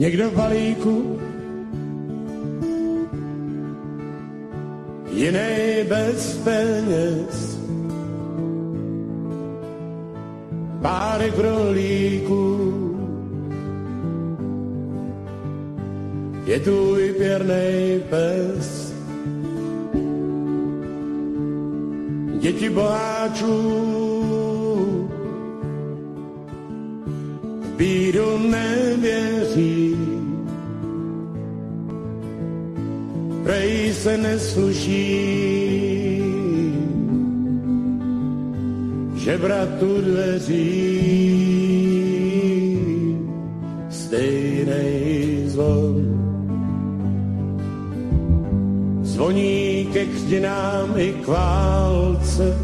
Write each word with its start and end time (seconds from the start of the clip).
někdo 0.00 0.30
v 0.30 0.34
balíku, 0.34 1.20
jiný 5.12 5.84
bez 5.88 6.40
peněz. 6.44 7.60
Párek 10.82 11.38
rolíků, 11.38 12.46
je 16.44 16.60
tu 16.60 16.98
i 16.98 17.12
pěrnej 17.12 18.00
pes. 18.10 18.94
Děti 22.40 22.70
boháčů 22.70 23.99
se 34.00 34.16
nesluší, 34.16 35.02
že 39.14 39.38
bratu 39.38 40.00
dveří 40.00 40.80
stejnej 43.90 45.42
zvon. 45.46 45.96
Zvoní 49.02 49.88
ke 49.92 50.04
křtinám 50.04 50.94
i 50.96 51.12
k 51.12 51.26
válce, 51.28 52.56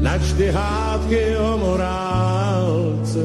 načty 0.00 0.50
hádky 0.54 1.36
o 1.36 1.58
morálce. 1.58 3.22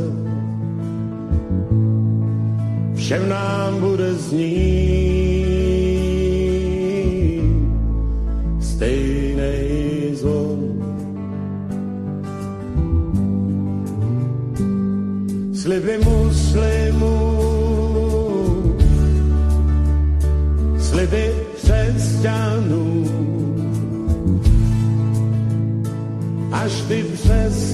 Všem 2.95 3.29
nám 3.29 3.79
bude 3.79 4.13
znít 4.13 4.90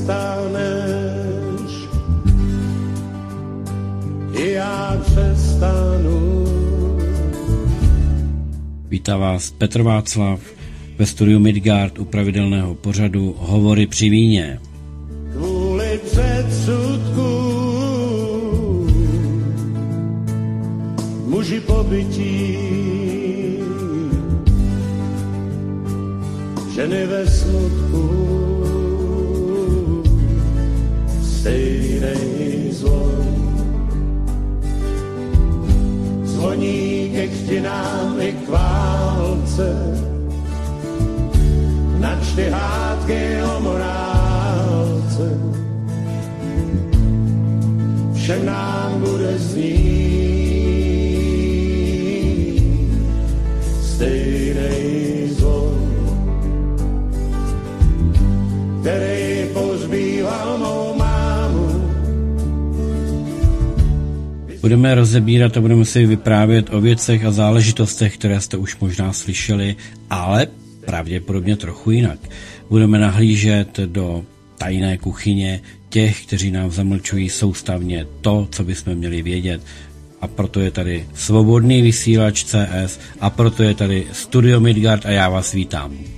přestaneš, 0.08 1.72
i 4.34 4.52
já 4.52 5.02
přestanu. 5.06 6.48
Vítá 8.90 9.18
vás 9.18 9.52
Petr 9.52 9.82
Václav 9.82 10.40
ve 10.98 11.06
studiu 11.06 11.40
Midgard 11.40 12.00
u 12.00 12.06
pravidelného 12.06 12.76
pořadu 12.76 13.36
Hovory 13.38 13.88
při 13.88 14.10
víně. 14.10 14.60
Rozebírat 65.38 65.58
a 65.58 65.62
budeme 65.62 65.86
si 65.86 66.06
vyprávět 66.06 66.74
o 66.74 66.82
věcech 66.82 67.26
a 67.26 67.32
záležitostech, 67.32 68.18
které 68.18 68.42
jste 68.42 68.58
už 68.58 68.80
možná 68.80 69.14
slyšeli, 69.14 69.76
ale 70.10 70.48
pravděpodobně 70.86 71.56
trochu 71.56 71.92
jinak. 71.92 72.20
Budeme 72.70 73.00
nahlížet 73.00 73.80
do 73.80 74.26
tajné 74.58 74.98
kuchyně 74.98 75.62
těch, 75.90 76.26
kteří 76.26 76.52
nám 76.52 76.72
zamlčují 76.72 77.30
soustavně 77.30 78.06
to, 78.22 78.48
co 78.52 78.64
bychom 78.64 78.96
měli 78.96 79.22
vědět. 79.22 79.62
A 80.22 80.28
proto 80.28 80.60
je 80.60 80.72
tady 80.72 81.06
svobodný 81.14 81.82
vysílač 81.82 82.44
CS 82.44 83.00
a 83.20 83.30
proto 83.30 83.64
je 83.64 83.74
tady 83.74 84.08
Studio 84.14 84.60
Midgard 84.60 85.06
a 85.06 85.12
já 85.12 85.30
vás 85.30 85.54
vítám. 85.54 86.17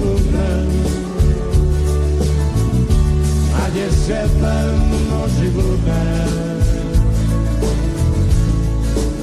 Bubnem, 0.00 0.68
ať 3.64 3.74
je 3.74 3.88
světlem 3.90 4.76
bludnem, 5.52 6.32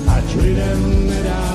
ať 0.08 0.36
lidem 0.36 0.82
nedá 1.08 1.48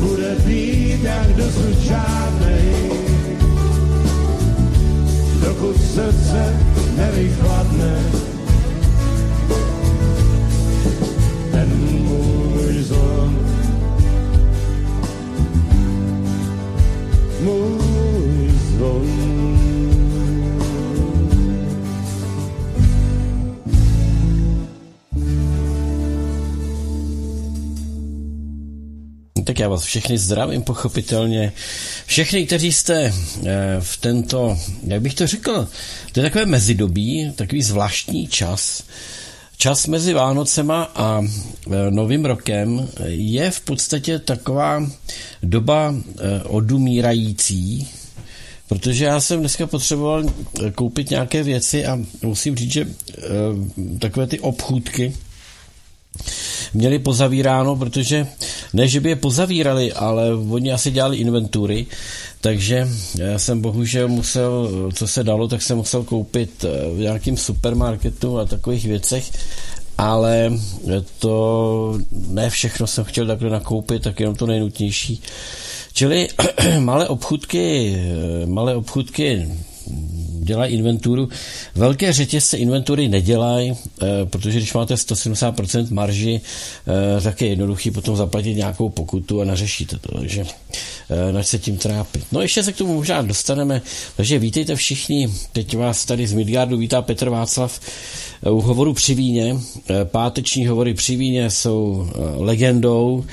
bude 0.00 0.36
jak 1.02 1.28
dosud 1.36 1.76
dokud 5.40 5.76
srdce 5.76 6.56
nevychladne. 6.96 8.29
Já 29.60 29.68
vás 29.68 29.82
všechny 29.82 30.18
zdravím, 30.18 30.62
pochopitelně. 30.62 31.52
Všechny, 32.06 32.46
kteří 32.46 32.72
jste 32.72 33.02
eh, 33.04 33.12
v 33.80 33.96
tento, 33.96 34.58
jak 34.86 35.02
bych 35.02 35.14
to 35.14 35.26
řekl, 35.26 35.68
to 36.12 36.20
je 36.20 36.24
takové 36.24 36.46
mezidobí, 36.46 37.32
takový 37.36 37.62
zvláštní 37.62 38.26
čas. 38.26 38.82
Čas 39.56 39.86
mezi 39.86 40.14
Vánocema 40.14 40.82
a 40.94 41.22
eh, 41.22 41.90
Novým 41.90 42.24
rokem 42.24 42.88
je 43.06 43.50
v 43.50 43.60
podstatě 43.60 44.18
taková 44.18 44.90
doba 45.42 45.94
eh, 45.94 46.42
odumírající, 46.42 47.88
protože 48.68 49.04
já 49.04 49.20
jsem 49.20 49.40
dneska 49.40 49.66
potřeboval 49.66 50.24
koupit 50.74 51.10
nějaké 51.10 51.42
věci 51.42 51.86
a 51.86 51.98
musím 52.22 52.56
říct, 52.56 52.72
že 52.72 52.86
takové 53.98 54.26
ty 54.26 54.40
obchůdky, 54.40 55.12
měli 56.74 56.98
pozavíráno, 56.98 57.76
protože 57.76 58.26
ne, 58.72 58.88
že 58.88 59.00
by 59.00 59.08
je 59.08 59.16
pozavírali, 59.16 59.92
ale 59.92 60.34
oni 60.34 60.72
asi 60.72 60.90
dělali 60.90 61.16
inventury, 61.16 61.86
takže 62.40 62.88
já 63.18 63.38
jsem 63.38 63.60
bohužel 63.60 64.08
musel, 64.08 64.70
co 64.94 65.06
se 65.06 65.24
dalo, 65.24 65.48
tak 65.48 65.62
jsem 65.62 65.76
musel 65.76 66.02
koupit 66.02 66.64
v 66.94 66.98
nějakém 66.98 67.36
supermarketu 67.36 68.38
a 68.38 68.44
takových 68.44 68.86
věcech, 68.86 69.32
ale 69.98 70.52
to 71.18 71.98
ne 72.28 72.50
všechno 72.50 72.86
jsem 72.86 73.04
chtěl 73.04 73.26
takhle 73.26 73.50
nakoupit, 73.50 74.02
tak 74.02 74.20
jenom 74.20 74.34
to 74.34 74.46
nejnutnější. 74.46 75.22
Čili 75.92 76.28
malé 76.78 77.08
obchudky, 77.08 77.96
malé 78.46 78.76
obchudky 78.76 79.48
dělají 80.40 80.74
inventuru. 80.74 81.28
Velké 81.74 82.12
řetězce 82.12 82.56
inventury 82.56 83.08
nedělají, 83.08 83.72
eh, 83.72 84.06
protože 84.24 84.58
když 84.58 84.74
máte 84.74 84.94
170% 84.94 85.90
marži, 85.90 86.40
eh, 86.40 87.20
tak 87.20 87.42
je 87.42 87.48
jednoduchý 87.48 87.90
potom 87.90 88.16
zaplatit 88.16 88.54
nějakou 88.54 88.88
pokutu 88.88 89.40
a 89.40 89.44
nařešíte 89.44 89.98
to. 89.98 90.18
Takže 90.18 90.44
eh, 91.10 91.32
nač 91.32 91.46
se 91.46 91.58
tím 91.58 91.76
trápit. 91.76 92.24
No 92.32 92.40
ještě 92.40 92.62
se 92.62 92.72
k 92.72 92.76
tomu 92.76 92.94
možná 92.94 93.22
dostaneme. 93.22 93.82
Takže 94.16 94.38
vítejte 94.38 94.76
všichni. 94.76 95.28
Teď 95.52 95.76
vás 95.76 96.04
tady 96.04 96.26
z 96.26 96.32
Midgardu 96.32 96.76
vítá 96.76 97.02
Petr 97.02 97.28
Václav 97.28 97.80
u 98.50 98.60
hovoru 98.60 98.94
při 98.94 99.14
víně. 99.14 99.56
Páteční 100.04 100.66
hovory 100.66 100.94
při 100.94 101.16
víně 101.16 101.50
jsou 101.50 102.08
legendou. 102.36 103.24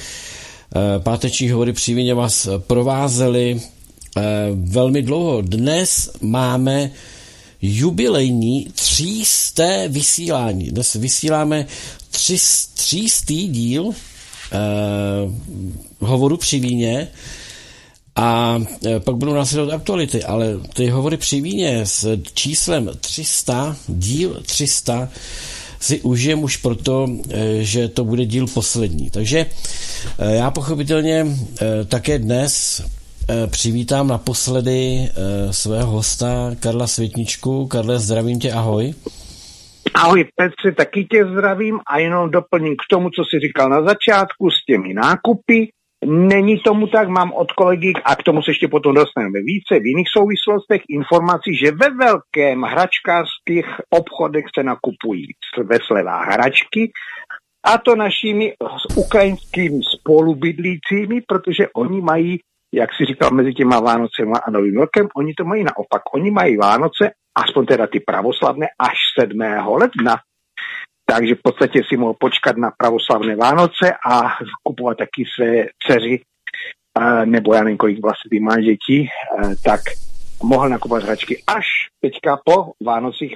Páteční 1.00 1.50
hovory 1.50 1.74
při 1.74 1.94
víně 1.94 2.14
vás 2.14 2.50
provázely 2.58 3.62
velmi 4.56 5.02
dlouho. 5.02 5.42
Dnes 5.42 6.10
máme 6.22 6.92
jubilejní 7.62 8.68
třísté 8.76 9.88
vysílání. 9.88 10.66
Dnes 10.72 10.94
vysíláme 10.94 11.66
tři, 12.12 12.38
třístý 12.74 13.48
díl 13.48 13.90
eh, 13.92 14.58
hovoru 16.00 16.38
při 16.38 16.60
víně 16.60 17.08
a 18.16 18.60
eh, 18.86 19.00
pak 19.00 19.16
budou 19.16 19.34
následovat 19.34 19.76
aktuality, 19.76 20.24
ale 20.24 20.48
ty 20.74 20.90
hovory 20.90 21.18
při 21.18 21.42
víně 21.42 21.86
s 21.86 22.18
číslem 22.34 22.90
300, 23.00 23.78
díl 23.88 24.42
300, 24.46 25.10
si 25.80 26.02
užijem 26.02 26.44
už 26.44 26.58
proto, 26.58 27.08
eh, 27.30 27.64
že 27.64 27.88
to 27.88 28.06
bude 28.06 28.26
díl 28.26 28.48
poslední. 28.48 29.10
Takže 29.10 29.46
já 30.18 30.52
pochopitelně 30.52 31.26
také 31.88 32.20
dnes 32.20 32.82
Eh, 32.82 32.97
přivítám 33.52 34.08
naposledy 34.08 34.80
eh, 35.00 35.54
svého 35.54 35.92
hosta 35.92 36.28
Karla 36.60 36.88
Světničku. 36.88 37.68
Karle, 37.68 38.00
zdravím 38.00 38.40
tě, 38.40 38.52
ahoj. 38.52 38.94
Ahoj 39.94 40.26
Petře, 40.36 40.72
taky 40.72 41.06
tě 41.06 41.26
zdravím 41.26 41.80
a 41.88 42.00
jenom 42.00 42.32
doplním 42.32 42.76
k 42.76 42.88
tomu, 42.90 43.10
co 43.10 43.24
jsi 43.24 43.40
říkal 43.40 43.70
na 43.70 43.82
začátku 43.82 44.50
s 44.50 44.66
těmi 44.66 44.94
nákupy. 44.94 45.68
Není 46.06 46.60
tomu 46.60 46.88
tak, 46.88 47.10
mám 47.10 47.34
od 47.34 47.52
kolegy, 47.52 47.94
a 48.06 48.16
k 48.16 48.24
tomu 48.24 48.42
se 48.42 48.52
ještě 48.52 48.68
potom 48.68 48.96
dostaneme 48.96 49.40
více, 49.40 49.80
v 49.80 49.86
jiných 49.86 50.08
souvislostech 50.18 50.82
informací, 50.90 51.56
že 51.56 51.72
ve 51.72 51.90
velkém 51.90 52.62
hračkářských 52.62 53.66
obchodech 53.90 54.46
se 54.58 54.64
nakupují 54.64 55.26
ve 55.64 55.78
slevách 55.88 56.28
hračky, 56.28 56.92
a 57.66 57.78
to 57.78 57.96
našimi 57.96 58.54
ukrajinskými 58.96 59.80
spolubydlícími, 59.98 61.22
protože 61.28 61.68
oni 61.76 62.02
mají 62.02 62.40
jak 62.74 62.90
si 62.94 63.06
říkal, 63.06 63.32
mezi 63.32 63.54
těma 63.54 63.80
Vánocem 63.80 64.34
a 64.34 64.52
Novým 64.52 64.78
rokem, 64.78 65.08
oni 65.16 65.34
to 65.34 65.46
mají 65.46 65.64
naopak. 65.64 66.02
Oni 66.14 66.32
mají 66.32 66.58
Vánoce, 66.58 67.12
aspoň 67.36 67.66
teda 67.66 67.88
ty 67.88 68.00
pravoslavné, 68.00 68.68
až 68.80 68.98
7. 69.20 69.40
ledna. 69.68 70.16
Takže 71.10 71.36
v 71.36 71.42
podstatě 71.44 71.82
si 71.90 71.98
mohl 71.98 72.14
počkat 72.20 72.58
na 72.58 72.72
pravoslavné 72.78 73.36
Vánoce 73.36 73.94
a 74.12 74.22
kupovat 74.64 74.98
taky 74.98 75.24
své 75.36 75.66
dceři, 75.84 76.22
nebo 77.26 77.54
já 77.54 77.64
nevím, 77.64 77.78
kolik 77.78 78.02
vlastně 78.02 78.40
má 78.42 78.60
dětí, 78.60 79.10
tak 79.64 79.80
mohl 80.44 80.70
nakupovat 80.70 81.04
hračky 81.04 81.44
až 81.48 81.66
teďka 82.02 82.38
po 82.46 82.72
Vánocích 82.86 83.34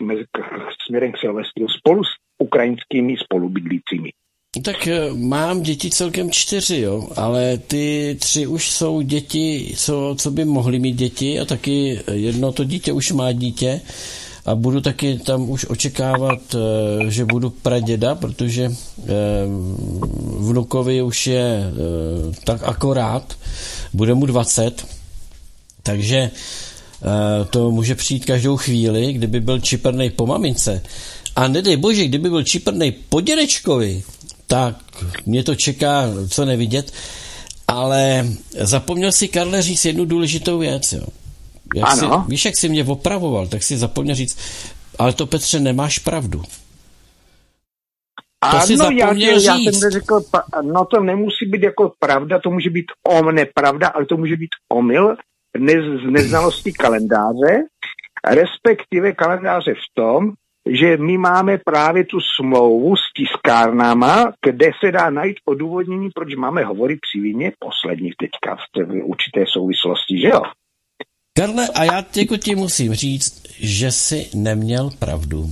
směrem 0.88 1.12
k 1.12 1.18
Silvestru 1.18 1.68
spolu 1.68 2.04
s 2.04 2.10
ukrajinskými 2.39 3.18
spolubydlícími. 3.18 4.10
Tak 4.59 4.88
eh, 4.88 5.13
mám 5.13 5.62
děti 5.62 5.89
celkem 5.89 6.31
čtyři, 6.31 6.77
jo, 6.80 7.07
ale 7.15 7.57
ty 7.57 8.18
tři 8.19 8.48
už 8.48 8.71
jsou 8.71 9.01
děti, 9.01 9.74
co, 9.77 10.15
co 10.18 10.31
by 10.31 10.45
mohly 10.45 10.80
mít 10.80 10.95
děti 10.95 11.39
a 11.39 11.45
taky 11.45 12.00
jedno 12.12 12.51
to 12.51 12.63
dítě 12.63 12.92
už 12.92 13.12
má 13.12 13.31
dítě 13.31 13.81
a 14.45 14.56
budu 14.56 14.81
taky 14.81 15.19
tam 15.19 15.50
už 15.50 15.65
očekávat, 15.65 16.39
eh, 16.56 17.12
že 17.12 17.25
budu 17.25 17.50
praděda, 17.50 18.15
protože 18.15 18.65
eh, 18.65 19.06
vnukovi 20.38 21.01
už 21.01 21.27
je 21.27 21.63
tak 22.44 22.63
akorát, 22.63 23.38
bude 23.94 24.13
mu 24.13 24.25
20, 24.25 24.88
takže 25.83 26.31
to 27.50 27.71
může 27.71 27.95
přijít 27.95 28.25
každou 28.25 28.57
chvíli, 28.57 29.13
kdyby 29.13 29.39
byl 29.39 29.59
čipernej 29.59 30.09
po 30.09 30.25
mamince. 30.25 30.83
A 31.36 31.47
nedej 31.47 31.77
bože, 31.77 32.06
kdyby 32.06 32.30
byl 32.30 32.44
čipernej 32.44 32.92
po 32.92 33.21
dědečkovi, 33.21 34.04
tak 34.51 34.75
mě 35.25 35.44
to 35.44 35.56
čeká, 35.56 36.03
co 36.30 36.45
nevidět, 36.45 36.94
ale 37.68 38.25
zapomněl 38.51 39.12
si, 39.12 39.27
Karle, 39.27 39.62
říct 39.62 39.86
jednu 39.86 40.06
důležitou 40.06 40.59
věc. 40.59 40.94
Jo. 40.94 41.07
Jak 41.75 41.89
ano. 41.89 42.24
Si, 42.25 42.31
víš, 42.31 42.45
jak 42.45 42.56
jsi 42.56 42.69
mě 42.69 42.83
opravoval, 42.83 43.48
tak 43.48 43.63
si 43.63 43.77
zapomněl 43.77 44.15
říct, 44.15 44.38
ale 45.00 45.13
to 45.13 45.25
Petře, 45.25 45.59
nemáš 45.59 46.00
pravdu. 46.00 46.42
To 48.42 48.57
ano, 48.57 48.62
si 48.62 48.74
já, 48.74 49.13
říct. 49.13 49.44
já 49.44 49.56
jsem 49.56 49.92
řekl, 49.92 50.21
no 50.62 50.86
to 50.86 51.00
nemusí 51.00 51.45
být 51.45 51.63
jako 51.63 51.94
pravda, 52.00 52.39
to 52.39 52.50
může 52.50 52.69
být 52.69 52.86
om 53.07 53.36
nepravda, 53.36 53.88
ale 53.88 54.06
to 54.06 54.18
může 54.18 54.36
být 54.36 54.50
omyl 54.69 55.15
ne, 55.57 55.74
z 55.74 56.12
neznalosti 56.12 56.71
kalendáře, 56.74 57.63
respektive 58.27 59.12
kalendáře 59.12 59.74
v 59.74 59.94
tom, 59.94 60.33
že 60.69 60.97
my 60.97 61.17
máme 61.17 61.57
právě 61.57 62.05
tu 62.05 62.17
smlouvu 62.35 62.95
s 62.95 63.13
tiskárnama, 63.17 64.33
kde 64.45 64.71
se 64.85 64.91
dá 64.91 65.09
najít 65.09 65.37
odůvodnění, 65.45 66.09
proč 66.15 66.35
máme 66.35 66.63
hovory 66.63 66.95
při 66.95 67.21
víně 67.21 67.51
poslední 67.59 68.11
teďka 68.19 68.55
v 68.55 69.03
určité 69.03 69.45
souvislosti, 69.47 70.19
že 70.21 70.27
jo? 70.27 70.41
Karle, 71.37 71.67
a 71.67 71.83
já 71.83 72.05
jako 72.15 72.37
ti 72.37 72.55
musím 72.55 72.93
říct, 72.93 73.43
že 73.59 73.91
jsi 73.91 74.29
neměl 74.35 74.89
pravdu. 74.99 75.49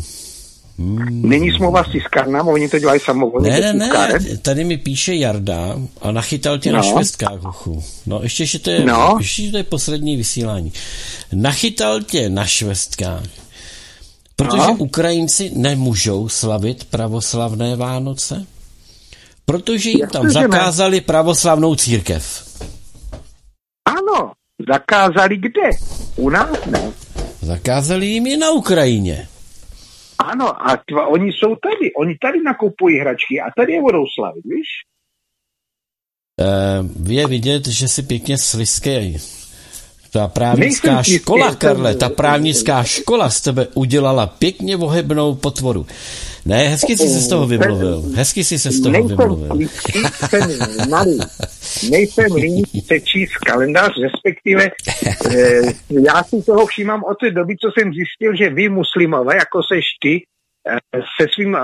Hmm. 0.79 1.29
Není 1.29 1.51
smlouva 1.51 1.83
s 1.83 1.91
tiskárnama, 1.91 2.51
oni 2.51 2.69
to 2.69 2.79
dělají 2.79 2.99
samovolně. 2.99 3.51
Ne, 3.51 3.73
ne, 3.73 3.87
ne, 3.87 4.37
tady 4.41 4.63
mi 4.63 4.77
píše 4.77 5.15
Jarda 5.15 5.75
a 6.01 6.11
nachytal 6.11 6.57
tě 6.57 6.71
no. 6.71 6.77
na 6.77 6.83
švestkách, 6.83 7.41
hochu. 7.41 7.83
No, 8.05 8.19
ještě, 8.23 8.45
že 8.45 8.59
to 8.59 8.69
je, 8.69 8.85
no. 8.85 9.15
ještě, 9.19 9.43
že 9.43 9.51
to 9.51 9.57
je 9.57 9.63
poslední 9.63 10.17
vysílání. 10.17 10.73
Nachytal 11.33 12.01
tě 12.01 12.29
na 12.29 12.45
švestkách 12.45 13.23
Protože 14.39 14.67
no. 14.67 14.75
Ukrajinci 14.77 15.51
nemůžou 15.55 16.29
slavit 16.29 16.83
pravoslavné 16.83 17.75
Vánoce, 17.75 18.45
protože 19.45 19.89
jim 19.89 20.07
tam 20.07 20.29
zakázali 20.29 21.01
pravoslavnou 21.01 21.75
církev. 21.75 22.23
Ano, 23.85 24.31
zakázali 24.71 25.37
kde? 25.37 25.69
U 26.15 26.29
nás 26.29 26.65
ne. 26.65 26.91
Zakázali 27.41 28.05
jim 28.05 28.27
je 28.27 28.37
na 28.37 28.51
Ukrajině. 28.51 29.27
Ano, 30.19 30.69
a 30.69 30.77
tva, 30.89 31.07
oni 31.07 31.31
jsou 31.31 31.55
tady. 31.55 31.93
Oni 31.99 32.17
tady 32.21 32.43
nakupují 32.45 32.99
hračky 32.99 33.41
a 33.41 33.51
tady 33.57 33.73
je 33.73 33.81
budou 33.81 34.03
slavit, 34.15 34.43
víš? 34.45 34.67
Uh, 36.41 37.11
je 37.11 37.27
vidět, 37.27 37.67
že 37.67 37.87
si 37.87 38.03
pěkně 38.03 38.37
sliskej. 38.37 39.17
Ta 40.11 40.27
právnická 40.27 41.03
škola, 41.03 41.55
Karle, 41.55 41.95
ta 41.95 42.09
právnická 42.09 42.83
škola 42.83 43.29
z 43.29 43.41
tebe 43.41 43.67
udělala 43.73 44.27
pěkně 44.27 44.75
vohebnou 44.75 45.35
potvoru. 45.35 45.85
Ne, 46.45 46.67
hezky 46.67 46.97
jsi 46.97 47.09
se 47.09 47.19
z 47.19 47.27
toho 47.27 47.47
vymluvil. 47.47 48.03
Hezky 48.15 48.43
jsi 48.43 48.59
se 48.59 48.71
z 48.71 48.81
toho 48.81 48.93
nejsem 48.93 49.17
vymluvil. 49.17 49.55
Nejsem 49.55 50.89
malý. 50.89 51.19
Nejsem 51.89 52.35
líný 52.35 52.63
se 52.85 52.99
číst 52.99 53.37
kalendář, 53.37 53.91
respektive 54.03 54.71
eh, 55.31 55.61
já 55.89 56.23
si 56.23 56.41
toho 56.41 56.65
všímám 56.65 57.03
od 57.03 57.17
té 57.19 57.31
doby, 57.31 57.55
co 57.57 57.69
jsem 57.71 57.93
zjistil, 57.93 58.35
že 58.35 58.49
vy 58.49 58.69
muslimové, 58.69 59.35
jako 59.35 59.61
seš 59.73 59.85
ty, 60.01 60.23
eh, 60.67 60.99
se, 61.21 61.27
svým, 61.33 61.57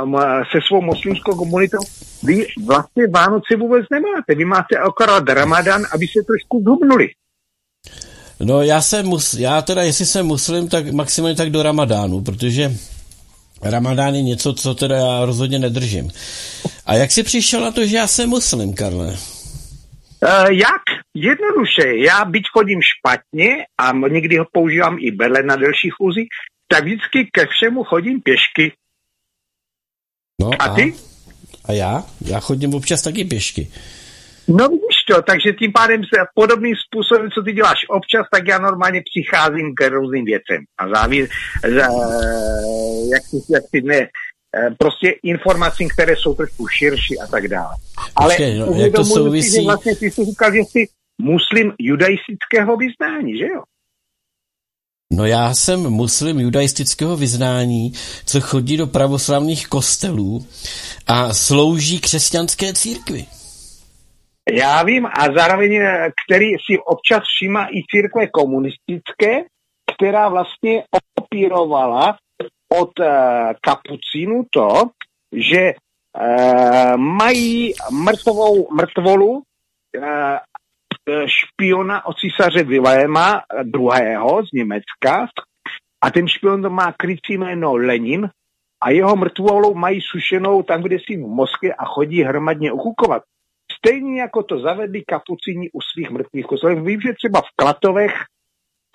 se 0.52 0.60
svou 0.68 0.82
muslimskou 0.82 1.36
komunitou, 1.36 1.78
vy 2.24 2.48
vlastně 2.66 3.08
Vánoce 3.08 3.56
vůbec 3.60 3.86
nemáte. 3.92 4.36
Vy 4.36 4.46
máte 4.46 4.78
akorát 4.78 5.30
Ramadan, 5.30 5.82
aby 5.94 6.06
se 6.08 6.24
trošku 6.28 6.62
zhubnuli. 6.66 7.08
No 8.40 8.62
já 8.62 8.82
jsem, 8.82 9.06
mus, 9.06 9.34
já 9.34 9.62
teda, 9.62 9.82
jestli 9.82 10.06
jsem 10.06 10.26
muslim, 10.26 10.68
tak 10.68 10.92
maximálně 10.92 11.36
tak 11.36 11.50
do 11.50 11.64
Ramadánu, 11.64 12.22
protože 12.22 12.72
Ramadán 13.62 14.16
je 14.16 14.22
něco, 14.22 14.54
co 14.54 14.76
teda 14.76 14.96
já 14.96 15.26
rozhodně 15.26 15.60
nedržím. 15.60 16.12
A 16.86 16.94
jak 16.94 17.12
jsi 17.12 17.24
přišel 17.24 17.62
na 17.62 17.72
to, 17.72 17.86
že 17.86 17.96
já 17.96 18.08
jsem 18.08 18.30
muslim, 18.30 18.74
Karle? 18.74 19.08
Uh, 19.08 20.50
jak? 20.50 20.82
Jednoduše. 21.14 21.98
Já 21.98 22.26
byť 22.26 22.44
chodím 22.54 22.80
špatně 22.82 23.50
a 23.78 23.92
někdy 24.08 24.38
ho 24.38 24.46
používám 24.52 24.98
i 25.00 25.12
bele 25.12 25.44
na 25.44 25.56
delší 25.56 25.90
chůzi, 25.90 26.22
tak 26.68 26.84
vždycky 26.84 27.30
ke 27.32 27.46
všemu 27.46 27.84
chodím 27.84 28.22
pěšky. 28.22 28.74
No 30.42 30.50
a, 30.60 30.64
a 30.64 30.76
ty? 30.76 30.94
A 31.66 31.72
já? 31.72 32.04
Já 32.22 32.40
chodím 32.40 32.74
občas 32.74 33.02
taky 33.02 33.26
pěšky. 33.26 33.72
No 34.48 34.68
vidíš 34.68 34.98
to, 35.08 35.22
takže 35.22 35.54
tím 35.60 35.72
pádem 35.72 36.02
se 36.04 36.22
podobným 36.36 36.76
způsobem, 36.76 37.32
co 37.32 37.42
ty 37.42 37.54
děláš 37.54 37.80
občas, 37.90 38.26
tak 38.32 38.48
já 38.48 38.58
normálně 38.60 39.02
přicházím 39.12 39.76
k 39.76 39.90
různým 39.90 40.26
věcem. 40.26 40.64
A 40.78 40.90
závěr, 40.90 41.28
za, 41.62 41.88
jak, 43.14 43.24
si, 43.24 43.38
jak 43.54 43.64
si 43.70 43.82
ne, 43.82 44.00
eh, 44.00 44.76
prostě 44.80 45.10
informacím, 45.24 45.90
které 45.90 46.16
jsou 46.16 46.34
trošku 46.34 46.68
širší 46.68 47.20
a 47.20 47.28
tak 47.28 47.48
dále. 47.48 47.76
Ale 48.16 48.30
Počkej, 48.30 48.58
no, 48.58 48.66
jak 48.76 48.94
to 48.94 49.06
souvisí? 49.06 49.50
Si, 49.50 49.56
že 49.56 49.66
vlastně 49.66 49.96
ty 49.96 50.12
jsi 50.12 50.26
říkal, 50.26 50.54
že 50.54 50.60
jsi 50.60 50.86
muslim 51.22 51.74
judaistického 51.80 52.78
vyznání, 52.78 53.38
že 53.38 53.46
jo? 53.46 53.62
No 55.14 55.26
já 55.26 55.54
jsem 55.54 55.80
muslim 55.80 56.40
judaistického 56.40 57.18
vyznání, 57.18 57.94
co 58.26 58.42
chodí 58.42 58.78
do 58.78 58.88
pravoslavných 58.88 59.68
kostelů 59.68 60.46
a 61.08 61.34
slouží 61.34 62.00
křesťanské 62.00 62.74
církvi. 62.74 63.26
Já 64.52 64.84
vím 64.84 65.06
a 65.06 65.26
zároveň, 65.38 65.74
eh, 65.76 66.12
který 66.26 66.46
si 66.46 66.80
občas 66.86 67.24
všímá 67.24 67.68
i 67.68 67.84
církve 67.92 68.28
komunistické, 68.28 69.44
která 69.96 70.30
vlastně 70.30 70.84
opírovala 71.20 72.18
od 72.82 73.00
uh, 73.00 73.06
kapucínů 73.62 74.44
to, 74.54 74.84
že 75.32 75.74
uh, 75.74 76.98
mají 76.98 77.74
mrtvou, 77.92 78.68
mrtvolu 78.72 79.42
špiona 81.26 82.06
od 82.06 82.18
císaře 82.18 82.64
Viléma 82.64 83.42
II. 83.76 84.18
z 84.50 84.52
Německa 84.54 85.28
a 86.04 86.12
ten 86.12 86.28
špion 86.28 86.70
má 86.70 86.92
krycí 86.92 87.38
jméno 87.38 87.76
Lenin 87.76 88.30
a 88.84 88.90
jeho 88.90 89.16
mrtvolu 89.16 89.76
mají 89.76 90.02
sušenou 90.02 90.64
tam, 90.64 90.82
kde 90.82 90.98
si 91.00 91.18
v 91.18 91.28
Moskvě 91.28 91.74
a 91.74 91.86
chodí 91.86 92.24
hromadně 92.24 92.72
okukovat. 92.72 93.24
Stejně 93.86 94.22
jako 94.22 94.44
to 94.44 94.60
zavedli 94.60 95.02
kapucíni 95.02 95.70
u 95.74 95.82
svých 95.82 96.10
mrtvých 96.10 96.46
kostelů. 96.46 96.84
Vím, 96.84 97.02
že 97.02 97.14
třeba 97.14 97.42
v 97.42 97.56
Klatovech, 97.56 98.14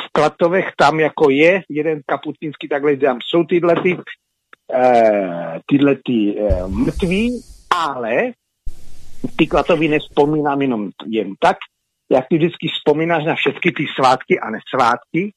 v 0.02 0.12
Klatovech 0.12 0.72
tam 0.76 1.00
jako 1.00 1.30
je 1.30 1.62
jeden 1.68 2.00
kapucínský, 2.06 2.68
takhle 2.68 2.96
tam 2.96 3.18
jsou 3.24 3.44
tyhle 3.44 3.74
ty, 3.82 3.94
uh, 3.94 4.02
tyhle 5.66 5.96
ty 6.04 6.34
uh, 6.34 6.68
mrtví, 6.68 7.42
ale 7.70 8.32
ty 9.36 9.46
Klatovy 9.46 9.88
nespomínám 9.88 10.62
jenom 10.62 10.90
jen 11.06 11.34
tak, 11.38 11.56
jak 12.10 12.24
ty 12.28 12.36
vždycky 12.36 12.68
vzpomínáš 12.68 13.24
na 13.24 13.34
všechny 13.34 13.72
ty 13.72 13.84
svátky 13.98 14.40
a 14.40 14.50
nesvátky. 14.50 15.32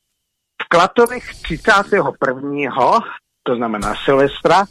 V 0.63 0.67
Klatovech 0.69 1.23
31. 1.43 2.99
to 3.43 3.55
znamená 3.55 3.93
Silvestra, 4.05 4.65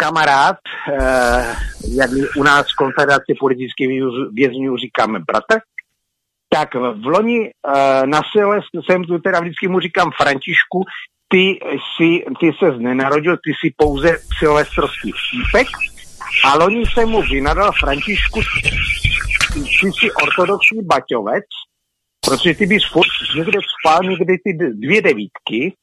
kamarád, 0.00 0.56
eh, 0.92 1.54
jak 1.88 2.10
u 2.36 2.42
nás 2.42 2.66
v 2.72 2.76
Konfederaci 2.76 3.32
politických 3.40 3.88
vězňů 4.32 4.76
říkáme 4.76 5.18
bratr, 5.18 5.60
tak 6.48 6.74
v 6.74 7.06
loni 7.06 7.50
eh, 7.50 8.06
na 8.06 8.20
Silvestr 8.32 8.78
jsem 8.84 9.04
tu 9.04 9.18
teda 9.18 9.40
vždycky 9.40 9.68
mu 9.68 9.80
říkám 9.80 10.10
Františku, 10.16 10.84
ty, 11.28 11.58
si, 11.96 12.24
ty 12.40 12.50
se 12.58 12.78
nenarodil, 12.78 13.36
ty 13.36 13.52
si 13.60 13.74
pouze 13.76 14.18
silvestrovský 14.38 15.12
šípek. 15.12 15.66
A 16.44 16.56
loni 16.56 16.82
jsem 16.86 17.08
mu 17.08 17.22
vynadal 17.22 17.72
Františku, 17.80 18.40
ty 19.52 19.86
jsi 19.86 20.12
ortodoxní 20.22 20.82
baťovec, 20.82 21.44
protože 22.26 22.54
ty 22.54 22.66
bys 22.66 22.84
furt 22.92 23.12
někde 23.36 23.58
spal 23.72 24.00
někde 24.02 24.34
ty 24.44 24.52
dvě 24.74 25.02
devítky, 25.02 25.74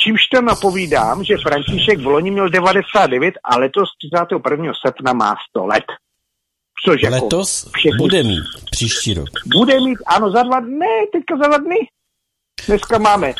čímž 0.00 0.26
to 0.26 0.42
napovídám, 0.42 1.24
že 1.24 1.36
František 1.42 1.98
v 2.00 2.06
loni 2.06 2.30
měl 2.30 2.48
99 2.48 3.34
a 3.44 3.58
letos 3.58 3.88
31. 3.98 4.72
srpna 4.86 5.12
má 5.12 5.34
100 5.50 5.66
let. 5.66 5.84
Což 6.84 7.02
jako 7.02 7.24
Letos 7.24 7.70
všechny- 7.76 7.98
bude 7.98 8.22
mít 8.22 8.44
příští 8.70 9.14
rok. 9.14 9.28
Bude 9.46 9.80
mít, 9.80 9.98
ano, 10.06 10.30
za 10.30 10.42
dva 10.42 10.60
dny, 10.60 11.08
teďka 11.12 11.36
za 11.36 11.48
dva 11.48 11.58
dny. 11.58 11.76
Dneska 12.66 12.98
máme. 12.98 13.34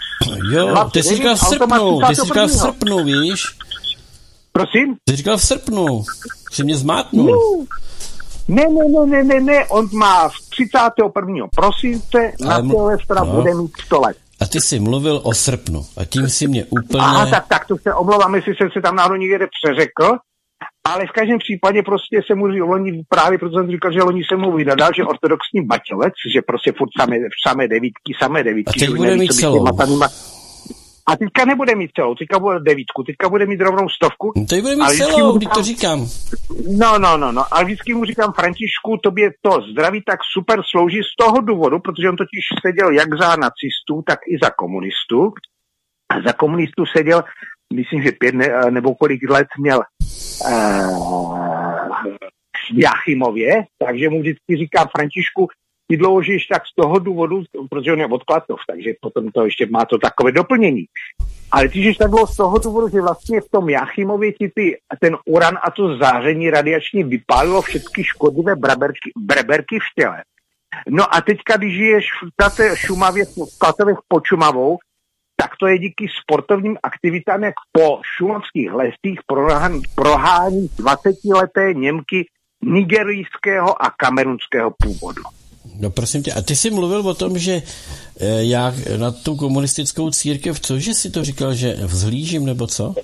Jo, 0.50 0.91
ty 0.93 1.03
jsi 1.03 1.17
říkal 1.17 1.37
v 1.37 1.38
srpnu, 1.38 2.00
ty 2.09 2.17
jsi 2.17 2.23
říkal 2.23 2.47
v 2.47 2.50
31.. 2.50 2.73
srpnu, 2.73 3.05
víš? 3.05 3.43
Prosím? 4.53 4.97
Ty 5.05 5.12
jsi 5.12 5.17
říkal 5.17 5.37
v 5.37 5.43
srpnu, 5.43 6.05
jsi 6.53 6.65
mě 6.65 6.77
zmátnul. 6.77 7.67
Ne, 8.49 8.62
ne, 8.69 8.85
ne, 8.88 9.07
ne, 9.07 9.25
ne, 9.25 9.41
ne, 9.41 9.67
on 9.67 9.88
má 9.93 10.29
v 10.29 10.33
31. 10.50 11.47
prosince 11.57 12.33
na 12.41 12.61
Silvestra 12.61 13.25
no. 13.25 13.33
bude 13.33 13.55
mít 13.55 13.73
100 13.87 14.00
let. 14.00 14.17
A 14.40 14.47
ty 14.47 14.61
jsi 14.61 14.80
mluvil 14.80 15.21
o 15.25 15.35
srpnu 15.35 15.87
a 15.97 16.04
tím 16.04 16.28
si 16.28 16.49
mě 16.49 16.64
úplně... 16.64 17.04
Aha, 17.04 17.26
tak, 17.26 17.49
tak 17.49 17.66
to 17.66 17.76
se 17.76 17.95
omlouvám, 17.95 18.35
jestli 18.35 18.54
jsem 18.54 18.71
se 18.71 18.80
tam 18.83 18.97
náhodou 18.97 19.16
někde 19.16 19.47
přeřekl, 19.47 20.16
ale 20.85 21.07
v 21.07 21.12
každém 21.12 21.38
případě 21.38 21.83
prostě 21.83 22.21
se 22.26 22.35
mu 22.35 22.47
loni 22.47 23.02
právě 23.09 23.38
proto 23.38 23.59
jsem 23.59 23.71
říkal, 23.71 23.92
že 23.92 24.02
loni 24.02 24.23
se 24.25 24.37
mu 24.37 24.57
vydal, 24.57 24.90
že 24.97 25.04
ortodoxní 25.04 25.66
baťovec, 25.66 26.14
že 26.35 26.42
prostě 26.42 26.73
furt 26.78 26.90
samé, 27.00 27.16
samé 27.47 27.68
devítky, 27.68 28.12
samé 28.23 28.45
devítky. 28.45 28.80
A 28.80 28.87
teď 28.87 28.97
bude 28.97 29.11
neví, 29.11 29.21
mít 29.21 29.33
celou. 29.33 29.59
těma 29.59 30.09
A 31.09 31.17
teďka 31.17 31.45
nebude 31.45 31.75
mít 31.75 31.91
celou, 31.97 32.15
teďka 32.15 32.38
bude 32.38 32.61
devítku, 32.61 33.03
teďka 33.03 33.29
bude 33.29 33.47
mít 33.47 33.61
rovnou 33.61 33.88
stovku. 33.88 34.33
No 34.37 34.47
Teď 34.47 34.61
bude 34.62 34.77
mít 34.77 34.88
celou, 34.88 35.33
mu 35.33 35.38
když 35.38 35.49
to 35.55 35.62
říkám. 35.62 36.07
No, 36.79 36.99
no, 36.99 37.17
no, 37.17 37.33
no. 37.33 37.45
Ale 37.50 37.65
vždycky 37.65 37.95
mu 37.95 38.05
říkám, 38.05 38.33
Františku, 38.33 38.97
tobě 39.03 39.31
to 39.43 39.50
zdraví 39.73 40.03
tak 40.07 40.21
super 40.33 40.61
slouží 40.71 41.00
z 41.03 41.17
toho 41.17 41.41
důvodu, 41.41 41.79
protože 41.79 42.09
on 42.09 42.17
totiž 42.17 42.45
seděl 42.67 42.91
jak 42.91 43.09
za 43.19 43.37
nacistů, 43.37 44.03
tak 44.07 44.19
i 44.29 44.38
za 44.43 44.50
komunistů. 44.50 45.33
A 46.11 46.21
za 46.27 46.33
komunistů 46.33 46.87
seděl, 46.97 47.25
myslím, 47.75 48.03
že 48.03 48.12
pět 48.12 48.35
ne, 48.35 48.71
nebo 48.71 48.95
kolik 48.95 49.31
let 49.31 49.47
měl 49.59 49.83
uh, 50.47 51.38
v 52.73 52.79
Jachimově, 52.79 53.53
takže 53.87 54.09
mu 54.09 54.21
vždycky 54.21 54.57
říkám, 54.57 54.87
Františku, 54.97 55.49
ty 55.88 55.97
dloužíš 55.97 56.47
tak 56.47 56.66
z 56.66 56.75
toho 56.75 56.99
důvodu, 56.99 57.42
protože 57.71 57.92
on 57.92 57.99
je 57.99 58.07
od 58.07 58.25
Klatov, 58.25 58.61
takže 58.66 58.92
potom 59.00 59.30
to 59.30 59.45
ještě 59.45 59.66
má 59.66 59.85
to 59.85 59.99
takové 59.99 60.33
doplnění. 60.33 60.85
Ale 61.50 61.68
ty 61.68 61.95
tak 61.95 62.11
dlouho 62.11 62.26
z 62.26 62.37
toho 62.37 62.59
důvodu, 62.59 62.88
že 62.88 63.00
vlastně 63.00 63.40
v 63.40 63.49
tom 63.50 63.68
Jachimově 63.68 64.33
ti 64.33 64.49
ty, 64.54 64.76
ten 65.00 65.16
uran 65.26 65.59
a 65.62 65.71
to 65.71 65.97
záření 65.97 66.50
radiační 66.50 67.04
vypálilo 67.04 67.62
všechny 67.62 68.04
škodlivé 68.04 68.57
breberky, 68.57 69.11
breberky 69.18 69.78
v 69.78 70.00
těle. 70.00 70.23
No 70.88 71.14
a 71.14 71.21
teďka, 71.21 71.57
když 71.57 71.75
žiješ 71.75 72.07
v 72.23 72.57
té 72.57 72.76
Šumavě, 72.76 73.25
v 73.25 73.59
Klatovech 73.59 73.99
pod 74.09 74.23
tak 75.40 75.50
to 75.61 75.66
je 75.66 75.78
díky 75.78 76.07
sportovním 76.23 76.76
aktivitám, 76.83 77.45
jak 77.45 77.54
po 77.73 78.00
šumavských 78.16 78.73
lesích 78.73 79.21
prohání 79.95 80.68
20-leté 80.68 81.75
Němky 81.75 82.26
nigerijského 82.62 83.83
a 83.83 83.90
kamerunského 83.90 84.73
původu. 84.83 85.38
No 85.81 85.91
prosím 85.91 86.23
tě, 86.23 86.33
a 86.33 86.43
ty 86.43 86.57
jsi 86.57 86.71
mluvil 86.71 87.01
o 87.09 87.15
tom, 87.15 87.39
že 87.39 87.53
eh, 88.21 88.45
já 88.45 88.75
na 88.97 89.11
tu 89.11 89.37
komunistickou 89.37 90.11
církev, 90.11 90.61
cože 90.61 90.95
si 90.95 91.11
to 91.11 91.25
říkal, 91.25 91.55
že 91.55 91.77
vzhlížím 91.83 92.47
nebo 92.47 92.67
co? 92.67 92.95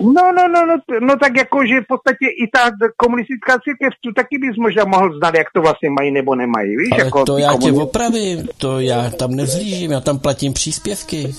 No, 0.00 0.32
no, 0.32 0.48
no, 0.48 0.66
no, 0.66 0.76
no 1.00 1.16
tak 1.16 1.36
jako, 1.36 1.66
že 1.66 1.80
v 1.80 1.86
podstatě 1.88 2.26
i 2.44 2.46
ta 2.52 2.70
komunistická 2.96 3.58
církev, 3.64 3.92
tu 4.04 4.12
taky 4.12 4.38
bys 4.38 4.56
možná 4.56 4.84
mohl 4.84 5.18
znát, 5.18 5.34
jak 5.34 5.46
to 5.54 5.60
vlastně 5.60 5.90
mají 5.90 6.10
nebo 6.10 6.34
nemají, 6.34 6.76
víš? 6.76 6.88
Ale 6.92 7.04
jako 7.04 7.24
to 7.24 7.38
já 7.38 7.52
tě 7.52 7.58
komunist- 7.58 7.82
opravím, 7.82 8.48
to 8.58 8.80
já 8.80 9.10
tam 9.10 9.30
nevzhlížím, 9.30 9.90
já 9.90 10.00
tam 10.00 10.18
platím 10.18 10.52
příspěvky. 10.52 11.34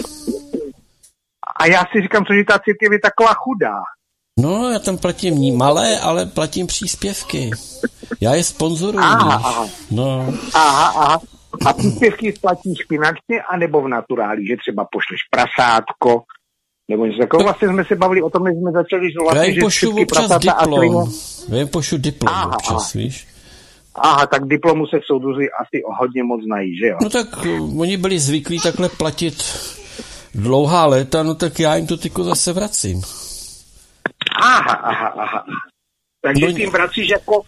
A 1.60 1.66
já 1.66 1.80
si 1.80 2.02
říkám, 2.02 2.26
co, 2.26 2.34
že 2.34 2.44
ta 2.44 2.60
církev 2.60 2.92
je 2.92 3.00
taková 3.00 3.34
chudá. 3.34 3.76
No, 4.40 4.70
já 4.72 4.80
tam 4.80 4.98
platím 4.98 5.36
ní 5.36 5.52
malé, 5.52 6.00
ale 6.00 6.26
platím 6.26 6.68
příspěvky. 6.68 7.52
Já 8.22 8.34
je 8.34 8.44
sponzoruji. 8.44 9.04
Aha, 9.04 9.42
aha. 9.44 9.68
No, 9.92 10.34
Aha, 10.54 10.88
aha. 10.88 11.22
A 11.66 11.74
příspěvky 11.74 12.34
platíš 12.42 12.78
finančně, 12.88 13.42
anebo 13.52 13.82
v 13.82 13.88
naturáli, 13.88 14.48
že 14.48 14.58
třeba 14.58 14.88
pošleš 14.92 15.20
prasátko, 15.32 16.24
nebo 16.90 17.06
něco 17.06 17.20
takového. 17.20 17.44
Vlastně 17.44 17.68
jsme 17.68 17.86
se 17.86 17.96
bavili 17.96 18.22
o 18.22 18.30
tom, 18.30 18.44
než 18.44 18.58
jsme 18.58 18.72
začali, 18.72 19.12
že 19.12 19.18
já 19.20 19.24
vlastně, 19.24 19.46
jim 19.46 19.56
že 19.56 19.62
pošlu 19.62 19.92
všechny 19.92 20.02
občas 20.02 20.40
diplom. 20.40 21.12
Já 21.50 21.58
jim 21.58 21.68
pošlu 21.68 21.98
diplom 21.98 22.34
Aha, 22.34 22.48
občas, 22.56 22.94
víš. 22.94 23.28
Aha, 23.96 24.28
tak 24.28 24.48
diplomu 24.48 24.88
se 24.88 24.98
soudruzi 25.06 25.46
asi 25.62 25.84
o 25.84 25.94
hodně 26.00 26.24
moc 26.24 26.42
znají, 26.44 26.78
že 26.78 26.88
jo? 26.88 26.98
No 27.02 27.10
tak 27.10 27.46
uh, 27.46 27.82
oni 27.82 27.98
byli 27.98 28.20
zvyklí 28.20 28.60
takhle 28.60 28.90
platit 28.90 29.44
dlouhá 30.36 30.86
léta, 30.86 31.24
no 31.24 31.36
tak 31.36 31.60
já 31.60 31.76
jim 31.76 31.88
to 31.88 31.98
tyko 31.98 32.24
zase 32.24 32.54
vracím. 32.54 33.02
Aha, 34.36 34.74
aha, 34.74 35.08
aha. 35.08 35.46
Takže 36.22 36.46
No, 36.46 36.58
jim 36.58 36.70
vracíš 36.70 37.10
jako 37.10 37.42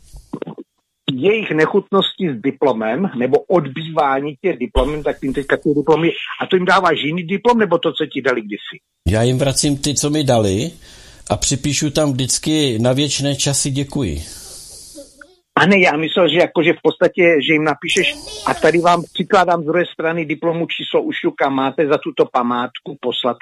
jejich 1.11 1.51
nechutnosti 1.51 2.29
s 2.29 2.41
diplomem, 2.41 3.09
nebo 3.15 3.39
odbývání 3.39 4.35
těch 4.41 4.57
diplomem, 4.59 5.03
tak 5.03 5.19
tím 5.19 5.33
teďka 5.33 5.57
ty 5.57 5.69
diplomy, 5.75 6.11
a 6.41 6.45
to 6.45 6.55
jim 6.55 6.65
dáváš 6.65 7.03
jiný 7.03 7.23
diplom, 7.23 7.59
nebo 7.59 7.77
to, 7.77 7.93
co 7.93 8.05
ti 8.05 8.21
dali 8.21 8.41
kdysi? 8.41 8.75
Já 9.09 9.23
jim 9.23 9.37
vracím 9.37 9.77
ty, 9.77 9.93
co 9.93 10.09
mi 10.09 10.23
dali 10.23 10.71
a 11.29 11.37
připíšu 11.37 11.89
tam 11.89 12.11
vždycky 12.11 12.79
na 12.79 12.93
věčné 12.93 13.35
časy 13.35 13.71
děkuji. 13.71 14.23
A 15.59 15.65
ne, 15.65 15.79
já 15.79 15.97
myslel, 15.97 16.29
že 16.29 16.37
jakože 16.37 16.73
v 16.73 16.81
podstatě, 16.83 17.23
že 17.47 17.53
jim 17.53 17.63
napíšeš 17.63 18.15
a 18.45 18.53
tady 18.53 18.79
vám 18.79 19.03
přikládám 19.13 19.61
z 19.61 19.65
druhé 19.65 19.83
strany 19.93 20.25
diplomu 20.25 20.65
číslo 20.65 21.01
ušuka, 21.01 21.49
máte 21.49 21.87
za 21.87 21.97
tuto 21.97 22.25
památku 22.25 22.97
poslat 23.01 23.37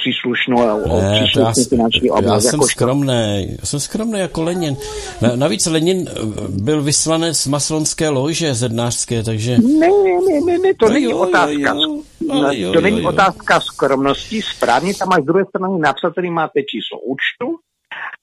příslušnou, 0.00 0.56
o 0.82 1.00
Ne, 1.02 1.26
to 1.34 1.40
já, 1.40 1.50
příslušnou 1.50 1.76
finanční 1.76 2.06
já 2.08 2.14
oblast. 2.14 2.44
jsem 2.44 2.54
jako 2.60 2.68
skromný, 2.68 3.56
já 3.60 3.66
jsem 3.66 3.80
skromný 3.80 4.18
jako 4.20 4.42
Lenin. 4.42 4.76
Na, 5.22 5.36
navíc 5.36 5.66
Lenin 5.66 6.08
eh, 6.10 6.12
byl 6.48 6.82
vyslanec 6.82 7.46
masonské 7.46 8.08
lože 8.08 8.54
zednářské, 8.54 9.22
takže... 9.22 9.58
Ne, 9.58 9.88
ne, 9.88 10.40
ne, 10.46 10.58
ne, 10.58 10.74
to 10.74 10.86
No 10.86 10.92
není 10.92 11.04
jo, 11.04 11.18
otázka. 11.18 11.74
jo, 11.74 11.98
jo, 12.20 12.32
ale 12.32 12.58
jo, 12.58 12.72
to 12.72 12.78
jo, 12.78 12.80
není 12.82 13.02
jo. 13.02 13.08
otázka 13.08 13.60
skromnosti, 13.60 14.42
správně 14.42 14.94
tam 14.94 15.08
máš 15.08 15.22
z 15.22 15.26
druhé 15.26 15.44
strany 15.44 15.78
napsat, 15.78 16.12
který 16.12 16.30
máte 16.30 16.60
číslo 16.62 16.98
účtu 17.00 17.58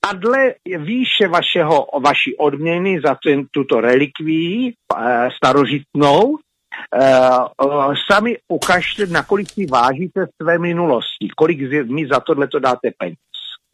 a 0.09 0.13
dle 0.13 0.53
výše 0.77 1.27
vašeho, 1.27 1.87
vaší 2.03 2.35
odměny 2.37 3.01
za 3.05 3.15
ten, 3.25 3.45
tuto 3.51 3.81
relikvii 3.81 4.73
eh, 4.97 5.29
starožitnou 5.37 6.37
eh, 7.01 7.29
sami 8.11 8.37
ukažte, 8.47 9.05
nakolik 9.05 9.49
si 9.51 9.65
vážíte 9.65 10.25
své 10.41 10.59
minulosti, 10.59 11.27
kolik 11.37 11.59
z- 11.59 11.87
mi 11.89 12.07
za 12.07 12.19
tohle 12.19 12.47
to 12.47 12.59
dáte 12.59 12.89
peněz. 12.97 13.15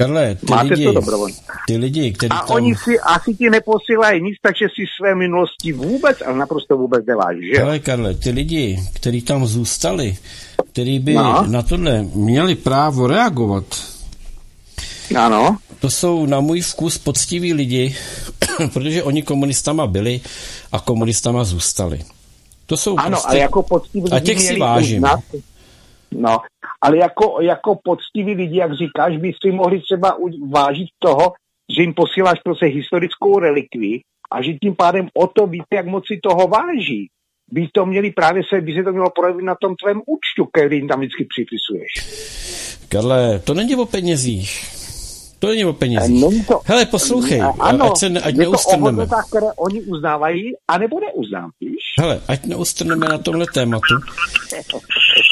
Karle, 0.01 0.35
ty 0.35 0.45
Máte 0.49 0.73
lidi, 0.73 0.85
to 0.85 0.91
dobrovolně. 0.93 1.35
ty 1.67 1.77
lidi, 1.77 2.11
kteří 2.13 2.29
A 2.31 2.35
tam... 2.45 2.55
oni 2.55 2.75
si 2.75 2.99
asi 2.99 3.33
ti 3.33 3.49
neposílají 3.49 4.21
nic, 4.23 4.35
takže 4.43 4.65
si 4.75 4.85
své 4.99 5.15
minulosti 5.15 5.73
vůbec, 5.73 6.17
ale 6.25 6.37
naprosto 6.37 6.77
vůbec 6.77 7.05
neváží, 7.05 7.47
že? 7.53 7.59
Hele, 7.59 7.79
Karle, 7.79 8.13
ty 8.13 8.29
lidi, 8.29 8.79
kteří 8.93 9.21
tam 9.21 9.45
zůstali, 9.45 10.17
kteří 10.71 10.99
by 10.99 11.13
No. 11.13 11.45
na 11.47 11.61
tohle 11.61 12.01
měli 12.15 12.55
právo 12.55 13.07
reagovat, 13.07 13.65
Ano. 15.17 15.57
to 15.79 15.89
jsou 15.89 16.25
na 16.25 16.39
můj 16.39 16.61
vkus 16.61 16.97
poctiví 16.97 17.53
lidi, 17.53 17.95
protože 18.73 19.03
oni 19.03 19.21
komunistama 19.23 19.87
byli 19.87 20.21
a 20.71 20.79
komunistama 20.79 21.43
zůstali. 21.43 21.99
To 22.69 22.77
jsou 22.77 22.97
Ano, 22.97 23.09
prostě... 23.09 23.27
ale 23.29 23.39
jako 23.39 23.63
poctiví 23.63 24.11
A 24.11 24.15
lidi 24.15 24.25
těch 24.25 24.39
si 24.39 24.59
vážím. 24.59 24.97
uznat, 24.97 25.19
no, 26.11 26.39
ale 26.81 26.97
jako, 26.97 27.37
jako 27.41 27.79
poctiví 27.83 28.33
lidi, 28.33 28.57
jak 28.57 28.71
říkáš, 28.77 29.17
by 29.17 29.31
si 29.43 29.51
mohli 29.51 29.81
třeba 29.81 30.17
vážit 30.49 30.87
toho, 30.99 31.33
že 31.75 31.81
jim 31.81 31.93
posíláš 31.93 32.39
prostě 32.43 32.65
historickou 32.65 33.39
relikvi 33.39 33.99
a 34.31 34.41
že 34.41 34.53
tím 34.53 34.75
pádem 34.75 35.07
o 35.13 35.27
to 35.27 35.47
víte, 35.47 35.75
jak 35.75 35.85
moc 35.87 36.03
si 36.07 36.19
toho 36.23 36.47
váží. 36.47 37.07
By 37.51 37.67
to 37.73 37.85
měli 37.85 38.11
právě 38.11 38.43
se, 38.49 38.61
by 38.61 38.73
se 38.73 38.83
to 38.83 38.91
mělo 38.91 39.09
projevit 39.09 39.45
na 39.45 39.55
tom 39.61 39.75
tvém 39.75 39.97
účtu, 40.05 40.45
který 40.53 40.77
jim 40.77 40.87
tam 40.87 40.99
vždycky 40.99 41.25
připisuješ. 41.29 41.91
Karle, 42.89 43.39
to 43.39 43.53
není 43.53 43.75
o 43.75 43.85
penězích. 43.85 44.78
To 45.39 45.47
není 45.47 45.65
o 45.65 45.73
penězích. 45.73 46.21
Není 46.21 46.43
to, 46.45 46.61
Hele, 46.65 46.85
poslouchej, 46.85 47.41
ano, 47.59 47.85
ať, 47.85 47.97
se, 47.97 48.07
ať 48.07 48.35
je 48.35 48.45
to 48.45 48.51
o 48.51 49.27
které 49.27 49.47
oni 49.57 49.81
uznávají, 49.81 50.43
anebo 50.67 50.99
neuznávají. 50.99 51.51
víš? 51.61 51.83
Hele, 51.99 52.21
ať 52.27 52.45
neustrneme 52.45 53.07
na 53.07 53.17
tomhle 53.17 53.45
tématu. 53.53 53.95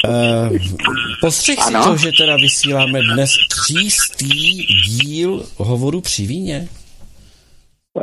Uh, 0.08 0.56
postřeh 1.20 1.58
si 1.62 1.72
to, 1.72 1.96
že 1.96 2.10
teda 2.18 2.36
vysíláme 2.36 3.00
dnes 3.14 3.30
třístý 3.50 4.66
díl 4.88 5.46
hovoru 5.56 6.00
při 6.00 6.26
víně. 6.26 6.68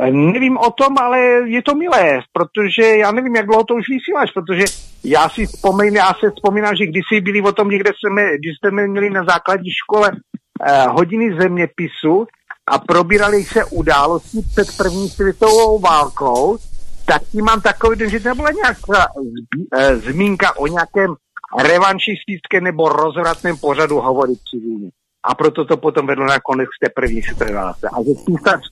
Eh, 0.00 0.10
Nevím 0.10 0.58
o 0.58 0.70
tom, 0.70 0.98
ale 0.98 1.18
je 1.50 1.62
to 1.62 1.74
milé, 1.74 2.20
protože 2.32 2.82
já 2.96 3.12
nevím, 3.12 3.36
jak 3.36 3.46
dlouho 3.46 3.64
to 3.64 3.74
už 3.74 3.84
vysíláš, 3.88 4.30
protože 4.34 4.64
já 5.04 5.28
si 5.28 5.46
vzpomínám, 5.46 5.94
já 5.96 6.14
se 6.20 6.30
vzpomínám, 6.36 6.76
že 6.76 6.86
kdysi 6.86 7.20
byli 7.20 7.42
o 7.42 7.52
tom 7.52 7.68
někde 7.68 7.90
jsme, 7.90 8.22
když 8.38 8.52
jsme 8.58 8.88
měli 8.88 9.10
na 9.10 9.24
základní 9.24 9.70
škole 9.70 10.10
eh, 10.12 10.18
hodiny 10.90 11.36
zeměpisu 11.40 12.26
a 12.68 12.78
probírali 12.78 13.44
se 13.44 13.64
události 13.64 14.38
před 14.52 14.76
první 14.76 15.08
světovou 15.08 15.78
válkou, 15.78 16.58
tak 17.04 17.22
tím 17.32 17.44
mám 17.44 17.60
takový 17.60 17.98
den, 17.98 18.10
že 18.10 18.20
to 18.20 18.28
nebyla 18.28 18.50
nějaká 18.50 19.06
zbí, 19.20 19.66
eh, 19.78 19.96
zmínka 19.96 20.58
o 20.58 20.66
nějakém 20.66 21.14
revanšistickém 21.62 22.64
nebo 22.64 22.88
rozvratném 22.88 23.56
pořadu 23.56 24.00
hovorit 24.00 24.38
při 24.44 24.58
víně. 24.58 24.90
A 25.28 25.34
proto 25.34 25.64
to 25.64 25.76
potom 25.76 26.06
vedlo 26.06 26.26
nakonec 26.26 26.66
k 26.66 26.86
té 26.86 26.92
první 26.96 27.22
světové 27.22 27.52
válce. 27.52 27.88
A 27.92 28.02
že 28.02 28.10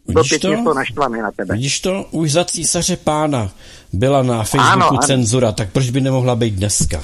do 0.09 0.23
Vidíš 0.23 0.39
pět 0.39 0.41
to? 0.65 0.75
naštvaný 0.75 1.21
na 1.21 1.31
tebe. 1.31 1.55
Vidíš 1.55 1.81
to? 1.81 2.05
Už 2.11 2.33
za 2.33 2.45
císaře 2.45 2.97
pána 2.97 3.51
byla 3.93 4.23
na 4.23 4.43
Facebooku 4.45 4.73
Ano, 4.73 4.89
ano. 4.89 4.99
cenzura, 4.99 5.53
tak 5.53 5.73
proč 5.73 5.91
by 5.91 6.01
nemohla 6.01 6.37
být 6.37 6.55
dneska? 6.55 7.03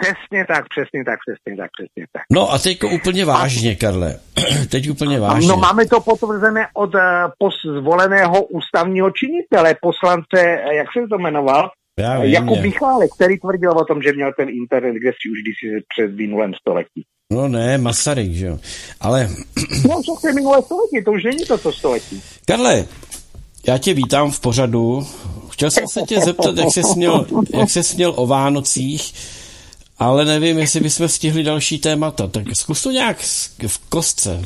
Přesně 0.00 0.44
tak, 0.48 0.64
přesně 0.68 1.04
tak, 1.04 1.18
přesně 1.24 1.56
tak, 1.56 1.70
přesně 1.76 2.06
tak. 2.12 2.22
No 2.32 2.52
a 2.52 2.58
teď 2.58 2.84
úplně 2.84 3.24
vážně, 3.24 3.76
Karle. 3.76 4.18
teď 4.70 4.90
úplně 4.90 5.20
vážně. 5.20 5.48
No 5.48 5.56
máme 5.56 5.86
to 5.86 6.00
potvrzené 6.00 6.66
od 6.74 6.94
uh, 6.94 7.80
zvoleného 7.80 8.44
ústavního 8.44 9.10
činitele, 9.10 9.76
poslance, 9.82 10.38
eh, 10.38 10.74
jak 10.74 10.86
se 10.92 11.08
to 11.08 11.18
jmenoval? 11.18 11.70
Já 12.00 12.20
vím, 12.20 12.32
Jakub. 12.32 12.60
Michálek, 12.60 13.10
který 13.14 13.38
tvrdil 13.38 13.70
o 13.70 13.84
tom, 13.84 14.02
že 14.02 14.12
měl 14.12 14.32
ten 14.36 14.48
internet, 14.48 14.94
kde 14.94 15.10
si 15.10 15.30
už 15.32 15.38
kdysi 15.42 15.84
před 15.88 16.16
minulém 16.16 16.54
století. 16.54 17.04
No 17.32 17.48
ne, 17.48 17.78
Masaryk, 17.78 18.32
že 18.32 18.46
jo. 18.46 18.58
Ale 19.00 19.28
No, 19.88 20.02
to 20.20 20.28
je 20.28 20.34
minulé 20.34 20.62
století, 20.62 21.04
to 21.04 21.12
už 21.12 21.24
není 21.24 21.44
toto 21.44 21.72
století. 21.72 22.22
Karle, 22.46 22.84
já 23.66 23.78
tě 23.78 23.94
vítám 23.94 24.30
v 24.30 24.40
pořadu. 24.40 25.06
Chtěl 25.50 25.70
jsem 25.70 25.84
se 25.88 26.00
tě 26.02 26.20
zeptat, 26.20 26.56
jak 26.56 26.72
se 26.72 26.82
směl, 26.82 27.26
jak 27.54 27.70
se 27.70 27.82
směl 27.82 28.12
o 28.16 28.26
Vánocích, 28.26 29.12
ale 29.98 30.24
nevím, 30.24 30.58
jestli 30.58 30.80
bychom 30.80 31.08
stihli 31.08 31.42
další 31.42 31.78
témata. 31.78 32.26
Tak 32.26 32.44
zkus 32.54 32.82
to 32.82 32.90
nějak 32.90 33.16
v 33.66 33.88
kostce. 33.88 34.42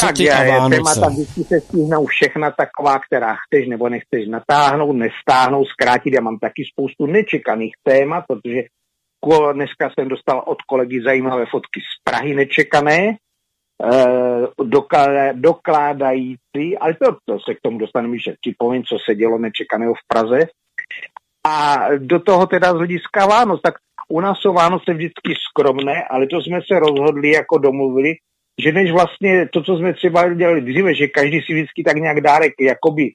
Co 0.00 0.06
Tak 0.06 0.18
Vánoce? 0.48 0.76
témata 0.76 1.08
vždycky 1.08 1.44
se 1.44 1.60
stihnou 1.60 2.06
všechna 2.06 2.50
taková, 2.50 2.98
která 2.98 3.36
chceš 3.36 3.68
nebo 3.68 3.88
nechceš 3.88 4.28
natáhnout, 4.28 4.92
nestáhnout, 4.92 5.68
zkrátit. 5.68 6.14
Já 6.14 6.20
mám 6.20 6.38
taky 6.38 6.62
spoustu 6.72 7.06
nečekaných 7.06 7.72
témat, 7.82 8.24
protože 8.28 8.62
dneska 9.52 9.90
jsem 9.90 10.08
dostal 10.08 10.42
od 10.46 10.62
kolegy 10.62 11.02
zajímavé 11.02 11.46
fotky 11.50 11.80
z 11.80 12.02
Prahy 12.04 12.34
nečekané, 12.34 13.16
eh, 13.84 15.32
dokládající, 15.32 16.78
ale 16.80 16.94
to, 16.94 17.16
to 17.24 17.38
se 17.40 17.54
k 17.54 17.60
tomu 17.62 17.78
dostaneme, 17.78 18.18
že 18.18 18.34
ti 18.44 18.54
povím, 18.58 18.82
co 18.84 18.96
se 19.04 19.14
dělo 19.14 19.38
nečekaného 19.38 19.94
v 19.94 20.06
Praze. 20.08 20.38
A 21.46 21.86
do 21.98 22.20
toho 22.20 22.46
teda 22.46 22.72
z 22.72 22.76
hlediska 22.76 23.26
Vánoc, 23.26 23.60
tak 23.62 23.74
u 24.08 24.20
nás 24.20 24.38
jsou 24.38 24.52
Vánoce 24.52 24.94
vždycky 24.94 25.34
skromné, 25.48 26.04
ale 26.10 26.26
to 26.26 26.42
jsme 26.42 26.60
se 26.72 26.78
rozhodli, 26.78 27.30
jako 27.30 27.58
domluvili, 27.58 28.14
že 28.64 28.72
než 28.72 28.92
vlastně 28.92 29.48
to, 29.52 29.62
co 29.62 29.76
jsme 29.76 29.94
třeba 29.94 30.34
dělali 30.34 30.60
dříve, 30.60 30.94
že 30.94 31.06
každý 31.06 31.40
si 31.40 31.52
vždycky 31.52 31.82
tak 31.84 31.96
nějak 31.96 32.20
dárek 32.20 32.52
jakoby 32.60 33.10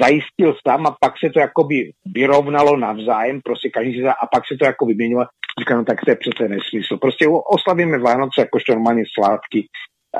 zajistil 0.00 0.54
sám 0.68 0.86
a 0.86 0.96
pak 1.00 1.12
se 1.24 1.30
to 1.30 1.40
jakoby 1.40 1.90
vyrovnalo 2.14 2.76
navzájem, 2.76 3.40
prostě 3.44 3.70
každý 3.70 3.94
si 3.94 4.06
a 4.06 4.26
pak 4.32 4.42
se 4.46 4.56
to 4.58 4.64
jako 4.64 4.86
vyměňovalo. 4.86 5.28
Říkám, 5.58 5.78
no 5.78 5.84
tak 5.84 6.00
to 6.04 6.10
je 6.10 6.16
přece 6.16 6.48
nesmysl. 6.48 6.96
Prostě 6.96 7.26
oslavíme 7.28 7.98
Vánoce 7.98 8.40
jakožto 8.40 8.72
normálně 8.72 9.04
svátky 9.18 9.66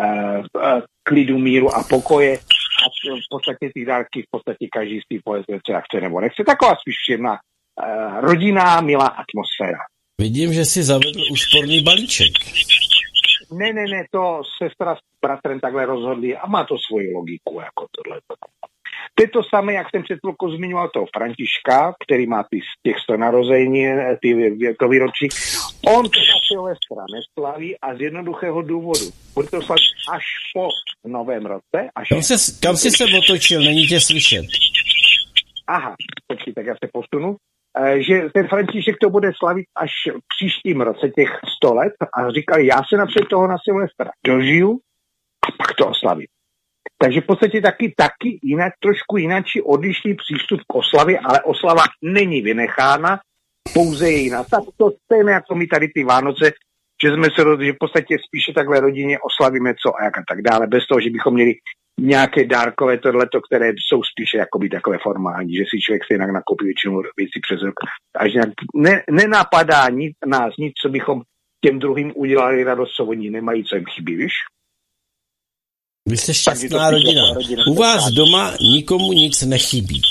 eh, 0.01 0.43
eh, 0.63 0.83
klidu, 1.03 1.39
míru 1.39 1.75
a 1.75 1.85
pokoje 1.91 2.39
a 2.85 2.87
v 3.17 3.29
podstatě 3.31 3.71
ty 3.75 3.85
dárky 3.85 4.23
v 4.23 4.31
podstatě 4.31 4.67
každý 4.73 5.01
si 5.01 5.21
povede, 5.25 5.45
co 5.67 5.73
chce 5.85 6.01
nebo 6.01 6.21
nechce. 6.21 6.45
Taková 6.45 6.75
spíš 6.77 6.95
příjemná 7.05 7.35
eh, 7.35 8.21
rodinná, 8.21 8.81
milá 8.81 9.07
atmosféra. 9.07 9.79
Vidím, 10.21 10.53
že 10.53 10.65
si 10.65 10.83
zavedl 10.83 11.21
úsporný 11.31 11.83
balíček. 11.83 12.33
Ne, 13.53 13.73
ne, 13.73 13.85
ne, 13.91 14.05
to 14.11 14.43
sestra 14.63 14.97
s 14.97 14.99
bratrem 15.23 15.61
takhle 15.61 15.87
rozhodli 15.87 16.37
a 16.37 16.47
má 16.47 16.65
to 16.65 16.77
svoji 16.79 17.15
logiku, 17.15 17.61
jako 17.61 17.87
tohle. 17.91 18.21
To 19.15 19.23
je 19.23 19.29
to 19.29 19.43
samé, 19.45 19.73
jak 19.73 19.87
jsem 19.91 20.03
před 20.03 20.19
chvilkou 20.21 20.57
zmiňoval 20.57 20.89
toho 20.89 21.07
Františka, 21.17 21.95
který 22.05 22.27
má 22.27 22.43
ty, 22.51 22.61
těch 22.87 22.99
100 22.99 23.17
narození, 23.17 23.87
ty, 24.23 24.59
to 24.79 24.89
výročí. 24.89 25.29
On 25.87 26.11
teda 26.11 26.35
Silvestra 26.49 27.05
neslaví 27.15 27.79
a 27.81 27.97
z 27.97 28.01
jednoduchého 28.01 28.63
důvodu. 28.63 29.07
Bude 29.35 29.49
to 29.49 29.63
slavit 29.63 29.83
až 30.13 30.25
po 30.55 30.69
novém 31.09 31.47
roce. 31.47 31.79
Až 31.95 32.09
Kam, 32.09 32.23
se, 32.23 32.35
kam 32.63 32.77
jsi 32.77 32.91
se 32.91 33.05
otočil, 33.19 33.61
není 33.65 33.87
tě 33.87 34.01
slyšet. 34.01 34.47
Aha, 35.67 35.95
počkej, 36.27 36.55
tak 36.55 36.67
já 36.67 36.75
se 36.75 36.91
posunu. 36.93 37.37
Eh, 37.79 38.03
Že 38.03 38.23
ten 38.35 38.49
František 38.49 38.97
to 39.01 39.11
bude 39.11 39.33
slavit 39.39 39.67
až 39.77 39.91
v 40.17 40.21
příštím 40.37 40.81
roce, 40.81 41.09
těch 41.09 41.31
100 41.57 41.75
let. 41.75 41.93
A 42.15 42.31
říkal, 42.31 42.59
já 42.59 42.77
se 42.89 42.97
napřed 42.97 43.29
toho 43.31 43.47
na 43.47 43.57
Silvestra 43.65 44.11
dožiju 44.27 44.79
a 45.49 45.53
pak 45.59 45.77
to 45.77 45.89
oslavím. 45.89 46.27
Takže 46.99 47.21
v 47.21 47.27
podstatě 47.27 47.61
taky, 47.61 47.95
taky 47.97 48.39
jinak, 48.43 48.73
trošku 48.83 49.17
jináčí 49.17 49.63
odlišný 49.63 50.15
přístup 50.15 50.61
k 50.61 50.75
oslavě, 50.75 51.19
ale 51.19 51.43
oslava 51.43 51.83
není 52.03 52.43
vynechána, 52.43 53.21
pouze 53.75 54.11
je 54.11 54.19
jiná. 54.19 54.45
Tak 54.45 54.61
to 54.77 54.91
stejné 55.05 55.33
jako 55.33 55.55
my 55.55 55.67
tady 55.67 55.89
ty 55.89 56.05
Vánoce, 56.05 56.53
že 57.03 57.13
jsme 57.13 57.29
se 57.37 57.45
rozhodli, 57.45 57.67
že 57.67 57.73
v 57.73 57.79
podstatě 57.81 58.17
spíše 58.27 58.53
takhle 58.53 58.81
rodině 58.81 59.19
oslavíme 59.19 59.75
co 59.75 59.97
a 60.01 60.05
jak 60.05 60.19
a 60.19 60.23
tak 60.29 60.43
dále, 60.43 60.67
bez 60.67 60.87
toho, 60.87 61.01
že 61.01 61.11
bychom 61.11 61.35
měli 61.35 61.55
nějaké 62.01 62.45
dárkové 62.47 62.99
tohleto, 62.99 63.41
které 63.41 63.69
jsou 63.69 64.03
spíše 64.03 64.39
jakoby 64.39 64.69
takové 64.69 64.99
formální, 65.03 65.57
že 65.57 65.65
si 65.71 65.81
člověk 65.81 66.03
se 66.07 66.15
jinak 66.15 66.31
nakoupí 66.31 66.65
většinou 66.65 67.03
věcí 67.17 67.41
přes 67.47 67.63
rok. 67.63 67.75
Až 68.19 68.33
nějak 68.33 68.49
ne, 68.77 69.03
nenapadá 69.11 69.89
nic, 69.89 70.13
nás 70.27 70.55
nic, 70.59 70.73
co 70.83 70.89
bychom 70.89 71.23
těm 71.65 71.79
druhým 71.79 72.13
udělali 72.17 72.65
radost, 72.65 72.93
co 72.93 73.05
oni 73.05 73.31
nemají, 73.31 73.65
co 73.65 73.77
jim 73.77 73.85
chybí, 73.85 74.17
víš? 74.17 74.33
Vy 76.09 76.17
jste 76.17 76.35
šťastná 76.35 76.91
rodina. 76.91 77.23
jako 77.23 77.35
rodina. 77.35 77.63
U 77.69 77.75
vás 77.75 78.11
doma 78.11 78.53
nikomu 78.61 79.13
nic 79.13 79.43
nechybí. 79.43 80.03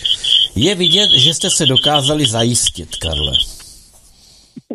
Je 0.55 0.75
vidět, 0.75 1.09
že 1.19 1.33
jste 1.33 1.49
se 1.49 1.65
dokázali 1.65 2.25
zajistit, 2.25 2.89
Karle. 2.95 3.33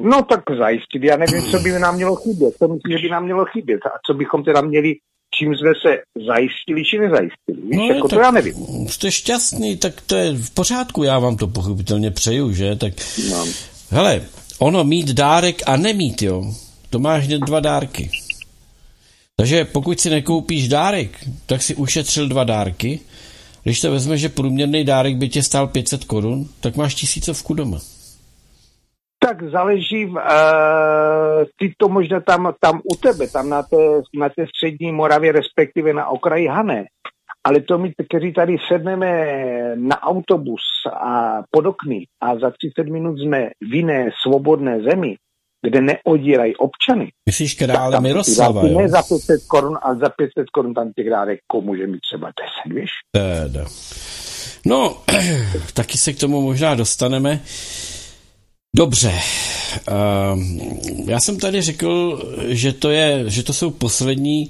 No 0.00 0.22
tak 0.22 0.40
zajistit, 0.58 1.02
já 1.02 1.16
nevím, 1.16 1.50
co 1.50 1.58
by 1.58 1.70
nám 1.70 1.94
mělo 1.94 2.16
chybět. 2.16 2.54
To 2.58 2.68
myslím, 2.68 2.98
že 2.98 3.02
by 3.02 3.08
nám 3.08 3.24
mělo 3.24 3.44
chybět. 3.44 3.86
A 3.86 3.90
co 4.06 4.14
bychom 4.14 4.44
teda 4.44 4.60
měli, 4.60 4.94
čím 5.38 5.54
jsme 5.56 5.70
se 5.82 5.96
zajistili, 6.26 6.84
či 6.84 6.98
nezajistili. 6.98 7.56
Víš, 7.68 7.76
No, 7.78 7.86
jako 7.86 8.08
tak 8.08 8.18
to 8.18 8.22
já 8.24 8.30
nevím. 8.30 8.54
Jste 8.88 9.10
šťastný, 9.12 9.76
tak 9.76 10.00
to 10.06 10.16
je 10.16 10.32
v 10.32 10.50
pořádku, 10.50 11.02
já 11.02 11.18
vám 11.18 11.36
to 11.36 11.46
pochopitelně 11.46 12.10
přeju, 12.10 12.52
že? 12.52 12.76
Tak, 12.76 12.92
No. 13.30 13.44
hele, 13.90 14.22
ono 14.58 14.84
mít 14.84 15.08
dárek 15.08 15.62
a 15.66 15.76
nemít, 15.76 16.22
jo, 16.22 16.54
to 16.90 16.98
máš 16.98 17.26
hned 17.26 17.38
dva 17.40 17.60
dárky. 17.60 18.10
Takže 19.36 19.64
pokud 19.64 20.00
si 20.00 20.10
nekoupíš 20.10 20.68
dárek, 20.68 21.18
tak 21.46 21.62
si 21.62 21.74
ušetřil 21.74 22.28
dva 22.28 22.44
dárky. 22.44 23.00
Když 23.64 23.80
to 23.80 23.90
vezme, 23.90 24.18
že 24.18 24.28
průměrný 24.28 24.84
dárek 24.84 25.16
by 25.16 25.28
tě 25.28 25.42
stál 25.42 25.66
500 25.66 26.04
korun, 26.04 26.48
tak 26.60 26.76
máš 26.76 26.94
tisícovku 26.94 27.54
doma. 27.54 27.78
Tak 29.18 29.42
záleží, 29.50 30.06
uh, 30.06 30.18
ty 31.58 31.74
to 31.76 31.88
možná 31.88 32.20
tam, 32.20 32.54
tam 32.60 32.80
u 32.92 32.96
tebe, 32.96 33.28
tam 33.28 33.48
na 33.48 33.62
té, 33.62 34.00
na 34.18 34.28
té 34.28 34.46
střední 34.46 34.92
Moravě, 34.92 35.32
respektive 35.32 35.92
na 35.92 36.08
okraji 36.08 36.46
Hané. 36.46 36.84
Ale 37.44 37.60
to 37.60 37.78
my, 37.78 37.92
kteří 38.08 38.32
tady 38.32 38.56
sedneme 38.68 39.32
na 39.76 40.02
autobus 40.02 40.60
a 40.92 41.42
pod 41.50 41.66
okny 41.66 42.06
a 42.22 42.38
za 42.38 42.50
30 42.50 42.92
minut 42.92 43.18
jsme 43.18 43.50
v 43.70 43.74
jiné 43.74 44.10
svobodné 44.22 44.80
zemi, 44.80 45.16
kde 45.66 45.80
neodírají 45.80 46.56
občany. 46.56 47.08
Myslíš 47.28 47.54
krále 47.54 47.96
ty 47.96 48.02
Miroslava, 48.02 48.62
jo? 48.66 48.78
Ne 48.78 48.88
za 48.88 49.02
500 49.02 49.40
korun, 49.48 49.78
ale 49.82 49.96
za 49.96 50.08
500 50.08 50.50
korun 50.52 50.74
tam 50.74 50.92
těch 50.92 51.10
dárek 51.10 51.40
může 51.62 51.86
mít 51.86 52.00
třeba 52.00 52.32
10, 52.66 52.80
víš? 52.80 52.90
Teda. 53.12 53.64
No, 54.66 55.02
taky 55.74 55.98
se 55.98 56.12
k 56.12 56.20
tomu 56.20 56.42
možná 56.42 56.74
dostaneme. 56.74 57.40
Dobře. 58.76 59.14
Um, 60.32 60.60
já 61.06 61.20
jsem 61.20 61.38
tady 61.38 61.62
řekl, 61.62 62.22
že 62.48 62.72
to, 62.72 62.90
je, 62.90 63.24
že 63.26 63.42
to 63.42 63.52
jsou 63.52 63.70
poslední 63.70 64.48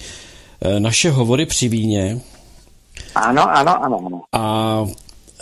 eh, 0.61 0.81
naše 0.81 1.11
hovory 1.11 1.47
při 1.47 1.69
víně 1.69 2.21
Ano, 3.15 3.51
ano, 3.51 3.85
ano, 3.85 3.99
ano. 4.07 4.23
a 4.33 4.85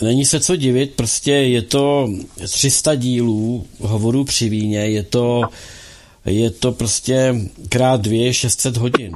není 0.03 0.25
se 0.25 0.41
co 0.41 0.57
divit, 0.57 0.95
prostě 0.95 1.33
je 1.33 1.63
to 1.63 2.09
300 2.49 2.95
dílů 2.95 3.67
hovorů 3.81 4.25
při 4.25 4.49
víně, 4.49 4.79
je 4.79 5.03
to, 5.03 5.43
je 6.25 6.51
to 6.51 6.73
prostě 6.73 7.35
krát 7.69 8.01
dvě 8.01 8.35
600 8.35 8.77
hodin 8.77 9.13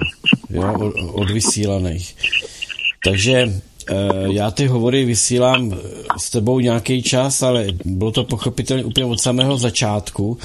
jo, 0.51 0.75
od, 0.81 0.95
od 1.13 1.31
vysílaných. 1.31 2.17
Takže 3.05 3.61
já 4.31 4.51
ty 4.51 4.67
hovory 4.67 5.05
vysílám 5.05 5.75
s 6.19 6.31
tebou 6.31 6.61
nějaký 6.61 7.03
čas, 7.03 7.43
ale 7.43 7.67
bylo 7.85 8.13
to 8.13 8.25
pochopitelně 8.25 8.85
úplně 8.85 9.07
od 9.07 9.21
samého 9.21 9.59
začátku. 9.59 10.39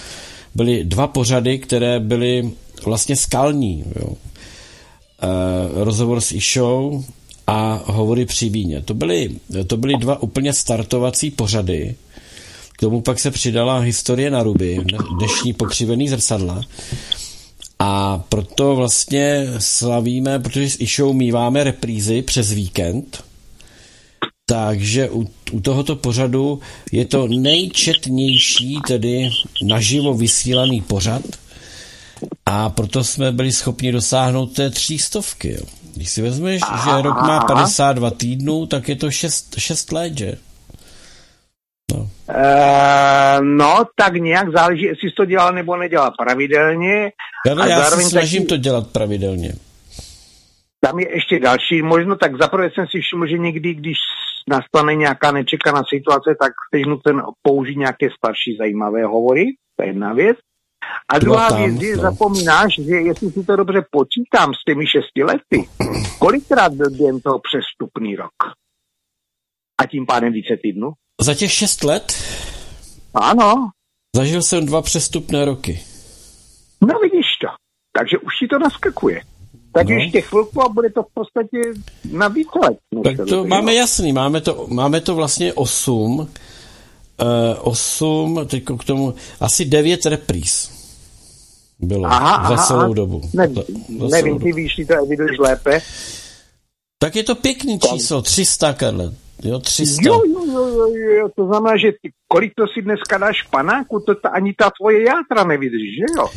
Byly 0.55 0.84
dva 0.84 1.08
pořady, 1.08 1.60
které 1.60 1.99
byly 1.99 2.51
vlastně 2.86 3.15
skalní. 3.15 3.84
Jo. 3.99 4.13
Eh, 5.21 5.84
rozhovor 5.84 6.21
s 6.21 6.31
Išou 6.31 7.03
a 7.47 7.84
hovory 7.86 8.25
při 8.25 8.49
víně. 8.49 8.81
To 8.81 8.93
byly, 8.93 9.31
to 9.67 9.77
byly 9.77 9.93
dva 9.97 10.23
úplně 10.23 10.53
startovací 10.53 11.31
pořady. 11.31 11.95
K 12.71 12.79
tomu 12.79 13.01
pak 13.01 13.19
se 13.19 13.31
přidala 13.31 13.79
historie 13.79 14.31
na 14.31 14.43
ruby, 14.43 14.79
dnešní 15.17 15.53
pokřivený 15.53 16.10
zrcadla. 16.10 16.62
A 17.79 18.23
proto 18.29 18.75
vlastně 18.75 19.47
slavíme, 19.60 20.39
protože 20.39 20.69
s 20.69 20.79
Išou 20.79 21.13
míváme 21.13 21.63
reprízy 21.63 22.21
přes 22.21 22.51
víkend, 22.51 23.23
takže 24.45 25.10
u, 25.10 25.27
u 25.51 25.60
tohoto 25.62 25.95
pořadu 25.95 26.60
je 26.91 27.05
to 27.05 27.27
nejčetnější, 27.27 28.79
tedy 28.88 29.29
naživo 29.63 30.13
vysílaný 30.13 30.81
pořad 30.81 31.21
a 32.45 32.69
proto 32.69 33.03
jsme 33.03 33.31
byli 33.31 33.51
schopni 33.51 33.91
dosáhnout 33.91 34.45
té 34.45 34.69
třístovky. 34.69 35.51
Jo. 35.53 35.62
Když 35.95 36.10
si 36.10 36.21
vezmeš, 36.21 36.62
že 36.84 37.01
rok 37.01 37.21
má 37.21 37.39
52 37.39 38.12
týdnů, 38.12 38.65
tak 38.65 38.89
je 38.89 38.95
to 38.95 39.12
6, 39.12 39.55
6 39.58 39.91
let, 39.91 40.17
že? 40.17 40.38
No. 41.93 41.99
Uh, 41.99 43.45
no, 43.45 43.84
tak 43.95 44.13
nějak 44.13 44.51
záleží, 44.51 44.84
jestli 44.84 45.10
jsi 45.10 45.15
to 45.15 45.25
dělal 45.25 45.53
nebo 45.53 45.77
nedělal 45.77 46.12
pravidelně. 46.19 47.12
Já, 47.47 47.62
A 47.62 47.65
já 47.67 47.84
se 47.84 48.01
snažím 48.01 48.41
taky- 48.41 48.49
to 48.49 48.58
dělat 48.58 48.88
pravidelně. 48.88 49.53
Tam 50.81 50.99
je 50.99 51.15
ještě 51.15 51.39
další 51.39 51.81
možno, 51.81 52.15
tak 52.15 52.38
zaprvé 52.38 52.69
jsem 52.69 52.88
si 52.88 53.01
všiml, 53.01 53.27
že 53.27 53.38
někdy, 53.38 53.73
když 53.73 53.97
nastane 54.49 54.95
nějaká 54.95 55.31
nečekaná 55.31 55.84
situace, 55.89 56.36
tak 56.39 56.51
jsi 56.69 56.81
nucen 56.89 57.21
použít 57.41 57.77
nějaké 57.77 58.08
starší 58.17 58.58
zajímavé 58.60 59.05
hovory, 59.05 59.45
to 59.75 59.84
je 59.84 59.89
jedna 59.89 60.13
věc. 60.13 60.38
A 61.10 61.19
druhá 61.19 61.47
věc 61.58 61.81
je, 61.81 61.95
no. 61.95 62.01
zapomínáš, 62.01 62.75
že 62.75 62.95
jestli 62.95 63.31
si 63.31 63.43
to 63.43 63.55
dobře 63.55 63.86
počítám 63.91 64.53
s 64.53 64.63
těmi 64.67 64.88
šesti 64.88 65.23
lety, 65.23 65.69
kolikrát 66.19 66.73
byl 66.73 66.89
během 66.89 67.19
toho 67.19 67.39
přestupný 67.39 68.15
rok? 68.15 68.34
A 69.81 69.86
tím 69.86 70.05
pádem 70.05 70.34
více 70.34 70.58
týdnů? 70.62 70.91
Za 71.21 71.34
těch 71.34 71.51
6 71.51 71.84
let 71.84 72.13
Ano, 73.13 73.69
zažil 74.15 74.41
jsem 74.41 74.65
dva 74.65 74.81
přestupné 74.81 75.45
roky. 75.45 75.79
no 76.81 76.99
vidíš 76.99 77.25
to. 77.41 77.47
Takže 77.97 78.17
už 78.17 78.38
ti 78.39 78.47
to 78.47 78.60
naskakuje. 78.60 79.21
Tak 79.76 79.88
No. 79.90 79.96
ještě 79.96 80.22
chvilku 80.22 80.62
a 80.62 80.70
bude 80.70 80.90
to 80.90 81.04
v 81.04 81.08
podstatě 81.14 81.58
na 82.12 82.28
více 82.28 82.50
let. 82.64 82.78
Tak 83.04 83.18
to 83.18 83.24
bylo. 83.26 83.46
máme 83.46 83.74
jasný, 83.74 84.14
máme 84.14 84.42
to, 84.42 84.68
máme 84.70 85.02
to 85.02 85.16
vlastně 85.16 85.54
8, 85.54 86.20
uh, 86.20 86.28
8, 87.62 88.40
teď 88.50 88.64
k 88.80 88.84
tomu, 88.84 89.14
asi 89.40 89.66
9 89.66 90.06
repríz 90.06 90.72
bylo 91.80 92.06
Aha, 92.06 92.50
za 92.56 92.64
celou 92.64 92.80
aha. 92.80 92.94
dobu. 92.94 93.22
Nevím, 93.34 93.56
Za, 93.56 93.62
za 94.00 94.08
nevím 94.08 94.10
celou 94.10 94.40
ty 94.40 94.44
dobu. 94.50 94.56
víš, 94.56 94.76
ty 94.76 94.86
to 94.86 94.94
eviduješ 95.06 95.38
lépe. 95.40 95.82
Tak 97.00 97.16
je 97.16 97.24
to 97.24 97.36
pěkný 97.36 97.80
číslo, 97.80 98.22
300, 98.22 98.74
Karle. 98.74 99.12
Jo, 99.44 99.60
300. 99.60 100.02
Jo, 100.06 100.22
jo, 100.26 100.46
jo, 100.46 100.68
jo, 100.68 100.88
jo, 101.20 101.30
to 101.36 101.46
znamená, 101.48 101.78
že 101.78 101.92
ty, 102.02 102.10
kolik 102.28 102.54
to 102.56 102.64
si 102.74 102.82
dneska 102.82 103.18
dáš 103.18 103.44
panáku, 103.52 104.00
to 104.00 104.16
ta, 104.16 104.30
ani 104.30 104.54
ta 104.54 104.72
tvoje 104.80 105.04
játra 105.04 105.44
nevydrží, 105.44 105.96
že 105.96 106.06
jo? 106.18 106.28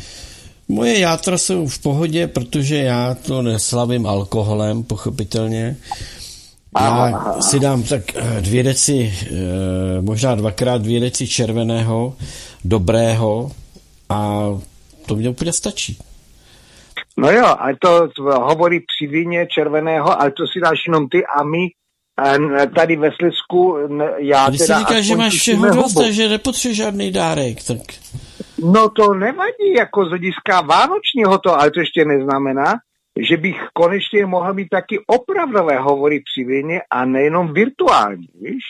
Moje 0.69 0.99
játra 0.99 1.39
jsou 1.39 1.67
v 1.67 1.79
pohodě, 1.79 2.27
protože 2.27 2.77
já 2.77 3.15
to 3.15 3.43
neslavím 3.43 4.07
alkoholem, 4.07 4.83
pochopitelně. 4.83 5.77
Já 6.81 7.13
si 7.41 7.61
dám 7.61 7.83
tak 7.83 8.03
eh, 8.17 8.41
dvě 8.41 8.63
deci, 8.63 9.15
eh, 9.23 9.31
možná 10.01 10.35
dvakrát 10.35 10.83
dvě 10.83 11.01
deci 11.01 11.29
červeného, 11.29 12.17
dobrého 12.65 13.51
a 14.09 14.45
to 15.07 15.17
mě 15.17 15.29
úplně 15.29 15.53
stačí. 15.53 15.99
No 17.17 17.31
jo, 17.31 17.47
ale 17.59 17.77
to 17.83 18.09
hovorí 18.43 18.81
při 18.81 19.07
víně 19.07 19.47
červeného, 19.51 20.21
ale 20.21 20.31
to 20.31 20.47
si 20.47 20.61
dáš 20.61 20.79
jenom 20.87 21.09
ty 21.09 21.27
a 21.27 21.43
my 21.45 21.67
eh, 22.63 22.67
tady 22.67 22.97
ve 22.97 23.11
Slezsku, 23.13 23.77
n- 23.77 24.11
já 24.19 24.45
A 24.45 24.49
když 24.49 24.61
teda 24.61 24.79
říkáš, 24.79 25.05
že 25.05 25.13
aspoň 25.13 25.19
máš 25.25 25.35
všeho 25.35 25.71
dost, 25.75 25.95
takže 25.95 26.29
nepotřebuješ 26.29 26.77
žádný 26.77 27.11
dárek, 27.13 27.63
tak 27.65 27.79
No 28.59 28.89
to 28.89 29.15
nevadí, 29.15 29.73
jako 29.79 30.05
z 30.05 30.09
hlediska 30.09 30.61
vánočního 30.61 31.39
to, 31.39 31.61
ale 31.61 31.71
to 31.71 31.81
ještě 31.81 32.05
neznamená, 32.05 32.75
že 33.29 33.37
bych 33.37 33.57
konečně 33.73 34.27
mohl 34.27 34.55
mít 34.55 34.69
taky 34.69 34.99
opravdové 35.07 35.79
hovory 35.79 36.21
při 36.21 36.73
a 36.91 37.05
nejenom 37.05 37.53
virtuální, 37.53 38.29
víš? 38.41 38.63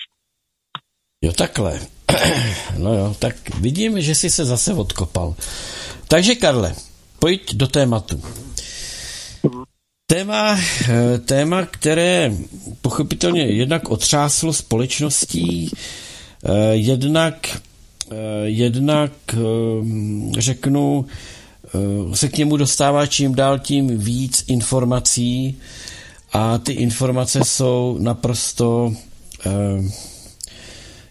jo 1.22 1.32
takhle. 1.32 1.80
no 2.78 2.94
jo, 2.94 3.16
tak 3.18 3.34
vidím, 3.60 4.00
že 4.00 4.14
jsi 4.14 4.30
se 4.30 4.44
zase 4.44 4.74
odkopal. 4.74 5.34
Takže 6.08 6.34
Karle, 6.34 6.74
pojď 7.18 7.54
do 7.54 7.66
tématu. 7.66 8.22
Téma, 10.06 10.58
eh, 10.88 11.18
téma, 11.18 11.66
které 11.66 12.32
pochopitelně 12.82 13.42
jednak 13.42 13.88
otřáslo 13.88 14.52
společností, 14.52 15.70
eh, 16.44 16.74
jednak, 16.74 17.34
jednak 18.44 19.12
eh, 19.32 19.38
řeknu, 20.38 21.06
eh, 22.12 22.16
se 22.16 22.28
k 22.28 22.36
němu 22.36 22.56
dostává 22.56 23.06
čím 23.06 23.34
dál 23.34 23.58
tím 23.58 23.98
víc 23.98 24.44
informací 24.46 25.56
a 26.32 26.58
ty 26.58 26.72
informace 26.72 27.40
jsou 27.44 27.98
naprosto 28.00 28.92
eh, 29.46 29.50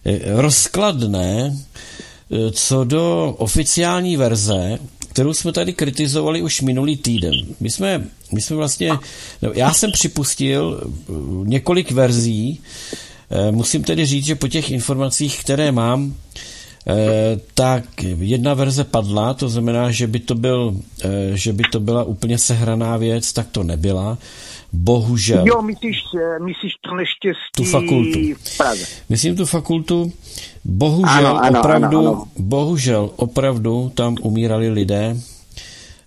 eh, 0.04 0.20
rozkladné 0.42 1.56
eh, 2.30 2.50
co 2.50 2.84
do 2.84 3.34
oficiální 3.38 4.16
verze, 4.16 4.78
kterou 5.08 5.34
jsme 5.34 5.52
tady 5.52 5.72
kritizovali 5.72 6.42
už 6.42 6.60
minulý 6.60 6.96
týden. 6.96 7.34
My 7.60 7.70
jsme, 7.70 8.04
my 8.32 8.40
jsme 8.40 8.56
vlastně, 8.56 8.90
no, 9.42 9.50
já 9.54 9.72
jsem 9.72 9.92
připustil 9.92 10.80
eh, 10.82 11.12
několik 11.44 11.90
verzí, 11.90 12.60
Eh, 13.30 13.52
musím 13.52 13.84
tedy 13.84 14.06
říct, 14.06 14.24
že 14.24 14.34
po 14.34 14.48
těch 14.48 14.70
informacích, 14.70 15.40
které 15.40 15.72
mám, 15.72 16.14
tak 17.54 17.84
jedna 18.02 18.54
verze 18.54 18.84
padla, 18.84 19.34
to 19.34 19.48
znamená, 19.48 19.90
že 19.90 20.06
by 20.06 20.18
to, 20.18 20.34
byl, 20.34 20.76
že 21.34 21.52
by 21.52 21.62
to 21.72 21.80
byla 21.80 22.04
úplně 22.04 22.38
sehraná 22.38 22.96
věc, 22.96 23.32
tak 23.32 23.46
to 23.52 23.62
nebyla. 23.62 24.18
Bohužel. 24.72 25.44
Jo, 25.46 25.62
myslíš, 25.62 25.96
myslíš 26.44 26.72
to 26.88 26.94
neštěstí 26.96 27.52
tu 27.56 27.64
fakultu. 27.64 28.18
v 28.44 28.56
Praze. 28.56 28.84
Myslím 29.08 29.36
tu 29.36 29.46
fakultu. 29.46 30.12
Bohužel, 30.64 31.26
Ano, 31.26 31.44
ano, 31.44 31.58
opravdu, 31.60 31.98
ano, 31.98 32.08
ano. 32.10 32.24
bohužel, 32.38 33.10
opravdu 33.16 33.92
tam 33.94 34.16
umírali 34.22 34.68
lidé 34.70 35.16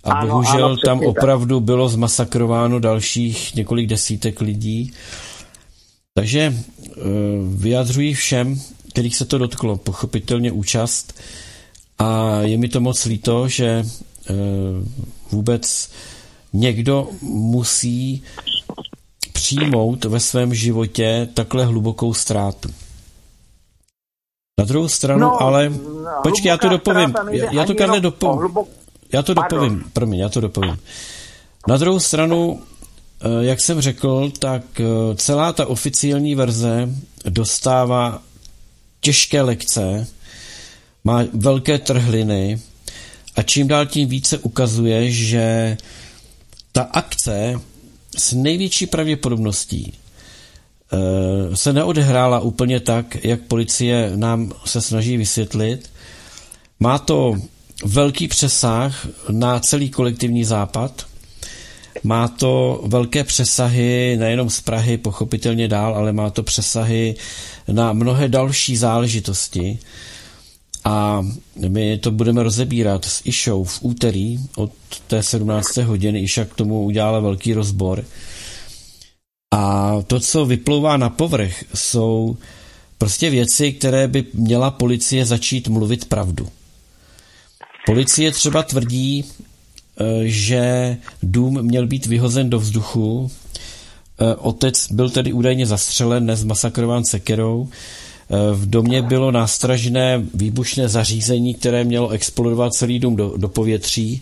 a 0.03 0.11
Ano, 0.11 0.27
bohužel 0.27 0.65
ano, 0.65 0.77
tam 0.85 0.99
opravdu 0.99 1.59
bylo 1.59 1.89
zmasakrováno 1.89 2.79
dalších 2.79 3.55
několik 3.55 3.87
desítek 3.87 4.41
lidí. 4.41 4.91
Takže 6.13 6.53
eh, 6.53 7.01
vyjadřuji 7.55 8.13
všem, 8.13 8.59
kterých 8.91 9.15
se 9.15 9.25
to 9.25 9.37
dotklo, 9.37 9.77
pochopitelně 9.77 10.51
účast 10.51 11.19
a 11.99 12.39
je 12.41 12.57
mi 12.57 12.69
to 12.69 12.81
moc 12.81 13.05
líto, 13.05 13.47
že 13.47 13.83
eh, 14.29 14.33
vůbec 15.31 15.89
někdo 16.53 17.09
musí 17.21 18.23
přijmout 19.33 20.05
ve 20.05 20.19
svém 20.19 20.53
životě 20.53 21.27
takhle 21.33 21.65
hlubokou 21.65 22.13
ztrátu. 22.13 22.69
Na 24.59 24.65
druhou 24.65 24.87
stranu, 24.87 25.19
No, 25.19 25.41
ale 25.41 25.69
no, 25.69 25.77
počkej, 26.23 26.49
já 26.49 26.57
to 26.57 26.69
dopovím. 26.69 27.13
Já, 27.31 27.53
já 27.53 27.65
to 27.65 27.75
Karle 27.75 27.99
dopovím. 28.01 28.39
hlubok- 28.39 28.67
Já 29.13 29.21
to 29.23 29.33
Pardon. 29.35 29.59
dopovím, 29.59 29.83
promiň, 29.93 30.19
já 30.19 30.29
to 30.29 30.41
dopovím. 30.41 30.77
Na 31.67 31.77
druhou 31.77 31.99
stranu, 31.99 32.61
eh, 33.21 33.45
jak 33.45 33.61
jsem 33.61 33.81
řekl, 33.81 34.31
tak 34.39 34.63
eh, 34.79 35.15
celá 35.15 35.53
ta 35.53 35.65
oficiální 35.65 36.35
verze 36.35 36.89
dostává 37.29 38.21
těžké 39.01 39.41
lekce, 39.41 40.07
má 41.03 41.23
velké 41.33 41.79
trhliny 41.79 42.59
a 43.35 43.41
čím 43.43 43.67
dál 43.67 43.85
tím 43.85 44.09
více 44.09 44.37
ukazuje, 44.37 45.11
že 45.11 45.77
ta 46.71 46.81
akce 46.81 47.61
s 48.17 48.33
největší 48.33 48.85
pravděpodobností 48.85 49.93
eh, 49.93 51.55
se 51.55 51.73
neodehrála 51.73 52.39
úplně 52.39 52.79
tak, 52.79 53.25
jak 53.25 53.41
policie 53.41 54.11
nám 54.15 54.51
se 54.65 54.81
snaží 54.81 55.17
vysvětlit. 55.17 55.91
Má 56.79 56.97
to 56.97 57.35
velký 57.85 58.27
přesah 58.27 59.07
na 59.29 59.59
celý 59.59 59.89
kolektivní 59.89 60.43
západ. 60.43 61.05
Má 62.03 62.27
to 62.27 62.83
velké 62.85 63.23
přesahy 63.23 64.17
nejenom 64.19 64.49
z 64.49 64.61
Prahy, 64.61 64.97
pochopitelně 64.97 65.67
dál, 65.67 65.95
ale 65.95 66.13
má 66.13 66.29
to 66.29 66.43
přesahy 66.43 67.15
na 67.67 67.93
mnohé 67.93 68.27
další 68.27 68.77
záležitosti. 68.77 69.79
A 70.83 71.25
my 71.67 71.97
to 71.97 72.11
budeme 72.11 72.43
rozebírat 72.43 73.05
s 73.05 73.21
Išou 73.25 73.63
v 73.63 73.79
úterý 73.81 74.39
od 74.55 74.71
té 75.07 75.23
17. 75.23 75.77
hodiny. 75.77 76.19
Iša 76.19 76.45
k 76.45 76.55
tomu 76.55 76.83
udělala 76.83 77.19
velký 77.19 77.53
rozbor. 77.53 78.05
A 79.53 79.93
to, 80.07 80.19
co 80.19 80.45
vyplouvá 80.45 80.97
na 80.97 81.09
povrch, 81.09 81.63
jsou 81.73 82.37
prostě 82.97 83.29
věci, 83.29 83.73
které 83.73 84.07
by 84.07 84.25
měla 84.33 84.71
policie 84.71 85.25
začít 85.25 85.67
mluvit 85.67 86.05
pravdu. 86.05 86.47
Policie 87.85 88.31
třeba 88.31 88.63
tvrdí, 88.63 89.25
že 90.23 90.97
dům 91.23 91.61
měl 91.61 91.87
být 91.87 92.05
vyhozen 92.05 92.49
do 92.49 92.59
vzduchu. 92.59 93.31
Eh, 94.19 94.35
Otec 94.35 94.91
byl 94.91 95.09
tedy 95.09 95.33
údajně 95.33 95.65
zastřelen, 95.65 96.23
dnes 96.23 96.43
masakrován 96.43 97.03
sekerou. 97.03 97.69
Eh, 97.69 98.55
V 98.55 98.69
domě 98.69 99.01
bylo 99.01 99.31
nástražné 99.31 100.21
výbušné 100.33 100.87
zařízení, 100.87 101.53
které 101.53 101.83
mělo 101.83 102.09
explodovat 102.09 102.73
celý 102.73 102.99
dům 102.99 103.15
do, 103.15 103.33
do 103.37 103.49
povětří. 103.49 104.21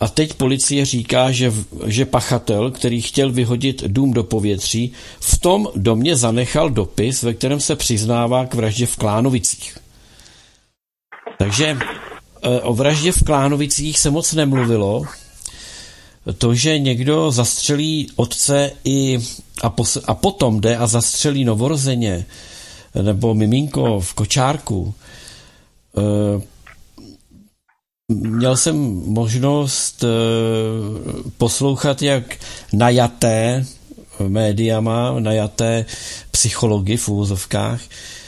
A 0.00 0.08
teď 0.08 0.34
policie 0.34 0.84
říká, 0.84 1.32
že, 1.32 1.52
že 1.86 2.04
pachatel, 2.04 2.70
který 2.70 3.00
chtěl 3.00 3.32
vyhodit 3.32 3.84
dům 3.86 4.12
do 4.12 4.24
povětří, 4.24 4.92
v 5.20 5.38
tom 5.38 5.68
domě 5.76 6.16
zanechal 6.16 6.70
dopis, 6.70 7.22
ve 7.22 7.34
kterém 7.34 7.60
se 7.60 7.76
přiznává 7.76 8.46
k 8.46 8.54
vraždě 8.54 8.86
v 8.86 8.96
Klánovicích. 8.96 9.78
Takže 11.38 11.76
eh, 11.80 12.03
o 12.62 12.74
vraždě 12.74 13.12
v 13.12 13.22
Klánovicích 13.22 13.98
se 13.98 14.10
moc 14.10 14.32
nemluvilo. 14.32 15.02
To, 16.38 16.54
že 16.54 16.78
někdo 16.78 17.30
zastřelí 17.30 18.08
otce 18.16 18.72
i, 18.84 19.20
a, 19.62 19.70
pos, 19.70 19.98
a 20.04 20.14
potom 20.14 20.60
jde 20.60 20.76
a 20.76 20.86
zastřelí 20.86 21.44
novorozeně 21.44 22.26
nebo 23.02 23.34
miminko 23.34 24.00
v 24.00 24.14
kočárku, 24.14 24.94
eh, 25.98 26.42
Měl 28.08 28.56
jsem 28.56 28.76
možnost 29.06 30.04
eh, 30.04 30.08
poslouchat, 31.38 32.02
jak 32.02 32.36
najaté 32.72 33.66
médiama, 34.28 35.20
najaté 35.20 35.84
psychologi 36.30 36.96
v 36.96 37.08
úvozovkách, 37.08 37.80
eh, 37.82 38.23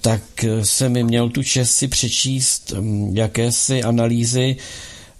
tak 0.00 0.22
jsem 0.62 0.92
měl 0.92 1.28
tu 1.30 1.42
čest 1.42 1.70
si 1.70 1.88
přečíst 1.88 2.72
hm, 2.76 3.10
jakési 3.16 3.82
analýzy, 3.82 4.56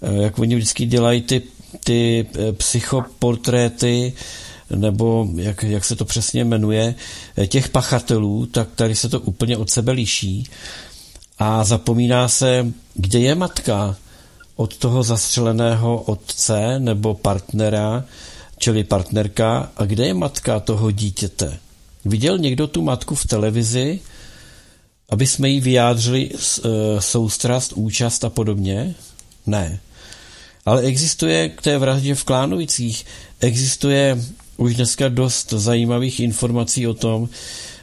eh, 0.01 0.23
jak 0.23 0.39
oni 0.39 0.55
vždycky 0.55 0.85
dělají 0.85 1.21
ty, 1.21 1.41
ty 1.83 2.25
eh, 2.35 2.51
psychoportréty, 2.51 4.13
nebo 4.75 5.27
jak, 5.35 5.63
jak 5.63 5.85
se 5.85 5.95
to 5.95 6.05
přesně 6.05 6.45
jmenuje, 6.45 6.95
eh, 7.37 7.47
těch 7.47 7.69
pachatelů, 7.69 8.45
tak 8.45 8.67
tady 8.75 8.95
se 8.95 9.09
to 9.09 9.19
úplně 9.19 9.57
od 9.57 9.69
sebe 9.69 9.91
liší 9.91 10.47
a 11.39 11.63
zapomíná 11.63 12.27
se, 12.27 12.67
kde 12.93 13.19
je 13.19 13.35
matka 13.35 13.95
od 14.55 14.77
toho 14.77 15.03
zastřeleného 15.03 16.01
otce 16.01 16.79
nebo 16.79 17.13
partnera, 17.13 18.03
čili 18.57 18.83
partnerka, 18.83 19.71
a 19.77 19.85
kde 19.85 20.05
je 20.05 20.13
matka 20.13 20.59
toho 20.59 20.91
dítěte. 20.91 21.57
Viděl 22.05 22.37
někdo 22.37 22.67
tu 22.67 22.81
matku 22.81 23.15
v 23.15 23.25
televizi, 23.25 23.99
aby 25.09 25.27
jsme 25.27 25.49
jí 25.49 25.59
vyjádřili 25.61 26.31
s- 26.35 26.61
e, 26.65 27.01
soustrast, 27.01 27.73
účast 27.73 28.23
a 28.23 28.29
podobně? 28.29 28.95
Ne. 29.45 29.79
Ale 30.65 30.81
existuje 30.81 31.49
k 31.49 31.61
té 31.61 31.77
vraždě 31.77 32.15
v 32.15 32.23
Klánovicích, 32.23 33.05
existuje 33.39 34.17
už 34.57 34.75
dneska 34.75 35.09
dost 35.09 35.49
zajímavých 35.53 36.19
informací 36.19 36.87
o 36.87 36.93
tom, 36.93 37.29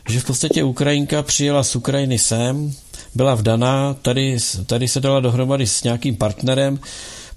že 0.08 0.20
v 0.20 0.24
podstatě 0.24 0.64
Ukrajinka 0.64 1.22
přijela 1.22 1.62
z 1.62 1.76
Ukrajiny 1.76 2.18
sem, 2.18 2.72
byla 3.14 3.34
vdaná, 3.34 3.94
tady, 3.94 4.36
tady 4.66 4.88
se 4.88 5.00
dala 5.00 5.20
dohromady 5.20 5.66
s 5.66 5.82
nějakým 5.82 6.16
partnerem, 6.16 6.78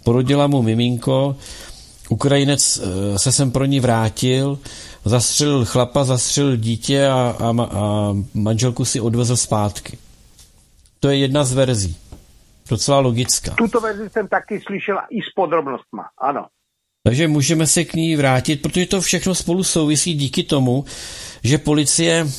porodila 0.03 0.47
mu 0.47 0.61
miminko, 0.61 1.35
Ukrajinec 2.09 2.79
eh, 2.83 3.19
se 3.19 3.31
sem 3.31 3.51
pro 3.51 3.65
ní 3.65 3.79
vrátil, 3.79 4.59
zastřelil 5.07 5.65
chlapa, 5.65 6.03
zastřelil 6.03 6.57
dítě 6.57 7.07
a, 7.07 7.35
a, 7.39 7.63
a 7.63 8.13
manželku 8.33 8.85
si 8.85 8.99
odvezl 8.99 9.37
zpátky. 9.37 9.97
To 10.99 11.09
je 11.09 11.17
jedna 11.17 11.43
z 11.43 11.53
verzí. 11.53 11.97
Docela 12.69 12.99
logická. 12.99 13.53
Tuto 13.57 13.79
verzi 13.79 14.09
jsem 14.09 14.27
taky 14.27 14.61
slyšela 14.61 15.01
i 15.09 15.21
s 15.21 15.29
podrobnostma, 15.35 16.09
ano. 16.17 16.45
Takže 17.03 17.27
můžeme 17.27 17.67
se 17.67 17.85
k 17.85 17.93
ní 17.93 18.15
vrátit, 18.15 18.61
protože 18.61 18.85
to 18.85 19.01
všechno 19.01 19.35
spolu 19.35 19.63
souvisí 19.63 20.13
díky 20.13 20.43
tomu, 20.43 20.85
že 21.43 21.57
policie 21.57 22.23
uh, 22.23 22.29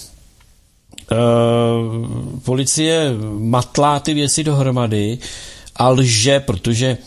policie 2.41 3.11
matlá 3.39 4.01
ty 4.01 4.15
věci 4.15 4.45
dohromady 4.45 5.19
a 5.77 5.89
lže, 5.89 6.41
protože 6.41 6.99
uh, 7.01 7.07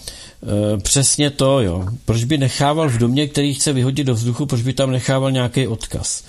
přesně 0.84 1.30
to, 1.30 1.62
jo. 1.62 1.88
Proč 2.06 2.24
by 2.24 2.38
nechával 2.38 2.90
v 2.90 2.98
domě, 2.98 3.28
který 3.28 3.54
chce 3.54 3.74
vyhodit 3.74 4.08
do 4.08 4.14
vzduchu, 4.14 4.46
proč 4.46 4.62
by 4.62 4.74
tam 4.74 4.92
nechával 4.92 5.32
nějaký 5.32 5.68
odkaz? 5.68 6.24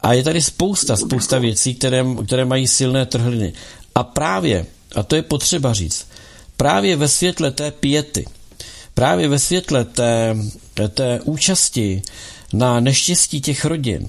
A 0.00 0.12
je 0.12 0.22
tady 0.22 0.42
spousta, 0.42 0.96
spousta 0.96 1.38
věcí, 1.38 1.74
které, 1.74 2.04
které 2.26 2.44
mají 2.44 2.68
silné 2.68 3.06
trhliny. 3.06 3.52
A 3.94 4.04
právě, 4.04 4.66
a 4.94 5.02
to 5.02 5.16
je 5.16 5.22
potřeba 5.22 5.74
říct, 5.74 6.06
právě 6.56 6.96
ve 6.96 7.08
světle 7.08 7.50
té 7.50 7.70
piety, 7.70 8.26
právě 8.94 9.28
ve 9.28 9.38
světle 9.38 9.84
té, 9.84 10.36
té 10.94 11.20
účasti 11.24 12.02
na 12.52 12.80
neštěstí 12.80 13.40
těch 13.40 13.64
rodin 13.64 14.08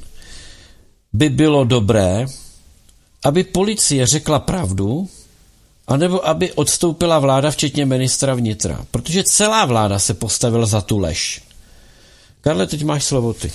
by 1.13 1.29
bylo 1.29 1.63
dobré, 1.63 2.25
aby 3.23 3.43
policie 3.43 4.07
řekla 4.07 4.39
pravdu, 4.39 5.09
anebo 5.89 6.28
aby 6.28 6.52
odstoupila 6.54 7.19
vláda, 7.19 7.52
včetně 7.52 7.86
ministra 7.86 8.34
vnitra. 8.34 8.75
Protože 8.91 9.23
celá 9.23 9.65
vláda 9.65 9.99
se 9.99 10.13
postavila 10.13 10.65
za 10.65 10.82
tu 10.82 10.99
lež. 10.99 11.49
Karle, 12.41 12.67
teď 12.67 12.84
máš 12.84 13.04
slovo 13.04 13.34
ty. 13.34 13.47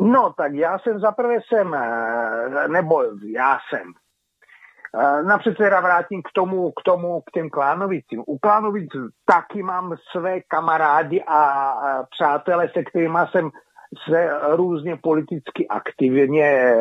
No, 0.00 0.32
tak 0.36 0.54
já 0.54 0.78
jsem 0.78 1.00
zaprvé 1.00 1.34
jsem, 1.48 1.74
eh, 1.74 2.68
nebo 2.68 3.02
já 3.32 3.58
jsem. 3.68 3.92
Eh, 4.98 5.22
Napřed 5.22 5.56
se 5.56 5.70
vrátím 5.70 6.22
k 6.22 6.32
tomu, 6.34 6.70
k 6.70 6.82
tomu, 6.84 7.20
k 7.20 7.30
těm 7.30 7.50
Klánovicím. 7.50 8.22
U 8.26 8.38
Klánovic 8.38 8.90
taky 9.24 9.62
mám 9.62 9.96
své 10.12 10.40
kamarády 10.40 11.22
a 11.22 11.72
přátelé, 12.10 12.68
se 12.74 12.82
kterými 12.82 13.18
jsem 13.30 13.50
se 14.10 14.30
různě 14.56 14.96
politicky 14.96 15.68
aktivně 15.68 16.74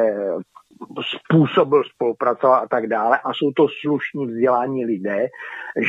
způsobil 1.02 1.84
spolupracovat 1.84 2.58
a 2.58 2.68
tak 2.68 2.88
dále. 2.88 3.20
A 3.24 3.34
jsou 3.34 3.52
to 3.52 3.68
slušní 3.82 4.28
vzdělání 4.28 4.86
lidé, 4.86 5.28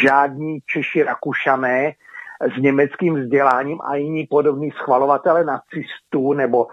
žádní 0.02 0.58
Češi, 0.66 1.02
Rakušané 1.02 1.92
s 2.40 2.62
německým 2.62 3.14
vzděláním 3.14 3.78
a 3.80 3.96
jiní 3.96 4.26
podobní 4.26 4.70
schvalovatele 4.70 5.44
nacistů 5.44 6.32
nebo 6.32 6.64
uh, 6.64 6.72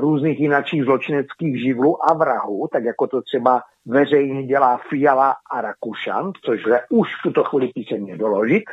různých 0.00 0.40
jinačích 0.40 0.84
zločineckých 0.84 1.62
živlů 1.62 2.10
a 2.10 2.14
vrahů, 2.14 2.68
tak 2.72 2.84
jako 2.84 3.06
to 3.06 3.22
třeba 3.22 3.62
veřejně 3.86 4.46
dělá 4.46 4.80
Fiala 4.88 5.36
a 5.50 5.60
Rakušan, 5.60 6.32
což 6.44 6.66
lze 6.66 6.80
už 6.90 7.08
v 7.08 7.22
tuto 7.22 7.44
chvíli 7.44 7.68
písemně 7.74 8.16
doložit, 8.16 8.64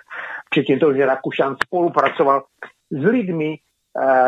včetně 0.45 0.79
toho, 0.79 0.93
že 0.93 1.05
Rakušan 1.05 1.55
spolupracoval 1.65 2.43
s 2.91 3.05
lidmi, 3.05 3.55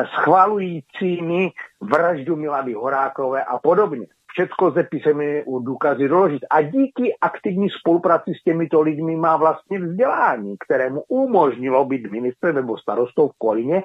schvalujícími 0.06 1.52
vraždu 1.82 2.36
Milady 2.36 2.74
Horákové 2.74 3.44
a 3.44 3.58
podobně. 3.58 4.08
Všecko 4.34 4.72
zde 4.72 4.84
písemně 4.84 5.44
u 5.46 5.60
důkazy 5.60 6.08
doložit. 6.08 6.42
A 6.50 6.62
díky 6.62 7.18
aktivní 7.22 7.70
spolupráci 7.70 8.32
s 8.40 8.44
těmito 8.44 8.82
lidmi 8.82 9.16
má 9.16 9.38
vlastně 9.38 9.80
vzdělání, 9.80 10.56
kterému 10.66 11.04
umožnilo 11.08 11.86
být 11.86 12.12
ministrem 12.12 12.56
nebo 12.56 12.78
starostou 12.78 13.28
v 13.28 13.38
Kolíně. 13.38 13.84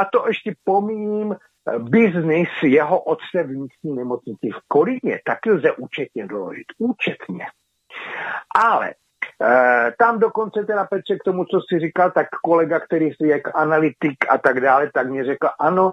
A 0.00 0.04
to 0.04 0.28
ještě 0.28 0.54
pomíním 0.64 1.32
eh, 1.32 1.78
biznis 1.78 2.48
jeho 2.62 3.00
otce 3.00 3.42
v 3.42 3.48
místní 3.48 3.96
nemocnici 3.96 4.50
v 4.50 4.60
Kolíně. 4.68 5.20
Taky 5.24 5.50
lze 5.50 5.72
účetně 5.72 6.26
doložit. 6.26 6.66
Účetně. 6.78 7.46
Ale 8.56 8.94
tam 9.98 10.18
dokonce 10.18 10.64
teda 10.64 10.84
Petře 10.84 11.16
k 11.16 11.24
tomu, 11.24 11.44
co 11.44 11.60
jsi 11.60 11.80
říkal, 11.80 12.10
tak 12.10 12.26
kolega, 12.42 12.80
který 12.80 13.10
je 13.20 13.28
jak 13.28 13.56
analytik 13.56 14.16
a 14.30 14.38
tak 14.38 14.60
dále, 14.60 14.90
tak 14.94 15.10
mě 15.10 15.24
řekl, 15.24 15.48
ano, 15.58 15.92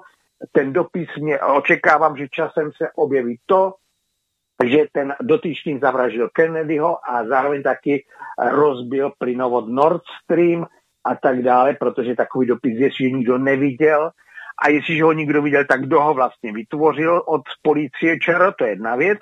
ten 0.52 0.74
dopis 0.74 1.10
mě, 1.22 1.40
očekávám, 1.40 2.18
že 2.18 2.28
časem 2.28 2.72
se 2.78 2.92
objeví 2.96 3.40
to, 3.46 3.74
že 4.66 4.86
ten 4.92 5.14
dotyčný 5.22 5.80
zavraždil 5.80 6.30
Kennedyho 6.34 7.10
a 7.10 7.26
zároveň 7.26 7.64
taky 7.64 8.06
rozbil 8.52 9.12
plynovod 9.18 9.68
Nord 9.68 10.02
Stream 10.24 10.68
a 11.04 11.16
tak 11.16 11.42
dále, 11.42 11.74
protože 11.74 12.16
takový 12.16 12.48
dopis, 12.48 12.80
jestli 12.80 13.12
nikdo 13.12 13.38
neviděl, 13.38 14.12
a 14.58 14.70
jestliže 14.70 15.04
ho 15.04 15.14
nikdo 15.14 15.42
viděl, 15.42 15.66
tak 15.66 15.82
kdo 15.82 16.02
ho 16.02 16.14
vlastně 16.14 16.54
vytvořil 16.54 17.24
od 17.26 17.42
policie 17.62 18.20
ČR, 18.20 18.54
to 18.58 18.64
je 18.64 18.70
jedna 18.70 18.96
věc. 18.96 19.20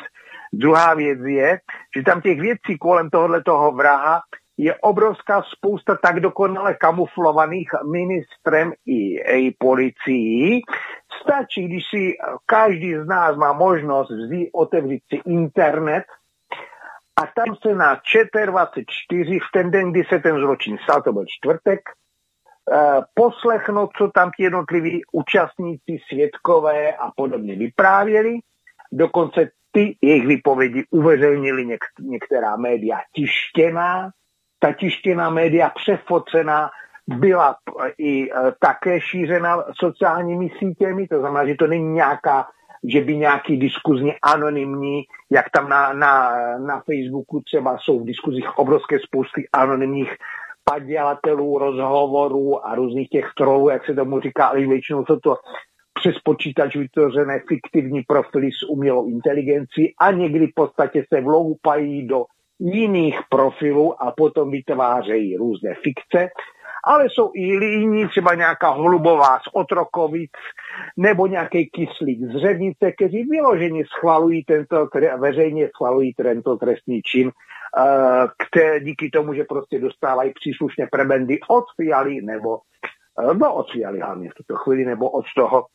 Druhá 0.53 0.93
věc 0.93 1.19
je, 1.25 1.59
že 1.97 2.03
tam 2.03 2.21
těch 2.21 2.41
věcí 2.41 2.77
kolem 2.79 3.09
tohohle 3.09 3.43
toho 3.43 3.71
vraha 3.71 4.21
je 4.57 4.75
obrovská 4.75 5.43
spousta 5.57 5.97
tak 6.03 6.19
dokonale 6.19 6.73
kamuflovaných 6.73 7.69
ministrem 7.91 8.73
i, 8.85 9.15
i 9.15 9.51
policií. 9.59 10.61
Stačí, 11.21 11.67
když 11.67 11.83
si 11.89 12.13
každý 12.45 12.95
z 12.95 13.05
nás 13.05 13.35
má 13.35 13.53
možnost 13.53 14.11
vzít, 14.11 14.49
otevřít 14.53 15.03
si 15.09 15.21
internet 15.25 16.03
a 17.21 17.21
tam 17.35 17.55
se 17.55 17.75
na 17.75 17.95
ČT24 17.95 19.39
v 19.39 19.51
ten 19.53 19.71
den, 19.71 19.91
kdy 19.91 20.03
se 20.03 20.19
ten 20.19 20.35
zločin 20.35 20.77
stal, 20.83 21.01
to 21.01 21.13
byl 21.13 21.25
čtvrtek, 21.27 21.79
eh, 22.71 23.01
poslechnout, 23.13 23.89
co 23.97 24.07
tam 24.07 24.31
ti 24.37 24.43
jednotliví 24.43 25.01
účastníci, 25.11 25.97
světkové 26.07 26.93
a 26.93 27.11
podobně 27.15 27.55
vyprávěli. 27.55 28.39
Dokonce 28.91 29.49
ty 29.71 29.97
jejich 30.01 30.27
vypovědi 30.27 30.83
uveřejnili 30.91 31.65
něk- 31.65 31.99
některá 31.99 32.55
média. 32.55 32.97
Tištěná, 33.15 34.09
ta 34.59 34.73
tištěná 34.73 35.29
média 35.29 35.69
přefocená 35.69 36.69
byla 37.07 37.55
i 37.97 38.31
e, 38.31 38.33
také 38.59 39.01
šířena 39.01 39.63
sociálními 39.79 40.49
sítěmi, 40.59 41.07
to 41.07 41.19
znamená, 41.19 41.45
že 41.45 41.55
to 41.55 41.67
není 41.67 41.93
nějaká, 41.93 42.47
že 42.87 43.01
by 43.01 43.17
nějaký 43.17 43.57
diskuzně 43.57 44.15
anonymní, 44.21 45.03
jak 45.29 45.49
tam 45.49 45.69
na, 45.69 45.93
na, 45.93 46.31
na 46.57 46.81
Facebooku 46.81 47.41
třeba 47.41 47.77
jsou 47.77 47.99
v 47.99 48.05
diskuzích 48.05 48.57
obrovské 48.57 48.99
spousty 48.99 49.49
anonymních 49.53 50.15
padělatelů, 50.63 51.57
rozhovorů 51.57 52.67
a 52.67 52.75
různých 52.75 53.09
těch 53.09 53.25
trolů, 53.37 53.69
jak 53.69 53.85
se 53.85 53.93
tomu 53.93 54.19
říká, 54.19 54.45
ale 54.45 54.59
většinou 54.59 55.05
jsou 55.05 55.19
to 55.19 55.35
přes 56.01 56.15
počítač 56.23 56.75
vytvořené 56.75 57.41
fiktivní 57.47 58.01
profily 58.01 58.49
s 58.51 58.69
umělou 58.69 59.07
inteligencí 59.07 59.93
a 59.99 60.11
někdy 60.11 60.47
v 60.47 60.53
podstatě 60.55 61.03
se 61.13 61.21
vloupají 61.21 62.07
do 62.07 62.25
jiných 62.59 63.19
profilů 63.29 64.03
a 64.03 64.11
potom 64.11 64.51
vytvářejí 64.51 65.37
různé 65.37 65.75
fikce, 65.83 66.29
ale 66.83 67.05
jsou 67.09 67.31
i 67.33 67.41
jiní, 67.41 68.07
třeba 68.07 68.35
nějaká 68.35 68.69
hlubová 68.69 69.39
z 69.39 69.49
Otrokovic 69.53 70.31
nebo 70.97 71.27
nějaký 71.27 71.69
kyslík 71.69 72.19
z 72.21 72.41
Řevnice, 72.41 72.91
kteří 72.91 73.23
vyloženě 73.23 73.83
schvalují 73.97 74.43
tento, 74.43 74.87
veřejně 75.17 75.69
schvalují 75.75 76.13
tento 76.13 76.57
trestný 76.57 77.01
čin, 77.01 77.31
eh, 77.31 78.27
které 78.47 78.79
díky 78.79 79.09
tomu, 79.09 79.33
že 79.33 79.43
prostě 79.43 79.79
dostávají 79.79 80.33
příslušné 80.33 80.87
prebendy 80.91 81.39
od 81.49 81.65
Fialy 81.75 82.21
nebo 82.21 82.59
eh, 83.19 83.33
no 83.33 83.53
od 83.53 83.71
Fialy 83.71 83.99
hlavně 83.99 84.29
v 84.29 84.33
tuto 84.33 84.55
chvíli, 84.55 84.85
nebo 84.85 85.09
od 85.09 85.25
toho 85.35 85.65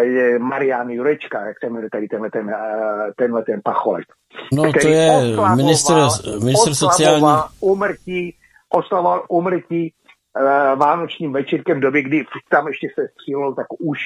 je 0.00 0.38
Marian 0.38 0.90
Jurečka, 0.90 1.46
jak 1.46 1.56
se 1.60 1.70
jmenuje 1.70 1.90
tady 1.90 2.08
tenhle 2.08 2.30
ten, 2.30 2.50
eh, 2.50 3.12
tenhle 3.16 3.42
ten 3.42 3.60
pacholek. 3.64 4.04
No 4.52 4.72
to 4.72 4.88
je 4.88 5.36
minister, 5.56 5.96
minister 6.44 6.74
sociální... 6.74 7.26
Umrtí, 7.60 8.36
oslavoval 8.74 9.24
umrtí 9.28 9.92
uh, 10.40 10.78
vánočním 10.78 11.32
večírkem 11.32 11.80
době, 11.80 12.02
kdy 12.02 12.24
tam 12.50 12.68
ještě 12.68 12.88
se 12.94 13.08
střílelo, 13.12 13.54
tak 13.54 13.66
už, 13.80 13.98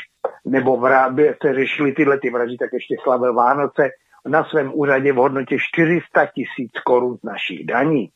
nebo 0.44 0.76
v 0.76 0.84
Rábě 0.84 1.36
se 1.42 1.54
řešili 1.54 1.92
tyhle 1.92 2.18
ty 2.18 2.30
vraždy, 2.30 2.56
tak 2.56 2.70
ještě 2.72 2.94
slavil 3.02 3.34
Vánoce 3.34 3.90
na 4.28 4.44
svém 4.44 4.70
úřadě 4.74 5.12
v 5.12 5.16
hodnotě 5.16 5.56
400 5.58 6.26
tisíc 6.26 6.72
korun 6.84 7.16
z 7.16 7.22
našich 7.22 7.66
daní. 7.66 8.10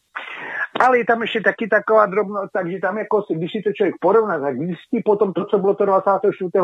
Ale 0.81 0.99
je 0.99 1.05
tam 1.05 1.23
ještě 1.23 1.41
taky 1.41 1.69
taková 1.69 2.07
drobnost, 2.07 2.53
takže 2.53 2.79
tam 2.79 2.99
jako, 2.99 3.25
když 3.31 3.53
si 3.53 3.63
to 3.63 3.73
člověk 3.73 3.95
porovná, 4.01 4.41
tak 4.41 4.59
zjistí 4.59 5.03
potom 5.05 5.33
to, 5.33 5.45
co 5.45 5.59
bylo 5.59 5.75
to 5.75 5.85
24. 5.85 6.51
Eh, 6.57 6.61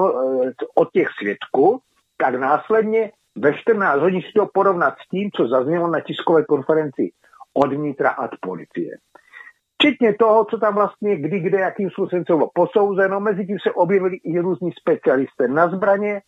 od 0.74 0.92
těch 0.92 1.08
svědků, 1.18 1.80
tak 2.16 2.34
následně 2.34 3.12
ve 3.36 3.54
14 3.54 4.00
hodin 4.00 4.22
si 4.22 4.32
to 4.36 4.48
porovnat 4.54 4.94
s 5.04 5.08
tím, 5.08 5.30
co 5.36 5.48
zaznělo 5.48 5.88
na 5.88 6.00
tiskové 6.00 6.44
konferenci 6.44 7.12
od 7.54 7.72
vnitra 7.72 8.10
a 8.10 8.24
od 8.24 8.30
policie. 8.40 8.96
Včetně 9.78 10.14
toho, 10.14 10.44
co 10.44 10.58
tam 10.58 10.74
vlastně 10.74 11.16
kdy, 11.16 11.40
kde, 11.40 11.60
jakým 11.60 11.90
způsobem 11.90 12.24
se 12.24 12.32
bylo 12.32 12.50
posouzeno. 12.54 13.20
Mezi 13.20 13.46
tím 13.46 13.58
se 13.62 13.72
objevili 13.72 14.16
i 14.16 14.38
různí 14.38 14.72
specialisté 14.72 15.48
na 15.48 15.68
zbraně. 15.68 16.20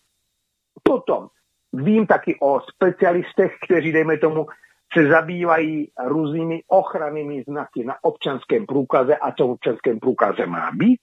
Potom 0.82 1.28
vím 1.72 2.06
taky 2.06 2.36
o 2.40 2.60
specialistech, 2.60 3.52
kteří, 3.64 3.92
dejme 3.92 4.18
tomu, 4.18 4.46
se 4.92 5.06
zabývají 5.06 5.90
různými 6.06 6.62
ochrannými 6.68 7.42
znaky 7.42 7.84
na 7.84 7.96
občanském 8.02 8.66
průkaze 8.66 9.16
a 9.16 9.32
co 9.32 9.46
v 9.46 9.50
občanském 9.50 10.00
průkaze 10.00 10.46
má 10.46 10.70
být. 10.72 11.00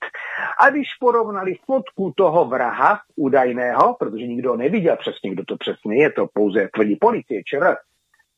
A 0.59 0.69
když 0.69 0.87
porovnali 0.99 1.55
fotku 1.65 2.13
toho 2.17 2.45
vraha 2.45 2.99
údajného, 3.15 3.95
protože 3.99 4.27
nikdo 4.27 4.55
neviděl 4.55 4.97
přesně, 4.99 5.31
kdo 5.31 5.45
to 5.45 5.57
přesně 5.57 6.03
je, 6.03 6.11
to 6.11 6.27
pouze 6.33 6.69
tvrdí 6.73 6.95
policie 6.95 7.43
čer, 7.43 7.77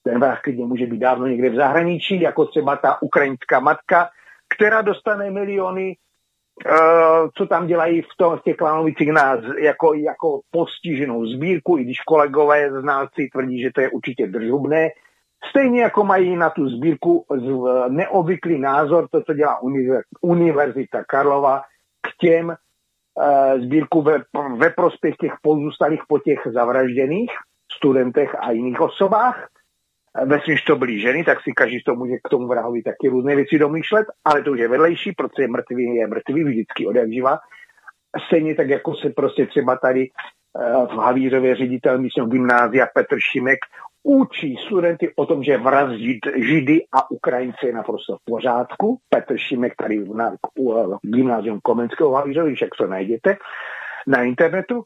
ten 0.03 0.19
vrah 0.19 0.41
klidně 0.41 0.65
může 0.65 0.85
být 0.85 0.99
dávno 0.99 1.27
někde 1.27 1.49
v 1.49 1.55
zahraničí, 1.55 2.21
jako 2.21 2.45
třeba 2.45 2.75
ta 2.75 3.01
ukrajinská 3.01 3.59
matka, 3.59 4.09
která 4.55 4.81
dostane 4.81 5.31
miliony 5.31 5.95
Uh, 6.65 7.29
co 7.37 7.45
tam 7.45 7.67
dělají 7.67 8.01
v, 8.01 8.07
tom, 8.17 8.37
v 8.37 8.43
těch 8.43 8.55
klanovicích 8.55 9.11
nás 9.11 9.39
jako, 9.57 9.93
jako 9.93 10.39
postiženou 10.51 11.25
sbírku, 11.25 11.77
i 11.77 11.83
když 11.83 11.99
kolegové 11.99 12.81
znalci 12.81 13.29
tvrdí, 13.33 13.61
že 13.61 13.69
to 13.75 13.81
je 13.81 13.89
určitě 13.89 14.27
držubné, 14.27 14.89
Stejně 15.49 15.81
jako 15.81 16.03
mají 16.03 16.35
na 16.35 16.49
tu 16.49 16.69
sbírku 16.69 17.25
neobvyklý 17.89 18.59
názor, 18.59 19.07
to, 19.11 19.21
co 19.21 19.33
dělá 19.33 19.59
Univerzita 20.21 21.03
Karlova, 21.03 21.61
k 22.01 22.17
těm 22.19 22.47
uh, 22.47 23.61
sbírku 23.61 24.01
ve, 24.01 24.19
ve 24.57 24.69
prospěch 24.69 25.15
těch 25.15 25.33
pozůstalých 25.41 26.01
po 26.07 26.19
těch 26.19 26.39
zavražděných 26.45 27.31
studentech 27.77 28.35
a 28.39 28.51
jiných 28.51 28.81
osobách. 28.81 29.47
Ve 30.25 30.39
to 30.67 30.75
byly 30.75 30.99
ženy, 30.99 31.23
tak 31.23 31.41
si 31.41 31.51
každý 31.53 31.83
to 31.83 31.95
může 31.95 32.17
k 32.23 32.29
tomu 32.29 32.47
vrahovi 32.47 32.83
taky 32.83 33.09
různé 33.09 33.35
věci 33.35 33.59
domýšlet, 33.59 34.07
ale 34.25 34.43
to 34.43 34.51
už 34.51 34.59
je 34.59 34.67
vedlejší, 34.67 35.11
protože 35.11 35.47
mrtvý 35.47 35.95
je 35.95 36.07
mrtvý 36.07 36.43
vždycky 36.43 36.87
od 36.87 36.95
jak 36.95 37.11
živa. 37.11 37.37
Stejně 38.27 38.55
tak, 38.55 38.69
jako 38.69 38.95
se 38.95 39.09
prostě 39.09 39.45
třeba 39.45 39.77
tady 39.77 40.09
v 40.85 40.97
Havířově 40.97 41.55
ředitel 41.55 41.97
místního 41.97 42.27
gymnázia 42.27 42.87
Petr 42.93 43.15
Šimek 43.19 43.59
učí 44.07 44.55
studenty 44.65 45.11
o 45.15 45.25
tom, 45.25 45.43
že 45.43 45.57
vraždit 45.57 46.19
Židy 46.35 46.85
a 46.91 47.11
Ukrajince 47.11 47.67
je 47.67 47.73
naprosto 47.73 48.15
v 48.15 48.25
pořádku. 48.25 48.97
Petr 49.09 49.37
Šimek 49.37 49.75
tady 49.75 50.05
na 50.13 50.31
gymnázium 51.01 51.59
Komenského 51.63 52.11
Havířovi, 52.11 52.55
však 52.55 52.69
to 52.77 52.87
najdete 52.87 53.37
na 54.07 54.23
internetu. 54.23 54.83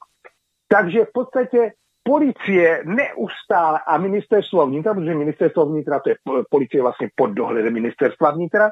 Takže 0.67 1.05
v 1.05 1.11
podstatě 1.13 1.71
policie 2.03 2.83
neustále 2.85 3.79
a 3.87 3.97
ministerstvo 3.97 4.67
vnitra, 4.67 4.93
protože 4.93 5.13
ministerstvo 5.13 5.65
vnitra 5.65 5.99
to 5.99 6.09
je 6.09 6.15
policie 6.49 6.81
vlastně 6.81 7.09
pod 7.15 7.27
dohledem 7.27 7.73
ministerstva 7.73 8.31
vnitra 8.31 8.71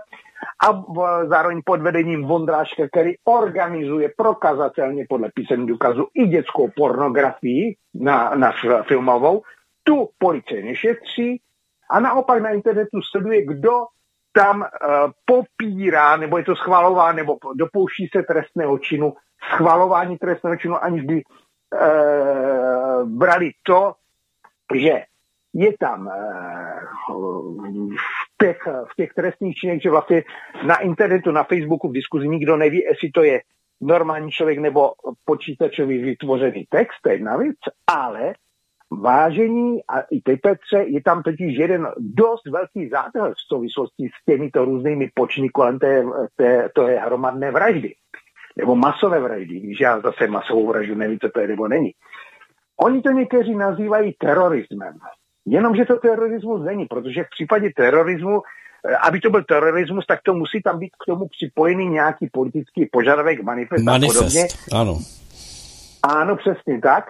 a 0.65 0.83
zároveň 1.27 1.61
pod 1.65 1.81
vedením 1.81 2.25
Vondráška, 2.25 2.87
který 2.87 3.13
organizuje 3.23 4.11
prokazatelně 4.17 5.05
podle 5.09 5.29
písemných 5.33 5.69
důkazů 5.69 6.07
i 6.13 6.27
dětskou 6.27 6.69
pornografii 6.75 7.75
na, 7.93 8.35
na 8.35 8.51
filmovou, 8.87 9.41
Tu 9.83 10.09
policie 10.17 10.63
nešetří 10.63 11.41
a 11.89 11.99
naopak 11.99 12.41
na 12.41 12.49
internetu 12.49 13.01
sleduje, 13.01 13.45
kdo 13.45 13.71
tam 14.31 14.61
uh, 14.61 14.67
popírá, 15.25 16.17
nebo 16.17 16.37
je 16.37 16.43
to 16.43 16.55
schvalová, 16.55 17.11
nebo 17.11 17.37
dopouští 17.55 18.07
se 18.15 18.23
trestného 18.23 18.79
činu, 18.79 19.13
schvalování 19.55 20.17
trestného 20.17 20.55
činu, 20.55 20.83
aniž 20.83 21.03
by 21.03 21.23
uh, 21.23 23.09
brali 23.09 23.51
to, 23.63 23.93
že 24.75 25.03
je 25.53 25.73
tam 25.79 26.07
uh, 26.07 27.95
v, 27.95 28.37
těch, 28.41 28.57
v 28.91 28.95
těch 28.95 29.13
trestných 29.13 29.55
činech, 29.55 29.81
že 29.81 29.89
vlastně 29.89 30.23
na 30.65 30.77
internetu, 30.77 31.31
na 31.31 31.43
Facebooku, 31.43 31.89
v 31.89 31.93
diskuzi 31.93 32.27
nikdo 32.27 32.57
neví, 32.57 32.81
jestli 32.83 33.09
to 33.11 33.23
je 33.23 33.41
normální 33.81 34.31
člověk 34.31 34.59
nebo 34.59 34.91
počítačový 35.25 35.97
vytvořený 35.97 36.65
text, 36.69 37.01
to 37.01 37.09
je 37.09 37.15
jedna 37.15 37.37
věc, 37.37 37.57
ale 37.87 38.33
vážení 38.91 39.79
a 39.87 39.99
i 39.99 40.21
ty 40.21 40.37
Petře, 40.37 40.77
je 40.87 41.01
tam 41.03 41.23
totiž 41.23 41.57
jeden 41.57 41.87
dost 41.97 42.45
velký 42.51 42.89
zátel 42.89 43.33
v 43.33 43.47
souvislosti 43.47 44.09
s 44.21 44.25
těmito 44.25 44.65
různými 44.65 45.09
počiny 45.13 45.49
kolem 45.49 45.79
té, 45.79 46.03
té, 46.35 46.69
to 46.75 46.87
je 46.87 46.99
hromadné 46.99 47.51
vraždy. 47.51 47.93
Nebo 48.57 48.75
masové 48.75 49.19
vraždy, 49.19 49.59
když 49.59 49.79
já 49.79 49.99
zase 49.99 50.27
masovou 50.27 50.67
vraždu 50.67 50.95
nevím, 50.95 51.19
co 51.19 51.29
to 51.29 51.39
je 51.39 51.47
nebo 51.47 51.67
není. 51.67 51.91
Oni 52.77 53.01
to 53.01 53.09
někteří 53.09 53.55
nazývají 53.55 54.13
terorismem. 54.19 54.93
Jenomže 55.45 55.85
to 55.85 55.95
terorismus 55.97 56.65
není, 56.65 56.85
protože 56.85 57.23
v 57.23 57.29
případě 57.29 57.69
terorismu 57.75 58.41
aby 59.01 59.19
to 59.19 59.29
byl 59.29 59.43
terorismus, 59.43 60.05
tak 60.05 60.19
to 60.23 60.33
musí 60.33 60.61
tam 60.61 60.79
být 60.79 60.89
k 60.89 61.05
tomu 61.05 61.27
připojený 61.27 61.89
nějaký 61.89 62.29
politický 62.31 62.89
požadavek, 62.91 63.43
manifest, 63.43 63.83
manifest 63.83 64.17
a 64.17 64.19
podobně. 64.19 64.47
ano. 64.71 64.99
Ano, 66.03 66.35
přesně 66.35 66.81
tak. 66.81 67.03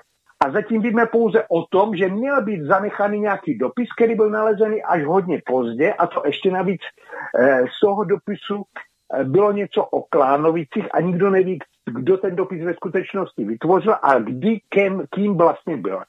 A 0.45 0.51
zatím 0.51 0.81
víme 0.81 1.05
pouze 1.05 1.43
o 1.49 1.65
tom, 1.69 1.95
že 1.95 2.09
měl 2.09 2.43
být 2.43 2.61
zanechaný 2.61 3.19
nějaký 3.19 3.57
dopis, 3.57 3.87
který 3.97 4.15
byl 4.15 4.29
nalezený 4.29 4.83
až 4.83 5.05
hodně 5.05 5.41
pozdě 5.45 5.93
a 5.93 6.07
to 6.07 6.21
ještě 6.25 6.51
navíc 6.51 6.81
eh, 7.39 7.61
z 7.77 7.79
toho 7.85 8.03
dopisu 8.03 8.63
eh, 9.13 9.23
bylo 9.23 9.51
něco 9.51 9.83
o 9.83 10.01
Klánovicích 10.09 10.87
a 10.93 11.01
nikdo 11.01 11.29
neví, 11.29 11.59
kdo 11.93 12.17
ten 12.17 12.35
dopis 12.35 12.63
ve 12.63 12.73
skutečnosti 12.73 13.43
vytvořil 13.43 13.95
a 14.01 14.19
kdy, 14.19 14.59
kým, 14.69 15.03
kým 15.09 15.37
vlastně 15.37 15.77
byl 15.77 16.01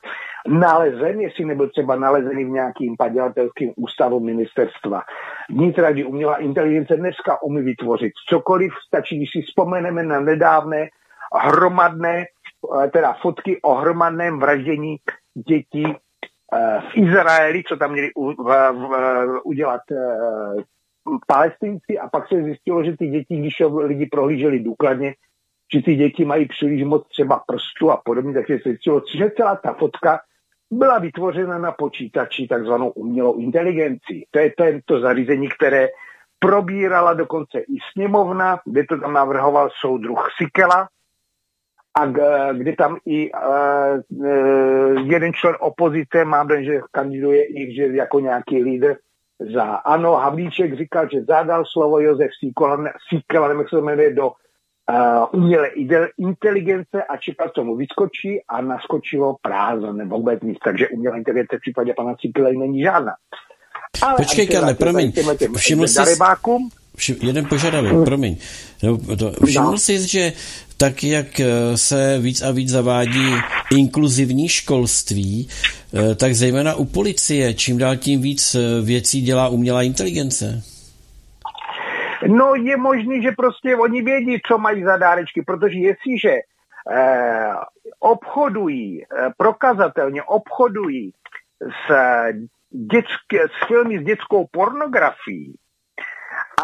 nalezen, 0.48 1.20
jestli 1.20 1.44
nebyl 1.44 1.68
třeba 1.68 1.96
nalezený 1.96 2.44
v 2.44 2.48
nějakým 2.48 2.96
padělatelským 2.96 3.72
ústavu 3.76 4.20
ministerstva. 4.20 5.02
Vnitra, 5.50 5.92
kdy 5.92 6.04
uměla 6.04 6.36
inteligence 6.36 6.96
dneska 6.96 7.42
umí 7.42 7.62
vytvořit 7.62 8.12
cokoliv, 8.28 8.72
stačí, 8.86 9.16
když 9.16 9.30
si 9.30 9.42
vzpomeneme 9.42 10.02
na 10.02 10.20
nedávné 10.20 10.88
hromadné, 11.34 12.24
teda 12.92 13.12
fotky 13.12 13.62
o 13.62 13.74
hromadném 13.74 14.38
vraždění 14.38 14.96
dětí 15.48 15.84
eh, 15.86 16.80
v 16.80 16.96
Izraeli, 16.96 17.62
co 17.68 17.76
tam 17.76 17.92
měli 17.92 18.10
v, 18.16 19.40
udělat 19.44 19.80
eh, 19.92 20.62
palestinci 21.26 21.98
a 21.98 22.08
pak 22.08 22.28
se 22.28 22.42
zjistilo, 22.42 22.84
že 22.84 22.96
ty 22.96 23.06
děti, 23.06 23.36
když 23.36 23.54
lidi 23.82 24.06
prohlíželi 24.06 24.60
důkladně, 24.60 25.14
že 25.72 25.82
ty 25.82 25.94
děti 25.94 26.24
mají 26.24 26.48
příliš 26.48 26.84
moc 26.84 27.08
třeba 27.08 27.42
prstu 27.46 27.90
a 27.90 27.96
podobně, 28.04 28.34
takže 28.34 28.58
se 28.62 28.68
zjistilo, 28.68 29.02
že 29.16 29.30
celá 29.36 29.56
ta 29.56 29.72
fotka 29.72 30.20
byla 30.70 30.98
vytvořena 30.98 31.58
na 31.58 31.72
počítači 31.72 32.46
takzvanou 32.48 32.90
umělou 32.90 33.38
inteligenci. 33.38 34.24
To 34.30 34.38
je 34.38 34.52
to, 34.56 34.64
je 34.64 34.80
to 34.84 35.00
zařízení, 35.00 35.48
které 35.48 35.88
probírala 36.38 37.14
dokonce 37.14 37.58
i 37.58 37.76
sněmovna, 37.92 38.60
kde 38.64 38.84
to 38.84 39.00
tam 39.00 39.12
navrhoval 39.12 39.68
soudruh 39.80 40.28
Sikela, 40.36 40.88
a 41.94 42.06
kde 42.52 42.72
tam 42.72 42.96
i 43.06 43.30
uh, 43.32 44.00
jeden 45.10 45.32
člen 45.32 45.54
opozice, 45.60 46.24
mám 46.24 46.48
den, 46.48 46.64
že 46.64 46.80
kandiduje 46.90 47.44
i 47.44 47.74
že 47.74 47.82
jako 47.82 48.20
nějaký 48.20 48.62
lídr 48.62 48.96
za 49.54 49.64
ANO, 49.64 50.12
Havlíček 50.12 50.78
říkal, 50.78 51.08
že 51.12 51.22
zadal 51.22 51.64
slovo 51.72 52.00
Josef 52.00 52.30
Sikela, 52.38 52.76
nevím, 53.48 53.60
jak 53.60 53.68
se 53.68 53.80
jmenuje, 53.80 54.14
do 54.14 54.26
uh, 54.26 54.32
umělé 55.32 55.68
inteligence 56.18 57.02
a 57.08 57.16
čekal, 57.16 57.50
co 57.54 57.64
mu 57.64 57.76
vyskočí 57.76 58.40
a 58.48 58.60
naskočilo 58.60 59.36
prázdno 59.42 59.92
nebo 59.92 60.16
vůbec 60.16 60.40
nic. 60.42 60.58
Takže 60.64 60.88
umělá 60.88 61.16
inteligence 61.16 61.56
v 61.56 61.60
případě 61.60 61.94
pana 61.96 62.14
Cikilej 62.14 62.56
není 62.56 62.82
žádná. 62.82 63.12
Ale 64.02 64.16
Počkej, 64.16 64.48
Karle, 64.48 64.74
promiň, 64.74 65.12
všiml 65.56 65.86
jsi, 65.86 66.18
všim, 67.00 67.16
jeden 67.22 67.44
požadavek, 67.48 67.92
hmm. 67.92 68.04
promiň. 68.04 68.36
No, 68.82 69.16
to, 69.16 69.32
všiml 69.46 69.70
no. 69.70 69.78
jsi, 69.78 70.08
že 70.08 70.32
tak, 70.76 71.04
jak 71.04 71.40
eh, 71.40 71.76
se 71.76 72.18
víc 72.18 72.42
a 72.42 72.50
víc 72.50 72.68
zavádí 72.68 73.28
inkluzivní 73.76 74.48
školství, 74.48 75.48
eh, 75.48 76.14
tak 76.14 76.34
zejména 76.34 76.74
u 76.74 76.84
policie 76.84 77.54
čím 77.54 77.78
dál 77.78 77.96
tím 77.96 78.20
víc 78.22 78.54
eh, 78.54 78.80
věcí 78.84 79.22
dělá 79.22 79.48
umělá 79.48 79.82
inteligence. 79.82 80.62
No 82.26 82.54
je 82.54 82.76
možný, 82.76 83.22
že 83.22 83.32
prostě 83.32 83.76
oni 83.76 84.02
vědí, 84.02 84.40
co 84.48 84.58
mají 84.58 84.84
za 84.84 84.96
dárečky, 84.96 85.42
protože 85.42 85.78
jestliže 85.78 86.34
eh, 86.92 87.52
obchodují, 88.00 89.02
eh, 89.02 89.30
prokazatelně 89.36 90.22
obchodují 90.22 91.12
s, 91.60 91.92
dětské, 92.70 93.48
s 93.48 93.66
filmy 93.66 93.98
s 93.98 94.04
dětskou 94.04 94.46
pornografií 94.52 95.54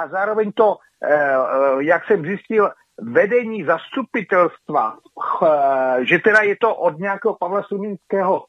a 0.03 0.09
zároveň 0.09 0.53
to, 0.53 0.77
eh, 1.03 1.37
jak 1.79 2.07
jsem 2.07 2.23
zjistil, 2.23 2.71
vedení 2.99 3.65
zastupitelstva, 3.65 4.97
eh, 5.43 6.05
že 6.05 6.19
teda 6.19 6.41
je 6.43 6.57
to 6.61 6.75
od 6.75 6.99
nějakého 6.99 7.37
Pavla 7.41 7.63
Sumínského 7.63 8.45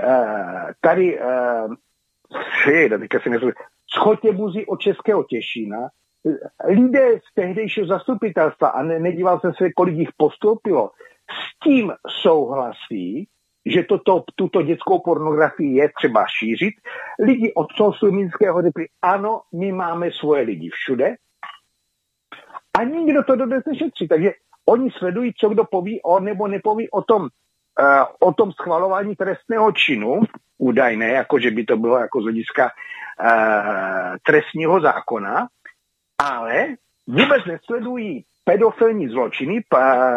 eh, 0.00 0.72
tady 0.80 1.20
eh, 1.20 2.98
teďka 2.98 3.20
si 3.20 3.30
nezvu, 3.30 3.50
schotě 3.94 4.32
buzí 4.32 4.66
od 4.66 4.80
Českého 4.80 5.24
Těšína, 5.24 5.88
lidé 6.64 7.18
z 7.30 7.34
tehdejšího 7.34 7.86
zastupitelstva, 7.86 8.68
a 8.68 8.82
ne, 8.82 8.98
nedíval 8.98 9.40
jsem 9.40 9.52
se, 9.54 9.72
kolik 9.72 9.94
jich 9.94 10.08
postoupilo, 10.16 10.90
s 11.30 11.64
tím 11.64 11.92
souhlasí, 12.22 13.28
že 13.70 13.82
toto, 13.82 14.24
tuto 14.34 14.62
dětskou 14.62 14.98
pornografii 14.98 15.74
je 15.74 15.88
třeba 15.96 16.24
šířit. 16.38 16.74
Lidi 17.24 17.52
od 17.54 17.66
toho 17.76 17.92
Slumínského 17.92 18.62
řekli, 18.62 18.86
ano, 19.02 19.40
my 19.54 19.72
máme 19.72 20.10
svoje 20.10 20.42
lidi 20.42 20.70
všude 20.72 21.14
a 22.78 22.84
nikdo 22.84 23.22
to 23.22 23.36
dodnes 23.36 23.64
nešetří. 23.66 24.08
Takže 24.08 24.30
oni 24.66 24.90
sledují, 24.90 25.32
co 25.40 25.48
kdo 25.48 25.64
poví 25.64 26.02
o 26.02 26.20
nebo 26.20 26.48
nepoví 26.48 26.90
o 26.90 27.02
tom, 27.02 27.22
uh, 27.22 27.28
o 28.20 28.32
tom 28.32 28.52
schvalování 28.52 29.16
trestného 29.16 29.72
činu, 29.72 30.20
údajné, 30.58 31.08
jako 31.08 31.38
že 31.38 31.50
by 31.50 31.64
to 31.64 31.76
bylo 31.76 31.98
jako 31.98 32.20
z 32.20 32.24
hlediska 32.24 32.64
uh, 32.64 34.16
trestního 34.26 34.80
zákona, 34.80 35.48
ale 36.18 36.66
vůbec 37.06 37.44
nesledují 37.46 38.24
pedofilní 38.44 39.08
zločiny, 39.08 39.60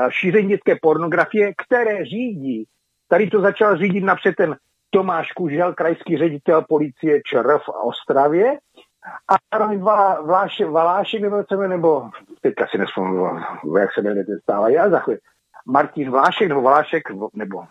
šíření 0.09 0.49
dětské 0.49 0.75
pornografie, 0.81 1.53
které 1.57 2.05
řídí, 2.05 2.65
tady 3.11 3.27
to 3.27 3.41
začal 3.41 3.77
řídit 3.77 4.03
napřed 4.03 4.35
ten 4.35 4.55
Tomáš 4.89 5.31
Kužel, 5.31 5.73
krajský 5.73 6.17
ředitel 6.17 6.65
policie 6.69 7.21
ČR 7.25 7.57
v 7.57 7.69
Ostravě, 7.69 8.57
a 9.29 9.35
zároveň 9.53 9.79
Vlášek, 10.25 10.69
Valášek 10.69 11.21
nebo 11.21 11.43
co 11.43 11.55
nebo 11.55 12.09
teďka 12.41 12.67
si 12.67 12.77
nespomínám, 12.77 13.43
jak 13.79 13.93
se 13.93 14.01
jmenuje 14.01 14.25
ten 14.25 14.39
stále, 14.39 14.73
já 14.73 14.89
za 14.89 14.99
chvíli. 14.99 15.19
Martin 15.65 16.11
Vlášek 16.11 16.47
nebo 16.47 16.61
Valášek, 16.61 17.03
nebo 17.33 17.63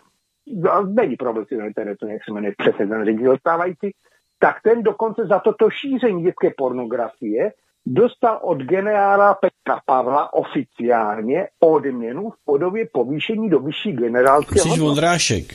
no, 0.47 0.85
není 0.85 1.15
problém 1.15 1.45
si 1.45 1.57
na 1.57 1.65
internetu, 1.65 2.07
jak 2.07 2.23
se 2.23 2.33
jmenuje 2.33 2.53
přesně 2.57 2.87
ten 2.87 3.05
ředitel 3.05 3.37
stávající, 3.37 3.91
tak 4.39 4.61
ten 4.63 4.83
dokonce 4.83 5.25
za 5.25 5.39
toto 5.39 5.69
šíření 5.69 6.23
dětské 6.23 6.51
pornografie 6.57 7.51
dostal 7.85 8.39
od 8.43 8.57
generála 8.57 9.33
Petra 9.33 9.81
Pavla 9.85 10.33
oficiálně 10.33 11.47
odměnu 11.59 12.29
v 12.29 12.35
podobě 12.45 12.87
povýšení 12.93 13.49
do 13.49 13.59
vyšší 13.59 13.91
generálské 13.91 14.59
Jsi 14.59 14.79
Vondrášek. 14.79 15.45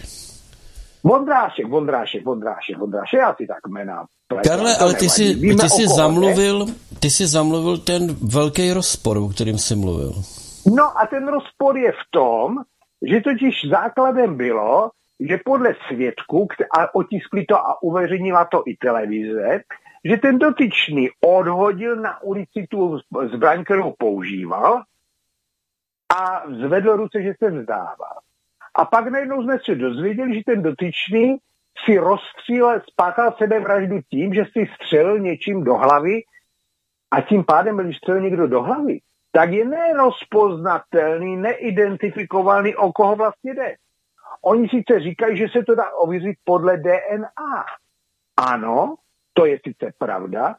Vondrášek, 1.04 1.68
Vondrášek, 1.68 2.24
Vondrášek, 2.24 2.78
Vondrášek, 2.78 3.18
já 3.18 3.34
si 3.34 3.46
tak 3.46 3.68
jména. 3.68 4.04
Karle, 4.48 4.76
ale 4.76 4.94
ty 4.94 5.08
jsi, 5.08 5.34
ty 5.34 5.68
jsi 5.68 5.88
zamluvil, 5.88 6.66
ty 7.00 7.10
jsi 7.10 7.26
zamluvil 7.26 7.78
ten 7.78 8.16
velký 8.32 8.72
rozpor, 8.72 9.18
o 9.18 9.28
kterým 9.28 9.58
jsi 9.58 9.76
mluvil. 9.76 10.12
No 10.76 10.98
a 10.98 11.06
ten 11.06 11.28
rozpor 11.28 11.78
je 11.78 11.92
v 11.92 12.04
tom, 12.10 12.56
že 13.10 13.20
totiž 13.20 13.54
základem 13.70 14.36
bylo, 14.36 14.90
že 15.20 15.38
podle 15.44 15.74
svědků, 15.88 16.48
a 16.78 16.94
otiskli 16.94 17.44
to 17.44 17.56
a 17.56 17.82
uveřejnila 17.82 18.44
to 18.44 18.62
i 18.66 18.76
televize, 18.76 19.60
že 20.08 20.16
ten 20.16 20.38
dotyčný 20.38 21.08
odhodil 21.26 21.96
na 21.96 22.22
ulici 22.22 22.66
tu 22.70 22.98
zbraň, 23.34 23.64
kterou 23.64 23.94
používal 23.98 24.82
a 26.16 26.42
zvedl 26.50 26.96
ruce, 26.96 27.22
že 27.22 27.34
se 27.38 27.50
vzdává. 27.50 28.10
A 28.74 28.84
pak 28.84 29.08
najednou 29.08 29.42
jsme 29.42 29.58
se 29.64 29.74
dozvěděli, 29.74 30.34
že 30.34 30.40
ten 30.46 30.62
dotyčný 30.62 31.36
si 31.84 31.98
rozstřílel, 31.98 32.80
spáchal 32.90 33.34
sebevraždu 33.38 34.00
tím, 34.10 34.34
že 34.34 34.44
si 34.44 34.66
střelil 34.74 35.18
něčím 35.18 35.64
do 35.64 35.74
hlavy 35.74 36.20
a 37.10 37.20
tím 37.20 37.44
pádem, 37.44 37.76
když 37.76 37.96
střelil 37.96 38.20
někdo 38.20 38.46
do 38.46 38.62
hlavy, 38.62 38.98
tak 39.32 39.52
je 39.52 39.64
nerozpoznatelný, 39.64 41.36
neidentifikovaný, 41.36 42.76
o 42.76 42.92
koho 42.92 43.16
vlastně 43.16 43.54
jde. 43.54 43.74
Oni 44.42 44.68
sice 44.68 45.00
říkají, 45.00 45.36
že 45.36 45.46
se 45.52 45.64
to 45.64 45.74
dá 45.74 45.90
ověřit 45.94 46.36
podle 46.44 46.76
DNA. 46.76 47.64
Ano, 48.36 48.94
to 49.36 49.46
je 49.46 49.60
sice 49.66 49.92
pravda, 49.98 50.56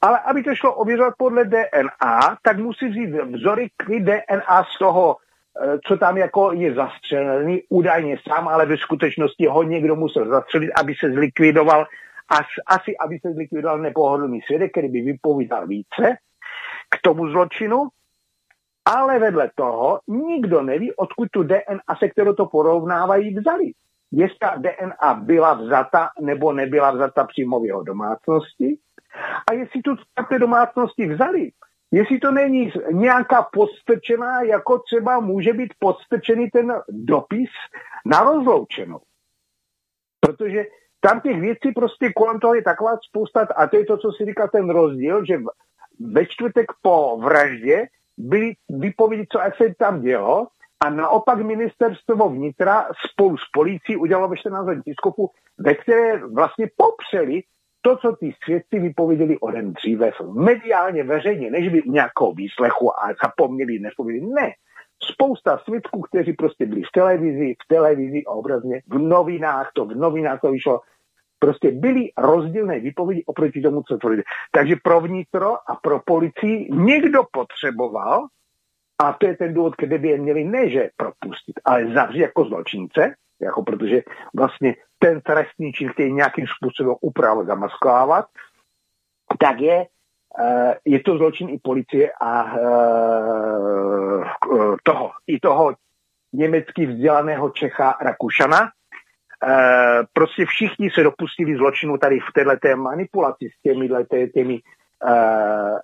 ale 0.00 0.18
aby 0.18 0.42
to 0.42 0.54
šlo 0.54 0.74
ověřovat 0.74 1.14
podle 1.18 1.44
DNA, 1.44 2.36
tak 2.42 2.58
musí 2.58 2.88
vzít 2.88 3.10
vzory 3.10 3.68
DNA 3.98 4.64
z 4.74 4.78
toho, 4.78 5.16
eh, 5.16 5.78
co 5.86 5.96
tam 5.96 6.16
jako 6.16 6.52
je 6.52 6.74
zastřelený, 6.74 7.62
údajně 7.68 8.18
sám, 8.28 8.48
ale 8.48 8.66
ve 8.66 8.76
skutečnosti 8.76 9.46
ho 9.46 9.62
někdo 9.62 9.96
musel 9.96 10.28
zastřelit, 10.28 10.70
aby 10.76 10.94
se 10.94 11.12
zlikvidoval, 11.12 11.86
asi 12.66 12.96
aby 12.96 13.18
se 13.18 13.32
zlikvidoval 13.32 13.78
nepohodlný 13.78 14.40
svědek, 14.42 14.70
který 14.70 14.88
by 14.88 15.00
vypovídal 15.00 15.66
více 15.66 16.16
k 16.90 17.00
tomu 17.02 17.28
zločinu, 17.28 17.88
ale 18.84 19.18
vedle 19.18 19.50
toho 19.54 20.00
nikdo 20.08 20.62
neví, 20.62 20.92
odkud 20.94 21.28
tu 21.30 21.42
DNA, 21.42 21.96
se 21.98 22.08
kterou 22.08 22.32
to 22.32 22.46
porovnávají, 22.46 23.34
vzali. 23.34 23.72
Jestli 24.12 24.38
ta 24.38 24.54
DNA 24.56 25.14
byla 25.14 25.54
vzata 25.54 26.10
nebo 26.20 26.52
nebyla 26.52 26.90
vzata 26.90 27.24
přímo 27.24 27.60
v 27.60 27.66
jeho 27.66 27.82
domácnosti 27.82 28.78
a 29.50 29.52
jestli 29.52 29.82
tu 29.82 29.96
té 30.28 30.38
domácnosti 30.38 31.08
vzali, 31.08 31.50
jestli 31.92 32.18
to 32.18 32.30
není 32.30 32.72
nějaká 32.92 33.42
podstrčená, 33.52 34.42
jako 34.42 34.78
třeba 34.78 35.20
může 35.20 35.52
být 35.52 35.74
podstrčený 35.78 36.50
ten 36.50 36.72
dopis 36.88 37.50
na 38.06 38.20
rozloučenou. 38.20 39.00
Protože 40.20 40.64
tam 41.00 41.20
těch 41.20 41.40
věcí 41.40 41.72
prostě 41.74 42.12
kolem 42.12 42.40
toho 42.40 42.54
je 42.54 42.62
taková 42.62 42.98
spousta, 43.08 43.46
a 43.56 43.66
to 43.66 43.76
je 43.76 43.84
to, 43.84 43.96
co 43.96 44.12
si 44.12 44.24
říká 44.24 44.48
ten 44.48 44.70
rozdíl, 44.70 45.24
že 45.24 45.38
ve 46.00 46.26
čtvrtek 46.26 46.66
po 46.82 47.18
vraždě 47.18 47.86
byly 48.18 48.52
vypovědi, 48.68 49.26
co 49.32 49.38
se 49.56 49.74
tam 49.74 50.02
dělo, 50.02 50.46
a 50.82 50.90
naopak 50.90 51.38
ministerstvo 51.38 52.28
vnitra 52.28 52.86
spolu 53.10 53.36
s 53.36 53.50
policií 53.52 53.96
udělalo 53.96 54.28
ve 54.28 54.36
14 54.36 54.66
tiskovku, 54.84 55.30
ve 55.58 55.74
které 55.74 56.26
vlastně 56.26 56.66
popřeli 56.76 57.42
to, 57.80 57.96
co 57.96 58.12
ty 58.12 58.34
svědci 58.44 58.78
vypověděli 58.78 59.38
o 59.38 59.50
den 59.50 59.72
dříve 59.72 60.10
mediálně 60.34 61.04
veřejně, 61.04 61.50
než 61.50 61.68
by 61.68 61.82
nějakou 61.86 62.34
výslechu 62.34 63.00
a 63.00 63.14
zapomněli, 63.24 63.78
nespověděli. 63.78 64.32
Ne. 64.32 64.52
Spousta 65.12 65.58
svědků, 65.58 66.00
kteří 66.00 66.32
prostě 66.32 66.66
byli 66.66 66.82
v 66.82 66.92
televizi, 66.94 67.54
v 67.64 67.68
televizi 67.68 68.24
obrazně, 68.26 68.82
v 68.88 68.98
novinách, 68.98 69.70
to 69.74 69.84
v 69.84 69.94
novinách 69.94 70.40
to 70.40 70.50
vyšlo, 70.50 70.80
prostě 71.38 71.70
byly 71.70 72.08
rozdílné 72.18 72.80
výpovědi 72.80 73.24
oproti 73.26 73.62
tomu, 73.62 73.82
co 73.82 73.98
tvrdili. 73.98 74.22
Takže 74.50 74.76
pro 74.82 75.00
vnitro 75.00 75.54
a 75.54 75.74
pro 75.82 76.00
policii 76.06 76.68
někdo 76.72 77.22
potřeboval, 77.32 78.26
a 79.02 79.12
to 79.12 79.26
je 79.26 79.36
ten 79.36 79.54
důvod, 79.54 79.74
kde 79.78 79.98
by 79.98 80.08
je 80.08 80.18
měli 80.18 80.44
ne, 80.44 80.70
že 80.70 80.90
propustit, 80.96 81.60
ale 81.64 81.86
zavřít 81.94 82.20
jako 82.20 82.44
zločince, 82.44 83.14
jako 83.40 83.62
protože 83.62 84.02
vlastně 84.36 84.74
ten 84.98 85.20
trestný 85.20 85.72
čin 85.72 85.88
chtějí 85.88 86.12
nějakým 86.12 86.46
způsobem 86.46 86.94
upravovat, 87.00 87.46
zamasklávat, 87.46 88.26
tak 89.38 89.60
je, 89.60 89.86
eh, 90.38 90.74
je 90.84 91.00
to 91.00 91.16
zločin 91.16 91.50
i 91.50 91.58
policie 91.62 92.12
a 92.20 92.56
eh, 92.56 92.60
toho, 94.82 95.10
i 95.26 95.40
toho 95.40 95.74
německy 96.32 96.86
vzdělaného 96.86 97.50
Čecha 97.50 97.98
Rakušana. 98.00 98.70
Eh, 99.48 100.02
prostě 100.12 100.46
všichni 100.46 100.90
se 100.90 101.02
dopustili 101.02 101.56
zločinu 101.56 101.98
tady 101.98 102.20
v 102.20 102.32
této 102.34 102.76
manipulaci 102.76 103.50
s 103.58 103.62
těmi, 103.62 103.88
těmi 104.34 104.60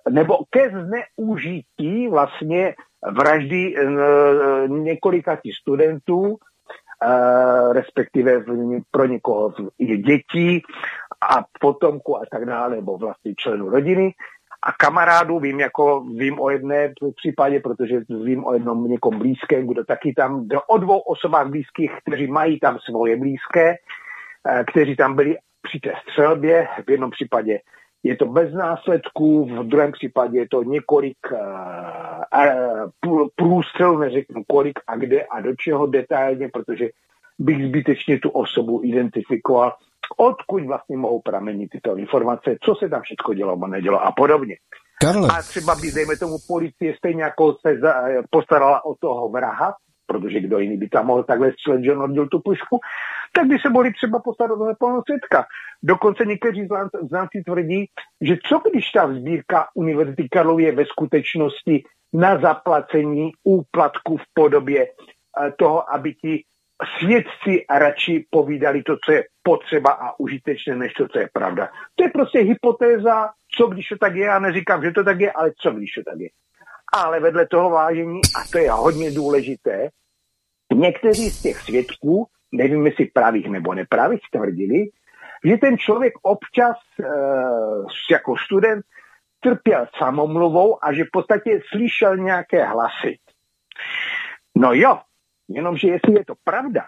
nebo 0.09 0.37
ke 0.49 0.69
zneužití 0.69 2.07
vlastně 2.07 2.75
vraždy 3.03 3.75
několika 4.67 5.39
studentů 5.61 6.37
Eh, 7.03 7.73
respektive 7.73 8.43
pro 8.91 9.05
někoho 9.05 9.53
i 9.77 9.97
dětí 9.97 10.63
a 11.31 11.45
potomku 11.59 12.17
a 12.17 12.21
tak 12.31 12.45
dále, 12.45 12.75
nebo 12.75 12.97
vlastně 12.97 13.35
členů 13.35 13.69
rodiny. 13.69 14.13
A 14.63 14.71
kamarádů 14.71 15.39
vím, 15.39 15.59
jako 15.59 16.01
vím 16.01 16.39
o 16.39 16.49
jedné 16.49 16.93
případě, 17.15 17.59
protože 17.59 18.01
vím 18.23 18.45
o 18.45 18.53
jednom 18.53 18.87
někom 18.87 19.19
blízkém, 19.19 19.67
kdo 19.67 19.85
taky 19.85 20.13
tam, 20.13 20.47
o 20.67 20.77
dvou 20.77 20.99
osobách 20.99 21.47
blízkých, 21.47 21.91
kteří 22.05 22.27
mají 22.27 22.59
tam 22.59 22.79
svoje 22.79 23.17
blízké, 23.17 23.75
eh, 24.49 24.63
kteří 24.71 24.95
tam 24.95 25.15
byli 25.15 25.37
při 25.61 25.79
té 25.79 25.93
střelbě, 26.01 26.67
v 26.87 26.91
jednom 26.91 27.11
případě 27.11 27.59
je 28.03 28.15
to 28.15 28.25
bez 28.25 28.53
následků, 28.53 29.45
v 29.45 29.63
druhém 29.63 29.91
případě 29.91 30.39
je 30.39 30.47
to 30.47 30.63
několik 30.63 31.17
uh, 31.31 33.29
průstřelů, 33.35 33.97
neřeknu 33.97 34.43
kolik 34.47 34.79
a 34.87 34.95
kde 34.95 35.23
a 35.23 35.41
do 35.41 35.55
čeho 35.55 35.87
detailně, 35.87 36.49
protože 36.53 36.89
bych 37.39 37.67
zbytečně 37.67 38.19
tu 38.19 38.29
osobu 38.29 38.81
identifikoval, 38.83 39.73
odkud 40.17 40.65
vlastně 40.65 40.97
mohou 40.97 41.21
pramenit 41.21 41.69
tyto 41.69 41.97
informace, 41.97 42.57
co 42.61 42.75
se 42.75 42.89
tam 42.89 43.01
všechno 43.01 43.33
dělo 43.33 43.51
nebo 43.51 43.67
nedělo 43.67 44.01
a 44.01 44.11
podobně. 44.11 44.55
Karle. 45.01 45.27
A 45.31 45.41
třeba 45.41 45.75
by, 45.75 45.91
dejme 45.91 46.17
tomu, 46.17 46.37
policie 46.47 46.95
stejně 46.97 47.23
jako 47.23 47.55
se 47.67 47.79
za, 47.79 47.93
postarala 48.29 48.85
o 48.85 48.95
toho 48.95 49.29
vraha, 49.29 49.75
protože 50.05 50.39
kdo 50.39 50.59
jiný 50.59 50.77
by 50.77 50.89
tam 50.89 51.05
mohl 51.05 51.23
takhle 51.23 51.51
střelit, 51.51 51.83
že 51.83 51.95
on 51.95 52.29
tu 52.29 52.39
pušku, 52.39 52.79
tak 53.33 53.47
by 53.47 53.59
se 53.59 53.69
mohli 53.69 53.93
třeba 53.93 54.19
postarat 54.19 54.59
o 54.59 54.65
neplnou 54.65 55.01
svědka. 55.01 55.45
Dokonce 55.83 56.25
někteří 56.25 56.67
znalci 57.07 57.43
tvrdí, 57.45 57.85
že 58.21 58.37
co 58.47 58.61
když 58.69 58.91
ta 58.91 59.13
sbírka 59.13 59.67
Univerzity 59.73 60.29
Karlovy 60.29 60.63
je 60.63 60.71
ve 60.71 60.85
skutečnosti 60.85 61.83
na 62.13 62.39
zaplacení 62.39 63.31
úplatku 63.43 64.17
v 64.17 64.23
podobě 64.33 64.87
eh, 64.87 65.51
toho, 65.57 65.93
aby 65.93 66.13
ti 66.13 66.43
svědci 66.99 67.65
radši 67.69 68.25
povídali 68.29 68.83
to, 68.83 68.97
co 69.05 69.11
je 69.11 69.23
potřeba 69.43 69.91
a 69.91 70.19
užitečné, 70.19 70.75
než 70.75 70.93
to, 70.93 71.07
co 71.07 71.19
je 71.19 71.29
pravda. 71.33 71.69
To 71.95 72.03
je 72.03 72.09
prostě 72.09 72.39
hypotéza, 72.39 73.29
co 73.57 73.67
když 73.67 73.87
to 73.87 73.97
tak 73.97 74.15
je, 74.15 74.25
já 74.25 74.39
neříkám, 74.39 74.83
že 74.83 74.91
to 74.91 75.03
tak 75.03 75.19
je, 75.19 75.31
ale 75.31 75.51
co 75.61 75.71
když 75.71 75.91
to 75.91 76.11
tak 76.11 76.19
je. 76.19 76.29
Ale 76.93 77.19
vedle 77.19 77.47
toho 77.47 77.69
vážení, 77.69 78.21
a 78.35 78.47
to 78.51 78.57
je 78.57 78.71
hodně 78.71 79.11
důležité, 79.11 79.89
někteří 80.73 81.29
z 81.29 81.41
těch 81.41 81.57
svědků 81.57 82.27
nevím 82.51 82.85
jestli 82.85 83.05
pravých 83.05 83.49
nebo 83.49 83.73
nepravých, 83.73 84.21
tvrdili, 84.31 84.89
že 85.43 85.57
ten 85.57 85.77
člověk 85.77 86.13
občas 86.21 86.77
e, 86.99 87.03
jako 88.11 88.37
student 88.37 88.85
trpěl 89.39 89.87
samomluvou 89.97 90.85
a 90.85 90.93
že 90.93 91.03
v 91.03 91.11
podstatě 91.11 91.61
slyšel 91.69 92.17
nějaké 92.17 92.65
hlasy. 92.65 93.17
No 94.55 94.73
jo, 94.73 94.99
jenomže 95.47 95.87
jestli 95.87 96.13
je 96.13 96.25
to 96.25 96.33
pravda, 96.43 96.85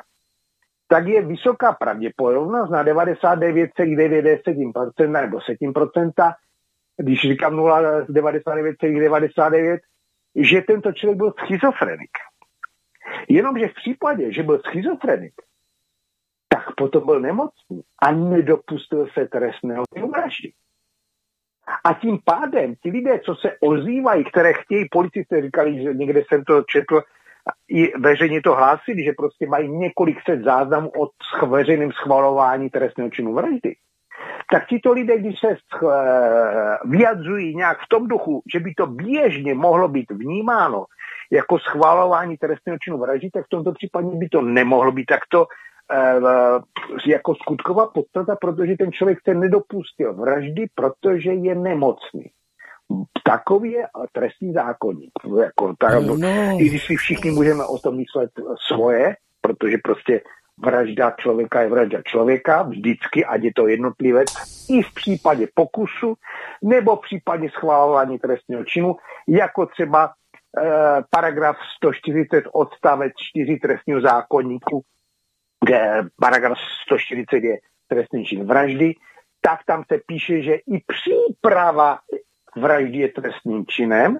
tak 0.87 1.07
je 1.07 1.21
vysoká 1.21 1.73
pravděpodobnost 1.73 2.69
na 2.69 2.83
99,9% 2.83 5.11
nebo 5.11 5.37
7%, 5.37 6.33
když 6.97 7.21
říkám 7.21 7.55
99,99, 7.55 9.79
že 10.35 10.61
tento 10.61 10.91
člověk 10.91 11.17
byl 11.17 11.33
schizofrenik. 11.39 12.11
Jenomže 13.29 13.67
v 13.67 13.73
případě, 13.73 14.33
že 14.33 14.43
byl 14.43 14.59
schizofrenik, 14.59 15.33
tak 16.53 16.75
potom 16.75 17.05
byl 17.05 17.19
nemocný 17.19 17.81
a 18.01 18.11
nedopustil 18.11 19.07
se 19.13 19.27
trestného 19.27 19.83
vraždy. 20.11 20.51
A 21.83 21.93
tím 21.93 22.19
pádem 22.25 22.75
ti 22.75 22.89
lidé, 22.89 23.19
co 23.19 23.35
se 23.35 23.55
ozývají, 23.59 24.23
které 24.23 24.53
chtějí, 24.53 24.85
policisté 24.91 25.41
říkali, 25.41 25.83
že 25.83 25.93
někde 25.93 26.23
jsem 26.27 26.43
to 26.43 26.61
četl, 26.61 27.01
i 27.67 27.97
veřejně 27.97 28.41
to 28.41 28.55
hlásili, 28.55 29.03
že 29.03 29.11
prostě 29.17 29.47
mají 29.47 29.69
několik 29.69 30.17
set 30.25 30.43
záznamů 30.43 30.91
o 30.99 31.09
veřejném 31.45 31.91
schvalování 31.91 32.69
trestného 32.69 33.09
činu 33.09 33.33
vraždy. 33.33 33.75
Tak 34.51 34.67
tito 34.67 34.91
lidé, 34.91 35.17
když 35.17 35.39
se 35.39 35.55
vyjadřují 36.85 37.55
nějak 37.55 37.77
v 37.77 37.87
tom 37.89 38.07
duchu, 38.07 38.41
že 38.53 38.59
by 38.59 38.73
to 38.73 38.87
běžně 38.87 39.53
mohlo 39.53 39.87
být 39.87 40.11
vnímáno 40.11 40.85
jako 41.31 41.59
schvalování 41.59 42.37
trestného 42.37 42.77
činu 42.83 42.97
vraždy, 42.97 43.29
tak 43.29 43.45
v 43.45 43.49
tomto 43.49 43.71
případě 43.71 44.07
by 44.13 44.29
to 44.29 44.41
nemohlo 44.41 44.91
být 44.91 45.05
takto 45.05 45.45
Eh, 45.45 45.70
jako 47.05 47.35
skutková 47.35 47.87
podstata, 47.87 48.35
protože 48.35 48.77
ten 48.77 48.91
člověk 48.91 49.17
se 49.23 49.33
nedopustil 49.33 50.13
vraždy, 50.13 50.65
protože 50.75 51.33
je 51.33 51.55
nemocný. 51.55 52.25
Takový 53.23 53.71
je 53.71 53.87
trestní 54.11 54.53
zákonník. 54.53 55.11
Jako, 55.41 55.73
tak, 55.79 56.03
no. 56.03 56.15
I 56.59 56.69
když 56.69 56.85
si 56.85 56.95
všichni 56.95 57.31
můžeme 57.31 57.65
o 57.65 57.77
tom 57.77 57.97
myslet 57.97 58.31
svoje, 58.67 59.15
protože 59.41 59.77
prostě 59.83 60.21
vražda 60.57 61.11
člověka 61.11 61.61
je 61.61 61.69
vražda 61.69 62.01
člověka, 62.01 62.63
vždycky, 62.63 63.25
ať 63.25 63.43
je 63.43 63.51
to 63.55 63.67
jednotlivec, 63.67 64.27
i 64.69 64.81
v 64.81 64.93
případě 64.93 65.47
pokusu, 65.53 66.13
nebo 66.63 66.95
v 66.95 67.01
případě 67.01 67.49
schválování 67.49 68.19
trestního 68.19 68.63
činu, 68.65 68.95
jako 69.27 69.65
třeba 69.65 70.09
eh, 70.09 71.01
paragraf 71.09 71.55
140 71.77 72.43
odstavec 72.53 73.13
4 73.33 73.57
trestního 73.57 74.01
zákonníku, 74.01 74.81
kde 75.65 76.03
paragraf 76.21 76.57
140 76.83 77.43
je 77.43 77.57
trestný 77.87 78.25
čin 78.25 78.45
vraždy, 78.45 78.93
tak 79.41 79.59
tam 79.65 79.83
se 79.91 79.99
píše, 80.07 80.41
že 80.41 80.55
i 80.55 80.83
příprava 80.87 81.99
vraždy 82.55 82.97
je 82.97 83.09
trestným 83.09 83.65
činem. 83.65 84.17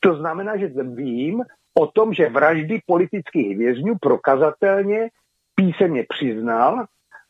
To 0.00 0.14
znamená, 0.14 0.56
že 0.56 0.68
vím 0.82 1.42
o 1.74 1.86
tom, 1.86 2.14
že 2.14 2.28
vraždy 2.28 2.80
politických 2.86 3.58
vězňů 3.58 3.94
prokazatelně 4.00 5.08
písemně 5.54 6.04
přiznal, 6.08 6.86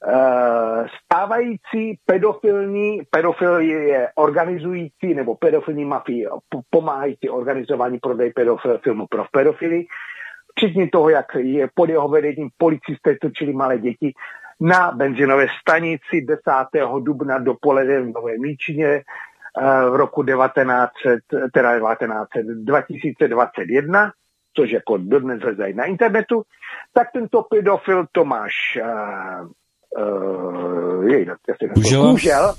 Eh, 0.07 0.87
stávající 1.05 1.99
pedofilní, 2.05 3.03
pedofil 3.11 3.61
je 3.61 4.09
organizující 4.15 5.15
nebo 5.15 5.35
pedofilní 5.35 5.85
mafii 5.85 6.27
pomáhající 6.71 7.29
organizování 7.29 7.99
prodej 7.99 8.33
pedofil, 8.33 8.79
filmu 8.79 9.07
pro 9.07 9.25
pedofily, 9.33 9.85
včetně 10.55 10.89
toho, 10.93 11.09
jak 11.09 11.27
je 11.35 11.69
pod 11.75 11.89
jeho 11.89 12.09
vedením 12.09 12.49
policisté 12.59 13.17
točili 13.21 13.53
malé 13.53 13.79
děti 13.79 14.13
na 14.61 14.93
benzinové 14.93 15.47
stanici 15.61 16.21
10. 16.29 16.43
dubna 17.01 17.39
dopoledne 17.39 18.01
v 18.01 18.13
Nové 18.15 18.39
Míčině 18.39 18.87
eh, 18.87 19.91
v 19.91 19.95
roku 19.97 20.23
1900, 20.25 21.21
teda 21.53 21.75
19, 21.75 22.29
2021, 22.55 24.13
což 24.57 24.71
jako 24.71 24.97
dodnes 24.97 25.43
hledají 25.43 25.75
na 25.75 25.85
internetu, 25.85 26.43
tak 26.93 27.09
tento 27.13 27.43
pedofil 27.43 28.07
Tomáš 28.13 28.79
uh, 28.83 29.49
uh, 30.05 31.09
jej, 31.09 31.27
Kůžel. 31.75 32.11
Kůžel, 32.11 32.55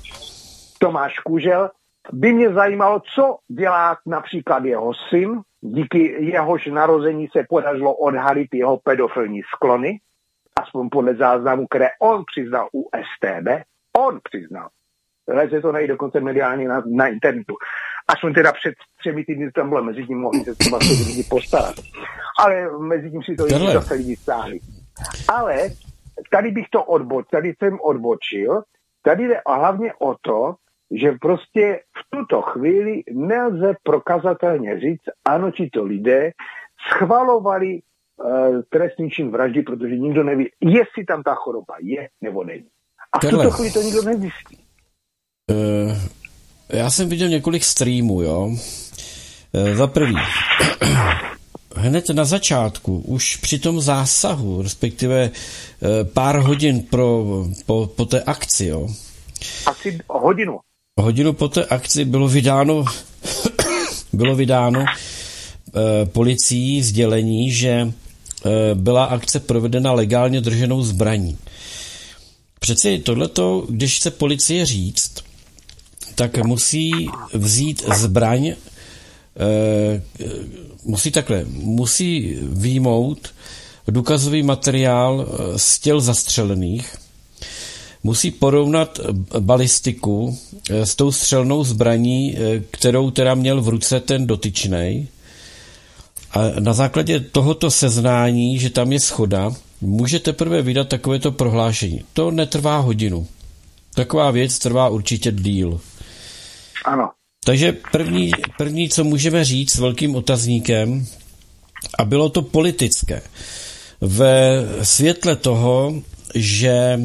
Tomáš 0.78 1.18
Kůžel, 1.18 1.70
by 2.12 2.32
mě 2.32 2.52
zajímalo, 2.52 3.00
co 3.14 3.36
dělá 3.48 3.96
například 4.06 4.64
jeho 4.64 4.92
syn, 5.08 5.40
díky 5.66 6.24
jehož 6.24 6.66
narození 6.66 7.28
se 7.32 7.44
podařilo 7.48 7.94
odhalit 7.94 8.54
jeho 8.54 8.76
pedofilní 8.76 9.42
sklony, 9.54 10.00
aspoň 10.60 10.88
podle 10.88 11.14
záznamu, 11.14 11.66
které 11.66 11.88
on 12.00 12.24
přiznal 12.34 12.68
u 12.74 12.88
STB, 12.94 13.48
on 13.98 14.20
přiznal. 14.22 14.68
se 15.50 15.60
to 15.60 15.72
najde 15.72 15.92
dokonce 15.92 16.20
mediálně 16.20 16.68
na, 16.68 16.82
na 16.86 17.06
internetu. 17.06 17.54
Aspoň 18.08 18.34
teda 18.34 18.52
před 18.52 18.74
třemi 18.98 19.24
týdny 19.24 19.52
tam 19.52 19.68
bylo, 19.68 19.82
mezi 19.82 20.06
tím 20.06 20.18
mohli 20.18 20.40
se 20.40 20.54
třeba 20.54 20.80
se 20.80 20.92
lidi 21.08 21.22
postarat. 21.30 21.74
Ale 22.38 22.78
mezi 22.78 23.10
tím 23.10 23.22
si 23.22 23.34
to 23.36 23.46
zase 23.72 23.94
lidi 23.94 24.16
stáhli. 24.16 24.58
Ale 25.28 25.56
tady 26.30 26.50
bych 26.50 26.66
to 26.70 26.84
odbočil, 26.84 27.28
tady 27.30 27.54
jsem 27.58 27.78
odbočil, 27.80 28.62
tady 29.02 29.28
jde 29.28 29.40
hlavně 29.46 29.92
o 29.98 30.14
to, 30.20 30.54
že 30.90 31.12
prostě 31.20 31.80
v 31.96 32.16
tuto 32.16 32.42
chvíli 32.42 33.02
nelze 33.12 33.74
prokazatelně 33.82 34.80
říct, 34.80 35.02
ano, 35.24 35.50
to 35.72 35.84
lidé 35.84 36.30
schvalovali 36.92 37.80
uh, 38.24 38.62
trestný 38.68 39.10
čin 39.10 39.30
vraždy, 39.30 39.62
protože 39.62 39.96
nikdo 39.96 40.24
neví, 40.24 40.48
jestli 40.60 41.04
tam 41.08 41.22
ta 41.22 41.34
choroba 41.34 41.74
je 41.80 42.08
nebo 42.20 42.44
není. 42.44 42.68
A 43.12 43.18
v 43.18 43.30
tuto 43.30 43.50
chvíli 43.50 43.70
to 43.70 43.82
nikdo 43.82 44.02
nezjistí. 44.02 44.58
Uh, 45.50 45.96
já 46.68 46.90
jsem 46.90 47.08
viděl 47.08 47.28
několik 47.28 47.64
streamů, 47.64 48.22
jo. 48.22 48.46
Uh, 48.46 49.74
za 49.74 49.86
prvý, 49.86 50.16
hned 51.76 52.08
na 52.08 52.24
začátku, 52.24 52.98
už 52.98 53.36
při 53.36 53.58
tom 53.58 53.80
zásahu, 53.80 54.62
respektive 54.62 55.30
pár 56.14 56.36
hodin 56.36 56.82
pro, 56.82 57.24
po, 57.66 57.86
po 57.96 58.04
té 58.04 58.22
akci, 58.22 58.66
jo. 58.66 58.88
Asi 59.66 59.98
hodinu. 60.08 60.60
Hodinu 61.00 61.32
po 61.32 61.48
té 61.48 61.64
akci 61.64 62.04
bylo 62.04 62.28
vydáno, 62.28 62.84
bylo 64.12 64.36
vydáno 64.36 64.84
eh, 64.84 66.06
policií 66.06 66.82
sdělení, 66.82 67.52
že 67.52 67.70
eh, 67.70 68.50
byla 68.74 69.04
akce 69.04 69.40
provedena 69.40 69.92
legálně 69.92 70.40
drženou 70.40 70.82
zbraní. 70.82 71.38
Přeci 72.60 72.98
tohleto, 72.98 73.66
když 73.68 73.96
chce 73.96 74.10
policie 74.10 74.66
říct, 74.66 75.24
tak 76.14 76.44
musí 76.44 76.92
vzít 77.34 77.82
zbraň 77.96 78.54
Eh, 79.38 80.02
musí 80.84 81.10
takhle, 81.10 81.44
musí 81.48 82.36
výjmout 82.42 83.28
důkazový 83.88 84.42
materiál 84.42 85.26
eh, 85.28 85.58
z 85.58 85.78
těl 85.78 86.00
zastřelených, 86.00 86.96
musí 88.02 88.30
porovnat 88.30 89.00
balistiku 89.40 90.38
s 90.70 90.96
tou 90.96 91.12
střelnou 91.12 91.64
zbraní, 91.64 92.36
kterou 92.70 93.10
teda 93.10 93.34
měl 93.34 93.62
v 93.62 93.68
ruce 93.68 94.00
ten 94.00 94.26
dotyčný. 94.26 95.08
A 96.30 96.60
na 96.60 96.72
základě 96.72 97.20
tohoto 97.20 97.70
seznání, 97.70 98.58
že 98.58 98.70
tam 98.70 98.92
je 98.92 99.00
schoda, 99.00 99.52
může 99.80 100.18
teprve 100.18 100.62
vydat 100.62 100.88
takovéto 100.88 101.32
prohlášení. 101.32 102.04
To 102.12 102.30
netrvá 102.30 102.78
hodinu. 102.78 103.26
Taková 103.94 104.30
věc 104.30 104.58
trvá 104.58 104.88
určitě 104.88 105.32
díl. 105.32 105.80
Ano. 106.84 107.10
Takže 107.44 107.72
první, 107.92 108.30
první, 108.58 108.88
co 108.88 109.04
můžeme 109.04 109.44
říct 109.44 109.72
s 109.72 109.78
velkým 109.78 110.16
otazníkem, 110.16 111.06
a 111.98 112.04
bylo 112.04 112.28
to 112.28 112.42
politické, 112.42 113.22
ve 114.00 114.64
světle 114.82 115.36
toho, 115.36 115.94
že 116.34 117.00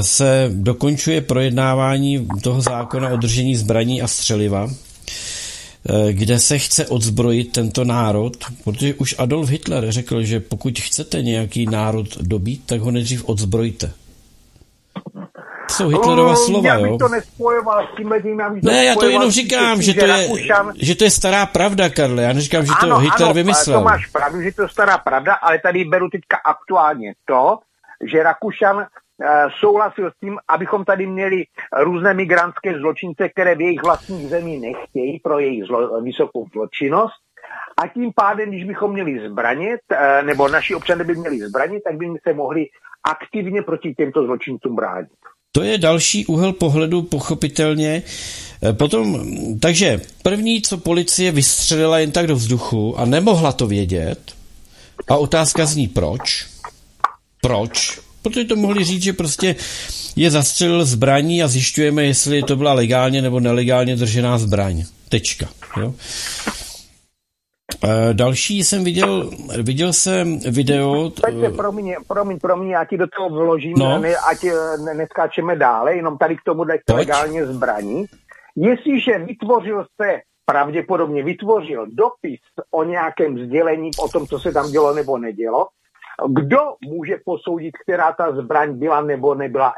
se 0.00 0.50
dokončuje 0.54 1.20
projednávání 1.20 2.28
toho 2.42 2.60
zákona 2.60 3.08
o 3.08 3.16
držení 3.16 3.56
zbraní 3.56 4.02
a 4.02 4.08
střeliva, 4.08 4.68
e, 4.68 6.12
kde 6.12 6.38
se 6.38 6.58
chce 6.58 6.86
odzbrojit 6.86 7.52
tento 7.52 7.84
národ, 7.84 8.36
protože 8.64 8.94
už 8.94 9.14
Adolf 9.18 9.48
Hitler 9.48 9.92
řekl, 9.92 10.22
že 10.22 10.40
pokud 10.40 10.78
chcete 10.78 11.22
nějaký 11.22 11.66
národ 11.66 12.18
dobít, 12.20 12.62
tak 12.66 12.80
ho 12.80 12.90
nejdřív 12.90 13.28
odzbrojte 13.28 13.92
jsou 15.70 15.88
Hitlerova 15.88 16.36
slova, 16.36 16.68
já 16.68 16.80
bych 16.80 16.98
to 16.98 17.08
nespojoval 17.08 17.86
s 17.92 17.96
tím 17.96 18.38
já 18.40 18.50
bych 18.50 18.62
Ne, 18.62 18.84
já 18.84 18.94
to 18.94 19.08
jenom 19.08 19.30
říkám, 19.30 19.82
že 19.82 19.94
to, 19.94 20.04
je, 20.04 20.06
Rakušan... 20.06 20.72
že 20.76 20.94
to 20.94 21.04
je 21.04 21.10
stará 21.10 21.46
pravda, 21.46 21.88
Karle. 21.88 22.22
Já 22.22 22.32
neříkám, 22.32 22.66
že 22.66 22.72
ano, 22.82 22.94
to 22.94 22.98
Hitler 22.98 23.22
ano, 23.22 23.34
vymyslel. 23.34 23.78
to 23.78 23.84
máš 23.84 24.06
pravdu, 24.06 24.42
že 24.42 24.52
to 24.52 24.62
je 24.62 24.68
stará 24.68 24.98
pravda, 24.98 25.34
ale 25.34 25.58
tady 25.58 25.84
beru 25.84 26.08
teďka 26.08 26.36
aktuálně 26.44 27.14
to, 27.24 27.58
že 28.12 28.22
Rakušan 28.22 28.86
souhlasil 29.60 30.10
s 30.10 30.20
tím, 30.20 30.38
abychom 30.48 30.84
tady 30.84 31.06
měli 31.06 31.44
různé 31.82 32.14
migrantské 32.14 32.78
zločince, 32.78 33.28
které 33.28 33.54
v 33.54 33.60
jejich 33.60 33.82
vlastních 33.82 34.28
zemí 34.28 34.60
nechtějí 34.60 35.20
pro 35.20 35.38
jejich 35.38 35.64
zlo, 35.64 36.00
vysokou 36.00 36.46
zločinnost. 36.52 37.14
A 37.82 37.88
tím 37.88 38.12
pádem, 38.14 38.48
když 38.48 38.64
bychom 38.64 38.92
měli 38.92 39.28
zbraně, 39.28 39.68
uh, 39.68 40.26
nebo 40.26 40.48
naši 40.48 40.74
občané 40.74 41.04
by 41.04 41.14
měli 41.14 41.38
zbraně, 41.38 41.80
tak 41.84 41.96
by 41.96 42.06
se 42.28 42.34
mohli 42.34 42.66
aktivně 43.10 43.62
proti 43.62 43.94
těmto 43.94 44.24
zločincům 44.24 44.76
bránit. 44.76 45.08
To 45.52 45.62
je 45.62 45.78
další 45.78 46.26
úhel 46.26 46.52
pohledu, 46.52 47.02
pochopitelně. 47.02 48.02
E, 48.62 48.72
potom, 48.72 49.24
takže 49.60 50.00
první, 50.22 50.62
co 50.62 50.78
policie 50.78 51.32
vystřelila 51.32 51.98
jen 51.98 52.12
tak 52.12 52.26
do 52.26 52.34
vzduchu 52.34 52.98
a 52.98 53.04
nemohla 53.04 53.52
to 53.52 53.66
vědět, 53.66 54.18
a 55.08 55.16
otázka 55.16 55.66
zní 55.66 55.88
proč? 55.88 56.46
Proč? 57.42 58.00
Protože 58.22 58.44
to 58.44 58.56
mohli 58.56 58.84
říct, 58.84 59.02
že 59.02 59.12
prostě 59.12 59.56
je 60.16 60.30
zastřelil 60.30 60.84
zbraní 60.84 61.42
a 61.42 61.48
zjišťujeme, 61.48 62.04
jestli 62.04 62.42
to 62.42 62.56
byla 62.56 62.72
legálně 62.72 63.22
nebo 63.22 63.40
nelegálně 63.40 63.96
držená 63.96 64.38
zbraň. 64.38 64.84
Tečka. 65.08 65.48
Jo? 65.80 65.94
Uh, 67.84 67.90
další 68.12 68.64
jsem 68.64 68.84
viděl, 68.84 69.30
viděl 69.62 69.92
jsem 69.92 70.38
video... 70.38 71.10
Pojďte, 71.10 71.50
promiň, 71.50 71.94
promiň, 72.08 72.38
promiň, 72.38 72.68
já 72.68 72.84
ti 72.84 72.98
do 72.98 73.06
toho 73.16 73.28
vložím, 73.28 73.74
no. 73.78 73.98
ne, 73.98 74.16
ať 74.16 74.44
ne, 74.84 74.94
neskáčeme 74.94 75.56
dále, 75.56 75.96
jenom 75.96 76.18
tady 76.18 76.36
k 76.36 76.42
tomu 76.46 76.64
dejte 76.64 76.92
legálně 76.92 77.46
zbraní. 77.46 78.04
Jestliže 78.56 79.18
vytvořil 79.18 79.84
se, 80.02 80.20
pravděpodobně 80.44 81.22
vytvořil 81.22 81.86
dopis 81.86 82.40
o 82.70 82.84
nějakém 82.84 83.46
sdělení, 83.46 83.90
o 83.98 84.08
tom, 84.08 84.26
co 84.26 84.38
se 84.38 84.52
tam 84.52 84.70
dělo 84.70 84.94
nebo 84.94 85.18
nedělo, 85.18 85.66
kdo 86.28 86.58
může 86.84 87.16
posoudit, 87.24 87.76
která 87.84 88.12
ta 88.12 88.32
zbraň 88.32 88.78
byla 88.78 89.00
nebo 89.00 89.34
nebyla 89.34 89.74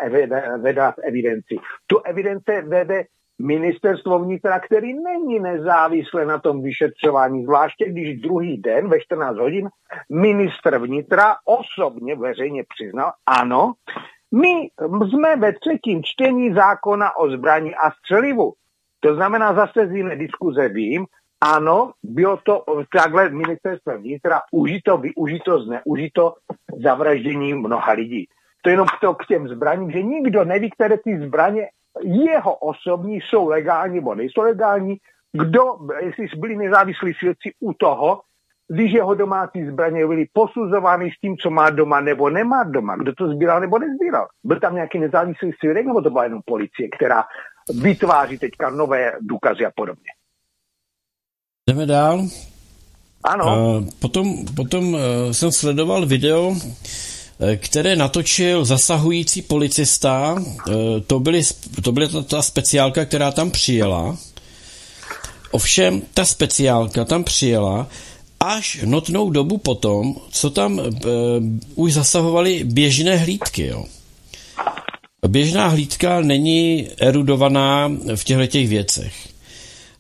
vedena 0.59 0.93
v 0.93 0.99
evidenci? 0.99 1.57
Tu 1.87 1.99
evidence 2.05 2.63
vede 2.63 3.05
ministerstvo 3.43 4.19
vnitra, 4.19 4.61
který 4.61 4.95
není 4.95 5.41
nezávislé 5.41 6.27
na 6.27 6.39
tom 6.39 6.63
vyšetřování, 6.63 7.45
zvláště 7.45 7.89
když 7.89 8.21
druhý 8.21 8.61
den 8.61 8.89
ve 8.89 9.01
14 9.01 9.37
hodin 9.37 9.69
ministr 10.13 10.79
vnitra 10.79 11.35
osobně 11.45 12.17
veřejně 12.17 12.65
přiznal, 12.77 13.13
ano, 13.27 13.73
my 14.35 14.69
jsme 15.09 15.37
ve 15.37 15.53
třetím 15.53 16.03
čtení 16.05 16.55
zákona 16.55 17.17
o 17.17 17.31
zbraní 17.31 17.75
a 17.75 17.91
střelivu. 17.91 18.53
To 19.01 19.15
znamená, 19.15 19.55
zase 19.55 19.87
z 19.87 19.93
jiné 19.93 20.17
diskuze 20.17 20.69
vím, 20.69 21.07
ano, 21.43 21.93
bylo 22.03 22.37
to 22.37 22.65
takhle 22.93 23.29
ministerstvo 23.29 23.99
vnitra 23.99 24.41
užito, 24.53 24.99
využito, 24.99 25.63
zneužito 25.63 26.35
zavraždění 26.83 27.55
mnoha 27.55 27.93
lidí. 27.93 28.27
To 28.63 28.71
jenom 28.71 28.87
to 29.01 29.15
k 29.15 29.27
těm 29.27 29.49
zbraním, 29.49 29.91
že 29.91 30.03
nikdo 30.03 30.45
neví, 30.45 30.71
které 30.71 30.99
ty 30.99 31.19
zbraně 31.27 31.69
jeho 32.05 32.55
osobní 32.55 33.21
jsou 33.21 33.49
legální 33.49 33.95
nebo 33.95 34.15
nejsou 34.15 34.43
legální, 34.43 34.97
kdo, 35.33 35.63
jestli 36.01 36.27
byli 36.39 36.57
nezávislí 36.57 37.15
svědci 37.15 37.53
u 37.61 37.73
toho, 37.73 38.21
když 38.69 38.93
jeho 38.93 39.15
domácí 39.15 39.67
zbraně 39.67 40.07
byly 40.07 40.27
posuzovány 40.33 41.11
s 41.11 41.21
tím, 41.21 41.37
co 41.37 41.51
má 41.51 41.71
doma 41.71 42.01
nebo 42.01 42.31
nemá 42.31 42.65
doma, 42.65 42.97
kdo 42.97 43.15
to 43.15 43.29
sbíral 43.29 43.61
nebo 43.61 43.79
nezbíral. 43.79 44.27
Byl 44.45 44.61
tam 44.61 44.75
nějaký 44.75 44.99
nezávislý 44.99 45.53
svědek 45.53 45.87
nebo 45.87 46.03
to 46.03 46.11
byla 46.11 46.25
jenom 46.25 46.41
policie, 46.45 46.89
která 46.89 47.25
vytváří 47.83 48.39
teďka 48.39 48.71
nové 48.71 49.13
důkazy 49.21 49.67
a 49.67 49.71
podobně. 49.77 50.11
Jdeme 51.71 51.87
dál. 51.87 52.29
Ano. 53.25 53.79
Uh, 53.79 53.89
potom 53.99 54.45
potom 54.45 54.95
uh, 54.95 55.01
jsem 55.33 55.53
sledoval 55.53 56.07
video 56.07 56.57
eh, 57.41 57.57
které 57.57 57.97
natočil 57.97 58.65
zasahující 58.65 59.43
policista. 59.43 60.43
To, 61.07 61.21
byly, 61.21 61.43
to 61.83 61.93
byla 61.93 62.09
ta, 62.09 62.23
ta 62.23 62.43
speciálka, 62.43 63.05
která 63.05 63.31
tam 63.31 63.51
přijela. 63.51 64.17
Ovšem, 65.51 66.03
ta 66.15 66.25
speciálka 66.25 67.05
tam 67.05 67.25
přijela 67.25 67.87
až 68.41 68.81
notnou 68.85 69.31
dobu 69.31 69.59
potom, 69.59 70.17
co 70.31 70.51
tam 70.51 70.79
uh, 70.79 70.85
už 71.75 71.93
zasahovaly 71.93 72.65
běžné 72.65 73.17
hlídky. 73.17 73.67
Jo. 73.67 73.85
Běžná 75.29 75.69
hlídka 75.69 76.21
není 76.21 76.89
erudovaná 76.99 77.91
v 78.15 78.25
těchto 78.25 78.47
těch 78.47 78.69
věcech. 78.69 79.33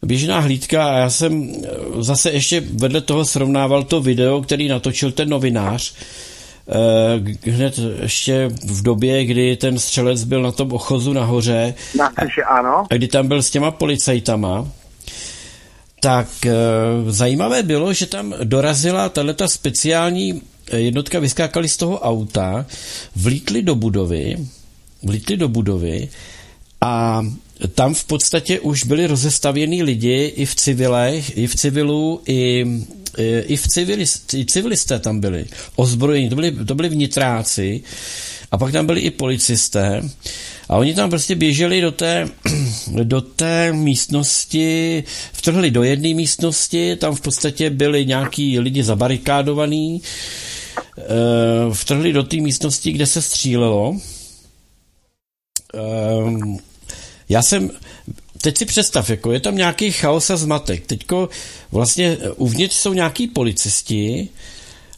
Běžná 0.06 0.40
hlídka, 0.40 0.88
a 0.88 0.96
já 0.98 1.10
jsem 1.10 1.52
zase 1.98 2.30
ještě 2.30 2.60
vedle 2.60 3.00
toho 3.00 3.24
srovnával 3.24 3.82
to 3.82 4.00
video, 4.00 4.42
který 4.42 4.68
natočil 4.68 5.12
ten 5.12 5.28
novinář, 5.28 5.94
eh, 7.44 7.50
hned 7.50 7.78
ještě 8.02 8.48
v 8.64 8.82
době, 8.82 9.24
kdy 9.24 9.56
ten 9.56 9.78
střelec 9.78 10.24
byl 10.24 10.42
na 10.42 10.52
tom 10.52 10.72
ochozu 10.72 11.12
nahoře. 11.12 11.74
Na 11.98 12.12
ano. 12.48 12.86
A 12.90 12.94
kdy 12.94 13.08
tam 13.08 13.28
byl 13.28 13.42
s 13.42 13.50
těma 13.50 13.70
policajtama 13.70 14.66
tak 16.02 16.46
e, 16.46 16.52
zajímavé 17.06 17.62
bylo, 17.62 17.92
že 17.92 18.06
tam 18.06 18.34
dorazila 18.44 19.08
tato 19.08 19.48
speciální 19.48 20.42
jednotka, 20.76 21.18
vyskákali 21.18 21.68
z 21.68 21.76
toho 21.76 21.98
auta, 21.98 22.66
vlítli 23.16 23.62
do 23.62 23.74
budovy, 23.74 24.36
vlítli 25.02 25.36
do 25.36 25.48
budovy 25.48 26.08
a 26.80 27.22
tam 27.74 27.94
v 27.94 28.04
podstatě 28.04 28.60
už 28.60 28.84
byli 28.84 29.06
rozestavěni 29.06 29.82
lidi 29.82 30.32
i 30.36 30.46
v 30.46 30.54
civilech, 30.54 31.36
i 31.36 31.46
v 31.46 31.56
civilu, 31.56 32.20
i, 32.26 32.66
i 33.46 33.56
v 33.56 33.68
civilist, 33.68 34.34
i 34.34 34.46
civilisté 34.46 34.98
tam 34.98 35.20
byli, 35.20 35.46
ozbrojení, 35.76 36.28
to 36.28 36.34
byli, 36.34 36.64
to 36.64 36.74
byli 36.74 36.88
vnitráci 36.88 37.82
a 38.50 38.58
pak 38.58 38.72
tam 38.72 38.86
byli 38.86 39.00
i 39.00 39.10
policisté 39.10 40.02
a 40.68 40.76
oni 40.76 40.94
tam 40.94 41.10
prostě 41.10 41.34
běželi 41.34 41.80
do 41.80 41.92
té, 41.92 42.28
do 43.02 43.20
té 43.20 43.72
místnosti, 43.72 45.04
vtrhli 45.32 45.70
do 45.70 45.82
jedné 45.82 46.14
místnosti, 46.14 46.96
tam 46.96 47.14
v 47.14 47.20
podstatě 47.20 47.70
byli 47.70 48.06
nějaký 48.06 48.58
lidi 48.58 48.82
zabarikádovaní, 48.82 50.02
eh, 50.98 51.02
vtrhli 51.72 52.12
do 52.12 52.22
té 52.22 52.36
místnosti, 52.36 52.92
kde 52.92 53.06
se 53.06 53.22
střílelo. 53.22 53.96
Eh, 57.32 57.34
já 57.34 57.42
jsem, 57.42 57.70
teď 58.40 58.58
si 58.58 58.64
představ, 58.64 59.10
jako 59.10 59.32
je 59.32 59.40
tam 59.40 59.56
nějaký 59.56 59.92
chaos 59.92 60.30
a 60.30 60.36
zmatek. 60.36 60.86
Teďko 60.86 61.28
vlastně 61.72 62.18
uvnitř 62.36 62.74
jsou 62.74 62.92
nějaký 62.92 63.26
policisti, 63.26 64.28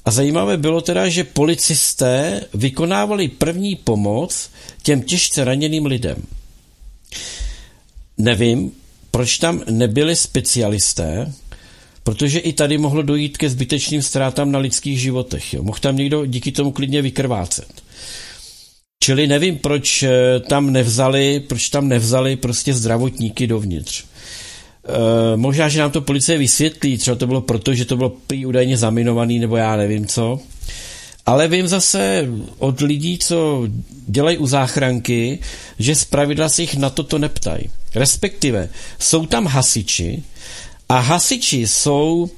a 0.04 0.10
zajímavé 0.10 0.56
bylo 0.56 0.80
teda, 0.80 1.08
že 1.08 1.24
policisté 1.24 2.40
vykonávali 2.54 3.28
první 3.28 3.76
pomoc 3.76 4.50
těm 4.82 5.02
těžce 5.02 5.44
raněným 5.44 5.86
lidem. 5.86 6.22
Nevím, 8.18 8.72
proč 9.10 9.38
tam 9.38 9.62
nebyli 9.70 10.16
specialisté, 10.16 11.32
protože 12.02 12.38
i 12.38 12.52
tady 12.52 12.78
mohlo 12.78 13.02
dojít 13.02 13.38
ke 13.38 13.50
zbytečným 13.50 14.02
ztrátám 14.02 14.52
na 14.52 14.58
lidských 14.58 15.00
životech. 15.00 15.54
Jo. 15.54 15.62
Mohl 15.62 15.78
tam 15.78 15.96
někdo 15.96 16.26
díky 16.26 16.52
tomu 16.52 16.72
klidně 16.72 17.02
vykrvácet. 17.02 17.83
Čili 19.04 19.26
nevím, 19.26 19.58
proč 19.58 20.02
eh, 20.02 20.40
tam 20.48 20.72
nevzali, 20.72 21.40
proč 21.40 21.68
tam 21.68 21.88
nevzali 21.88 22.36
prostě 22.36 22.74
zdravotníky 22.74 23.46
dovnitř. 23.46 24.04
Uh, 24.04 25.36
možná, 25.36 25.68
že 25.68 25.80
nám 25.80 25.90
to 25.90 26.00
policie 26.00 26.38
vysvětlí, 26.38 26.98
třeba 26.98 27.16
to 27.16 27.26
bylo 27.26 27.40
proto, 27.40 27.74
že 27.74 27.84
to 27.84 27.96
bylo 27.96 28.10
prý 28.26 28.46
údajně 28.46 28.76
zaminovaný, 28.76 29.38
nebo 29.38 29.56
já 29.56 29.76
nevím 29.76 30.06
co. 30.06 30.40
Ale 31.26 31.48
vím 31.48 31.68
zase 31.68 32.28
od 32.58 32.80
lidí, 32.80 33.18
co 33.18 33.68
dělají 34.06 34.38
u 34.38 34.46
záchranky, 34.46 35.38
že 35.78 35.94
zpravidla 35.94 36.48
se 36.48 36.62
jich 36.62 36.76
na 36.76 36.90
toto 36.90 37.18
neptají. 37.18 37.70
Respektive 37.94 38.68
jsou 38.98 39.26
tam 39.26 39.46
hasiči 39.46 40.22
a 40.88 40.98
hasiči 40.98 41.68
jsou 41.68 42.30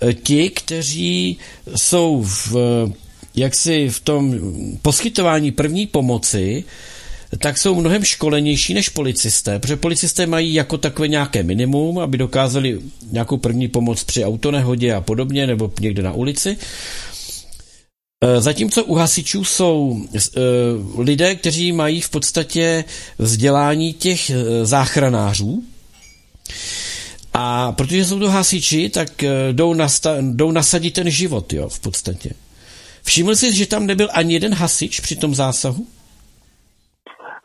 eh, 0.00 0.14
ti, 0.14 0.50
kteří 0.50 1.38
jsou 1.76 2.22
v, 2.26 2.56
jaksi 3.36 3.88
v 3.88 4.00
tom 4.00 4.34
poskytování 4.82 5.52
první 5.52 5.86
pomoci, 5.86 6.64
tak 7.38 7.58
jsou 7.58 7.74
mnohem 7.74 8.04
školenější 8.04 8.74
než 8.74 8.88
policisté, 8.88 9.58
protože 9.58 9.76
policisté 9.76 10.26
mají 10.26 10.54
jako 10.54 10.78
takové 10.78 11.08
nějaké 11.08 11.42
minimum, 11.42 11.98
aby 11.98 12.18
dokázali 12.18 12.80
nějakou 13.10 13.36
první 13.36 13.68
pomoc 13.68 14.04
při 14.04 14.24
autonehodě 14.24 14.94
a 14.94 15.00
podobně, 15.00 15.46
nebo 15.46 15.72
někde 15.80 16.02
na 16.02 16.12
ulici. 16.12 16.56
E, 18.20 18.40
zatímco 18.40 18.84
u 18.84 18.94
hasičů 18.94 19.44
jsou 19.44 20.04
e, 20.14 20.20
lidé, 20.98 21.34
kteří 21.34 21.72
mají 21.72 22.00
v 22.00 22.10
podstatě 22.10 22.84
vzdělání 23.18 23.92
těch 23.92 24.30
e, 24.30 24.66
záchranářů, 24.66 25.64
a 27.34 27.72
protože 27.72 28.04
jsou 28.04 28.18
to 28.18 28.30
hasiči, 28.30 28.88
tak 28.88 29.24
jdou, 29.52 29.74
nasta- 29.74 30.36
jdou 30.36 30.52
nasadit 30.52 30.90
ten 30.90 31.10
život, 31.10 31.52
jo, 31.52 31.68
v 31.68 31.80
podstatě. 31.80 32.30
Všiml 33.06 33.36
jsi, 33.36 33.52
že 33.52 33.66
tam 33.66 33.86
nebyl 33.86 34.08
ani 34.12 34.34
jeden 34.34 34.54
hasič 34.54 35.00
při 35.00 35.16
tom 35.16 35.34
zásahu? 35.34 35.86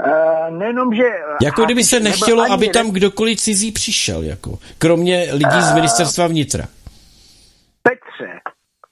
Uh, 0.06 0.58
nejenom, 0.58 0.96
že... 0.96 1.04
Jako 1.42 1.66
kdyby 1.66 1.84
se 1.84 2.00
nechtělo, 2.00 2.52
aby 2.52 2.70
tam 2.70 2.92
kdokoliv 2.92 3.40
cizí 3.40 3.72
přišel, 3.72 4.24
jako. 4.24 4.60
Kromě 4.78 5.28
lidí 5.32 5.62
z 5.62 5.74
ministerstva 5.74 6.28
vnitra. 6.28 6.64
Petře, 7.84 8.40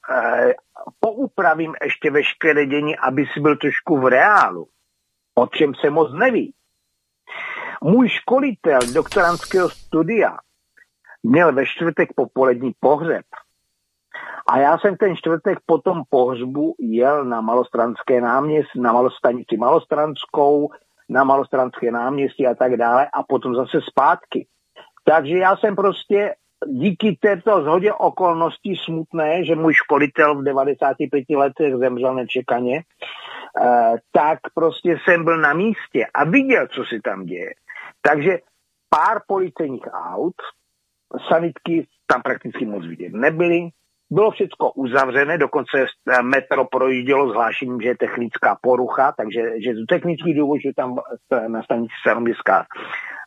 uh, 0.10 0.52
poupravím 1.00 1.74
ještě 1.84 2.12
veškeré 2.12 2.66
dění, 2.66 2.98
aby 2.98 3.26
si 3.34 3.40
byl 3.40 3.58
trošku 3.58 3.98
v 3.98 4.08
reálu. 4.08 4.68
O 5.36 5.48
čem 5.48 5.74
se 5.82 5.90
moc 5.90 6.14
neví. 6.14 6.54
Můj 7.84 8.10
školitel 8.10 8.80
doktorantského 8.94 9.70
studia 9.70 10.38
měl 11.24 11.54
ve 11.54 11.66
čtvrtek 11.66 12.10
popolední 12.16 12.72
pohřeb. 12.80 13.26
A 14.50 14.58
já 14.60 14.78
jsem 14.78 14.98
ten 14.98 15.16
čtvrtek 15.16 15.58
po 15.66 15.78
tom 15.78 16.04
pohřbu 16.10 16.76
jel 16.80 17.26
na 17.26 17.42
Malostranské 17.42 18.22
náměstí, 18.22 18.80
na 18.82 18.94
Malostanici 18.94 19.58
Malostranskou, 19.58 20.70
na 21.10 21.24
Malostranské 21.24 21.92
náměstí 21.92 22.48
a 22.48 22.56
tak 22.56 22.78
dále 22.78 23.08
a 23.14 23.24
potom 23.24 23.56
zase 23.56 23.80
zpátky. 23.82 24.48
Takže 25.04 25.38
já 25.38 25.58
jsem 25.58 25.76
prostě 25.76 26.36
díky 26.68 27.18
této 27.22 27.64
zhodě 27.64 27.94
okolností 27.94 28.76
smutné, 28.86 29.46
že 29.46 29.56
můj 29.56 29.74
školitel 29.74 30.36
v 30.36 30.44
95 30.44 31.30
letech 31.30 31.76
zemřel 31.76 32.16
nečekaně, 32.16 32.78
eh, 32.78 33.96
tak 34.12 34.40
prostě 34.54 34.98
jsem 35.04 35.24
byl 35.24 35.38
na 35.38 35.54
místě 35.54 36.06
a 36.14 36.24
viděl, 36.24 36.68
co 36.68 36.84
se 36.84 36.96
tam 37.04 37.26
děje. 37.26 37.50
Takže 38.02 38.40
pár 38.90 39.22
policejních 39.28 39.88
aut, 39.94 40.36
sanitky 41.28 41.88
tam 42.08 42.22
prakticky 42.22 42.66
moc 42.66 42.86
vidět 42.86 43.14
nebyly, 43.14 43.70
bylo 44.12 44.32
všechno 44.32 44.72
uzavřené, 44.76 45.38
dokonce 45.38 45.86
metro 46.24 46.66
projíždělo 46.66 47.30
zhlášením, 47.30 47.82
že 47.82 47.88
je 47.88 47.98
technická 47.98 48.58
porucha, 48.62 49.14
takže 49.18 49.42
že 49.42 49.74
z 49.74 49.86
technických 49.86 50.38
důvodů, 50.38 50.62
že 50.62 50.74
tam 50.76 50.96
na 51.48 51.64
stanici 51.64 51.94
Staroměstská 52.02 52.66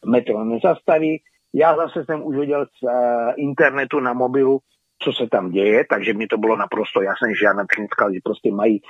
metro 0.06 0.44
nezastaví. 0.44 1.22
Já 1.54 1.76
zase 1.76 2.04
jsem 2.04 2.22
už 2.24 2.36
viděl 2.36 2.66
z 2.66 2.82
uh, 2.82 2.90
internetu 3.36 4.00
na 4.00 4.12
mobilu, 4.12 4.58
co 5.02 5.12
se 5.12 5.26
tam 5.30 5.50
děje, 5.50 5.84
takže 5.90 6.14
mi 6.14 6.26
to 6.26 6.38
bylo 6.38 6.56
naprosto 6.56 7.02
jasné, 7.02 7.28
že 7.28 7.44
žádná 7.44 7.64
technická 7.66 8.06
lidi 8.06 8.20
prostě 8.24 8.52
mají 8.52 8.80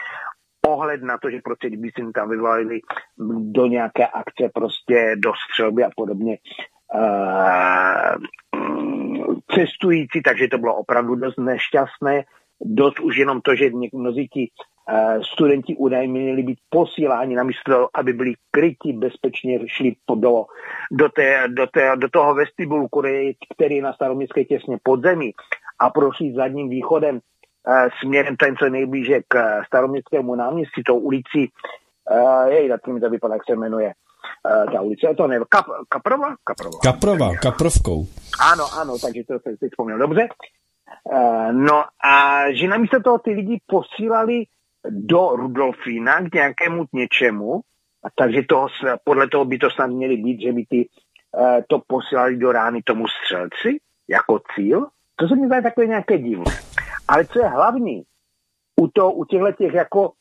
pohled 0.60 1.02
na 1.02 1.18
to, 1.18 1.30
že 1.30 1.38
prostě 1.44 1.68
kdyby 1.68 1.90
si 1.90 2.12
tam 2.12 2.30
vyvolali 2.30 2.80
do 3.38 3.66
nějaké 3.66 4.06
akce 4.06 4.50
prostě 4.54 5.14
do 5.18 5.32
střelby 5.34 5.84
a 5.84 5.90
podobně, 5.96 6.36
uh, 6.94 7.61
cestující, 9.54 10.22
takže 10.22 10.48
to 10.48 10.58
bylo 10.58 10.74
opravdu 10.74 11.14
dost 11.14 11.38
nešťastné. 11.38 12.24
Dost 12.60 13.00
už 13.00 13.16
jenom 13.16 13.40
to, 13.40 13.54
že 13.54 13.70
mnozí 13.92 14.28
ti 14.28 14.50
uh, 14.50 15.22
studenti 15.22 15.76
údajně 15.76 16.12
měli 16.12 16.42
být 16.42 16.58
posíláni 16.70 17.34
na 17.34 17.42
místo, 17.42 17.88
aby 17.94 18.12
byli 18.12 18.32
kryti, 18.50 18.92
bezpečně 18.92 19.60
šli 19.66 19.92
do, 20.14 20.44
do, 20.90 21.08
té, 21.08 21.48
do, 21.48 21.66
té, 21.66 21.92
do 21.96 22.08
toho 22.08 22.34
vestibulu, 22.34 22.88
který, 22.88 23.32
který 23.54 23.76
je 23.76 23.82
na 23.82 23.92
staroměstské 23.92 24.44
těsně 24.44 24.78
podzemí 24.82 25.32
a 25.78 25.90
prošli 25.90 26.32
zadním 26.32 26.68
východem 26.68 27.14
uh, 27.14 27.88
směrem 28.00 28.36
ten, 28.36 28.56
co 28.56 28.68
nejblíže 28.68 29.20
k 29.28 29.64
staroměstskému 29.66 30.34
náměstí, 30.34 30.82
tou 30.82 30.98
ulicí, 30.98 31.50
uh, 32.10 32.46
jej, 32.48 32.68
na 32.68 32.76
mi 32.92 33.00
to 33.00 33.10
vypadá, 33.10 33.34
jak 33.34 33.44
se 33.46 33.56
jmenuje, 33.56 33.92
ta 34.72 34.80
ulice, 34.80 35.14
to 35.16 35.26
ne, 35.26 35.38
Kap, 35.48 35.66
Kaprova? 35.88 36.34
Kaprova. 36.44 36.78
Kaprova, 36.82 37.36
Kaprovkou. 37.36 38.06
Ano, 38.52 38.64
ano, 38.80 38.98
takže 38.98 39.22
to 39.24 39.38
jsem 39.42 39.56
si 39.56 39.68
vzpomněl 39.68 39.98
dobře. 39.98 40.28
Uh, 41.04 41.52
no 41.52 41.84
a 42.04 42.44
že 42.52 42.68
namísto 42.68 43.02
toho 43.02 43.18
ty 43.18 43.30
lidi 43.30 43.60
posílali 43.66 44.44
do 44.90 45.28
Rudolfína 45.36 46.28
k 46.28 46.34
nějakému 46.34 46.84
něčemu, 46.92 47.60
a 48.04 48.08
takže 48.18 48.42
toho, 48.42 48.68
podle 49.04 49.28
toho 49.28 49.44
by 49.44 49.58
to 49.58 49.70
snad 49.70 49.86
měli 49.86 50.16
být, 50.16 50.40
že 50.40 50.52
by 50.52 50.64
ty, 50.68 50.88
uh, 51.38 51.60
to 51.68 51.82
posílali 51.86 52.36
do 52.36 52.52
rány 52.52 52.82
tomu 52.82 53.04
střelci 53.08 53.80
jako 54.08 54.40
cíl. 54.54 54.86
To 55.16 55.28
se 55.28 55.36
mi 55.36 55.46
zdá 55.46 55.60
takové 55.60 55.86
nějaké 55.86 56.18
divné. 56.18 56.52
Ale 57.08 57.24
co 57.26 57.38
je 57.38 57.48
hlavní, 57.48 58.02
u, 58.80 58.88
to, 58.88 59.12
u 59.12 59.24
těchto 59.24 59.52
těch 59.52 59.74
jako 59.74 60.12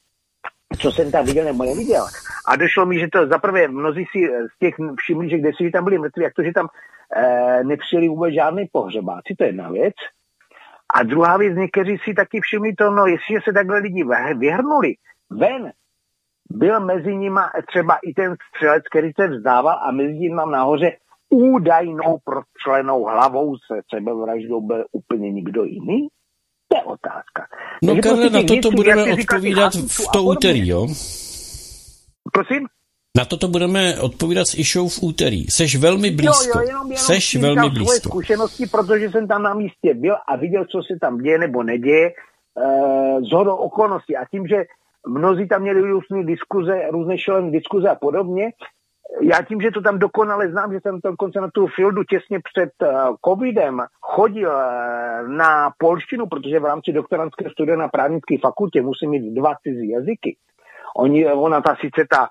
co 0.80 0.92
jsem 0.92 1.12
tam 1.12 1.26
viděl 1.26 1.46
nebo 1.46 1.64
neviděl. 1.64 2.06
A 2.48 2.56
došlo 2.56 2.86
mi, 2.86 3.00
že 3.00 3.08
to 3.08 3.28
zaprvé 3.28 3.68
mnozí 3.68 4.06
si 4.12 4.28
z 4.56 4.60
těch 4.60 4.76
všimli, 4.98 5.30
že 5.30 5.38
kde 5.38 5.52
si 5.58 5.72
tam 5.72 5.84
byli 5.84 5.98
mrtví, 5.98 6.24
jak 6.24 6.34
to, 6.34 6.44
že 6.44 6.52
tam 6.52 6.68
e, 7.16 7.64
nepřijeli 7.64 8.08
vůbec 8.08 8.34
žádný 8.34 8.66
pohřebáci, 8.72 9.36
to 9.38 9.44
je 9.44 9.50
jedna 9.50 9.70
věc. 9.70 9.94
A 10.96 11.04
druhá 11.04 11.38
věc, 11.38 11.58
někteří 11.58 11.98
si 12.04 12.14
taky 12.14 12.40
všimli 12.42 12.74
to, 12.74 12.92
no 12.92 13.06
jestliže 13.06 13.40
se 13.44 13.54
takhle 13.54 13.80
lidi 13.80 14.06
vyhrnuli 14.38 14.94
ven, 15.30 15.72
byl 16.50 16.80
mezi 16.80 17.16
nimi 17.16 17.40
třeba 17.68 17.98
i 18.04 18.14
ten 18.14 18.36
střelec, 18.50 18.84
který 18.90 19.12
se 19.20 19.28
vzdával 19.28 19.80
a 19.84 19.92
mezi 19.92 20.14
ním 20.14 20.36
mám 20.36 20.52
nahoře 20.52 20.92
údajnou 21.30 22.18
prostřelenou 22.24 23.04
hlavou 23.04 23.56
se 23.58 23.82
sebevraždou 23.96 24.62
byl 24.62 24.86
úplně 24.92 25.32
nikdo 25.32 25.64
jiný? 25.64 26.08
To 26.72 26.78
je 26.78 26.84
otázka. 26.84 27.42
No 27.84 27.94
Takže 27.94 28.02
Karle, 28.02 28.30
prostě 28.30 28.38
na 28.38 28.42
toto 28.42 28.70
věcí, 28.70 28.76
budeme 28.76 29.14
odpovídat 29.14 29.74
v 29.76 30.02
to 30.14 30.24
úterý, 30.24 30.68
jo? 30.68 30.88
Prosím? 32.34 32.68
Na 33.18 33.26
toto 33.26 33.48
budeme 33.48 34.00
odpovídat 34.00 34.46
s 34.48 34.58
Išou 34.58 34.88
v 34.88 35.04
úterý. 35.04 35.46
Seš 35.50 35.76
velmi 35.76 36.12
blízko. 36.12 36.60
Jo, 36.60 36.62
jo, 36.62 36.68
jenom, 36.68 36.88
jenom 36.88 36.98
Seš 36.98 37.36
velmi 37.36 37.70
blízko. 37.70 37.86
svoje 37.86 38.00
zkušenosti, 38.00 38.66
protože 38.66 39.10
jsem 39.10 39.28
tam 39.28 39.44
na 39.44 39.54
místě 39.54 39.94
byl 39.94 40.16
a 40.28 40.36
viděl, 40.36 40.66
co 40.66 40.82
se 40.84 41.00
tam 41.02 41.18
děje 41.18 41.38
nebo 41.38 41.64
neděje 41.64 42.08
e, 42.08 42.14
z 43.22 43.32
hodou 43.32 43.56
okolností. 43.56 44.16
A 44.16 44.26
tím, 44.26 44.48
že 44.48 44.56
mnozí 45.08 45.48
tam 45.48 45.62
měli 45.62 45.82
různé 45.82 46.24
diskuze, 46.24 46.82
různé 46.92 47.18
šelené 47.18 47.52
diskuze 47.52 47.90
a 47.90 47.96
podobně, 47.96 48.50
já 49.22 49.41
tím, 49.41 49.62
že 49.62 49.72
to 49.72 49.82
tam 49.82 49.99
dokonale 49.99 50.49
znám, 50.49 50.74
že 50.74 50.80
jsem 50.80 50.99
dokonce 51.03 51.41
na 51.41 51.49
tu 51.53 51.68
fieldu 51.68 52.03
těsně 52.03 52.39
před 52.39 52.70
uh, 52.82 53.16
covidem 53.26 53.82
chodil 54.01 54.49
uh, 54.49 55.28
na 55.28 55.72
polštinu, 55.78 56.28
protože 56.28 56.59
v 56.59 56.66
rámci 56.66 56.91
doktorantské 56.91 57.49
studia 57.49 57.78
na 57.78 57.88
právnické 57.88 58.38
fakultě 58.38 58.82
musím 58.82 59.09
mít 59.09 59.34
dva 59.34 59.53
cizí 59.64 59.89
jazyky. 59.89 60.38
Oni, 60.97 61.32
ona 61.32 61.62
ta 61.62 61.76
sice 61.76 62.07
ta 62.09 62.28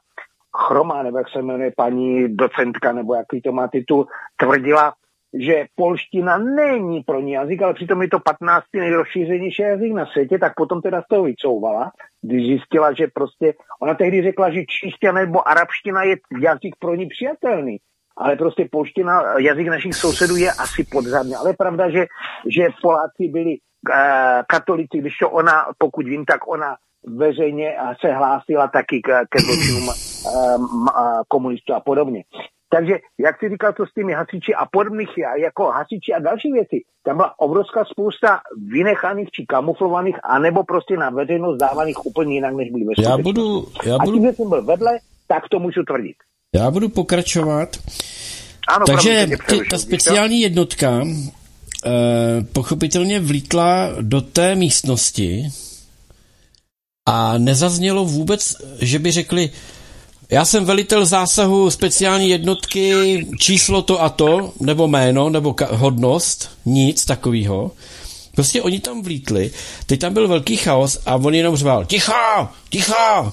Chroma, 0.57 1.03
nebo 1.03 1.19
jak 1.19 1.29
se 1.29 1.43
jmenuje 1.43 1.73
paní 1.77 2.37
docentka, 2.37 2.93
nebo 2.93 3.15
jaký 3.15 3.41
to 3.41 3.53
má 3.53 3.69
titul, 3.69 4.07
tvrdila, 4.37 4.93
že 5.39 5.65
polština 5.75 6.39
není 6.39 7.03
pro 7.03 7.21
ní 7.21 7.33
jazyk, 7.33 7.63
ale 7.63 7.75
přitom 7.75 8.03
je 8.03 8.09
to 8.09 8.19
15. 8.21 8.65
nejrozšířenější 8.75 9.63
jazyk 9.63 9.93
na 9.93 10.07
světě, 10.07 10.39
tak 10.39 10.53
potom 10.57 10.83
teda 10.83 11.03
z 11.03 11.09
toho 11.11 11.25
vycouvala, 11.25 11.93
když 12.23 12.47
zjistila, 12.47 12.93
že 12.93 13.07
prostě, 13.15 13.55
ona 13.83 13.95
tehdy 13.95 14.23
řekla, 14.23 14.51
že 14.51 14.65
číština 14.65 15.13
nebo 15.13 15.49
arabština 15.49 16.03
je 16.03 16.17
jazyk 16.41 16.75
pro 16.79 16.95
ní 16.95 17.07
přijatelný. 17.07 17.77
Ale 18.17 18.37
prostě 18.37 18.69
polština, 18.73 19.23
jazyk 19.39 19.67
našich 19.67 19.95
sousedů 19.95 20.37
je 20.37 20.53
asi 20.53 20.85
podzadný. 20.85 21.35
Ale 21.35 21.51
je 21.51 21.57
pravda, 21.57 21.91
že, 21.91 22.07
že 22.49 22.69
Poláci 22.83 23.29
byli 23.29 23.57
uh, 23.57 23.95
katolici, 24.49 24.99
když 24.99 25.17
to 25.17 25.31
ona, 25.31 25.53
pokud 25.79 26.07
vím, 26.07 26.25
tak 26.25 26.49
ona 26.49 26.77
veřejně 27.07 27.77
se 28.01 28.13
hlásila 28.13 28.69
taky 28.69 29.01
ke, 29.01 29.13
ke 29.31 29.39
zločinům 29.39 29.89
um, 29.89 30.87
komunistů 31.29 31.75
a 31.75 31.81
podobně. 31.81 32.23
Takže, 32.73 32.95
jak 33.19 33.39
si 33.39 33.49
říkal, 33.49 33.73
to 33.73 33.87
s 33.87 33.95
těmi 33.95 34.13
hasiči 34.13 34.55
a 34.55 34.67
podobných, 34.73 35.09
jako 35.43 35.65
hasiči 35.65 36.13
a 36.17 36.19
další 36.19 36.53
věci, 36.53 36.77
tam 37.05 37.17
byla 37.17 37.35
obrovská 37.39 37.85
spousta 37.85 38.41
vynechaných 38.73 39.29
či 39.31 39.47
kamuflovaných, 39.47 40.17
anebo 40.23 40.65
prostě 40.65 40.97
na 40.97 41.11
veřejnost 41.11 41.59
dávaných 41.59 42.07
úplně 42.07 42.35
jinak, 42.35 42.55
než 42.55 42.71
byly 42.71 42.85
ve 42.85 43.03
já 43.03 43.19
budu, 43.19 43.67
já 43.85 43.99
budu... 43.99 44.11
A 44.11 44.15
tím, 44.15 44.27
že 44.27 44.33
jsem 44.33 44.49
byl 44.49 44.63
vedle, 44.65 44.99
tak 45.27 45.49
to 45.51 45.59
můžu 45.59 45.83
tvrdit. 45.83 46.17
Já 46.55 46.71
budu 46.71 46.89
pokračovat. 46.89 47.69
Ano, 48.69 48.87
Takže 48.87 49.27
ty, 49.49 49.61
ta 49.71 49.79
speciální 49.79 50.41
jednotka 50.41 51.03
eh, 51.03 51.91
pochopitelně 52.53 53.21
vlítla 53.21 53.89
do 54.01 54.21
té 54.21 54.55
místnosti 54.55 55.49
a 57.09 57.39
nezaznělo 57.39 58.05
vůbec, 58.05 58.57
že 58.81 58.99
by 58.99 59.11
řekli, 59.11 59.51
já 60.31 60.45
jsem 60.45 60.65
velitel 60.65 61.07
zásahu 61.07 61.71
speciální 61.71 62.29
jednotky, 62.29 63.27
číslo 63.39 63.83
to 63.83 64.03
a 64.03 64.09
to, 64.09 64.53
nebo 64.61 64.89
jméno, 64.89 65.31
nebo 65.31 65.51
ka- 65.53 65.77
hodnost, 65.77 66.51
nic 66.67 67.05
takového. 67.05 67.71
Prostě 68.35 68.63
oni 68.63 68.81
tam 68.81 69.03
vlítli, 69.03 69.51
teď 69.87 70.01
tam 70.01 70.15
byl 70.15 70.29
velký 70.29 70.57
chaos 70.57 70.99
a 71.07 71.15
on 71.17 71.35
jenom 71.35 71.57
řval, 71.57 71.85
ticho, 71.85 72.13
ticho. 72.71 73.33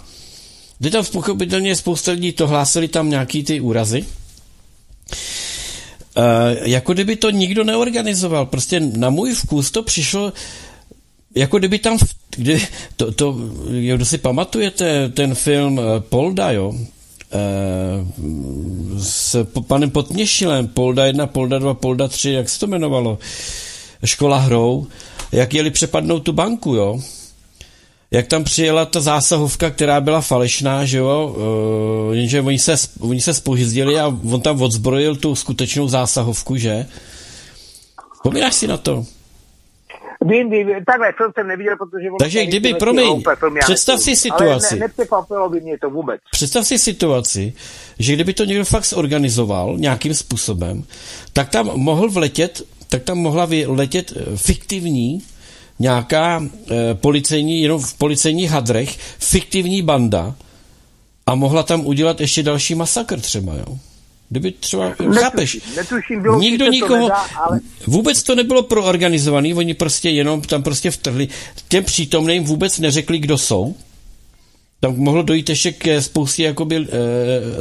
Teď 0.82 0.94
tam 0.94 1.06
pochopitelně 1.06 1.76
spousta 1.76 2.12
lidí 2.12 2.32
to 2.32 2.48
hlásili 2.48 2.88
tam 2.88 3.10
nějaký 3.10 3.44
ty 3.44 3.60
úrazy. 3.62 4.06
E, 6.16 6.70
jako 6.70 6.94
kdyby 6.94 7.16
to 7.16 7.30
nikdo 7.30 7.64
neorganizoval. 7.64 8.46
Prostě 8.46 8.80
na 8.80 9.10
můj 9.10 9.34
vkus 9.34 9.72
to 9.72 9.84
přišlo, 9.84 10.34
jako 11.38 11.60
kdyby 11.60 11.80
tam, 11.80 11.98
kdy, 12.38 12.68
to, 12.96 13.12
to, 13.12 13.36
kdo 13.70 14.06
si 14.06 14.18
pamatujete 14.18 15.10
ten 15.10 15.36
film 15.36 15.80
eh, 15.80 16.00
Polda, 16.00 16.52
jo, 16.52 16.74
e, 17.32 17.40
s 19.00 19.46
panem 19.68 19.90
Potměšilem, 19.90 20.68
Polda 20.68 21.06
1, 21.06 21.28
Polda 21.28 21.60
2, 21.60 21.74
Polda 21.74 22.08
3, 22.08 22.32
jak 22.32 22.50
se 22.50 22.60
to 22.60 22.66
jmenovalo, 22.66 23.18
škola 24.06 24.38
hrou, 24.38 24.88
jak 25.32 25.54
jeli 25.54 25.72
přepadnout 25.72 26.20
tu 26.20 26.34
banku, 26.34 26.76
jo, 26.76 27.00
jak 28.12 28.28
tam 28.28 28.44
přijela 28.44 28.86
ta 28.86 29.00
zásahovka, 29.00 29.70
která 29.70 30.02
byla 30.02 30.22
falešná, 30.22 30.86
že 30.86 30.98
jo, 30.98 31.36
uh, 32.08 32.16
jenže 32.16 32.42
oni 32.42 32.60
se, 32.60 32.76
oni 33.00 33.22
se 33.22 33.34
spohyzdili 33.34 34.00
a 34.00 34.08
on 34.32 34.42
tam 34.42 34.62
odzbrojil 34.62 35.16
tu 35.16 35.36
skutečnou 35.36 35.88
zásahovku, 35.88 36.58
že? 36.58 36.86
Vzpomínáš 38.14 38.56
si 38.56 38.68
na 38.68 38.78
to? 38.78 39.06
Vím, 40.26 40.50
vím, 40.50 40.68
takhle, 40.86 41.14
film 41.18 41.32
jsem 41.36 41.48
neviděl, 41.48 41.76
protože... 41.78 42.08
Takže 42.20 42.46
kdyby, 42.46 42.74
promiň, 42.74 43.24
představ 43.60 44.00
si 44.00 44.16
situaci. 44.16 44.80
Ale 44.80 44.80
ne, 44.80 45.50
by 45.50 45.62
mě 45.62 45.78
to 45.78 45.90
vůbec. 45.90 46.22
Představ 46.32 46.68
si 46.68 46.80
situaci, 46.80 47.54
že 48.00 48.14
kdyby 48.14 48.34
to 48.34 48.46
někdo 48.46 48.66
fakt 48.66 48.86
zorganizoval 48.86 49.76
nějakým 49.78 50.14
způsobem, 50.14 50.84
tak 51.34 51.50
tam 51.50 51.66
mohl 51.66 52.10
vletět, 52.10 52.62
tak 52.90 53.04
tam 53.04 53.18
mohla 53.18 53.48
letět 53.68 54.14
eh, 54.16 54.38
fiktivní 54.38 55.22
nějaká 55.80 56.44
e, 56.72 56.94
policejní, 56.94 57.62
jenom 57.62 57.82
v 57.82 57.94
policejních 57.94 58.52
hadrech, 58.52 58.98
fiktivní 59.20 59.82
banda 59.82 60.36
a 61.26 61.36
mohla 61.36 61.64
tam 61.64 61.86
udělat 61.86 62.22
ještě 62.22 62.44
další 62.44 62.76
masakr 62.76 63.20
třeba, 63.20 63.56
jo. 63.56 63.78
Kdyby 64.30 64.52
třeba, 64.52 64.90
netuším, 64.90 65.14
chápeš, 65.14 65.58
netuším, 65.76 66.22
bylo 66.22 66.40
nikdo 66.40 66.68
nikoho, 66.68 66.98
to 66.98 67.04
nedá, 67.04 67.16
ale... 67.16 67.60
vůbec 67.88 68.24
to 68.24 68.36
nebylo 68.36 68.64
proorganizovaný, 68.64 69.54
oni 69.54 69.74
prostě 69.74 70.10
jenom 70.10 70.42
tam 70.42 70.64
prostě 70.64 70.92
vtrhli, 70.92 71.28
těm 71.68 71.84
přítomným 71.84 72.44
vůbec 72.44 72.80
neřekli, 72.80 73.20
kdo 73.20 73.38
jsou, 73.38 73.76
tam 74.80 74.96
mohlo 74.98 75.24
dojít 75.24 75.50
ještě 75.50 75.72
k 75.72 76.02
spoustě 76.02 76.44
jakoby 76.44 76.76
e, 76.76 76.86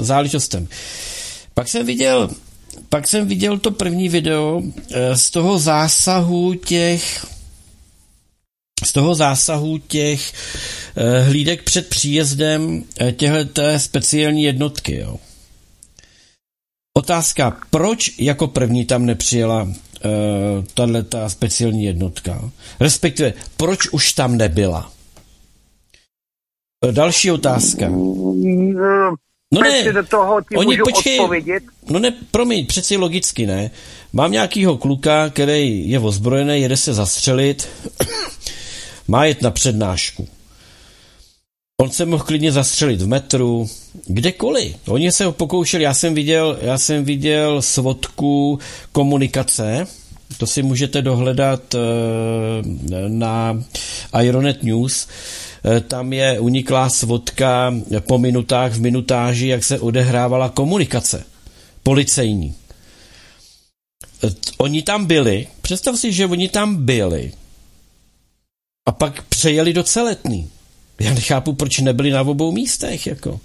záležitostem. 0.02 0.68
Pak 1.54 1.68
jsem 1.68 1.86
viděl, 1.86 2.30
pak 2.88 3.08
jsem 3.08 3.28
viděl 3.28 3.58
to 3.58 3.70
první 3.70 4.08
video 4.08 4.62
e, 4.90 5.16
z 5.16 5.30
toho 5.30 5.58
zásahu 5.58 6.54
těch 6.54 7.26
z 8.84 8.92
toho 8.92 9.14
zásahu 9.14 9.78
těch 9.78 10.32
e, 10.96 11.22
hlídek 11.22 11.62
před 11.62 11.88
příjezdem 11.88 12.84
e, 13.00 13.12
těchto 13.12 13.62
speciální 13.76 14.42
jednotky, 14.42 14.96
jo. 14.96 15.18
Otázka, 16.96 17.56
proč 17.70 18.18
jako 18.18 18.46
první 18.46 18.84
tam 18.84 19.06
nepřijela 19.06 19.62
uh, 19.62 19.70
tahle 20.74 21.02
ta 21.02 21.28
speciální 21.28 21.84
jednotka? 21.84 22.50
Respektive, 22.80 23.32
proč 23.56 23.88
už 23.88 24.12
tam 24.12 24.36
nebyla? 24.36 24.92
Další 26.90 27.30
otázka. 27.30 27.88
No 29.52 29.60
ne, 29.62 29.92
do 29.92 30.06
toho 30.06 30.40
ti 30.40 30.56
oni, 30.56 30.78
počkej, 30.78 31.20
odpovědět. 31.20 31.62
No 31.90 31.98
ne, 31.98 32.12
promiň, 32.30 32.66
přeci 32.66 32.96
logicky 32.96 33.46
ne. 33.46 33.70
Mám 34.12 34.32
nějakýho 34.32 34.76
kluka, 34.76 35.30
který 35.30 35.90
je 35.90 35.98
ozbrojený, 35.98 36.60
jede 36.60 36.76
se 36.76 36.94
zastřelit, 36.94 37.68
má 39.08 39.24
jet 39.24 39.42
na 39.42 39.50
přednášku. 39.50 40.28
On 41.80 41.90
se 41.90 42.06
mohl 42.06 42.24
klidně 42.24 42.52
zastřelit 42.52 43.02
v 43.02 43.08
metru, 43.08 43.68
kdekoliv. 44.06 44.76
Oni 44.88 45.12
se 45.12 45.24
ho 45.24 45.32
pokoušeli, 45.32 45.84
já 45.84 45.94
jsem 45.94 46.14
viděl, 46.14 46.58
já 46.62 46.78
jsem 46.78 47.04
viděl 47.04 47.62
svodku 47.62 48.58
komunikace, 48.92 49.86
to 50.38 50.46
si 50.46 50.62
můžete 50.62 51.02
dohledat 51.02 51.74
eh, 51.74 51.78
na 53.08 53.64
Ironet 54.22 54.62
News. 54.62 55.08
Eh, 55.64 55.80
tam 55.80 56.12
je 56.12 56.40
uniklá 56.40 56.88
svodka 56.88 57.74
po 58.00 58.18
minutách 58.18 58.72
v 58.72 58.80
minutáži, 58.80 59.46
jak 59.46 59.64
se 59.64 59.80
odehrávala 59.80 60.48
komunikace 60.48 61.24
policejní. 61.82 62.54
Eh, 64.24 64.30
oni 64.58 64.82
tam 64.82 65.06
byli, 65.06 65.46
představ 65.62 65.96
si, 65.96 66.12
že 66.12 66.26
oni 66.26 66.48
tam 66.48 66.84
byli 66.84 67.32
a 68.86 68.92
pak 68.92 69.22
přejeli 69.22 69.72
do 69.72 69.82
celetný. 69.82 70.50
Já 71.00 71.14
nechápu, 71.14 71.52
proč 71.52 71.78
nebyli 71.78 72.10
na 72.10 72.22
obou 72.22 72.52
místech, 72.52 73.06
jako. 73.06 73.40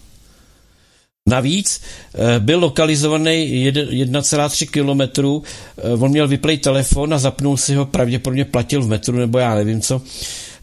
Navíc 1.30 1.82
eh, 2.14 2.39
byl 2.39 2.60
lokalizovaný 2.60 3.72
1,3 3.72 4.70
kilometru, 4.70 5.43
eh, 5.78 5.93
on 5.93 6.12
měl 6.12 6.28
vyplej 6.28 6.58
telefon 6.58 7.14
a 7.14 7.18
zapnul 7.20 7.58
si 7.58 7.76
ho, 7.76 7.86
pravděpodobně 7.86 8.45
platil 8.45 8.82
v 8.82 8.88
metru, 8.88 9.18
nebo 9.18 9.38
já 9.38 9.56
nevím 9.56 9.82
co. 9.82 10.02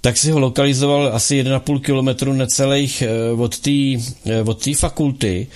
tak 0.00 0.16
si 0.16 0.30
ho 0.30 0.38
lokalizoval 0.38 1.10
asi 1.14 1.42
1,5 1.42 1.80
kilometru 1.80 2.32
necelých 2.32 3.02
eh, 3.02 3.32
od 3.32 3.58
té 3.58 3.70
od 4.44 4.64
fakulty 4.76 5.46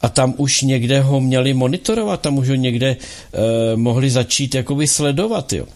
a 0.00 0.08
tam 0.08 0.34
už 0.36 0.62
někde 0.62 1.00
ho 1.00 1.20
měli 1.20 1.54
monitorovat, 1.54 2.20
tam 2.20 2.38
už 2.38 2.48
ho 2.48 2.54
někde 2.54 2.96
eh, 2.96 3.76
mohli 3.76 4.10
začít 4.10 4.54
jakoby 4.54 4.86
sledovat, 4.86 5.52
jo. 5.52 5.66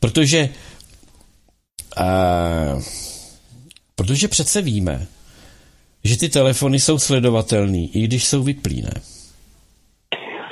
Protože 0.00 0.48
eh, 1.96 2.02
protože 4.00 4.28
přece 4.28 4.62
víme, 4.62 4.98
že 6.04 6.18
ty 6.18 6.28
telefony 6.28 6.80
jsou 6.80 6.98
sledovatelné, 6.98 7.78
i 7.78 8.00
když 8.04 8.28
jsou 8.28 8.42
vyplý, 8.42 8.82
ne? 8.82 8.96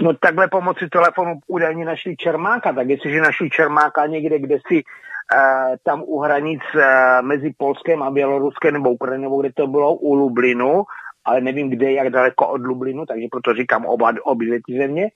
No 0.02 0.14
takhle 0.20 0.48
pomocí 0.48 0.88
telefonu 0.92 1.40
údajně 1.46 1.84
našli 1.84 2.16
Čermáka, 2.16 2.72
tak 2.72 2.88
jestliže 2.88 3.20
našli 3.20 3.50
Čermáka 3.50 4.06
někde, 4.06 4.38
kde 4.38 4.56
si 4.68 4.74
uh, 4.74 5.76
tam 5.84 6.02
u 6.06 6.20
hranic 6.20 6.60
uh, 6.74 6.82
mezi 7.26 7.52
Polskem 7.58 8.02
a 8.02 8.10
Běloruskem 8.10 8.74
nebo 8.74 8.90
Ukrajinou, 8.90 9.40
kde 9.40 9.50
to 9.56 9.66
bylo, 9.66 9.94
u 9.94 10.14
Lublinu, 10.14 10.82
ale 11.24 11.40
nevím 11.40 11.70
kde, 11.70 11.92
jak 11.92 12.10
daleko 12.10 12.48
od 12.48 12.60
Lublinu, 12.60 13.06
takže 13.06 13.26
proto 13.30 13.54
říkám 13.54 13.86
oba, 13.86 14.12
obě 14.24 14.60
ty 14.66 14.78
země, 14.78 15.08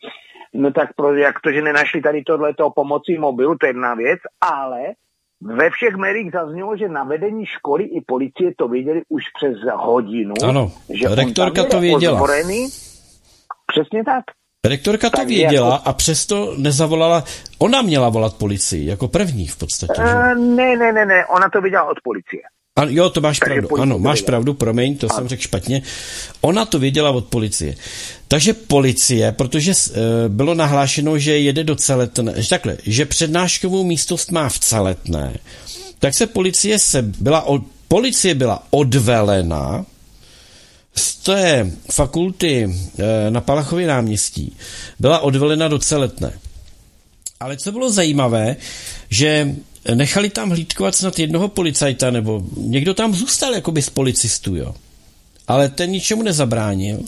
no 0.55 0.73
tak 0.73 0.95
pro, 0.97 1.17
jak 1.17 1.41
to, 1.41 1.53
že 1.53 1.63
nenašli 1.63 2.01
tady 2.03 2.23
tohleto 2.23 2.71
pomocí 2.71 3.19
mobilu, 3.19 3.57
to 3.61 3.67
je 3.67 3.71
jedna 3.71 3.95
věc, 3.95 4.21
ale 4.41 4.83
ve 5.45 5.71
všech 5.71 5.97
médiích 5.97 6.33
zaznělo, 6.33 6.77
že 6.77 6.89
na 6.89 7.05
vedení 7.05 7.47
školy 7.47 7.85
i 7.85 8.01
policie 8.07 8.53
to 8.59 8.69
věděli 8.69 9.03
už 9.09 9.23
přes 9.39 9.57
hodinu. 9.77 10.35
Ano, 10.49 10.73
že 10.91 11.09
rektorka 11.15 11.65
to 11.65 11.81
věděla. 11.81 12.21
Ozbrojený. 12.21 12.69
Přesně 13.73 14.05
tak. 14.05 14.25
Rektorka 14.67 15.11
to 15.11 15.17
Tak 15.17 15.27
věděla 15.29 15.73
jako- 15.73 15.89
a 15.89 15.93
přesto 15.93 16.55
nezavolala, 16.59 17.25
ona 17.59 17.83
měla 17.83 18.09
volat 18.09 18.35
policii, 18.39 18.87
jako 18.87 19.09
první 19.09 19.47
v 19.47 19.57
podstatě. 19.59 19.93
Že? 19.97 20.03
Uh, 20.03 20.35
ne, 20.57 20.77
ne, 20.77 20.93
ne, 20.93 21.07
ne, 21.07 21.27
ona 21.27 21.49
to 21.53 21.61
věděla 21.61 21.85
od 21.85 21.97
policie. 22.05 22.43
A, 22.77 22.85
jo, 22.85 23.11
to 23.11 23.21
máš 23.21 23.39
Takže 23.39 23.61
pravdu. 23.61 23.81
Ano, 23.81 23.99
máš 23.99 24.23
pravdu, 24.23 24.55
promiň, 24.55 24.97
to 24.97 25.09
jsem 25.09 25.29
řekl 25.29 25.43
špatně. 25.43 25.83
Ona 26.41 26.65
to 26.65 26.79
věděla 26.79 27.11
od 27.11 27.25
policie. 27.25 27.77
Takže 28.29 28.55
policie, 28.55 29.33
protože 29.33 29.73
uh, 29.73 29.97
bylo 30.29 30.55
nahlášeno, 30.55 31.19
že 31.19 31.39
jede 31.39 31.65
do 31.65 31.77
Celetné, 31.77 32.33
že 32.37 32.49
takhle, 32.49 32.77
že 32.87 33.07
přednáškovou 33.07 33.85
místost 33.85 34.31
má 34.31 34.49
v 34.49 34.59
Celetné, 34.59 35.37
tak 35.99 36.15
se 36.15 36.27
policie 36.27 36.79
se 36.79 37.03
byla, 37.03 37.43
od, 37.43 37.63
policie 37.89 38.35
byla 38.35 38.67
odvelena 38.71 39.87
z 40.95 41.17
té 41.17 41.71
fakulty 41.93 42.69
eh, 42.99 43.31
na 43.31 43.41
Palachově 43.41 43.87
náměstí, 43.87 44.57
byla 44.99 45.19
odvelena 45.19 45.69
do 45.69 45.79
Celetné. 45.79 46.33
Ale 47.41 47.57
co 47.57 47.73
bylo 47.73 47.93
zajímavé, 47.93 48.57
že 49.11 49.55
nechali 49.95 50.31
tam 50.31 50.51
hlídkovat 50.51 50.95
snad 50.95 51.19
jednoho 51.19 51.49
policajta, 51.49 52.11
nebo 52.11 52.43
někdo 52.57 52.95
tam 52.95 53.15
zůstal 53.15 53.55
jakoby 53.55 53.83
z 53.83 53.91
policistů, 53.91 54.57
jo. 54.57 54.75
Ale 55.49 55.69
ten 55.69 55.91
ničemu 55.91 56.23
nezabránil, 56.23 57.01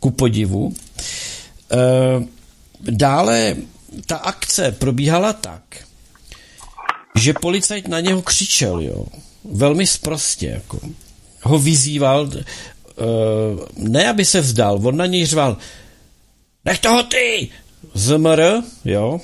ku 0.00 0.10
podivu. 0.10 0.74
E, 1.70 1.76
dále 2.90 3.56
ta 4.06 4.16
akce 4.16 4.72
probíhala 4.72 5.32
tak, 5.32 5.62
že 7.18 7.32
policajt 7.32 7.88
na 7.88 8.00
něho 8.00 8.22
křičel, 8.22 8.80
jo. 8.80 9.06
Velmi 9.44 9.86
sprostě, 9.86 10.46
jako. 10.46 10.80
Ho 11.42 11.58
vyzýval, 11.58 12.30
e, 12.34 12.42
ne 13.76 14.08
aby 14.08 14.24
se 14.24 14.40
vzdal, 14.40 14.80
on 14.84 14.96
na 14.96 15.06
něj 15.06 15.26
řval, 15.26 15.56
nech 16.64 16.78
toho 16.78 17.02
ty, 17.02 17.50
ZMR, 17.94 18.42
jo, 18.84 19.20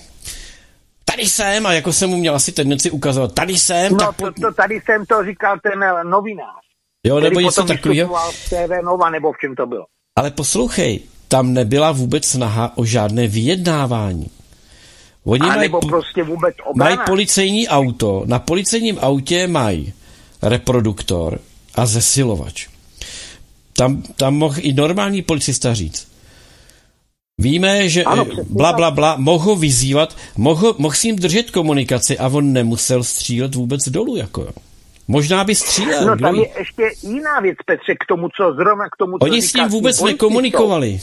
tady 1.11 1.27
jsem, 1.29 1.67
a 1.67 1.73
jako 1.73 1.93
jsem 1.93 2.11
mu 2.11 2.17
měl 2.17 2.35
asi 2.35 2.53
tendenci 2.53 2.91
ukazovat, 2.91 3.35
tady 3.35 3.59
jsem, 3.59 3.93
No 3.93 3.99
tak 3.99 4.17
to, 4.17 4.23
pojď, 4.23 4.35
to, 4.41 4.53
tady 4.55 4.81
jsem 4.85 5.07
to 5.07 5.25
říkal 5.25 5.59
ten 5.63 5.83
eh, 5.83 6.05
novinář. 6.05 6.65
jo, 7.07 7.21
nebo 7.21 7.41
něco 7.41 7.65
takového. 7.65 8.15
v 8.31 8.49
TV 8.51 8.85
Nova, 8.85 9.11
nebo 9.11 9.33
v 9.33 9.37
čem 9.41 9.55
to 9.55 9.67
bylo. 9.67 9.85
Ale 10.19 10.31
poslouchej, 10.31 11.01
tam 11.29 11.53
nebyla 11.53 11.93
vůbec 11.93 12.25
snaha 12.25 12.73
o 12.79 12.85
žádné 12.85 13.27
vyjednávání. 13.27 14.31
Oni 15.25 15.41
A 15.41 15.47
mají, 15.47 15.61
nebo 15.61 15.81
po- 15.81 15.89
prostě 15.89 16.23
vůbec 16.23 16.55
mají 16.77 16.93
obrana. 16.93 17.05
policejní 17.07 17.69
auto, 17.69 18.23
na 18.27 18.39
policejním 18.39 18.99
autě 19.01 19.47
mají 19.47 19.93
reproduktor 20.43 21.39
a 21.75 21.87
zesilovač. 21.87 22.69
Tam, 23.73 24.03
tam 24.03 24.35
mohl 24.35 24.55
i 24.59 24.73
normální 24.73 25.23
policista 25.23 25.75
říct. 25.75 26.10
Víme, 27.41 27.89
že 27.89 28.05
Ano, 28.05 28.25
přesně 28.25 28.45
bla, 28.51 28.73
bla, 28.73 28.91
bla, 28.91 29.17
mohl 29.19 29.57
vyzývat, 29.57 30.17
mohl, 30.37 30.75
mohl 30.79 30.95
s 30.95 31.03
ním 31.05 31.17
držet 31.17 31.51
komunikaci 31.51 32.19
a 32.19 32.27
on 32.29 32.53
nemusel 32.53 33.05
střílet 33.05 33.55
vůbec 33.55 33.89
dolů. 33.89 34.17
Jako. 34.17 34.41
jo. 34.43 34.51
Možná 35.09 35.45
by 35.45 35.55
střílel. 35.55 36.07
No 36.07 36.17
tam 36.19 36.35
je 36.35 36.49
ještě 36.59 36.83
jiná 37.03 37.41
věc, 37.41 37.57
Petře, 37.67 37.95
k 37.95 38.05
tomu, 38.09 38.29
co 38.37 38.53
zrovna 38.55 38.85
k 38.85 38.97
tomu, 38.99 39.19
co 39.19 39.25
Oni 39.25 39.43
s 39.43 39.55
ním 39.55 39.69
vůbec 39.69 40.03
nekomunikovali. 40.03 41.01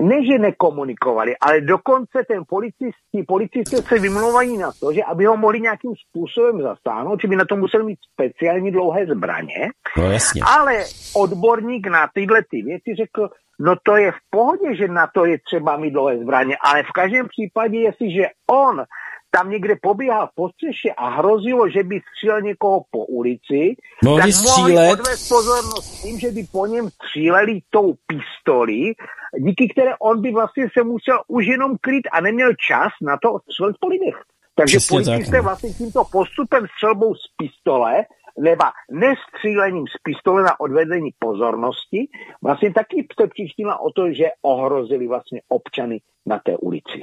Ne, 0.00 0.16
že 0.32 0.38
nekomunikovali, 0.38 1.32
ale 1.40 1.60
dokonce 1.60 2.18
ten 2.28 2.42
policisti, 2.48 3.18
policisté 3.28 3.76
se 3.82 3.98
vymlouvají 3.98 4.58
na 4.58 4.70
to, 4.80 4.92
že 4.92 5.00
aby 5.02 5.24
ho 5.24 5.36
mohli 5.36 5.60
nějakým 5.60 5.92
způsobem 6.08 6.62
zasáhnout, 6.62 7.18
že 7.22 7.28
by 7.28 7.36
na 7.36 7.44
to 7.44 7.56
museli 7.56 7.84
mít 7.84 7.98
speciální 8.12 8.70
dlouhé 8.70 9.06
zbraně, 9.06 9.54
No 9.98 10.10
jasně. 10.12 10.42
ale 10.56 10.84
odborník 11.14 11.86
na 11.86 12.08
tyhle 12.14 12.40
ty 12.50 12.62
věci 12.62 12.90
řekl, 12.96 13.28
no 13.60 13.74
to 13.82 13.96
je 13.96 14.12
v 14.12 14.20
pohodě, 14.30 14.76
že 14.76 14.88
na 14.88 15.06
to 15.14 15.24
je 15.24 15.38
třeba 15.46 15.76
mít 15.76 15.90
dlouhé 15.90 16.18
zbraně, 16.18 16.56
ale 16.64 16.82
v 16.82 16.92
každém 16.92 17.26
případě, 17.28 17.78
jestliže 17.78 18.22
on 18.50 18.84
tam 19.30 19.50
někde 19.50 19.74
pobíhal 19.82 20.28
po 20.34 20.48
střeše 20.48 20.94
a 20.96 21.08
hrozilo, 21.08 21.68
že 21.70 21.82
by 21.82 22.00
střílel 22.00 22.40
někoho 22.40 22.80
po 22.90 23.04
ulici, 23.04 23.76
Mohli 24.04 24.22
tak 24.22 24.30
mohli 24.30 24.32
střílet. 24.32 24.92
odvést 24.92 25.28
pozornost 25.28 26.02
tím, 26.02 26.18
že 26.18 26.30
by 26.30 26.42
po 26.52 26.66
něm 26.66 26.90
stříleli 26.90 27.60
tou 27.70 27.94
pistolí, 28.06 28.94
díky 29.38 29.68
které 29.68 29.90
on 30.00 30.22
by 30.22 30.30
vlastně 30.32 30.64
se 30.78 30.84
musel 30.84 31.18
už 31.28 31.46
jenom 31.46 31.76
kryt 31.80 32.08
a 32.12 32.20
neměl 32.20 32.50
čas 32.68 32.92
na 33.02 33.16
to 33.22 33.38
střelit 33.38 33.76
po 33.80 33.88
lidech. 33.88 34.16
Takže 34.54 34.78
Přesně 34.78 34.98
tak, 34.98 35.04
policisté 35.06 35.36
no. 35.36 35.42
vlastně 35.42 35.70
tímto 35.70 36.04
postupem 36.12 36.66
střelbou 36.76 37.14
z 37.14 37.24
pistole 37.36 38.04
nebo 38.38 38.64
nestřílením 38.90 39.86
z 39.86 39.96
pistole 40.02 40.42
na 40.42 40.60
odvedení 40.60 41.10
pozornosti, 41.18 42.08
vlastně 42.42 42.72
taky 42.72 43.06
se 43.20 43.26
přičtila 43.26 43.80
o 43.80 43.90
to, 43.90 44.12
že 44.12 44.24
ohrozili 44.42 45.06
vlastně 45.06 45.40
občany 45.48 46.00
na 46.26 46.38
té 46.38 46.56
ulici. 46.56 47.02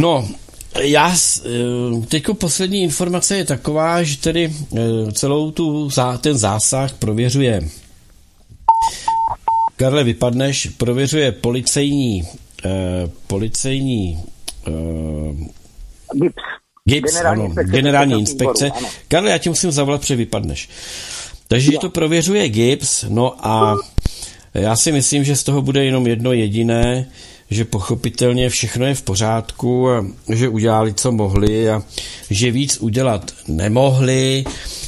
No, 0.00 0.24
já, 0.82 1.10
eh, 1.10 2.06
teďko 2.06 2.34
poslední 2.34 2.82
informace 2.82 3.36
je 3.36 3.44
taková, 3.44 4.02
že 4.02 4.20
tedy 4.20 4.48
eh, 4.48 5.12
celou 5.12 5.50
tu, 5.50 5.88
ten 6.22 6.38
zásah 6.38 6.98
prověřuje 6.98 7.60
Karle, 9.78 10.04
vypadneš, 10.04 10.66
prověřuje 10.66 11.32
policejní 11.32 12.22
eh, 12.64 13.10
policejní 13.26 14.24
eh, 14.66 14.72
Gips. 16.14 16.42
GIPS, 16.88 17.12
Generální 17.12 17.42
ano, 17.42 17.48
inspekce 17.48 17.72
generální 17.72 18.20
inspekce. 18.20 18.70
ano. 18.70 18.88
Karle, 19.08 19.30
já 19.30 19.38
ti 19.38 19.48
musím 19.48 19.70
zavolat, 19.72 20.00
protože 20.00 20.16
vypadneš. 20.16 20.68
Takže 21.48 21.72
že 21.72 21.78
to 21.78 21.90
prověřuje 21.90 22.48
GIPS, 22.48 23.04
no 23.08 23.46
a 23.46 23.76
já 24.54 24.76
si 24.76 24.92
myslím, 24.92 25.24
že 25.24 25.36
z 25.36 25.42
toho 25.42 25.62
bude 25.62 25.84
jenom 25.84 26.06
jedno 26.06 26.32
jediné, 26.32 27.08
že 27.50 27.64
pochopitelně 27.64 28.48
všechno 28.48 28.86
je 28.86 28.94
v 28.94 29.02
pořádku 29.02 29.90
a 29.90 30.06
že 30.28 30.48
udělali, 30.48 30.94
co 30.94 31.12
mohli 31.12 31.70
a 31.70 31.82
že 32.30 32.50
víc 32.50 32.78
udělat 32.80 33.32
nemohli, 33.48 34.44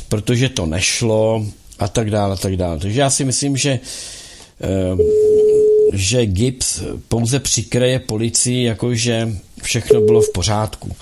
protože 0.08 0.48
to 0.48 0.66
nešlo 0.66 1.46
a 1.78 1.88
tak 1.88 2.10
dále, 2.10 2.32
a 2.32 2.36
tak 2.36 2.56
dále. 2.56 2.78
Takže 2.78 3.00
já 3.00 3.10
si 3.10 3.24
myslím, 3.24 3.56
že 3.56 3.80
eh, 4.60 4.96
že 5.92 6.26
GIPS 6.26 6.82
pouze 7.08 7.38
přikreje 7.40 7.98
policii, 7.98 8.64
jakože 8.64 9.28
všechno 9.62 10.00
bylo 10.00 10.20
v 10.20 10.32
pořádku. 10.32 10.96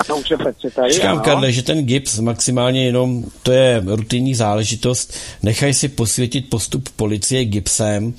Tady. 0.75 0.93
Říkám, 0.93 1.13
ano. 1.13 1.25
Karle, 1.25 1.53
že 1.53 1.63
ten 1.63 1.87
GIPS 1.87 2.19
maximálně 2.19 2.85
jenom, 2.85 3.25
to 3.43 3.53
je 3.53 3.83
rutinní 3.87 4.35
záležitost, 4.35 5.15
nechaj 5.43 5.75
si 5.75 5.89
posvětit 5.89 6.51
postup 6.51 6.89
policie 6.97 7.45
GIPSem, 7.45 8.15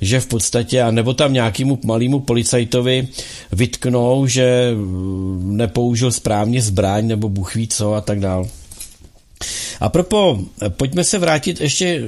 že 0.00 0.20
v 0.20 0.26
podstatě, 0.26 0.82
a 0.82 0.90
nebo 0.90 1.14
tam 1.14 1.32
nějakému 1.32 1.78
malému 1.84 2.20
policajtovi 2.20 3.08
vytknou, 3.52 4.26
že 4.26 4.72
mm, 4.74 5.56
nepoužil 5.56 6.12
správně 6.12 6.62
zbraň, 6.62 7.06
nebo 7.06 7.28
Bůh 7.28 7.54
ví 7.54 7.68
co 7.68 7.94
a 7.94 8.00
tak 8.00 8.20
dál. 8.20 8.48
A 9.80 9.88
propo, 9.88 10.38
pojďme 10.68 11.04
se 11.04 11.18
vrátit 11.18 11.60
ještě 11.60 12.02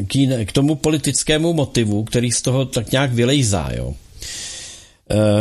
eh, 0.00 0.04
k, 0.04 0.44
k 0.46 0.52
tomu 0.52 0.74
politickému 0.74 1.52
motivu, 1.52 2.04
který 2.04 2.32
z 2.32 2.42
toho 2.42 2.64
tak 2.64 2.92
nějak 2.92 3.12
vylejzá, 3.12 3.70
jo. 3.76 3.94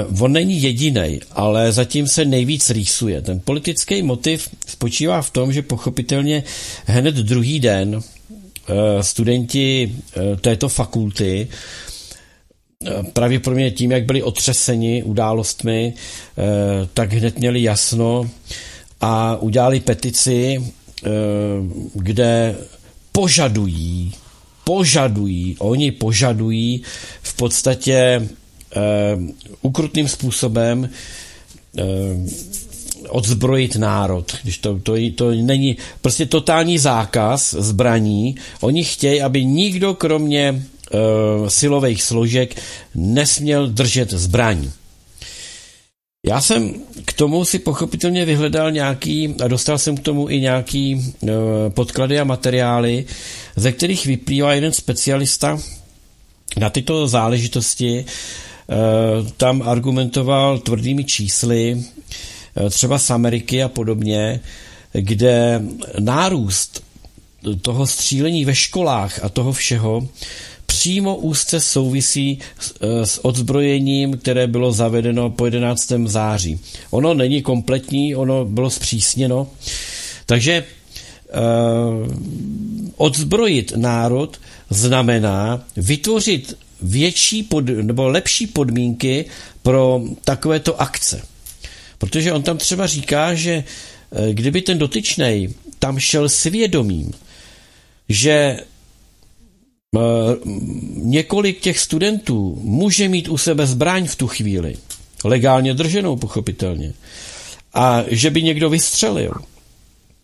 Uh, 0.10 0.22
on 0.24 0.32
není 0.32 0.62
jediný, 0.62 1.20
ale 1.32 1.72
zatím 1.72 2.08
se 2.08 2.26
nejvíc 2.26 2.70
rýsuje. 2.70 3.22
Ten 3.22 3.40
politický 3.40 4.04
motiv 4.04 4.50
spočívá 4.68 5.22
v 5.22 5.30
tom, 5.30 5.54
že 5.54 5.62
pochopitelně 5.62 6.44
hned 6.86 7.16
druhý 7.16 7.60
den 7.60 7.96
uh, 7.96 8.02
studenti 9.02 9.92
uh, 9.94 10.40
této 10.40 10.70
fakulty 10.70 11.48
pravděpodobně 13.14 13.72
tím, 13.72 13.92
jak 13.92 14.06
byli 14.06 14.24
otřeseni 14.24 15.04
událostmi, 15.04 15.94
tak 16.94 17.14
hned 17.14 17.40
měli 17.40 17.64
jasno, 17.64 18.30
a 19.02 19.36
udělali 19.36 19.80
petici, 19.80 20.64
kde 21.94 22.56
požadují, 23.12 24.14
požadují, 24.64 25.56
oni 25.60 25.92
požadují 25.92 26.84
v 27.22 27.34
podstatě 27.34 28.30
ukrutným 29.62 30.08
způsobem 30.08 30.90
odzbrojit 33.10 33.76
národ, 33.76 34.36
když 34.44 34.58
to, 34.58 34.80
to, 34.80 34.94
to 35.16 35.32
není 35.32 35.78
prostě 36.02 36.26
totální 36.26 36.78
zákaz 36.78 37.54
zbraní. 37.54 38.36
Oni 38.62 38.84
chtějí, 38.84 39.22
aby 39.22 39.46
nikdo 39.46 39.94
kromě 39.94 40.52
uh, 40.52 41.48
silových 41.48 42.04
složek 42.04 42.62
nesměl 42.96 43.68
držet 43.68 44.12
zbraní. 44.12 44.72
Já 46.26 46.42
jsem 46.42 46.74
k 47.06 47.14
tomu 47.14 47.46
si 47.46 47.60
pochopitelně 47.60 48.26
vyhledal 48.26 48.72
nějaký, 48.72 49.36
a 49.44 49.48
dostal 49.48 49.78
jsem 49.78 49.98
k 49.98 50.04
tomu 50.04 50.30
i 50.30 50.40
nějaký 50.40 50.96
uh, 50.96 51.30
podklady 51.70 52.20
a 52.20 52.24
materiály, 52.24 53.06
ze 53.56 53.72
kterých 53.72 54.06
vyplývá 54.06 54.54
jeden 54.54 54.74
specialista 54.74 55.60
na 56.58 56.70
tyto 56.70 57.08
záležitosti, 57.08 58.00
uh, 58.00 58.12
tam 59.38 59.62
argumentoval 59.62 60.60
tvrdými 60.60 61.04
čísly, 61.04 61.84
Eh, 62.56 62.70
třeba 62.70 63.00
z 63.00 63.10
Ameriky 63.10 63.64
a 63.64 63.68
podobně, 63.68 64.40
kde 64.94 65.62
nárůst 66.00 66.84
toho 67.62 67.88
střílení 67.88 68.46
ve 68.46 68.56
školách 68.56 69.24
a 69.24 69.30
toho 69.30 69.54
všeho 69.54 70.08
přímo 70.66 71.16
úzce 71.16 71.60
souvisí 71.60 72.40
s, 72.60 72.72
eh, 72.72 73.20
odzbrojením, 73.22 74.18
které 74.18 74.48
bylo 74.48 74.72
zavedeno 74.72 75.30
po 75.30 75.46
11. 75.46 76.08
září. 76.08 76.60
Ono 76.92 77.14
není 77.14 77.42
kompletní, 77.42 78.16
ono 78.16 78.46
bylo 78.46 78.70
zpřísněno. 78.70 79.48
Takže 80.26 80.64
odzbrojit 82.98 83.74
národ 83.76 84.38
znamená 84.70 85.64
vytvořit 85.78 86.58
větší 86.82 87.44
pod, 87.44 87.66
nebo 87.66 88.08
lepší 88.08 88.48
podmínky 88.48 89.26
pro 89.62 90.02
takovéto 90.24 90.82
akce. 90.82 91.22
Protože 91.98 92.34
on 92.34 92.44
tam 92.44 92.58
třeba 92.58 92.88
říká, 92.88 93.34
že 93.34 93.52
eh, 94.12 94.34
kdyby 94.34 94.62
ten 94.62 94.78
dotyčný 94.78 95.56
tam 95.80 96.00
šel 96.00 96.30
svědomím, 96.30 97.12
že 98.10 98.32
eh, 98.32 98.60
několik 100.96 101.60
těch 101.60 101.80
studentů 101.80 102.60
může 102.64 103.10
mít 103.10 103.30
u 103.30 103.38
sebe 103.38 103.68
zbraň 103.68 104.08
v 104.08 104.16
tu 104.16 104.28
chvíli, 104.28 104.76
legálně 105.24 105.74
drženou 105.74 106.16
pochopitelně, 106.16 106.94
a 107.74 108.04
že 108.08 108.30
by 108.30 108.44
někdo 108.44 108.70
vystřelil, 108.70 109.34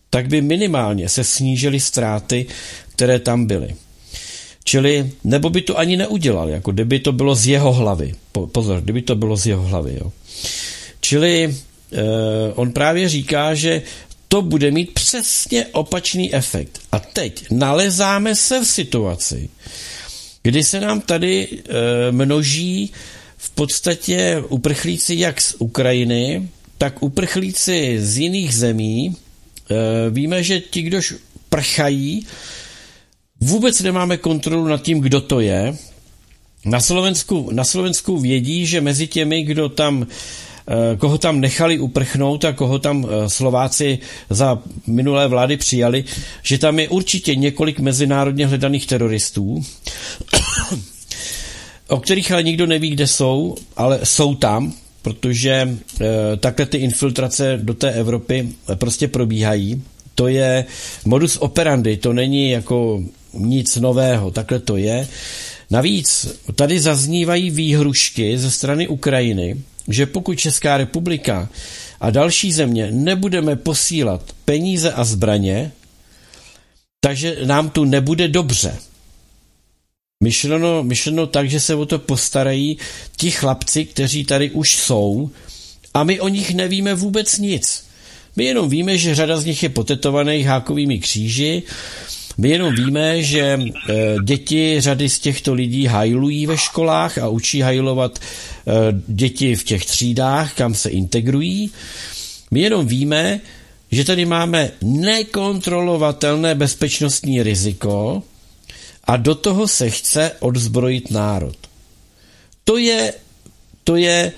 tak 0.09 0.27
by 0.27 0.41
minimálně 0.41 1.09
se 1.09 1.23
snížily 1.23 1.79
ztráty, 1.79 2.45
které 2.89 3.19
tam 3.19 3.45
byly. 3.45 3.75
Čili, 4.68 5.11
nebo 5.24 5.49
by 5.49 5.61
to 5.61 5.78
ani 5.78 5.97
neudělal, 5.97 6.49
jako 6.49 6.72
kdyby 6.72 6.99
to 6.99 7.11
bylo 7.11 7.36
z 7.36 7.47
jeho 7.47 7.74
hlavy. 7.74 8.16
Pozor, 8.51 8.82
kdyby 8.82 9.01
to 9.01 9.16
bylo 9.16 9.38
z 9.38 9.45
jeho 9.47 9.63
hlavy, 9.63 9.97
jo. 10.01 10.11
Čili 10.99 11.55
eh, 11.93 12.01
on 12.55 12.72
právě 12.72 13.09
říká, 13.09 13.53
že 13.53 13.82
to 14.28 14.41
bude 14.41 14.72
mít 14.72 14.93
přesně 14.93 15.66
opačný 15.66 16.34
efekt. 16.34 16.80
A 16.91 16.99
teď 16.99 17.45
nalezáme 17.51 18.36
se 18.36 18.59
v 18.59 18.68
situaci, 18.68 19.49
kdy 20.43 20.63
se 20.63 20.80
nám 20.80 21.01
tady 21.01 21.47
eh, 21.51 22.11
množí 22.11 22.91
v 23.38 23.49
podstatě 23.49 24.43
uprchlíci 24.49 25.16
jak 25.16 25.41
z 25.41 25.55
Ukrajiny, 25.59 26.49
tak 26.78 27.03
uprchlíci 27.03 27.97
z 27.99 28.18
jiných 28.18 28.55
zemí. 28.55 29.16
Eh, 29.16 29.76
víme, 30.09 30.43
že 30.43 30.59
ti, 30.59 30.82
kdož 30.82 31.13
prchají, 31.49 32.26
vůbec 33.39 33.81
nemáme 33.81 34.17
kontrolu 34.17 34.67
nad 34.67 34.81
tím, 34.81 34.99
kdo 34.99 35.21
to 35.21 35.39
je. 35.39 35.77
Na 36.65 36.79
Slovensku, 36.79 37.49
na 37.51 37.63
Slovensku 37.63 38.17
vědí, 38.17 38.65
že 38.65 38.81
mezi 38.81 39.07
těmi, 39.07 39.43
kdo 39.43 39.69
tam 39.69 40.07
Eh, 40.67 40.97
koho 40.97 41.17
tam 41.17 41.41
nechali 41.41 41.79
uprchnout 41.79 42.45
a 42.45 42.53
koho 42.53 42.79
tam 42.79 43.05
eh, 43.05 43.29
Slováci 43.29 43.99
za 44.29 44.59
minulé 44.88 45.27
vlády 45.27 45.57
přijali, 45.57 46.03
že 46.43 46.57
tam 46.57 46.79
je 46.79 46.89
určitě 46.89 47.36
několik 47.36 47.79
mezinárodně 47.79 48.47
hledaných 48.47 48.88
teroristů, 48.88 49.63
o 51.88 51.99
kterých 51.99 52.31
ale 52.31 52.43
nikdo 52.43 52.65
neví, 52.65 52.89
kde 52.89 53.07
jsou, 53.07 53.55
ale 53.77 53.99
jsou 54.03 54.36
tam, 54.36 54.73
protože 55.01 55.51
e, 55.51 56.38
takhle 56.38 56.65
ty 56.65 56.77
infiltrace 56.77 57.59
do 57.61 57.73
té 57.73 57.91
Evropy 57.91 58.49
prostě 58.75 59.07
probíhají. 59.07 59.83
To 60.15 60.27
je 60.27 60.65
modus 61.05 61.38
operandi, 61.38 61.97
to 61.97 62.13
není 62.13 62.49
jako 62.49 63.03
nic 63.38 63.75
nového, 63.75 64.31
takhle 64.31 64.59
to 64.59 64.77
je. 64.77 65.07
Navíc 65.69 66.27
tady 66.55 66.79
zaznívají 66.79 67.51
výhrušky 67.51 68.38
ze 68.38 68.51
strany 68.51 68.88
Ukrajiny, 68.88 69.61
že 69.88 70.05
pokud 70.05 70.39
Česká 70.39 70.77
republika 70.77 71.49
a 72.01 72.09
další 72.09 72.51
země 72.51 72.88
nebudeme 72.91 73.55
posílat 73.55 74.21
peníze 74.45 74.91
a 74.91 75.03
zbraně, 75.03 75.71
takže 77.01 77.38
nám 77.45 77.69
tu 77.69 77.86
nebude 77.86 78.27
dobře. 78.27 78.77
Myšleno, 80.23 80.83
myšleno 80.83 81.27
tak, 81.27 81.49
že 81.49 81.59
se 81.59 81.75
o 81.75 81.86
to 81.86 81.99
postarají 81.99 82.77
ti 83.17 83.31
chlapci, 83.31 83.86
kteří 83.86 84.25
tady 84.25 84.51
už 84.51 84.75
jsou 84.75 85.29
a 85.93 86.03
my 86.03 86.19
o 86.19 86.27
nich 86.27 86.53
nevíme 86.53 86.93
vůbec 86.93 87.38
nic. 87.38 87.86
My 88.36 88.45
jenom 88.45 88.69
víme, 88.69 88.97
že 88.97 89.15
řada 89.15 89.38
z 89.38 89.45
nich 89.45 89.63
je 89.63 89.69
potetovaných 89.69 90.45
hákovými 90.45 90.99
kříži, 90.99 91.63
my 92.38 92.49
jenom 92.49 92.75
víme, 92.75 93.23
že 93.23 93.59
eh, 93.89 94.15
děti 94.23 94.81
řady 94.81 95.09
z 95.09 95.19
těchto 95.19 95.53
lidí 95.53 95.86
hajlují 95.86 96.45
ve 96.45 96.57
školách 96.57 97.17
a 97.17 97.27
učí 97.27 97.61
hajlovat 97.61 98.19
eh, 98.19 98.71
děti 99.07 99.55
v 99.55 99.63
těch 99.63 99.86
třídách, 99.86 100.53
kam 100.53 100.73
se 100.73 100.89
integrují. 100.89 101.71
My 102.51 102.61
jenom 102.61 102.88
víme, 102.88 103.39
že 103.91 104.03
tady 104.03 104.25
máme 104.25 104.71
nekontrolovatelné 104.81 106.55
bezpečnostní 106.55 107.43
riziko 107.43 108.23
a 109.03 109.17
do 109.17 109.36
toho 109.36 109.67
se 109.67 109.89
chce 109.89 110.31
odzbrojit 110.39 111.11
národ. 111.11 111.57
To 112.63 112.77
je, 112.77 113.13
to 113.83 113.95
je 113.95 114.31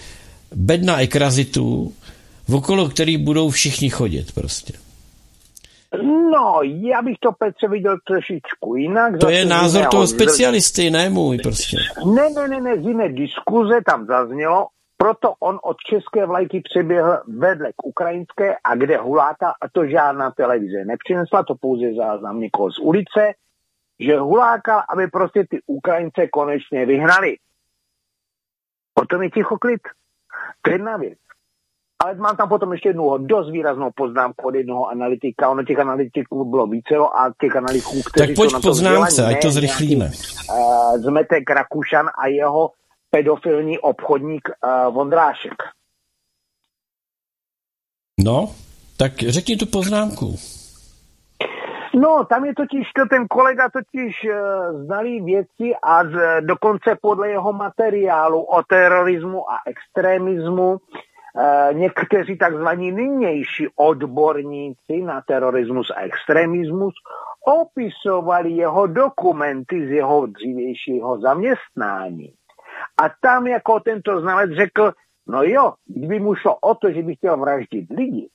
bedna 0.56 1.02
ekrazitů, 1.02 1.94
okolo 2.50 2.90
který 2.90 3.18
budou 3.18 3.50
všichni 3.50 3.90
chodit 3.90 4.32
prostě. 4.32 4.74
No, 6.04 6.60
já 6.64 7.02
bych 7.02 7.18
to 7.20 7.32
Petře 7.32 7.68
viděl 7.68 7.98
trošičku 8.08 8.76
jinak. 8.76 9.18
To 9.18 9.30
je 9.30 9.46
názor 9.46 9.86
toho 9.92 10.08
specialisty, 10.08 10.90
ne 10.90 11.10
můj 11.10 11.38
prostě. 11.38 11.78
Ne, 12.16 12.30
ne, 12.30 12.48
ne, 12.48 12.62
ne, 12.62 12.82
z 12.82 12.86
jiné 12.86 13.10
diskuze 13.10 13.80
tam 13.86 14.06
zaznělo, 14.06 14.68
proto 14.98 15.34
on 15.40 15.60
od 15.64 15.78
české 15.78 16.26
vlajky 16.26 16.62
přeběhl 16.62 17.22
vedle 17.28 17.72
k 17.74 17.86
ukrajinské 17.86 18.56
a 18.64 18.76
kde 18.76 18.98
huláta, 18.98 19.54
a 19.62 19.70
to 19.72 19.88
žádná 19.88 20.32
televize 20.32 20.86
nepřinesla, 20.86 21.44
to 21.44 21.56
pouze 21.56 21.94
záznam 21.94 22.40
někoho 22.40 22.72
z 22.72 22.80
ulice, 22.80 23.34
že 24.00 24.20
hulákal, 24.20 24.82
aby 24.90 25.08
prostě 25.08 25.44
ty 25.50 25.60
Ukrajince 25.66 26.28
konečně 26.28 26.86
vyhnali. 26.86 27.38
O 29.02 29.06
tom 29.06 29.24
je 29.24 29.30
ticho 29.30 29.58
klid. 29.58 29.82
To 30.62 30.70
je 30.70 30.76
jedna 30.76 30.98
věc. 30.98 31.20
Ale 32.04 32.16
mám 32.16 32.38
tam 32.38 32.50
potom 32.50 32.72
ještě 32.72 32.90
jednu 32.90 33.18
dost 33.18 33.52
výraznou 33.52 33.92
poznámku 33.96 34.48
od 34.48 34.56
jednoho 34.56 34.90
analytika. 34.90 35.50
Ono 35.50 35.64
těch 35.64 35.80
analytiků 35.80 36.46
bylo 36.46 36.68
více 36.68 36.96
a 36.96 37.32
těch 37.42 37.56
analytiků, 37.56 38.02
kteří 38.12 38.28
tak 38.28 38.36
pojď 38.36 38.50
jsou 38.50 38.58
na 38.58 38.62
poznámce, 38.62 39.26
ať 39.26 39.42
to 39.42 39.52
zrychlíme. 39.52 40.06
Uh, 40.06 40.98
Zmetek 40.98 41.50
Rakušan 41.50 42.08
a 42.24 42.28
jeho 42.28 42.72
pedofilní 43.10 43.80
obchodník 43.80 44.50
uh, 44.50 44.94
Vondrášek. 44.94 45.54
No, 48.20 48.50
tak 48.98 49.12
řekni 49.18 49.58
tu 49.58 49.66
poznámku. 49.66 50.36
No, 51.96 52.26
tam 52.30 52.46
je 52.46 52.54
totiž 52.56 52.92
to, 52.96 53.06
ten 53.06 53.28
kolega 53.28 53.70
totiž 53.70 54.16
uh, 54.24 54.86
znalý 54.86 55.22
věci 55.22 55.76
a 55.84 56.04
z, 56.04 56.42
dokonce 56.42 56.98
podle 57.02 57.30
jeho 57.30 57.54
materiálu 57.54 58.42
o 58.44 58.64
terorismu 58.64 59.52
a 59.52 59.56
extremismu 59.66 60.78
někteří 61.74 62.38
takzvaní 62.38 62.92
nynější 62.92 63.68
odborníci 63.76 65.02
na 65.06 65.22
terorismus 65.22 65.92
a 65.96 66.02
extremismus 66.02 66.94
opisovali 67.48 68.52
jeho 68.52 68.88
dokumenty 68.88 69.88
z 69.88 69.92
jeho 69.92 70.26
dřívějšího 70.26 71.20
zaměstnání. 71.22 72.34
A 73.04 73.10
tam 73.22 73.48
jako 73.48 73.80
tento 73.80 74.22
znalec 74.22 74.52
řekl, 74.52 74.92
no 75.28 75.44
jo, 75.44 75.74
kdyby 75.86 76.20
mu 76.20 76.36
šlo 76.36 76.56
o 76.56 76.76
to, 76.76 76.92
že 76.92 77.04
by 77.04 77.16
chtěl 77.16 77.38
vraždit 77.38 77.90
lidi, 77.90 78.30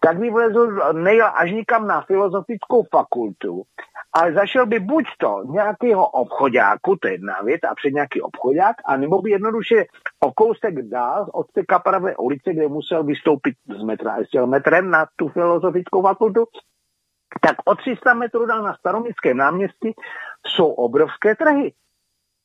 tak 0.00 0.18
by 0.18 0.30
vlezl, 0.30 0.92
nejel 0.92 1.30
až 1.34 1.52
nikam 1.52 1.86
na 1.86 2.00
filozofickou 2.00 2.82
fakultu, 2.90 3.62
ale 4.12 4.32
zašel 4.32 4.66
by 4.66 4.78
buď 4.80 5.04
to 5.18 5.42
nějakého 5.50 6.06
obchodáku, 6.06 6.96
to 6.96 7.08
je 7.08 7.14
jedna 7.14 7.40
věc, 7.44 7.60
a 7.70 7.74
před 7.74 7.90
nějaký 7.90 8.22
obchodák, 8.22 8.76
anebo 8.84 9.22
by 9.22 9.30
jednoduše 9.30 9.84
o 10.20 10.32
kousek 10.32 10.82
dál 10.82 11.26
od 11.32 11.46
té 11.52 11.64
kapravé 11.64 12.16
ulice, 12.16 12.54
kde 12.54 12.68
musel 12.68 13.04
vystoupit 13.04 13.54
z 13.80 13.82
metra, 13.82 14.16
jestli 14.16 14.46
metrem 14.46 14.90
na 14.90 15.06
tu 15.16 15.28
filozofickou 15.28 16.02
fakultu, 16.02 16.44
tak 17.40 17.56
o 17.64 17.74
300 17.74 18.14
metrů 18.14 18.46
dál 18.46 18.62
na 18.62 18.74
staroměstském 18.74 19.36
náměstí 19.36 19.94
jsou 20.46 20.66
obrovské 20.66 21.34
trhy. 21.34 21.72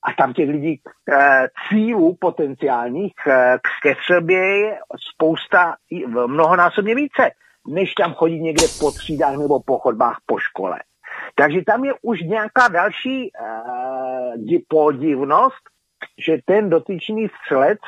A 0.06 0.14
tam 0.18 0.34
těch 0.34 0.50
lidí 0.50 0.82
e, 1.12 1.48
cílů 1.70 2.18
potenciálních 2.20 3.14
e, 3.28 3.58
ke 3.82 3.96
střelbě 3.96 4.38
je 4.38 4.80
spousta, 5.14 5.76
mnohonásobně 6.28 6.96
více, 6.96 7.32
než 7.68 7.94
tam 7.94 8.14
chodit 8.14 8.40
někde 8.40 8.68
po 8.80 8.92
třídách 8.92 9.38
nebo 9.38 9.60
po 9.60 9.80
chodbách 9.80 10.18
po 10.26 10.40
škole. 10.40 10.80
Takže 11.36 11.62
tam 11.68 11.86
je 11.86 11.94
už 12.02 12.22
nějaká 12.22 12.68
další 12.68 13.26
e, 13.26 13.32
podivnost, 14.68 15.64
že 16.26 16.38
ten 16.46 16.70
dotyčný 16.70 17.28
střelec, 17.28 17.80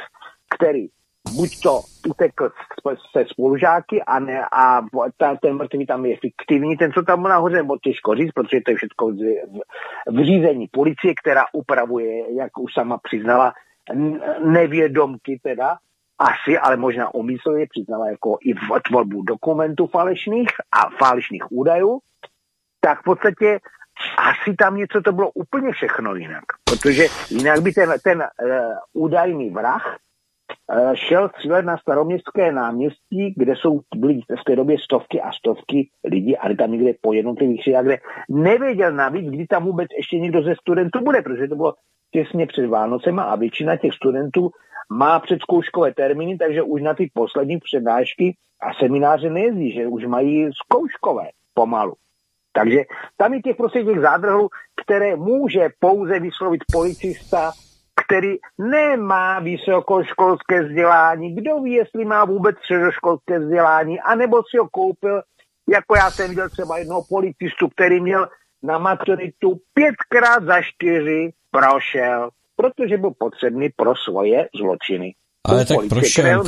který 0.55 0.87
buď 1.33 1.61
to 1.63 1.81
utekl 2.09 2.49
se 3.11 3.25
spolužáky 3.29 4.01
a, 4.01 4.19
ne, 4.19 4.45
a 4.51 4.81
ta, 5.17 5.35
ten 5.35 5.55
mrtvý 5.55 5.85
tam 5.85 6.05
je 6.05 6.17
fiktivní, 6.17 6.77
ten, 6.77 6.91
co 6.91 7.03
tam 7.03 7.23
nahoře, 7.23 7.55
nebo 7.55 7.77
těžko 7.77 8.15
říct, 8.15 8.31
protože 8.31 8.61
to 8.65 8.71
je 8.71 8.77
všechno 8.77 9.07
v 10.07 10.25
řízení 10.25 10.67
policie, 10.67 11.13
která 11.23 11.45
upravuje, 11.53 12.35
jak 12.35 12.59
už 12.59 12.73
sama 12.73 12.97
přiznala, 12.97 13.53
nevědomky 14.45 15.39
teda, 15.43 15.77
asi, 16.19 16.57
ale 16.57 16.77
možná 16.77 17.13
umyslně 17.13 17.65
přiznala 17.69 18.09
jako 18.09 18.37
i 18.41 18.53
v 18.53 18.81
tvorbu 18.89 19.21
dokumentů 19.21 19.87
falešných 19.87 20.49
a 20.71 20.89
falešných 20.89 21.51
údajů, 21.51 21.99
tak 22.79 22.99
v 22.99 23.03
podstatě 23.03 23.59
asi 24.17 24.55
tam 24.55 24.77
něco 24.77 25.01
to 25.01 25.11
bylo 25.11 25.31
úplně 25.31 25.71
všechno 25.71 26.15
jinak. 26.15 26.43
Protože 26.63 27.05
jinak 27.29 27.61
by 27.61 27.71
ten, 27.71 27.93
ten 28.03 28.19
uh, 28.19 29.03
údajný 29.03 29.49
vrah 29.49 29.97
šel 30.93 31.29
střílet 31.29 31.65
na 31.65 31.77
staroměstské 31.77 32.51
náměstí, 32.51 33.33
kde 33.37 33.55
jsou 33.55 33.79
byly 33.95 34.19
v 34.41 34.43
té 34.45 34.55
době 34.55 34.77
stovky 34.79 35.21
a 35.21 35.31
stovky 35.31 35.89
lidí, 36.03 36.37
ale 36.37 36.55
tam 36.55 36.71
někde 36.71 36.91
po 37.01 37.13
jednotlivých 37.13 37.59
třídách, 37.59 37.85
kde 37.85 37.97
nevěděl 38.29 38.91
navíc, 38.91 39.29
kdy 39.29 39.47
tam 39.47 39.65
vůbec 39.65 39.87
ještě 39.97 40.19
někdo 40.19 40.43
ze 40.43 40.55
studentů 40.55 40.99
bude, 41.03 41.21
protože 41.21 41.47
to 41.47 41.55
bylo 41.55 41.73
těsně 42.11 42.47
před 42.47 42.67
Vánocema 42.67 43.23
a 43.23 43.35
většina 43.35 43.77
těch 43.77 43.93
studentů 43.93 44.49
má 44.89 45.19
předzkouškové 45.19 45.93
termíny, 45.93 46.37
takže 46.37 46.61
už 46.61 46.81
na 46.81 46.93
ty 46.93 47.11
poslední 47.13 47.59
přednášky 47.59 48.35
a 48.61 48.73
semináře 48.73 49.29
nejezdí, 49.29 49.71
že 49.71 49.87
už 49.87 50.05
mají 50.05 50.49
zkouškové 50.53 51.29
pomalu. 51.53 51.93
Takže 52.53 52.83
tam 53.17 53.33
je 53.33 53.41
těch 53.41 53.55
prostě 53.55 53.83
těch 53.83 53.99
zádrhlů, 53.99 54.49
které 54.85 55.15
může 55.15 55.69
pouze 55.79 56.19
vyslovit 56.19 56.61
policista 56.71 57.51
který 58.05 58.35
nemá 58.57 59.39
vysokoškolské 59.39 60.63
vzdělání. 60.63 61.35
Kdo 61.35 61.59
ví, 61.59 61.71
jestli 61.73 62.05
má 62.05 62.25
vůbec 62.25 62.57
středoškolské 62.57 63.39
vzdělání, 63.39 63.99
anebo 63.99 64.37
si 64.49 64.57
ho 64.57 64.69
koupil, 64.69 65.21
jako 65.69 65.95
já 65.95 66.11
jsem 66.11 66.29
viděl 66.29 66.49
třeba 66.49 66.77
jednoho 66.77 67.03
policistu, 67.09 67.69
který 67.69 68.01
měl 68.01 68.27
na 68.63 68.77
maturitu 68.77 69.59
pětkrát 69.73 70.43
za 70.43 70.61
čtyři 70.61 71.33
prošel, 71.51 72.29
protože 72.55 72.97
byl 72.97 73.11
potřebný 73.17 73.69
pro 73.75 73.95
svoje 73.95 74.49
zločiny. 74.55 75.13
Ale 75.45 75.65
tak 75.65 75.77
prošel, 75.89 76.43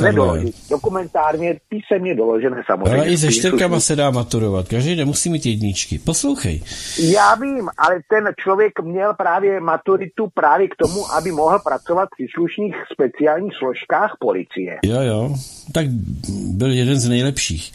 Dokumentárně, 0.70 1.60
písemně 1.68 2.14
doložené 2.14 2.62
samozřejmě. 2.66 2.94
Ale 2.94 3.08
i 3.08 3.18
se 3.18 3.32
čtyřkama 3.32 3.80
se 3.80 3.96
dá 3.96 4.10
maturovat, 4.10 4.68
každý 4.68 4.96
nemusí 4.96 5.30
mít 5.30 5.46
jedničky. 5.46 5.98
Poslouchej. 5.98 6.62
Já 6.98 7.34
vím, 7.34 7.68
ale 7.78 8.00
ten 8.10 8.32
člověk 8.42 8.80
měl 8.82 9.14
právě 9.14 9.60
maturitu 9.60 10.28
právě 10.34 10.68
k 10.68 10.76
tomu, 10.76 11.12
aby 11.12 11.30
mohl 11.32 11.58
pracovat 11.58 12.08
v 12.08 12.16
příslušných 12.16 12.74
speciálních 12.92 13.52
složkách 13.58 14.16
policie. 14.20 14.78
Jo, 14.84 15.00
jo, 15.00 15.34
tak 15.74 15.86
byl 16.56 16.70
jeden 16.72 16.96
z 16.96 17.08
nejlepších. 17.08 17.72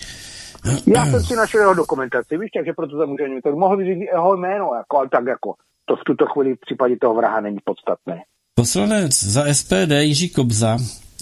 Já 0.96 1.06
jsem 1.06 1.24
si 1.24 1.36
našel 1.36 1.62
jeho 1.62 1.74
dokumentaci, 1.74 2.38
víš, 2.38 2.50
takže 2.58 2.74
proto 2.74 2.98
to 2.98 3.08
můžeme, 3.08 3.42
tak 3.42 3.56
mohl 3.56 3.78
říct 3.78 4.08
jeho 4.12 4.38
jméno, 4.38 4.70
jako, 4.78 4.98
ale 4.98 5.10
tak 5.10 5.26
jako 5.26 5.54
to 5.86 5.96
v 5.96 6.04
tuto 6.06 6.26
chvíli 6.26 6.56
v 6.56 6.60
případě 6.60 6.96
toho 7.02 7.14
vraha 7.16 7.42
není 7.42 7.58
podstatné. 7.66 8.22
Poslanec 8.56 9.24
za 9.24 9.54
SPD 9.54 9.92
Jiří 9.92 10.30
Kobza 10.30 10.78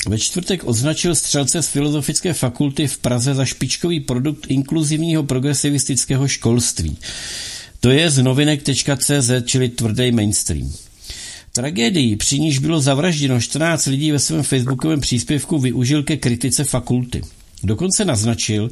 ve 0.08 0.20
čtvrtek 0.20 0.62
označil 0.66 1.16
střelce 1.16 1.62
z 1.62 1.68
Filozofické 1.68 2.34
fakulty 2.34 2.88
v 2.88 2.98
Praze 2.98 3.36
za 3.36 3.46
špičkový 3.46 4.00
produkt 4.00 4.46
inkluzivního 4.50 5.24
progresivistického 5.24 6.28
školství. 6.28 6.98
To 7.80 7.90
je 7.90 8.10
z 8.10 8.24
novinek.cz, 8.24 9.32
čili 9.46 9.70
tvrdý 9.70 10.12
mainstream. 10.12 10.74
Tragédii, 11.52 12.16
při 12.16 12.40
níž 12.40 12.60
bylo 12.60 12.82
zavražděno 12.82 13.42
14 13.42 13.86
lidí 13.86 14.12
ve 14.12 14.20
svém 14.20 14.44
facebookovém 14.44 15.02
příspěvku, 15.02 15.60
využil 15.60 16.04
ke 16.04 16.18
kritice 16.18 16.64
fakulty. 16.64 17.22
Dokonce 17.64 18.06
naznačil, 18.06 18.70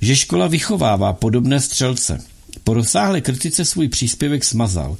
že 0.00 0.16
škola 0.16 0.46
vychovává 0.46 1.12
podobné 1.12 1.60
střelce. 1.60 2.24
Po 2.68 2.74
rozsáhlé 2.74 3.20
kritice 3.20 3.64
svůj 3.64 3.88
příspěvek 3.88 4.44
smazal. 4.44 4.96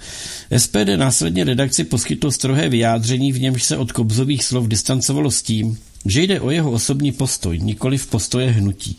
SPD 0.57 0.97
následně 0.97 1.45
redakci 1.45 1.85
poskytlo 1.85 2.32
strohé 2.32 2.69
vyjádření, 2.69 3.32
v 3.32 3.40
němž 3.40 3.62
se 3.62 3.77
od 3.77 3.93
Kobzových 3.93 4.45
slov 4.45 4.69
distancovalo 4.69 5.31
s 5.31 5.43
tím, 5.43 5.78
že 6.07 6.23
jde 6.23 6.40
o 6.40 6.51
jeho 6.51 6.70
osobní 6.70 7.12
postoj, 7.12 7.59
nikoli 7.59 7.99
v 7.99 8.07
postoje 8.07 8.51
hnutí. 8.51 8.97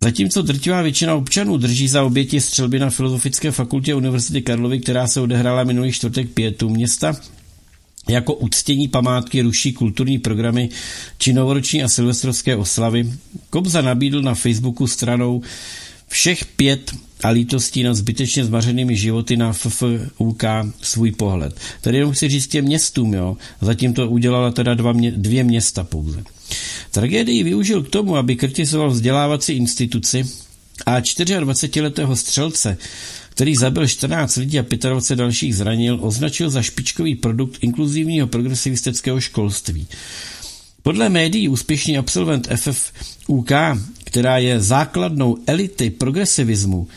Zatímco 0.00 0.42
drtivá 0.42 0.82
většina 0.82 1.14
občanů 1.14 1.56
drží 1.56 1.88
za 1.88 2.02
oběti 2.02 2.40
střelby 2.40 2.78
na 2.78 2.90
Filozofické 2.90 3.50
fakultě 3.50 3.94
Univerzity 3.94 4.42
Karlovy, 4.42 4.80
která 4.80 5.06
se 5.06 5.20
odehrála 5.20 5.64
minulý 5.64 5.92
čtvrtek 5.92 6.30
pětu 6.30 6.68
města, 6.68 7.16
jako 8.08 8.34
uctění 8.34 8.88
památky 8.88 9.42
ruší 9.42 9.72
kulturní 9.72 10.18
programy 10.18 10.68
či 11.18 11.32
novoroční 11.32 11.84
a 11.84 11.88
silvestrovské 11.88 12.56
oslavy, 12.56 13.12
Kobza 13.50 13.82
nabídl 13.82 14.22
na 14.22 14.34
Facebooku 14.34 14.86
stranou 14.86 15.42
všech 16.08 16.44
pět 16.44 16.94
a 17.24 17.28
lítostí 17.28 17.82
nad 17.82 17.94
zbytečně 17.94 18.44
zmařenými 18.44 18.96
životy 18.96 19.36
na 19.36 19.52
FFUK 19.52 20.44
svůj 20.82 21.12
pohled. 21.12 21.60
Tady 21.80 21.98
jenom 21.98 22.12
chci 22.12 22.28
říct 22.28 22.46
těm 22.46 22.64
městům, 22.64 23.14
jo. 23.14 23.36
Zatím 23.60 23.94
to 23.94 24.08
udělala 24.08 24.50
teda 24.50 24.74
dva 24.74 24.92
mě, 24.92 25.10
dvě 25.10 25.44
města 25.44 25.84
pouze. 25.84 26.24
Tragédii 26.90 27.42
využil 27.42 27.82
k 27.82 27.88
tomu, 27.88 28.16
aby 28.16 28.36
kritizoval 28.36 28.90
vzdělávací 28.90 29.52
instituci 29.52 30.26
a 30.86 31.00
24-letého 31.00 32.16
střelce, 32.16 32.76
který 33.30 33.56
zabil 33.56 33.86
14 33.86 34.36
lidí 34.36 34.58
a 34.58 34.62
25 34.62 35.16
dalších 35.16 35.56
zranil, 35.56 35.98
označil 36.02 36.50
za 36.50 36.62
špičkový 36.62 37.14
produkt 37.14 37.58
inkluzivního 37.60 38.26
progresivistického 38.26 39.20
školství. 39.20 39.86
Podle 40.84 41.08
médií 41.08 41.48
úspěšný 41.48 41.98
absolvent 41.98 42.48
FFUK, 42.56 43.50
která 44.04 44.38
je 44.38 44.60
základnou 44.60 45.36
elity 45.46 45.90
progresivismu 45.90 46.88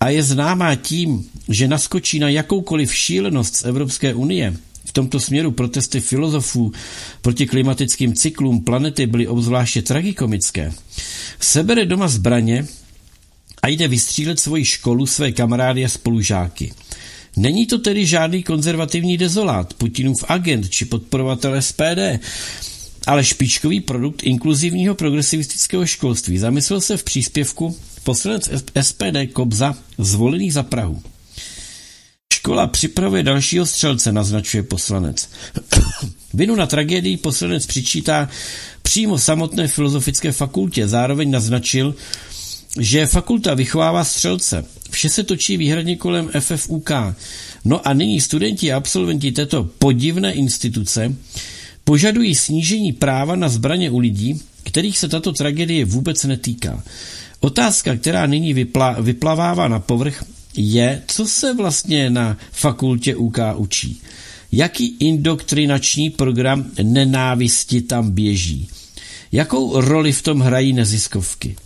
a 0.00 0.08
je 0.08 0.22
známá 0.22 0.74
tím, 0.74 1.24
že 1.48 1.68
naskočí 1.68 2.18
na 2.18 2.28
jakoukoliv 2.28 2.94
šílenost 2.94 3.56
z 3.56 3.64
Evropské 3.64 4.14
unie, 4.14 4.56
v 4.84 4.92
tomto 4.92 5.20
směru 5.20 5.50
protesty 5.50 6.00
filozofů 6.00 6.72
proti 7.22 7.46
klimatickým 7.46 8.14
cyklům 8.14 8.64
planety 8.64 9.06
byly 9.06 9.28
obzvláště 9.28 9.82
tragikomické. 9.82 10.72
Sebere 11.40 11.86
doma 11.86 12.08
zbraně 12.08 12.66
a 13.62 13.68
jde 13.68 13.88
vystřílet 13.88 14.40
svoji 14.40 14.64
školu, 14.64 15.06
své 15.06 15.32
kamarády 15.32 15.84
a 15.84 15.88
spolužáky. 15.88 16.72
Není 17.36 17.66
to 17.66 17.78
tedy 17.78 18.06
žádný 18.06 18.42
konzervativní 18.42 19.16
dezolát, 19.16 19.74
Putinův 19.74 20.24
agent 20.28 20.70
či 20.70 20.84
podporovatel 20.84 21.62
SPD, 21.62 22.20
ale 23.06 23.24
špičkový 23.24 23.80
produkt 23.80 24.22
inkluzivního 24.22 24.94
progresivistického 24.94 25.86
školství. 25.86 26.38
Zamyslel 26.38 26.80
se 26.80 26.96
v 26.96 27.04
příspěvku 27.04 27.76
poslanec 28.04 28.50
SPD 28.80 29.32
Kobza, 29.32 29.74
zvolený 29.98 30.50
za 30.50 30.62
Prahu. 30.62 31.02
Škola 32.32 32.66
připravuje 32.66 33.22
dalšího 33.22 33.66
střelce, 33.66 34.12
naznačuje 34.12 34.62
poslanec. 34.62 35.28
Vinu 36.34 36.56
na 36.56 36.66
tragédii 36.66 37.16
poslanec 37.16 37.66
přičítá 37.66 38.28
přímo 38.82 39.18
samotné 39.18 39.68
filozofické 39.68 40.32
fakultě. 40.32 40.88
Zároveň 40.88 41.30
naznačil, 41.30 41.94
že 42.80 43.06
fakulta 43.06 43.54
vychovává 43.54 44.04
střelce. 44.04 44.64
Vše 44.90 45.08
se 45.08 45.22
točí 45.22 45.56
výhradně 45.56 45.96
kolem 45.96 46.30
FFUK. 46.40 46.90
No 47.64 47.88
a 47.88 47.92
nyní 47.92 48.20
studenti 48.20 48.72
a 48.72 48.76
absolventi 48.76 49.32
této 49.32 49.64
podivné 49.64 50.32
instituce 50.32 51.14
požadují 51.84 52.34
snížení 52.34 52.92
práva 52.92 53.36
na 53.36 53.48
zbraně 53.48 53.90
u 53.90 53.98
lidí, 53.98 54.40
kterých 54.64 54.98
se 54.98 55.08
tato 55.08 55.32
tragédie 55.32 55.84
vůbec 55.84 56.24
netýká. 56.24 56.82
Otázka, 57.40 57.96
která 57.96 58.26
nyní 58.26 58.54
vypla, 58.54 58.96
vyplavává 59.00 59.68
na 59.68 59.80
povrch, 59.80 60.24
je, 60.56 61.02
co 61.06 61.26
se 61.26 61.54
vlastně 61.54 62.10
na 62.10 62.36
fakultě 62.52 63.16
UK 63.16 63.38
učí. 63.56 64.00
Jaký 64.52 64.96
indoktrinační 65.00 66.10
program 66.10 66.64
nenávisti 66.82 67.82
tam 67.82 68.10
běží? 68.10 68.68
Jakou 69.32 69.80
roli 69.80 70.12
v 70.12 70.22
tom 70.22 70.40
hrají 70.40 70.72
neziskovky? 70.72 71.56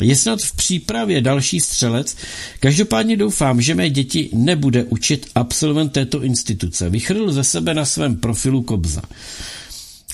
Je 0.00 0.16
snad 0.16 0.40
v 0.40 0.56
přípravě 0.56 1.20
další 1.20 1.60
střelec. 1.60 2.16
Každopádně 2.60 3.16
doufám, 3.16 3.62
že 3.62 3.74
mé 3.74 3.90
děti 3.90 4.28
nebude 4.32 4.84
učit 4.84 5.26
absolvent 5.34 5.92
této 5.92 6.22
instituce. 6.22 6.90
Vychrl 6.90 7.32
ze 7.32 7.44
sebe 7.44 7.74
na 7.74 7.84
svém 7.84 8.16
profilu 8.16 8.62
Kobza. 8.62 9.02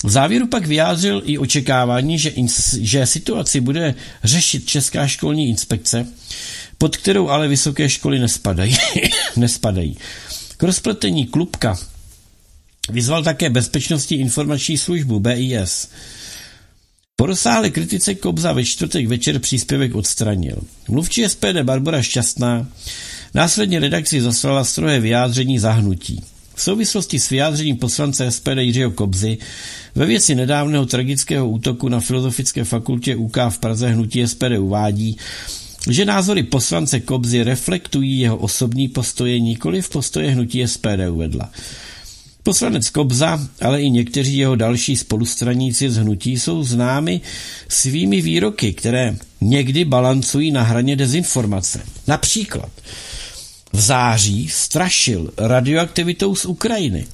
V 0.03 0.09
závěru 0.09 0.47
pak 0.47 0.67
vyjádřil 0.67 1.21
i 1.25 1.37
očekávání, 1.37 2.19
že, 2.19 2.29
ins, 2.29 2.73
že 2.73 3.05
situaci 3.05 3.61
bude 3.61 3.95
řešit 4.23 4.65
Česká 4.65 5.07
školní 5.07 5.49
inspekce, 5.49 6.07
pod 6.77 6.97
kterou 6.97 7.29
ale 7.29 7.47
vysoké 7.47 7.89
školy 7.89 8.19
nespadají. 8.19 8.77
nespadají. 9.35 9.97
K 10.57 10.63
rozpletení 10.63 11.27
klubka 11.27 11.77
vyzval 12.89 13.23
také 13.23 13.49
Bezpečnostní 13.49 14.19
informační 14.19 14.77
službu 14.77 15.19
BIS. 15.19 15.89
Po 17.15 17.25
rozsáhlé 17.25 17.69
kritice 17.69 18.15
Kobza 18.15 18.53
ve 18.53 18.65
čtvrtek 18.65 19.07
večer 19.07 19.39
příspěvek 19.39 19.95
odstranil. 19.95 20.61
Mluvčí 20.87 21.29
SPD 21.29 21.61
Barbara 21.63 22.01
Šťastná 22.01 22.67
následně 23.33 23.79
redakci 23.79 24.21
zaslala 24.21 24.63
strohé 24.63 24.99
vyjádření 24.99 25.59
zahnutí. 25.59 26.23
V 26.55 26.61
souvislosti 26.61 27.19
s 27.19 27.29
vyjádřením 27.29 27.77
poslance 27.77 28.31
SPD 28.31 28.57
Jiřího 28.57 28.91
Kobzy 28.91 29.37
ve 29.99 30.05
věci 30.05 30.35
nedávného 30.35 30.85
tragického 30.85 31.49
útoku 31.49 31.89
na 31.89 31.99
Filozofické 31.99 32.63
fakultě 32.63 33.15
UK 33.15 33.37
v 33.49 33.59
Praze 33.59 33.89
hnutí 33.89 34.27
SPD 34.27 34.51
uvádí, 34.59 35.17
že 35.89 36.05
názory 36.05 36.43
poslance 36.43 36.99
Kobzy 36.99 37.43
reflektují 37.43 38.19
jeho 38.19 38.37
osobní 38.37 38.87
postoje, 38.87 39.39
nikoli 39.39 39.81
v 39.81 39.89
postoje 39.89 40.31
hnutí 40.31 40.67
SPD 40.67 41.09
uvedla. 41.11 41.49
Poslanec 42.43 42.89
Kobza, 42.89 43.47
ale 43.61 43.81
i 43.81 43.89
někteří 43.89 44.37
jeho 44.37 44.55
další 44.55 44.95
spolustraníci 44.97 45.89
z 45.89 45.97
hnutí 45.97 46.39
jsou 46.39 46.63
známi 46.63 47.21
svými 47.67 48.21
výroky, 48.21 48.73
které 48.73 49.15
někdy 49.41 49.85
balancují 49.85 50.51
na 50.51 50.63
hraně 50.63 50.95
dezinformace. 50.95 51.81
Například 52.07 52.69
v 53.73 53.79
září 53.79 54.49
strašil 54.49 55.31
radioaktivitou 55.37 56.35
z 56.35 56.45
Ukrajiny. 56.45 57.05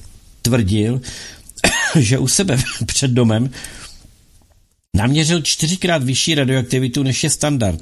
Tvrdil, 0.42 1.00
že 1.98 2.18
u 2.18 2.28
sebe 2.28 2.56
před 2.86 3.10
domem 3.10 3.50
naměřil 4.96 5.42
čtyřikrát 5.42 6.02
vyšší 6.02 6.34
radioaktivitu 6.34 7.02
než 7.02 7.24
je 7.24 7.30
standard 7.30 7.80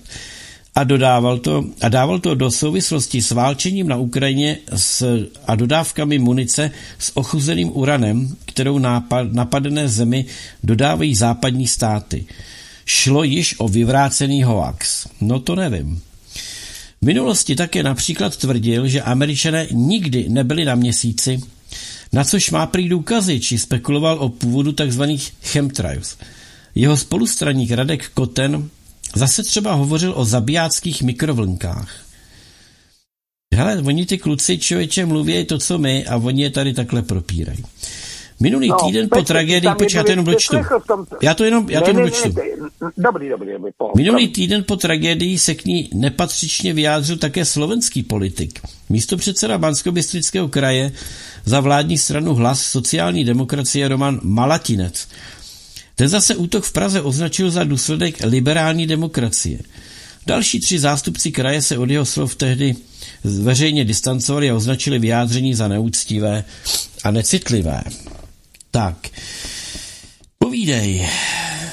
a, 0.75 0.85
dodával 0.85 1.39
to, 1.39 1.65
a 1.81 1.89
dával 1.89 2.19
to 2.19 2.35
do 2.35 2.51
souvislosti 2.51 3.23
s 3.23 3.31
válčením 3.31 3.89
na 3.89 3.97
Ukrajině 3.97 4.59
s, 4.77 5.07
a 5.47 5.55
dodávkami 5.55 6.19
munice 6.19 6.71
s 6.99 7.17
ochuzeným 7.17 7.71
uranem, 7.77 8.37
kterou 8.45 8.79
nápad, 8.79 9.33
napadené 9.33 9.89
zemi 9.89 10.25
dodávají 10.63 11.15
západní 11.15 11.67
státy. 11.67 12.25
Šlo 12.87 13.23
již 13.23 13.55
o 13.59 13.69
vyvrácený 13.69 14.43
hoax. 14.43 15.07
No 15.21 15.41
to 15.41 15.55
nevím. 15.55 16.03
V 17.03 17.07
minulosti 17.07 17.57
také 17.57 17.83
například 17.83 18.37
tvrdil, 18.37 18.89
že 18.89 19.03
američané 19.03 19.67
nikdy 19.71 20.29
nebyli 20.29 20.65
na 20.65 20.75
měsíci, 20.75 21.41
na 22.15 22.25
což 22.25 22.51
má 22.51 22.67
prý 22.67 22.89
důkazy, 22.89 23.41
či 23.41 23.59
spekuloval 23.59 24.19
o 24.19 24.29
původu 24.29 24.73
tzv. 24.73 25.03
chemtrails. 25.43 26.17
Jeho 26.75 26.97
spolustraník 26.97 27.71
Radek 27.71 28.09
Koten 28.09 28.71
Zase 29.17 29.43
třeba 29.43 29.73
hovořil 29.73 30.13
o 30.17 30.25
zabijáckých 30.25 31.03
mikrovlnkách. 31.03 32.05
Hele, 33.55 33.83
oni 33.87 34.07
ty 34.07 34.19
kluci 34.19 34.59
člověče 34.59 35.07
mluví 35.07 35.45
to, 35.45 35.59
co 35.59 35.79
my, 35.79 36.07
a 36.07 36.17
oni 36.17 36.43
je 36.43 36.51
tady 36.51 36.75
takhle 36.75 37.03
propírají. 37.03 37.65
Minulý 38.41 38.69
no, 38.69 38.77
týden 38.85 39.09
po 39.09 39.23
tragédii, 39.23 39.71
počkej, 39.79 39.99
já 39.99 40.05
to 40.05 40.11
jenom 40.11 40.25
dočtu. 40.25 40.57
Já 41.23 41.35
to 41.35 41.45
jenom, 41.45 41.71
já 41.71 41.81
to 41.81 41.91
jenom 41.91 42.03
dočtu. 42.05 42.35
Dobrý, 42.97 43.29
dobrý, 43.29 43.53
dobrý. 43.53 43.73
Minulý 43.97 44.29
týden 44.29 44.65
po 44.65 44.77
tragédii 44.77 45.39
se 45.39 45.55
k 45.55 45.65
ní 45.65 45.91
nepatřičně 45.95 46.73
vyjádřil 46.73 47.17
také 47.17 47.45
slovenský 47.45 48.03
politik. 48.03 48.61
Místo 48.89 49.17
předseda 49.17 49.59
Banskobystrického 49.59 50.49
kraje 50.49 50.93
za 51.45 51.61
vládní 51.61 51.99
stranu 51.99 52.35
hlas 52.35 52.63
sociální 52.63 53.25
demokracie 53.25 53.89
Roman 53.89 54.21
Malatinec 54.23 55.09
ten 55.95 56.09
zase 56.09 56.37
útok 56.37 56.65
v 56.65 56.73
Praze 56.73 57.03
označil 57.03 57.51
za 57.51 57.65
důsledek 57.65 58.15
liberální 58.25 58.87
demokracie. 58.87 59.59
Další 60.27 60.61
tři 60.61 60.79
zástupci 60.79 61.33
kraje 61.33 61.63
se 61.63 61.79
od 61.79 61.91
jeho 61.91 62.05
slov 62.05 62.35
tehdy 62.35 62.75
veřejně 63.25 63.85
distancovali 63.85 64.51
a 64.51 64.55
označili 64.55 64.99
vyjádření 64.99 65.55
za 65.55 65.69
neúctivé 65.69 66.45
a 67.05 67.11
necitlivé. 67.11 67.83
Tak, 68.71 68.97
povídej, 70.39 71.09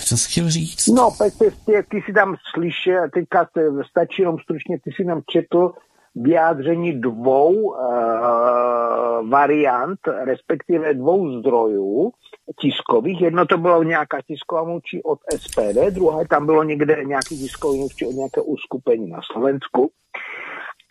co 0.05 0.17
jsi 0.17 0.29
chtěl 0.31 0.51
říct? 0.51 0.87
No, 0.87 1.11
Petr, 1.17 1.53
ty 1.65 2.01
si 2.05 2.13
tam 2.13 2.35
slyšel, 2.53 3.09
teďka 3.13 3.49
stačí 3.89 4.21
jenom 4.21 4.37
stručně, 4.43 4.79
ty 4.83 4.91
si 4.95 5.03
nám 5.03 5.21
četl 5.31 5.73
vyjádření 6.15 7.01
dvou 7.01 7.53
uh, 7.53 9.29
variant, 9.29 9.99
respektive 10.25 10.93
dvou 10.93 11.39
zdrojů 11.39 12.11
tiskových. 12.59 13.21
Jedno 13.21 13.45
to 13.45 13.57
bylo 13.57 13.83
nějaká 13.83 14.17
tisková 14.27 14.63
mluvčí 14.63 15.03
od 15.03 15.19
SPD, 15.37 15.77
druhé 15.89 16.27
tam 16.27 16.45
bylo 16.45 16.63
někde 16.63 17.03
nějaký 17.05 17.37
tiskový 17.39 17.77
mluvčí 17.79 18.05
od 18.05 18.11
nějaké 18.11 18.41
uskupení 18.41 19.09
na 19.09 19.19
Slovensku. 19.31 19.91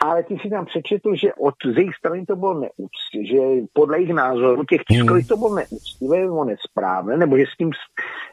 Ale 0.02 0.22
ty 0.22 0.38
si 0.42 0.50
tam 0.50 0.66
přečetl, 0.66 1.14
že 1.14 1.34
od 1.34 1.54
z 1.74 1.76
jejich 1.76 1.96
strany 1.96 2.26
to 2.26 2.36
bylo 2.36 2.54
neúctivé, 2.54 3.24
že 3.30 3.66
podle 3.72 3.98
jejich 3.98 4.14
názoru 4.14 4.64
těch 4.64 4.80
tiskových 4.88 5.28
to 5.28 5.36
bylo 5.36 5.54
neúctivé 5.54 6.20
nebo 6.20 6.44
nesprávné, 6.44 7.16
nebo 7.16 7.38
že 7.38 7.44
s 7.52 7.56
tím, 7.56 7.70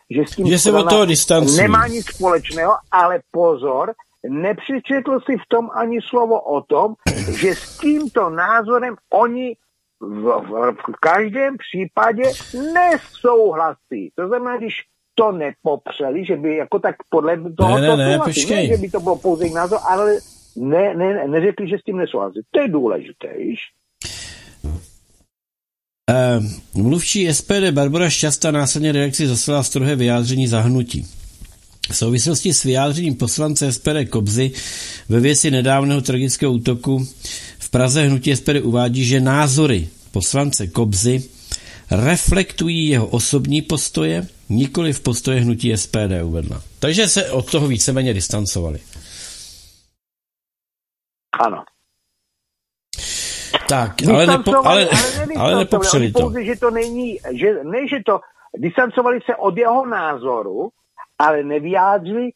že 0.10 0.22
s 0.28 0.36
tím 0.36 0.48
že 0.48 0.60
se 0.60 0.72
od 0.72 0.90
toho 0.90 1.06
distancují. 1.06 1.58
nemá 1.58 1.88
nic 1.88 2.06
společného, 2.06 2.74
ale 2.92 3.20
pozor, 3.32 3.94
nepřečetl 4.30 5.20
si 5.26 5.38
v 5.38 5.48
tom 5.48 5.70
ani 5.76 6.00
slovo 6.10 6.42
o 6.42 6.62
tom, 6.62 6.94
že 7.40 7.56
s 7.56 7.78
tímto 7.78 8.30
názorem 8.30 8.96
oni 9.14 9.56
v, 10.00 10.24
v, 10.24 10.74
v 10.74 11.00
každém 11.00 11.56
případě 11.58 12.24
nesouhlasí. 12.74 14.12
To 14.16 14.28
znamená, 14.28 14.58
když 14.58 14.74
to 15.16 15.32
nepopřeli, 15.32 16.26
že 16.26 16.36
by 16.36 16.56
jako 16.56 16.80
tak 16.80 16.96
podle 17.10 17.38
toho 17.58 17.80
ne, 17.80 17.88
ne, 17.88 17.98
ne, 17.98 18.14
souhlasí, 18.14 18.50
ne, 18.50 18.68
že 18.68 18.78
by 18.78 18.90
to 18.90 19.00
bylo 19.00 19.16
pouze 19.16 19.44
jejich 19.44 19.56
názor, 19.56 19.80
ale 19.90 20.18
ne, 20.56 20.94
ne, 20.96 21.28
neřekli, 21.28 21.70
že 21.70 21.78
s 21.78 21.84
tím 21.84 21.98
nesouhlasí. 21.98 22.40
To 22.52 22.62
je 22.62 22.68
důležité, 22.68 23.28
víš? 23.38 23.60
Uh, 26.12 26.84
mluvčí 26.84 27.34
SPD 27.34 27.72
Barbara 27.72 28.10
Šťasta 28.10 28.52
následně 28.52 28.92
reakci 28.92 29.28
zaslala 29.28 29.64
strohé 29.64 29.96
vyjádření 29.96 30.48
zahnutí. 30.48 31.17
V 31.92 31.96
souvislosti 31.96 32.54
s 32.54 32.64
vyjádřením 32.64 33.16
poslance 33.16 33.72
SPD 33.72 34.10
Kobzy 34.10 34.52
ve 35.10 35.20
věci 35.20 35.52
nedávného 35.52 36.02
tragického 36.02 36.54
útoku 36.54 37.08
v 37.60 37.70
Praze 37.70 38.04
hnutí 38.04 38.36
SPD 38.36 38.56
uvádí, 38.62 39.06
že 39.06 39.20
názory 39.20 39.90
poslance 40.12 40.68
Kobzy 40.68 41.24
reflektují 41.92 42.88
jeho 42.88 43.08
osobní 43.08 43.62
postoje, 43.62 44.28
nikoli 44.50 44.94
v 44.94 45.00
postoje 45.00 45.42
hnutí 45.42 45.78
SPD 45.78 46.24
uvedla. 46.24 46.62
Takže 46.80 47.08
se 47.08 47.32
od 47.32 47.52
toho 47.52 47.68
víceméně 47.68 48.14
distancovali. 48.14 48.80
Ano. 51.40 51.64
Tak, 53.70 53.94
ale, 54.14 54.28
nepo, 54.28 54.68
ale, 54.68 54.88
ale, 54.88 54.90
ale 55.38 55.56
nepopřeli 55.56 56.12
to. 56.12 56.20
Pouze, 56.20 56.44
že 56.44 56.56
to 56.56 56.72
není, 56.72 57.20
že, 57.32 57.64
ne, 57.64 57.88
že 57.88 57.98
to, 58.06 58.20
distancovali 58.58 59.20
se 59.26 59.36
od 59.36 59.58
jeho 59.58 59.86
názoru, 59.86 60.70
ale 61.20 61.44
nevyjádřili 61.44 62.30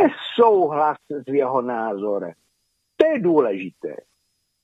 nesouhlas 0.00 0.98
s 1.10 1.32
jeho 1.32 1.62
názorem. 1.62 2.32
To 2.96 3.06
je 3.06 3.20
důležité. 3.20 3.96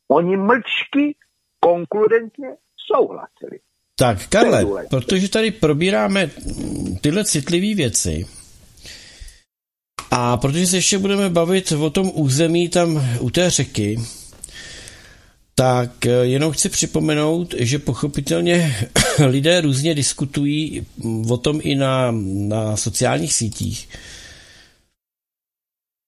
Oni 0.08 0.36
mlčky 0.36 1.16
konkludentně 1.60 2.48
souhlasili. 2.92 3.58
Tak, 3.96 4.28
Karle, 4.28 4.86
protože 4.90 5.30
tady 5.30 5.50
probíráme 5.50 6.30
tyhle 7.00 7.24
citlivé 7.24 7.74
věci 7.74 8.26
a 10.10 10.36
protože 10.36 10.66
se 10.66 10.76
ještě 10.76 10.98
budeme 10.98 11.30
bavit 11.30 11.72
o 11.72 11.90
tom 11.90 12.10
území 12.14 12.68
tam 12.68 13.02
u 13.20 13.30
té 13.30 13.50
řeky, 13.50 13.96
tak 15.58 16.04
jenom 16.22 16.52
chci 16.52 16.68
připomenout, 16.68 17.54
že 17.58 17.78
pochopitelně 17.78 18.76
lidé 19.26 19.60
různě 19.60 19.94
diskutují 19.94 20.86
o 21.28 21.36
tom 21.36 21.60
i 21.62 21.74
na, 21.74 22.10
na 22.32 22.76
sociálních 22.76 23.32
sítích. 23.34 23.88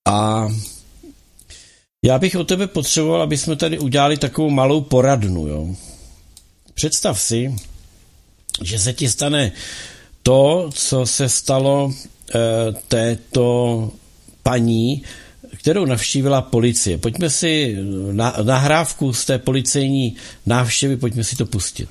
A 0.09 0.49
já 2.05 2.19
bych 2.19 2.37
o 2.37 2.45
tebe 2.45 2.67
potřeboval, 2.67 3.23
aby 3.23 3.39
jsme 3.39 3.57
tady 3.57 3.79
udělali 3.79 4.17
takovou 4.17 4.51
malou 4.51 4.81
poradnu. 4.81 5.47
Jo. 5.47 5.75
Představ 6.75 7.21
si, 7.21 7.57
že 8.63 8.79
se 8.79 8.93
ti 8.93 9.09
stane 9.09 9.53
to, 10.23 10.71
co 10.75 11.07
se 11.07 11.29
stalo 11.29 11.93
e, 12.35 12.39
této 12.89 13.91
paní, 14.43 15.03
kterou 15.61 15.85
navštívila 15.85 16.43
policie. 16.43 16.99
Pojďme 16.99 17.31
si 17.31 17.77
na, 18.13 18.35
nahrávku 18.43 19.13
z 19.13 19.25
té 19.25 19.39
policejní 19.39 20.17
návštěvy, 20.47 20.97
pojďme 20.97 21.25
si 21.25 21.37
to 21.37 21.47
pustit. 21.47 21.89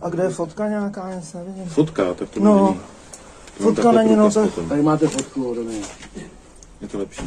A 0.00 0.08
kde 0.08 0.22
je 0.22 0.30
fotka 0.30 0.68
nějaká? 0.68 1.08
Já 1.08 1.20
Fotka, 1.66 2.14
tak 2.14 2.30
to 2.30 2.40
no. 2.40 2.66
není. 2.66 2.80
Fotka 3.60 3.92
není, 3.92 4.16
no 4.16 4.30
potom. 4.30 4.68
tady 4.68 4.82
máte 4.82 5.08
fotku 5.08 5.50
ode 5.50 5.60
mě. 5.60 5.78
Je 6.80 6.88
to 6.88 6.98
lepší. 6.98 7.22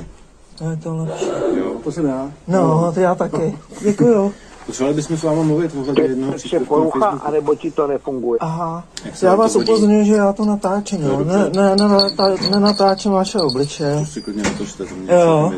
To 0.58 0.70
je 0.70 0.78
to 0.78 0.96
lepší. 0.96 1.26
Jo. 1.58 1.76
To 1.84 1.92
jsem 1.92 2.06
já. 2.06 2.32
No, 2.48 2.92
to 2.94 3.00
já 3.00 3.16
taky. 3.16 3.58
Děkuju. 3.82 4.34
Potřebovali 4.66 4.96
bychom 4.96 5.18
s 5.18 5.24
váma 5.24 5.44
mluvit 5.44 5.72
ohledně 5.76 6.04
jednoho 6.04 6.34
Ještě 6.34 6.48
příspěvku 6.48 7.00
na 7.00 7.12
Facebooku. 7.12 7.28
anebo 7.28 7.56
ti 7.56 7.72
to 7.72 7.88
nefunguje. 7.88 8.40
Aha. 8.40 8.84
Já 9.22 9.36
vás 9.36 9.56
upozorňuji, 9.56 10.06
že 10.06 10.14
já 10.14 10.34
to 10.34 10.46
natáčím, 10.46 11.02
jo. 11.02 11.24
Ne, 11.24 11.50
ne, 11.56 11.76
ne, 11.76 11.88
ne, 11.88 12.50
nenatáčím 12.52 13.12
vaše 13.12 13.40
obličeje. 13.40 14.00
To 14.00 14.06
si 14.06 14.22
klidně 14.22 14.44
natočte, 14.44 14.86
to 14.86 14.96
mě 14.96 15.14
Jo. 15.14 15.54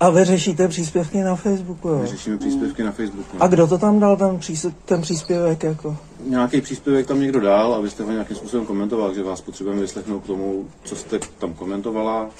A 0.00 0.10
vy 0.10 0.24
řešíte 0.24 0.68
příspěvky 0.68 1.20
na 1.22 1.36
Facebooku, 1.36 1.88
jo. 1.88 1.98
My 1.98 2.06
řešíme 2.06 2.38
příspěvky 2.38 2.82
na 2.82 2.92
Facebooku. 2.92 3.36
A 3.40 3.46
kdo 3.46 3.66
to 3.66 3.78
tam 3.78 4.00
dal, 4.00 4.16
ten, 4.16 4.38
příspěv, 4.38 4.74
ten 4.84 5.00
příspěvek, 5.02 5.62
jako? 5.62 5.96
Nějaký 6.26 6.60
příspěvek 6.60 7.06
tam 7.06 7.20
někdo 7.20 7.40
dal, 7.40 7.74
abyste 7.74 8.02
ho 8.02 8.12
nějakým 8.12 8.36
způsobem 8.36 8.66
komentoval, 8.66 9.14
že 9.14 9.22
vás 9.22 9.40
potřebujeme 9.40 9.82
vyslechnout 9.82 10.20
k 10.20 10.26
tomu, 10.26 10.64
co 10.84 10.96
jste 10.96 11.18
tam 11.38 11.54
komentovala. 11.54 12.30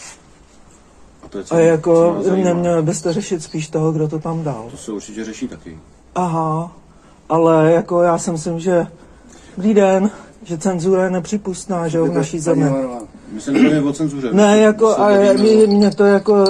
A 1.24 1.28
to 1.28 1.38
je 1.38 1.44
A 1.50 1.58
jako, 1.58 2.22
neměli 2.44 2.82
byste 2.82 3.12
řešit 3.12 3.42
spíš 3.42 3.68
toho, 3.68 3.92
kdo 3.92 4.08
to 4.08 4.18
tam 4.18 4.42
dal. 4.42 4.64
To 4.70 4.76
se 4.76 4.92
určitě 4.92 5.24
řeší 5.24 5.48
taky. 5.48 5.78
Aha, 6.14 6.72
ale 7.28 7.72
jako 7.72 8.02
já 8.02 8.18
si 8.18 8.30
myslím, 8.30 8.60
že 8.60 8.86
Dobrý 9.56 9.74
den, 9.74 10.10
že 10.42 10.58
cenzura 10.58 11.04
je 11.04 11.10
nepřípustná, 11.10 11.88
že 11.88 11.98
jo, 11.98 12.06
v 12.06 12.14
naší 12.14 12.38
zemi. 12.38 12.70
My 13.32 13.40
se 13.40 13.52
nebavíme 13.52 13.90
o 13.90 13.92
cenzuře. 13.92 14.28
Ne, 14.32 14.58
jako, 14.58 14.98
a 14.98 15.08
mě, 15.38 15.66
mě 15.66 15.90
to 15.90 16.04
jako 16.04 16.44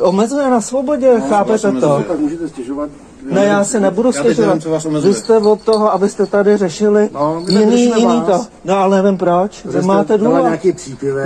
omezuje 0.00 0.50
na 0.50 0.60
svobodě, 0.60 1.20
chápete 1.28 1.70
vás 1.70 1.80
to? 1.80 2.04
Tak 2.08 2.18
můžete 2.18 2.48
stěžovat. 2.48 2.90
Ne, 3.30 3.44
já 3.44 3.64
si 3.64 3.80
nebudu 3.80 4.12
stěžovat. 4.12 4.58
Vy 5.02 5.14
jste 5.14 5.38
od 5.38 5.60
toho, 5.60 5.92
abyste 5.92 6.26
tady 6.26 6.56
řešili 6.56 7.10
No, 7.12 7.42
jiný, 7.48 7.82
jiný 7.82 8.04
vás. 8.04 8.26
to. 8.26 8.52
No 8.64 8.76
ale 8.76 9.02
nevím 9.02 9.18
proč. 9.18 9.64
Vy 9.64 9.82
máte 9.82 10.18
důvod. 10.18 10.44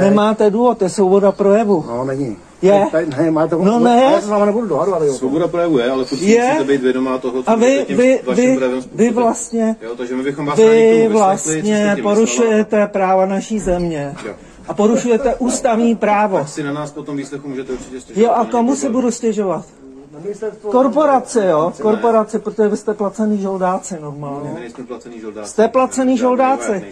Nemáte 0.01 0.51
důvod, 0.51 0.79
to 0.79 0.85
je 0.85 0.91
svoboda 0.91 1.33
projevu. 1.33 1.85
No, 1.89 2.05
není. 2.05 2.37
Je? 2.63 2.87
Tady, 2.93 3.07
ne, 3.19 3.31
máte 3.31 3.57
No, 3.57 3.79
ne. 3.79 4.11
Já 4.13 4.21
se 4.21 4.27
s 4.27 4.29
váma 4.29 4.45
nebudu 4.47 4.67
dohadovat. 4.67 5.03
jo. 5.03 5.13
Svoboda 5.15 5.49
projevu 5.49 5.79
je, 5.79 5.91
ale 5.91 6.05
furt 6.05 6.19
si 6.19 6.25
Je. 6.25 6.45
musíte 6.47 6.65
být 6.65 6.83
vědomá 6.83 7.19
toho, 7.19 7.43
co 7.43 7.51
A 7.51 7.55
vy, 7.55 7.85
tím 7.89 7.97
vy, 7.97 8.21
vaším 8.27 8.45
vy, 8.51 8.57
projevem 8.57 8.81
vy 8.95 9.11
vlastně, 9.11 9.77
Jo, 9.83 9.97
takže 9.97 10.17
my 10.17 10.23
bychom 10.23 10.47
vás 10.47 10.59
vy 10.59 11.09
vlastně 11.11 11.97
porušujete 12.03 12.87
práva 12.87 13.27
naší 13.27 13.59
země. 13.59 14.15
Jo. 14.27 14.33
A 14.69 14.75
porušujete 14.75 15.35
ústavní 15.39 15.97
právo. 15.97 16.37
myslela. 16.39 16.47
Si 16.49 16.63
na 16.63 16.73
nás 16.73 16.91
potom 16.91 17.17
výslechu 17.17 17.49
můžete 17.49 17.73
určitě 17.73 18.01
stěžovat. 18.01 18.27
Jo, 18.27 18.33
a 18.41 18.45
komu 18.45 18.77
si 18.77 18.89
budu 18.89 19.11
stěžovat? 19.11 19.65
Ministerstvo- 20.25 20.71
Korporaci, 20.71 21.41
jo, 21.51 21.73
korporaci, 21.83 22.39
protože 22.39 22.69
vy 22.69 22.77
jste 22.77 22.95
placený 22.95 23.39
žoldáci 23.43 23.97
normálně. 24.01 24.51
My 24.55 24.61
nejsme 24.61 24.85
placený 24.85 25.21
žoldáci. 25.21 25.51
Jste 25.51 25.69
placený 25.69 26.17
žoldáci. 26.17 26.85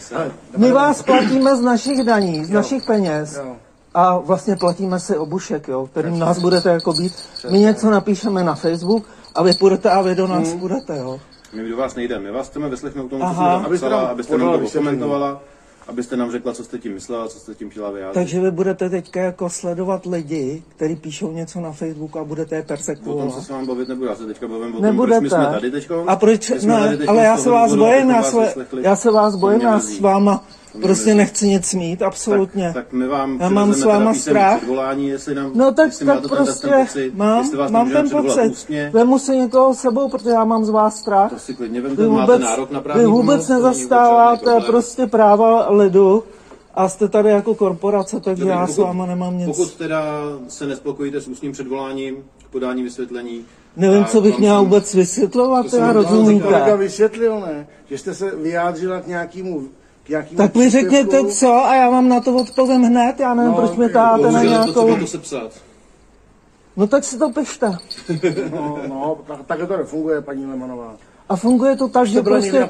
My 0.56 0.72
vás 0.72 1.02
platíme 1.02 1.56
z 1.56 1.60
našich 1.60 2.04
daní, 2.04 2.44
z 2.44 2.50
našich 2.50 2.82
peněz. 2.86 3.36
Jo. 3.44 3.56
A 3.98 4.18
vlastně 4.18 4.56
platíme 4.56 5.00
si 5.00 5.16
obušek, 5.16 5.68
jo, 5.68 5.86
kterým 5.86 6.18
nás 6.18 6.38
budete 6.38 6.68
jako 6.68 6.92
být. 6.92 7.12
My 7.50 7.58
něco 7.58 7.90
napíšeme 7.90 8.44
na 8.44 8.54
Facebook 8.54 9.04
a 9.34 9.42
vy 9.42 9.52
půjdete 9.54 9.90
a 9.90 10.02
vy 10.02 10.14
do 10.14 10.26
nás 10.26 10.54
půjdete, 10.54 10.96
jo. 10.98 11.20
My 11.52 11.68
do 11.68 11.76
vás 11.76 11.94
nejdeme, 11.94 12.24
my 12.24 12.30
vás 12.30 12.48
chceme 12.48 12.68
vyslechnout 12.68 13.08
tomu, 13.08 13.20
co 13.20 13.26
Aha. 13.26 13.50
jste 13.50 13.56
tam 13.56 13.66
Abyste 13.66 13.86
napsala, 13.86 14.02
nám 14.02 14.12
abyste 14.12 14.38
nám 14.38 14.60
to 14.60 14.70
komentovala, 14.78 15.40
abyste 15.88 16.16
nám 16.16 16.30
řekla, 16.30 16.52
co 16.52 16.64
jste 16.64 16.78
tím 16.78 16.94
myslela, 16.94 17.28
co 17.28 17.38
jste 17.38 17.54
tím 17.54 17.70
chtěla 17.70 17.90
vyjádřit. 17.90 18.14
Takže 18.14 18.40
vy 18.40 18.50
budete 18.50 18.90
teďka 18.90 19.20
jako 19.20 19.50
sledovat 19.50 20.06
lidi, 20.06 20.62
kteří 20.68 20.96
píšou 20.96 21.32
něco 21.32 21.60
na 21.60 21.72
Facebooku 21.72 22.18
a 22.18 22.24
budete 22.24 22.56
je 22.56 22.64
O 23.06 23.18
tom 23.18 23.30
se 23.30 23.42
s 23.42 23.48
vámi 23.48 23.66
bavit 23.66 23.88
nebudu, 23.88 24.06
já 24.06 24.14
se 24.16 24.26
teďka 24.26 24.48
bavím 24.48 24.68
o 24.68 24.72
tom, 24.72 24.82
Nebudete. 24.82 25.20
proč 25.20 25.22
my 25.22 25.30
jsme 25.30 25.46
tady 25.46 25.70
teďko. 25.70 26.04
A 26.06 26.16
proč, 26.16 26.50
ne, 26.50 26.98
ale 27.08 27.24
já 27.24 27.36
se 27.36 27.50
vás 27.50 27.74
bojím, 27.74 28.10
já 28.10 28.16
vás 28.16 28.30
se, 28.30 28.40
vyslechli. 28.40 28.82
já 28.84 28.96
se 28.96 29.10
vás 29.10 29.36
bojím, 29.36 29.62
s 29.80 30.00
váma 30.00 30.44
prostě 30.82 31.14
nechci 31.14 31.48
nic 31.48 31.74
mít, 31.74 32.02
absolutně. 32.02 32.64
Tak, 32.64 32.74
tak 32.84 32.92
my 32.92 33.06
vám 33.08 33.38
Já 33.40 33.48
mám 33.48 33.74
s 33.74 33.82
váma 33.84 34.14
strach. 34.14 34.56
předvolání, 34.56 35.08
jestli 35.08 35.34
nám, 35.34 35.50
No 35.54 35.72
tak, 35.72 35.86
jestli 35.86 36.06
tak 36.06 36.14
máte 36.14 36.28
ten, 36.28 36.36
prostě 36.36 36.68
ten 36.68 36.86
pocit, 36.86 37.14
mám, 37.14 37.38
jestli 37.42 37.56
vás 37.58 37.70
mám 37.70 37.90
ten 37.90 38.10
pocit. 38.10 38.46
ústně, 38.50 38.90
Vemu 38.94 39.18
si 39.18 39.36
někoho 39.36 39.74
s 39.74 39.78
sebou, 39.78 40.08
protože 40.08 40.30
já 40.30 40.44
mám 40.44 40.64
z 40.64 40.68
vás 40.70 40.96
strach. 40.96 41.32
to 41.32 41.38
si 41.38 41.54
klidně 41.54 41.80
Vy 41.80 41.88
vemte, 41.88 42.08
máte 42.08 42.32
vůbec, 42.32 42.40
nárok 42.42 42.70
na 42.70 42.80
právní 42.80 43.02
vy 43.02 43.06
vůbec 43.10 43.26
pomoc, 43.26 43.46
to 43.46 43.52
nezastáváte 43.54 44.60
prostě 44.66 45.06
práva 45.06 45.70
lidu 45.70 46.24
a 46.74 46.88
jste 46.88 47.08
tady 47.08 47.28
jako 47.30 47.54
korporace, 47.54 48.20
takže 48.20 48.44
Dobrý, 48.44 48.58
já 48.58 48.66
s 48.66 48.70
pokud- 48.70 48.82
váma 48.86 49.06
nemám 49.06 49.38
nic. 49.38 49.46
Pokud 49.46 49.74
teda 49.74 50.02
se 50.48 50.66
nespokojíte 50.66 51.20
s 51.20 51.28
ústním 51.28 51.52
předvoláním 51.52 52.14
k 52.44 52.48
podání 52.50 52.82
vysvětlení, 52.82 53.40
Nevím, 53.76 54.04
co 54.04 54.20
bych 54.20 54.34
jsem- 54.34 54.56
vůbec 54.56 54.94
vysvětlovat, 54.94 55.62
to 55.62 55.68
jsem 55.68 55.80
já 55.80 55.86
vám 55.92 55.94
Kolega 56.04 56.10
rozumíte. 56.16 56.76
vysvětlil, 56.76 57.40
ne? 57.40 57.66
Že 57.90 57.98
jste 57.98 58.14
se 58.14 58.36
vyjádřila 58.36 59.00
k 59.00 59.06
nějakému 59.06 59.62
nějakému 60.08 60.36
Tak 60.36 60.54
mi 60.54 60.70
řekněte 60.70 61.24
co 61.24 61.52
a 61.54 61.74
já 61.74 61.90
vám 61.90 62.08
na 62.08 62.20
to 62.20 62.34
odpovím 62.36 62.82
hned, 62.82 63.20
já 63.20 63.34
nevím, 63.34 63.52
No, 63.52 63.56
proč 63.56 63.76
mi 63.76 63.86
ok, 63.86 63.92
táte 63.92 64.30
na 64.32 64.42
nějakou... 64.42 64.96
to 64.96 65.06
sepsat. 65.06 65.52
No 66.76 66.86
tak 66.86 67.04
si 67.04 67.18
to 67.18 67.30
pište. 67.30 67.66
No, 68.50 68.78
no, 68.88 69.18
tak, 69.26 69.46
takhle 69.46 69.66
to 69.66 69.76
nefunguje, 69.76 70.20
paní 70.20 70.46
Lemanová. 70.46 70.96
A 71.28 71.36
funguje 71.36 71.76
to 71.76 71.88
tak, 71.88 72.06
že 72.06 72.22
prostě 72.22 72.68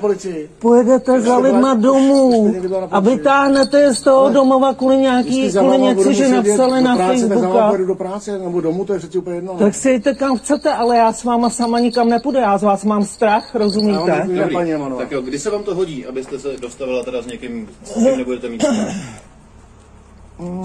pojedete 0.58 1.20
za 1.20 1.38
lidma 1.38 1.74
domů 1.74 2.54
a 2.90 3.00
vytáhnete 3.00 3.80
je 3.80 3.94
z 3.94 4.00
toho 4.00 4.28
domova 4.30 4.74
kvůli 4.74 4.96
nějaký, 4.96 5.52
kvůli 5.52 5.78
něco, 5.78 6.12
že 6.12 6.28
napsali 6.28 6.82
do 6.82 6.88
na 6.88 6.96
Facebooka. 6.96 7.72
do 7.86 7.94
práce 7.94 8.38
nebo 8.38 8.60
domů, 8.60 8.84
to 8.84 8.92
je 8.92 8.98
přeci 8.98 9.18
úplně 9.18 9.36
jedno. 9.36 9.52
ne? 9.52 9.58
Tak 9.58 9.74
si 9.74 9.90
jděte 9.90 10.14
kam 10.14 10.36
chcete, 10.38 10.72
ale 10.72 10.96
já 10.96 11.12
s 11.12 11.24
váma 11.24 11.50
sama 11.50 11.78
nikam 11.78 12.08
nepůjdu, 12.08 12.38
já 12.38 12.58
z 12.58 12.62
vás 12.62 12.84
mám 12.84 13.04
strach, 13.04 13.54
rozumíte? 13.54 14.28
Lemanová. 14.54 15.02
Tak 15.02 15.12
jo, 15.12 15.20
kdy 15.22 15.38
se 15.38 15.50
vám 15.50 15.62
to 15.62 15.74
hodí, 15.74 16.06
abyste 16.06 16.38
se 16.38 16.48
dostavila 16.60 17.02
teda 17.02 17.22
s 17.22 17.26
někým, 17.26 17.68
s 17.84 17.92
kým 17.94 18.18
nebudete 18.18 18.48
mít? 18.48 18.64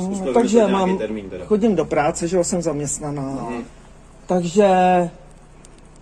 Zkuste 0.03 0.25
Mm, 0.27 0.33
Takže 0.33 0.67
mám, 0.67 0.97
termín 0.97 1.29
teda. 1.29 1.45
chodím 1.45 1.75
do 1.75 1.85
práce, 1.85 2.27
že 2.27 2.37
jo, 2.37 2.43
jsem 2.43 2.61
zaměstnaná. 2.61 3.47
Takže, 4.27 4.67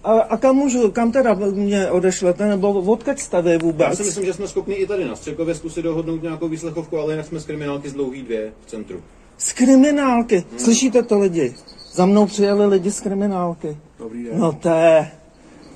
a, 0.04 0.12
a 0.12 0.38
kam 0.38 0.56
můžu, 0.56 0.92
kam 0.92 1.12
teda 1.12 1.34
mě 1.34 1.92
odešlete, 1.92 2.48
nebo 2.48 2.74
odkud 2.74 3.20
jste 3.20 3.42
vy 3.42 3.52
Já 3.52 3.58
vůbec? 3.58 3.98
si 3.98 4.04
myslím, 4.04 4.26
že 4.26 4.34
jsme 4.34 4.48
schopni 4.48 4.76
i 4.76 4.88
tady 4.88 5.06
na 5.06 5.16
Střekově 5.16 5.56
zkusit 5.56 5.82
dohodnout 5.82 6.24
nějakou 6.24 6.48
výslechovku, 6.48 6.98
ale 6.98 7.14
jinak 7.14 7.26
jsme 7.26 7.40
z 7.40 7.46
kriminálky 7.46 7.90
z 7.90 7.94
dlouhý 7.94 8.22
dvě 8.22 8.54
v 8.66 8.70
centru. 8.70 9.02
Z 9.38 9.54
kriminálky, 9.54 10.44
slyšíte 10.58 11.04
to 11.04 11.20
lidi? 11.20 11.56
Za 11.94 12.06
mnou 12.06 12.26
přijeli 12.26 12.66
lidi 12.66 12.92
z 12.92 13.02
kriminálky. 13.02 13.78
Dobrý 14.00 14.24
den. 14.24 14.40
No 14.40 14.52
to 14.54 14.70
je, 14.70 15.12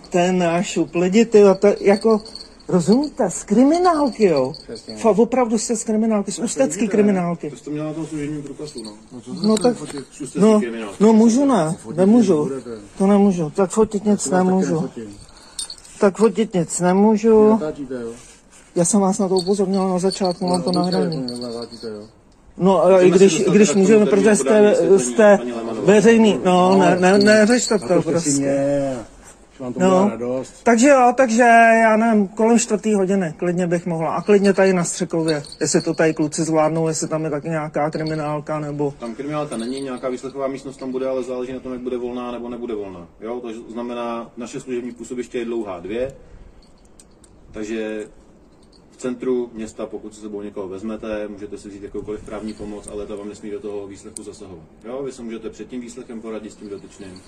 to 0.10 0.18
je 0.18 0.32
náš 0.32 0.68
šup. 0.68 0.96
Lidi, 0.96 1.26
ty, 1.26 1.42
to 1.60 1.68
jako, 1.82 2.22
rozumíte, 2.68 3.30
z 3.30 3.44
kriminálky, 3.44 4.26
jo? 4.26 4.54
Přesně. 4.64 4.98
Fa, 4.98 5.10
opravdu 5.10 5.58
jste 5.58 5.76
z 5.76 5.84
kriminálky, 5.84 6.32
z 6.32 6.40
ústecký 6.40 6.88
kriminálky. 6.88 7.50
To 7.50 7.58
jste 7.58 7.70
měla 7.70 7.88
na 7.88 7.94
tom 7.94 8.06
služebním 8.06 8.44
průkazu, 8.44 8.84
no. 8.84 8.94
No 9.44 9.58
tak, 9.58 9.78
Z 9.78 9.82
ústecký 9.82 10.40
no, 10.40 10.60
kriminálky. 10.60 10.96
no 11.04 11.14
můžu 11.14 11.46
ne, 11.46 11.76
nemůžu. 11.96 12.52
To 12.98 13.08
nemůžu, 13.08 13.50
tak 13.56 13.70
fotit 13.72 14.06
nic 14.06 14.30
nemůžu. 14.30 14.74
nefotím. 14.76 15.18
Tak 16.00 16.18
fotit 16.18 16.54
nic 16.54 16.80
nemůžu. 16.80 17.50
Natáčíte, 17.50 17.94
jo? 17.94 18.12
Já 18.76 18.86
jsem 18.86 19.00
vás 19.02 19.20
na 19.20 19.28
to 19.28 19.36
upozornil 19.36 19.90
na 19.90 20.00
začátku, 20.00 20.48
mám 20.48 20.62
to 20.62 20.72
No, 20.72 20.90
jo? 21.88 22.04
No, 22.58 22.84
a 22.86 22.90
i 22.90 22.94
Můžeme 22.94 23.16
když, 23.18 23.40
i 23.40 23.52
když 23.52 23.74
můžeme, 23.76 24.06
protože 24.06 24.36
jste, 24.36 24.76
jste 24.98 25.40
veřejný, 25.84 26.40
no, 26.46 26.78
ne, 26.78 26.98
ne, 27.00 27.18
neřešte 27.18 27.80
to 27.80 28.02
prostě. 28.02 28.98
Že 29.58 29.64
vám 29.64 29.74
to 29.74 29.80
No. 29.80 30.10
radost. 30.10 30.64
Takže 30.64 30.88
jo, 30.88 31.14
takže 31.18 31.42
já 31.84 31.96
nevím, 31.98 32.28
kolem 32.28 32.60
čtvrtý 32.60 32.94
hodiny, 32.94 33.34
klidně 33.38 33.68
bych 33.68 33.86
mohla. 33.86 34.16
A 34.16 34.22
klidně 34.22 34.54
tady 34.54 34.74
na 34.74 34.84
Střekově, 34.84 35.44
jestli 35.62 35.82
to 35.82 35.94
tady 35.94 36.14
kluci 36.14 36.44
zvládnou, 36.44 36.88
jestli 36.88 37.08
tam 37.08 37.24
je 37.24 37.30
taky 37.30 37.50
nějaká 37.50 37.90
kriminálka, 37.92 38.60
nebo... 38.60 38.94
Tam 39.00 39.16
kriminálka 39.16 39.58
není, 39.58 39.82
nějaká 39.82 40.10
výslechová 40.10 40.48
místnost 40.48 40.78
tam 40.78 40.92
bude, 40.92 41.08
ale 41.08 41.24
záleží 41.24 41.54
na 41.54 41.60
tom, 41.60 41.72
jak 41.72 41.82
bude 41.82 41.98
volná 41.98 42.32
nebo 42.32 42.50
nebude 42.50 42.76
volná. 42.76 43.08
Jo? 43.22 43.40
To 43.40 43.72
znamená, 43.72 44.32
naše 44.38 44.60
služební 44.60 44.92
působiště 44.92 45.38
je 45.40 45.46
dlouhá 45.46 45.80
dvě, 45.80 46.16
takže 47.52 48.08
v 48.92 48.98
centru 48.98 49.50
města, 49.54 49.86
pokud 49.86 50.16
si 50.16 50.22
sebou 50.22 50.42
někoho 50.42 50.68
vezmete, 50.68 51.28
můžete 51.28 51.58
si 51.58 51.70
vzít 51.70 51.84
jakoukoliv 51.84 52.26
právní 52.26 52.54
pomoc, 52.54 52.88
ale 52.92 53.06
to 53.06 53.18
vám 53.18 53.30
nesmí 53.30 53.52
do 53.52 53.60
toho 53.60 53.88
výslechu 53.88 54.24
zasahovat. 54.24 54.64
Jo? 54.86 55.04
Vy 55.04 55.12
se 55.12 55.22
můžete 55.22 55.50
před 55.50 55.68
tím 55.68 55.82
výslechem 55.82 56.22
poradit 56.22 56.52
s 56.52 56.56
tím 56.56 56.70
dotyčným. 56.70 57.22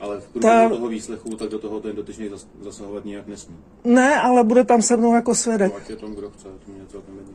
Ale 0.00 0.20
v 0.20 0.26
průběhu 0.26 0.68
Ta- 0.68 0.74
toho 0.76 0.88
výslechu, 0.88 1.36
tak 1.36 1.48
do 1.48 1.58
toho 1.58 1.80
ten 1.80 1.96
dotyčný 1.96 2.28
zas- 2.28 2.46
zasahovat 2.62 3.04
nijak 3.04 3.26
nesmí. 3.26 3.56
Ne, 3.84 4.20
ale 4.20 4.44
bude 4.44 4.64
tam 4.64 4.82
se 4.82 4.96
mnou 4.96 5.14
jako 5.14 5.34
svědek. 5.34 5.72
To 5.72 5.78
ať 5.78 5.90
je 5.90 5.96
tom, 5.96 6.14
kdo 6.14 6.30
chce, 6.30 6.44
to 6.44 6.72
mě 6.72 6.80
celkem 6.88 7.14
jedno. 7.16 7.32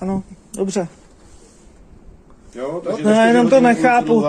Ano, 0.00 0.22
dobře. 0.56 0.88
Jo, 2.54 2.82
takže 2.84 3.02
No, 3.04 3.10
já 3.10 3.16
čtyři 3.16 3.28
jenom 3.28 3.48
to 3.50 3.60
nechápu. 3.60 4.24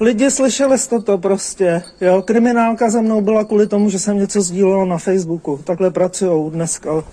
Lidi 0.00 0.30
slyšeli 0.30 0.78
jste 0.78 1.00
to 1.00 1.18
prostě, 1.18 1.82
jo, 2.00 2.22
kriminálka 2.22 2.90
za 2.90 3.00
mnou 3.00 3.20
byla 3.20 3.44
kvůli 3.44 3.66
tomu, 3.66 3.90
že 3.90 3.98
jsem 3.98 4.18
něco 4.18 4.42
sdílel 4.42 4.86
na 4.86 4.98
Facebooku, 4.98 5.60
takhle 5.64 5.90
pracují 5.90 6.50
dneska. 6.50 7.04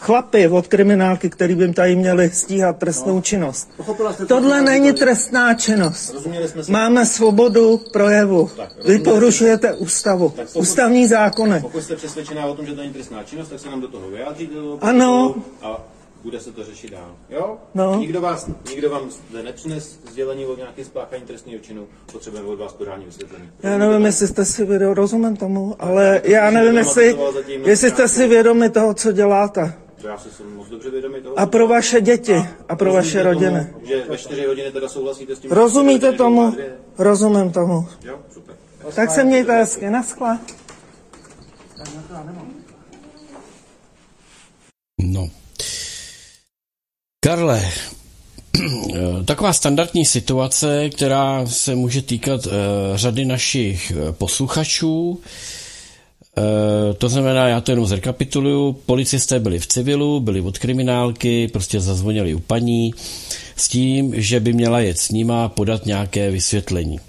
Chlapy 0.00 0.48
od 0.48 0.66
kriminálky, 0.68 1.30
který 1.30 1.54
by 1.54 1.64
jim 1.64 1.74
tady 1.74 1.96
měli 1.96 2.30
stíhat 2.30 2.76
trestnou 2.78 3.20
činnost. 3.20 3.70
Pochopila 3.76 4.12
jste 4.12 4.26
to, 4.26 4.34
Tohle 4.34 4.62
není 4.62 4.92
trestná 4.92 5.54
činnost. 5.54 6.14
Máme 6.68 7.06
svobodu 7.06 7.80
projevu. 7.92 8.50
Tak, 8.56 8.84
Vy 8.84 8.98
porušujete 8.98 9.72
ústavu, 9.74 10.32
Tak 10.36 10.46
pokud- 10.46 10.60
ústavní 10.60 11.06
zákony. 11.06 11.60
Pokud 11.60 11.82
jste 11.82 11.96
přesvědčená 11.96 12.46
o 12.46 12.54
tom, 12.54 12.66
že 12.66 12.72
to 12.72 12.80
není 12.80 12.92
trestná 12.92 13.24
činnost, 13.24 13.48
tak 13.48 13.60
se 13.60 13.68
nám 13.70 13.80
do 13.80 13.88
toho 13.88 14.10
vyjádříte. 14.10 14.54
Ano. 14.80 15.34
A 15.62 15.80
bude 16.24 16.40
se 16.40 16.52
to 16.52 16.64
řešit 16.64 16.90
dál. 16.90 17.14
Jo? 17.30 17.56
No. 17.74 17.98
Nikdo, 17.98 18.20
vás, 18.20 18.50
nikdo 18.70 18.90
vám 18.90 19.02
zde 19.30 19.42
nepřines 19.42 19.98
sdělení 20.10 20.46
o 20.46 20.56
nějaké 20.56 20.84
spáchání 20.84 21.22
trestného 21.22 21.58
činu, 21.58 21.86
potřebujeme 22.12 22.48
od 22.48 22.58
vás 22.58 22.72
podání 22.72 23.04
vysvětlení. 23.04 23.48
Já 23.62 23.78
nevím, 23.78 24.06
jestli 24.06 24.26
jste 24.26 24.44
si 24.44 24.64
vědomi, 24.64 24.94
rozumím 24.94 25.36
tomu, 25.36 25.76
ale 25.78 26.20
já 26.24 26.50
nevím, 26.50 26.76
jestli, 26.76 27.16
jestli 27.64 27.90
jste 27.90 28.08
si 28.08 28.28
vědomi 28.28 28.70
toho, 28.70 28.94
co 28.94 29.12
děláte. 29.12 29.72
Já 30.04 30.18
si 30.18 30.30
jsem 30.30 30.56
moc 30.56 30.68
dobře 30.68 30.90
vědomý 30.90 31.22
toho. 31.22 31.38
A 31.38 31.46
pro 31.46 31.68
vaše 31.68 32.00
děti 32.00 32.34
a 32.68 32.76
pro 32.76 32.92
vaše 32.92 33.22
rodiny. 33.22 33.66
Tomu, 33.72 33.86
že 33.86 34.04
ve 34.08 34.18
4 34.18 34.46
hodiny 34.46 34.72
teda 34.72 34.88
souhlasíte 34.88 35.36
s 35.36 35.38
tím, 35.38 35.50
Rozumíte 35.50 36.12
tomu? 36.12 36.54
Rozumím 36.98 37.52
tomu. 37.52 37.88
Jo, 38.04 38.18
super. 38.34 38.56
Tak 38.94 39.10
se 39.10 39.24
mějte 39.24 39.52
hezky, 39.52 39.90
naschle. 39.90 40.38
No. 44.98 45.28
Karle, 47.24 47.62
taková 49.24 49.52
standardní 49.52 50.04
situace, 50.04 50.90
která 50.90 51.46
se 51.46 51.74
může 51.74 52.02
týkat 52.02 52.46
uh, 52.46 52.52
řady 52.94 53.24
našich 53.24 53.90
eh, 53.90 54.12
posluchačů. 54.12 55.20
Uh, 56.40 56.94
to 56.94 57.08
znamená, 57.08 57.48
já 57.48 57.60
to 57.60 57.72
jenom 57.72 57.86
zrekapituluju, 57.86 58.72
policisté 58.72 59.40
byli 59.40 59.58
v 59.58 59.66
civilu, 59.66 60.20
byli 60.20 60.40
od 60.40 60.58
kriminálky, 60.58 61.48
prostě 61.48 61.80
zazvonili 61.80 62.34
u 62.34 62.38
paní 62.38 62.94
s 63.56 63.68
tím, 63.68 64.12
že 64.16 64.40
by 64.40 64.52
měla 64.52 64.80
jet 64.80 64.98
s 64.98 65.10
nima 65.10 65.48
podat 65.48 65.86
nějaké 65.86 66.30
vysvětlení. 66.30 67.00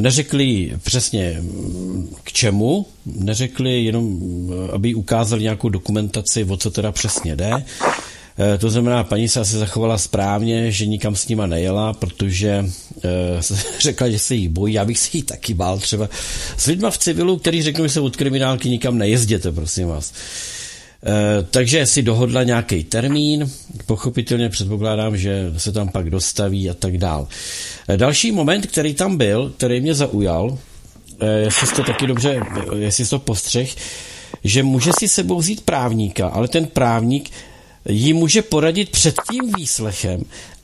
Neřekli 0.00 0.72
přesně 0.82 1.36
mm, 1.40 2.14
k 2.24 2.32
čemu, 2.32 2.86
neřekli 3.06 3.84
jenom, 3.84 4.04
mm, 4.04 4.50
aby 4.72 4.94
ukázali 4.94 5.42
nějakou 5.42 5.68
dokumentaci, 5.68 6.44
o 6.44 6.56
co 6.56 6.70
teda 6.70 6.92
přesně 6.92 7.36
jde. 7.36 7.64
E, 8.38 8.58
To 8.58 8.70
znamená, 8.70 9.04
paní 9.04 9.28
se 9.28 9.40
asi 9.40 9.56
zachovala 9.56 9.98
správně, 9.98 10.72
že 10.72 10.86
nikam 10.86 11.16
s 11.16 11.28
nima 11.28 11.46
nejela, 11.46 11.92
protože 11.92 12.48
e, 12.48 13.40
řekla, 13.80 14.08
že 14.08 14.18
se 14.18 14.34
jí 14.34 14.48
bojí. 14.48 14.74
Já 14.74 14.84
bych 14.84 14.98
si 14.98 15.16
jí 15.16 15.22
taky 15.22 15.54
bál 15.54 15.78
třeba. 15.78 16.08
S 16.56 16.66
lidma 16.66 16.90
v 16.90 16.98
civilu, 16.98 17.38
který 17.38 17.62
řeknou, 17.62 17.84
že 17.84 17.92
se 17.92 18.00
od 18.00 18.16
kriminálky 18.16 18.68
nikam 18.68 18.98
nejezděte, 18.98 19.52
prosím 19.52 19.88
vás. 19.88 20.12
E, 21.06 21.42
takže 21.50 21.86
si 21.86 22.02
dohodla 22.02 22.42
nějaký 22.42 22.84
termín, 22.84 23.50
pochopitelně 23.86 24.48
předpokládám, 24.48 25.16
že 25.16 25.52
se 25.56 25.72
tam 25.72 25.88
pak 25.88 26.10
dostaví 26.10 26.70
a 26.70 26.74
tak 26.74 26.98
dál. 26.98 27.28
E, 27.88 27.96
další 27.96 28.32
moment, 28.32 28.66
který 28.66 28.94
tam 28.94 29.16
byl, 29.16 29.52
který 29.56 29.80
mě 29.80 29.94
zaujal, 29.94 30.58
e, 31.20 31.26
jestli 31.26 31.66
jste 31.66 31.82
taky 31.82 32.06
dobře, 32.06 32.40
jestli 32.78 33.04
jsi 33.04 33.10
to 33.10 33.18
postřeh, 33.18 33.74
že 34.44 34.62
může 34.62 34.90
si 34.98 35.08
sebou 35.08 35.38
vzít 35.38 35.60
právníka, 35.60 36.28
ale 36.28 36.48
ten 36.48 36.66
právník 36.66 37.30
jí 37.88 38.12
může 38.12 38.42
poradit 38.42 38.90
před 38.90 39.14
tím 39.30 39.52
výslechem, 39.56 40.20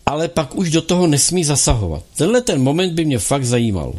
ale 0.07 0.29
pak 0.29 0.55
už 0.55 0.71
do 0.71 0.83
toho 0.83 1.07
nesmí 1.07 1.45
zasahovat. 1.45 2.03
Tenhle 2.19 2.41
ten 2.41 2.63
moment 2.63 2.93
by 2.93 3.05
mě 3.05 3.19
fakt 3.19 3.45
zajímal. 3.45 3.93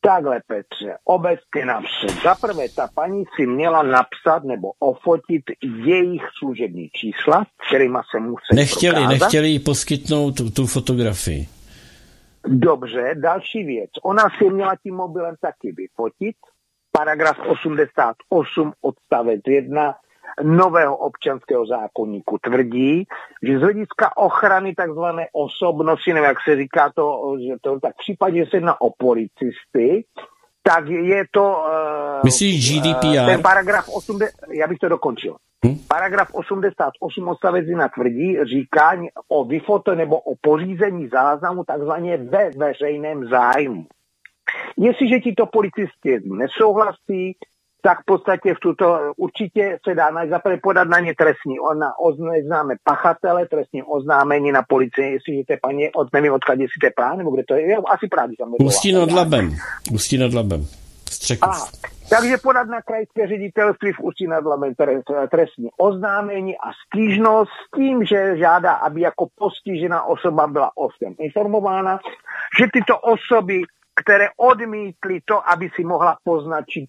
Takhle, 0.00 0.40
Petře, 0.46 0.96
obecně 1.04 1.64
napřed. 1.66 2.22
Za 2.24 2.34
prvé, 2.34 2.68
ta 2.76 2.88
paní 2.94 3.24
si 3.36 3.46
měla 3.46 3.82
napsat 3.82 4.44
nebo 4.44 4.72
ofotit 4.78 5.42
jejich 5.84 6.22
služební 6.38 6.88
čísla, 6.88 7.46
kterýma 7.68 8.02
se 8.10 8.20
musí 8.20 8.54
Nechtěli, 8.54 8.94
prokázat. 8.94 9.20
nechtěli 9.20 9.48
jí 9.48 9.58
poskytnout 9.58 10.32
tu, 10.36 10.50
tu 10.50 10.66
fotografii. 10.66 11.46
Dobře, 12.46 13.14
další 13.14 13.64
věc. 13.64 13.90
Ona 14.02 14.24
si 14.38 14.50
měla 14.50 14.76
tím 14.82 14.94
mobilem 14.94 15.34
taky 15.40 15.72
vyfotit. 15.72 16.36
Paragraf 16.92 17.36
88 17.46 18.72
odstavec 18.80 19.40
1 19.48 19.94
nového 20.42 20.96
občanského 20.96 21.66
zákonníku 21.66 22.38
tvrdí, 22.38 23.04
že 23.42 23.58
z 23.58 23.62
hlediska 23.62 24.16
ochrany 24.16 24.74
takzvané 24.74 25.26
osobnosti, 25.32 26.12
nebo 26.12 26.26
jak 26.26 26.38
se 26.48 26.56
říká 26.56 26.92
to, 26.94 27.36
že 27.48 27.54
to 27.60 27.80
tak 27.80 27.94
v 27.94 27.98
případě, 27.98 28.44
že 28.44 28.50
se 28.50 28.56
jedná 28.56 28.80
o 28.80 28.90
policisty, 28.90 30.04
tak 30.62 30.86
je 30.88 31.24
to... 31.30 31.42
Uh, 31.42 32.24
Myslíš 32.24 32.80
GDPR? 32.80 33.26
ten 33.26 33.42
paragraf 33.42 33.88
80, 33.88 34.30
já 34.52 34.66
bych 34.66 34.78
to 34.78 34.88
dokončil. 34.88 35.36
Hm? 35.66 35.78
Paragraf 35.88 36.28
88 36.34 37.28
odstavec 37.28 37.66
1 37.66 37.88
tvrdí, 37.88 38.36
říká 38.44 39.00
o 39.28 39.44
vyfoto 39.44 39.94
nebo 39.94 40.20
o 40.20 40.34
pořízení 40.40 41.08
záznamu 41.08 41.64
takzvaně 41.64 42.16
ve 42.16 42.50
veřejném 42.50 43.28
zájmu. 43.28 43.86
Jestliže 44.76 45.20
tito 45.20 45.46
policisté 45.46 46.20
nesouhlasí, 46.24 47.36
tak 47.82 48.00
v 48.02 48.04
podstatě 48.04 48.54
v 48.54 48.60
tuto 48.60 48.98
určitě 49.16 49.78
se 49.88 49.94
dá 49.94 50.08
zaprvé 50.30 50.56
podat 50.62 50.88
na 50.88 51.00
ně 51.00 51.14
trestní, 51.14 51.56
na 51.78 51.98
oznáme 51.98 52.74
pachatele, 52.84 53.46
trestní 53.46 53.82
oznámení 53.82 54.52
na 54.52 54.62
policii, 54.62 55.12
jestli 55.12 55.44
to 55.44 55.52
je 55.52 55.58
paní, 55.62 55.90
od, 55.92 56.12
nevím 56.12 56.32
odkud, 56.32 56.52
jestli 56.52 56.78
to 56.80 56.86
je 56.86 56.92
Praha, 56.96 57.16
nebo 57.16 57.30
kde 57.30 57.42
to 57.48 57.54
je, 57.54 57.76
asi 57.76 58.08
Praha, 58.08 58.28
tam 58.38 58.54
Ústí 58.60 58.92
nad 58.92 59.12
Labem. 59.12 59.56
Ústí 59.92 60.18
nad 60.18 60.34
Labem. 60.34 60.66
Střekov. 61.10 61.50
Aha, 61.50 61.68
takže 62.10 62.36
podat 62.36 62.68
na 62.68 62.82
krajské 62.82 63.26
ředitelství 63.26 63.92
v 63.92 64.00
Ústí 64.00 64.26
nad 64.26 64.44
Labem 64.44 64.72
tre- 64.72 65.28
trestní 65.30 65.68
oznámení 65.78 66.56
a 66.56 66.70
stížnost 66.86 67.50
s 67.50 67.76
tím, 67.76 68.04
že 68.04 68.36
žádá, 68.36 68.72
aby 68.72 69.00
jako 69.00 69.26
postižená 69.38 70.02
osoba 70.02 70.46
byla 70.46 70.70
ovšem 70.76 71.14
informována, 71.18 72.00
že 72.60 72.66
tyto 72.72 72.98
osoby, 72.98 73.62
které 74.04 74.28
odmítly 74.36 75.20
to, 75.24 75.48
aby 75.50 75.70
si 75.74 75.84
mohla 75.84 76.16
poznačit 76.24 76.86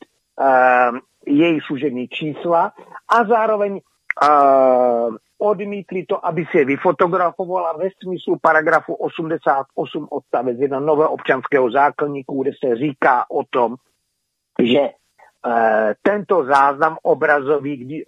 její 1.26 1.60
služební 1.62 2.08
čísla 2.08 2.74
a 3.10 3.24
zároveň 3.24 3.74
uh, 3.74 5.16
odmítli 5.38 6.06
to, 6.06 6.26
aby 6.26 6.46
je 6.54 6.66
vyfotografovala 6.66 7.74
ve 7.74 7.90
smyslu 8.04 8.38
paragrafu 8.42 8.94
88 8.94 10.08
odstavec 10.12 10.60
1 10.60 10.80
nového 10.80 11.12
občanského 11.12 11.72
zákonníku, 11.72 12.44
kde 12.44 12.52
se 12.66 12.76
říká 12.76 13.26
o 13.30 13.44
tom, 13.50 13.76
že 14.64 14.80
uh, 14.80 14.92
tento 16.02 16.46
záznam 16.46 16.98
obrazový 17.04 17.78
kdy, 17.78 18.04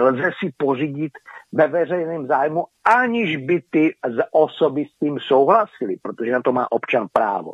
lze 0.00 0.30
si 0.44 0.52
pořídit 0.56 1.12
ve 1.52 1.68
veřejném 1.68 2.26
zájmu, 2.26 2.64
aniž 2.84 3.36
by 3.36 3.62
ty 3.70 3.94
osoby 4.30 4.84
s 4.84 4.98
tím 4.98 5.18
souhlasily, 5.20 5.96
protože 6.02 6.32
na 6.32 6.42
to 6.42 6.52
má 6.52 6.72
občan 6.72 7.06
právo. 7.12 7.52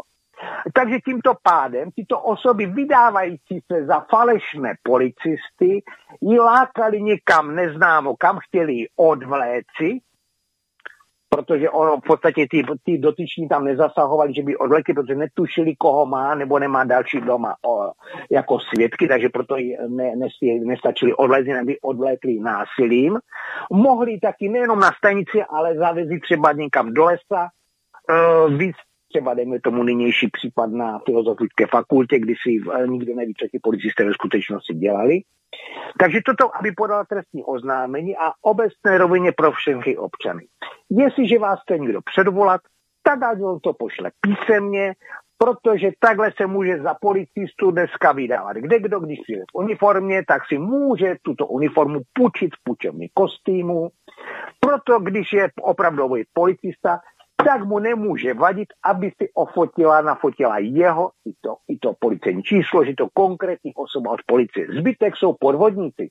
Takže 0.75 0.99
tímto 1.05 1.35
pádem 1.43 1.91
tyto 1.97 2.21
osoby 2.21 2.67
vydávající 2.67 3.61
se 3.73 3.87
za 3.87 4.01
falešné 4.11 4.75
policisty 4.83 5.83
ji 6.21 6.39
lákali 6.39 7.03
někam 7.03 7.55
neznámo, 7.55 8.17
kam 8.17 8.39
chtěli 8.39 8.73
ji 8.73 8.87
odvléci, 8.97 10.01
protože 11.29 11.71
ono 11.71 11.97
v 11.97 12.01
podstatě 12.07 12.47
ty, 12.51 12.63
ty 12.85 12.99
dotyční 12.99 13.49
tam 13.49 13.65
nezasahovali, 13.65 14.35
že 14.35 14.43
by 14.43 14.57
odvlekli, 14.57 14.95
protože 14.95 15.15
netušili, 15.15 15.77
koho 15.77 16.07
má 16.07 16.35
nebo 16.35 16.59
nemá 16.59 16.85
další 16.85 17.21
doma 17.21 17.55
o, 17.67 17.91
jako 18.31 18.59
svědky, 18.61 19.09
takže 19.09 19.29
proto 19.29 19.57
ne, 19.89 20.17
ne, 20.17 20.29
nestačili 20.65 21.15
odvléci, 21.15 21.53
aby 21.53 21.81
odvlékli 21.81 22.41
násilím. 22.41 23.19
Mohli 23.73 24.19
taky 24.21 24.49
nejenom 24.49 24.81
na 24.81 24.91
stanici, 24.93 25.43
ale 25.51 25.75
zavezit 25.75 26.21
třeba 26.21 26.53
někam 26.53 26.95
do 26.95 27.05
lesa, 27.05 27.49
uh, 28.11 28.55
víc 28.55 28.77
třeba 29.09 29.35
dejme 29.35 29.61
tomu 29.61 29.83
nynější 29.83 30.29
případ 30.33 30.71
na 30.71 30.99
filozofické 30.99 31.67
fakultě, 31.67 32.19
kdy 32.19 32.35
si 32.43 32.51
nikdo 32.87 33.15
neví, 33.15 33.35
co 33.41 33.49
ti 33.49 33.59
policisté 33.63 34.05
ve 34.05 34.13
skutečnosti 34.13 34.75
dělali. 34.75 35.21
Takže 36.01 36.19
toto, 36.27 36.57
aby 36.57 36.73
podala 36.73 37.05
trestní 37.05 37.45
oznámení 37.45 38.17
a 38.17 38.33
obecné 38.43 38.99
rovině 38.99 39.33
pro 39.33 39.53
všechny 39.53 39.97
občany. 39.97 40.47
Jestliže 40.91 41.39
vás 41.39 41.59
chce 41.63 41.79
někdo 41.79 42.01
předvolat, 42.13 42.61
tak 43.03 43.23
ať 43.23 43.41
on 43.43 43.61
to 43.61 43.73
pošle 43.73 44.11
písemně, 44.21 44.95
protože 45.39 45.91
takhle 45.99 46.33
se 46.37 46.47
může 46.47 46.83
za 46.83 46.95
policistu 46.95 47.71
dneska 47.71 48.13
vydávat. 48.13 48.57
Kde 48.57 48.79
kdo, 48.81 49.01
když 49.01 49.19
je 49.29 49.39
v 49.39 49.55
uniformě, 49.55 50.23
tak 50.29 50.43
si 50.49 50.59
může 50.59 51.17
tuto 51.23 51.47
uniformu 51.47 52.01
půjčit 52.13 52.51
v 52.55 52.63
půjčovní 52.65 53.09
kostýmu. 53.15 53.89
Proto, 54.61 55.01
když 55.01 55.33
je 55.33 55.49
opravdový 55.63 56.25
policista, 56.33 56.99
tak 57.45 57.65
mu 57.65 57.79
nemůže 57.79 58.35
vadit, 58.35 58.69
aby 58.85 59.11
si 59.11 59.29
ofotila, 59.35 60.01
nafotila 60.01 60.59
jeho 60.59 61.11
i 61.25 61.33
to, 61.41 61.57
i 61.69 61.79
to 61.79 61.93
policejní 61.99 62.43
číslo, 62.43 62.85
že 62.85 62.95
to 62.95 63.09
konkrétní 63.15 63.75
osoba 63.75 64.11
od 64.11 64.21
policie. 64.27 64.67
Zbytek 64.79 65.17
jsou 65.17 65.35
podvodníci. 65.41 66.09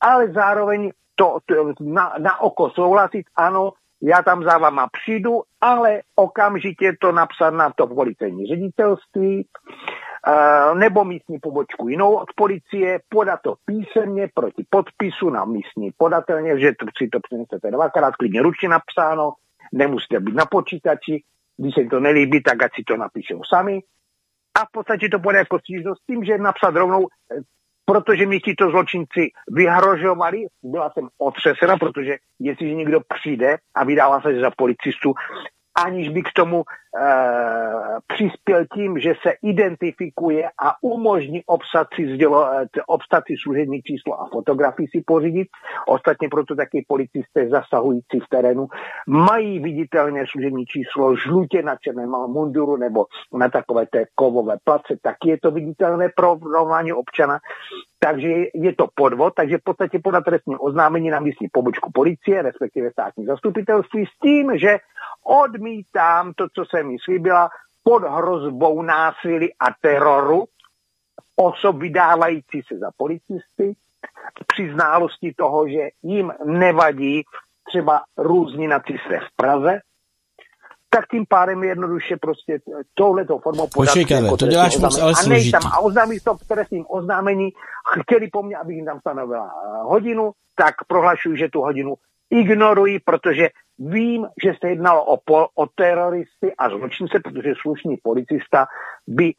Ale 0.00 0.32
zároveň 0.32 0.90
to, 1.14 1.38
to 1.46 1.72
na, 1.80 2.14
na 2.18 2.40
oko 2.40 2.70
souhlasit, 2.70 3.26
ano, 3.36 3.72
já 4.02 4.22
tam 4.22 4.44
za 4.44 4.58
váma 4.58 4.88
přijdu, 4.92 5.42
ale 5.60 6.00
okamžitě 6.16 6.92
to 7.00 7.12
napsat 7.12 7.50
na 7.50 7.72
to 7.76 7.86
policejní 7.86 8.46
ředitelství, 8.46 9.46
Uh, 10.28 10.78
nebo 10.78 11.04
místní 11.04 11.38
pobočku 11.38 11.88
jinou 11.88 12.14
od 12.14 12.28
policie, 12.36 13.00
podat 13.08 13.40
to 13.42 13.54
písemně 13.64 14.28
proti 14.34 14.64
podpisu 14.70 15.30
na 15.30 15.44
místní 15.44 15.90
podatelně, 15.96 16.58
že 16.58 16.72
si 16.98 17.08
to 17.08 17.18
přinesete 17.20 17.70
dvakrát, 17.70 18.16
klidně 18.16 18.42
ručně 18.42 18.68
napsáno, 18.68 19.32
nemusíte 19.74 20.20
být 20.20 20.34
na 20.34 20.46
počítači, 20.46 21.22
když 21.56 21.74
se 21.74 21.80
jim 21.80 21.90
to 21.90 22.00
nelíbí, 22.00 22.42
tak 22.42 22.62
ať 22.62 22.70
si 22.74 22.82
to 22.82 22.96
napíšou 22.96 23.40
sami. 23.44 23.80
A 24.58 24.64
v 24.64 24.70
podstatě 24.72 25.08
to 25.08 25.18
bude 25.18 25.38
jako 25.38 25.58
stížnost 25.58 26.02
s 26.02 26.06
tím, 26.06 26.24
že 26.24 26.38
napsat 26.38 26.74
rovnou 26.74 27.06
protože 27.84 28.26
mi 28.26 28.40
tito 28.40 28.70
zločinci 28.70 29.30
vyhrožovali, 29.48 30.46
byla 30.62 30.90
jsem 30.90 31.08
otřesena, 31.18 31.76
protože 31.76 32.16
jestliže 32.40 32.74
někdo 32.74 33.00
přijde 33.14 33.56
a 33.74 33.84
vydává 33.84 34.20
se 34.20 34.40
za 34.40 34.50
policistu, 34.56 35.14
aniž 35.74 36.08
by 36.08 36.22
k 36.22 36.32
tomu 36.32 36.62
e, 36.62 37.44
přispěl 38.06 38.64
tím, 38.74 38.98
že 38.98 39.14
se 39.22 39.32
identifikuje 39.42 40.48
a 40.62 40.74
umožní 40.82 41.42
obsat 41.46 41.86
si, 41.94 42.18
eh, 42.24 42.66
obsat 42.86 43.24
si 43.26 43.34
služební 43.42 43.82
číslo 43.82 44.20
a 44.20 44.28
fotografii 44.32 44.88
si 44.88 45.02
pořídit. 45.06 45.48
Ostatně 45.86 46.28
proto 46.28 46.56
taky 46.56 46.84
policisté 46.88 47.48
zasahující 47.48 48.20
v 48.20 48.28
terénu 48.28 48.68
mají 49.08 49.58
viditelné 49.58 50.24
služební 50.30 50.66
číslo 50.66 51.16
žlutě 51.16 51.62
na 51.62 51.76
černém 51.76 52.10
munduru 52.10 52.76
nebo 52.76 53.06
na 53.32 53.48
takové 53.48 53.86
té 53.86 54.04
kovové 54.14 54.56
place, 54.64 54.96
tak 55.02 55.16
je 55.24 55.38
to 55.40 55.50
viditelné 55.50 56.08
pro 56.16 56.36
občana. 56.94 57.38
Takže 58.04 58.28
je 58.54 58.74
to 58.74 58.86
podvod, 58.94 59.34
takže 59.34 59.58
v 59.58 59.64
podstatě 59.64 59.98
podat 59.98 60.24
trestní 60.24 60.56
oznámení 60.56 61.10
na 61.10 61.20
místní 61.20 61.48
pobočku 61.52 61.90
policie, 61.92 62.42
respektive 62.42 62.90
státní 62.90 63.24
zastupitelství, 63.24 64.06
s 64.06 64.18
tím, 64.22 64.58
že 64.58 64.76
odmítám 65.24 66.32
to, 66.36 66.46
co 66.54 66.64
jsem 66.64 66.88
mi 66.88 66.96
slíbila, 67.04 67.48
pod 67.82 68.02
hrozbou 68.02 68.82
násilí 68.82 69.52
a 69.52 69.66
teroru 69.80 70.44
osob 71.36 71.76
vydávající 71.76 72.62
se 72.68 72.78
za 72.78 72.90
policisty, 72.96 73.76
při 74.46 74.72
znalosti 74.72 75.34
toho, 75.36 75.68
že 75.68 75.88
jim 76.02 76.32
nevadí 76.44 77.22
třeba 77.68 78.02
různí 78.16 78.66
nacisté 78.68 79.20
v 79.20 79.36
Praze, 79.36 79.80
tak 80.96 81.08
tím 81.10 81.24
pádem 81.28 81.64
jednoduše 81.64 82.16
prostě 82.16 82.58
touhletou 82.94 83.38
formou 83.38 83.68
podat. 83.74 83.96
jako 83.96 84.36
to 84.36 84.46
děláš 84.46 84.78
moc 84.78 84.98
ale 84.98 85.12
A 85.24 85.28
nejsem 85.28 85.60
a 85.72 85.78
oznámí 85.78 86.20
to 86.20 86.34
v 86.34 86.48
trestním 86.48 86.84
oznámení, 86.88 87.52
chtěli 88.00 88.28
po 88.32 88.42
mně, 88.42 88.56
abych 88.56 88.76
jim 88.76 88.84
tam 88.84 89.00
stanovila 89.00 89.46
eh, 89.46 89.82
hodinu, 89.82 90.32
tak 90.56 90.74
prohlašuji, 90.88 91.36
že 91.36 91.48
tu 91.48 91.60
hodinu 91.60 91.94
ignorují, 92.30 92.98
protože 92.98 93.48
vím, 93.78 94.26
že 94.42 94.52
se 94.60 94.68
jednalo 94.68 95.04
o, 95.04 95.16
po, 95.24 95.46
o 95.54 95.66
teroristy 95.66 96.54
a 96.58 96.68
zločince, 96.68 97.20
protože 97.24 97.52
slušný 97.62 97.96
policista 98.02 98.66
by 99.06 99.24
e, 99.24 99.34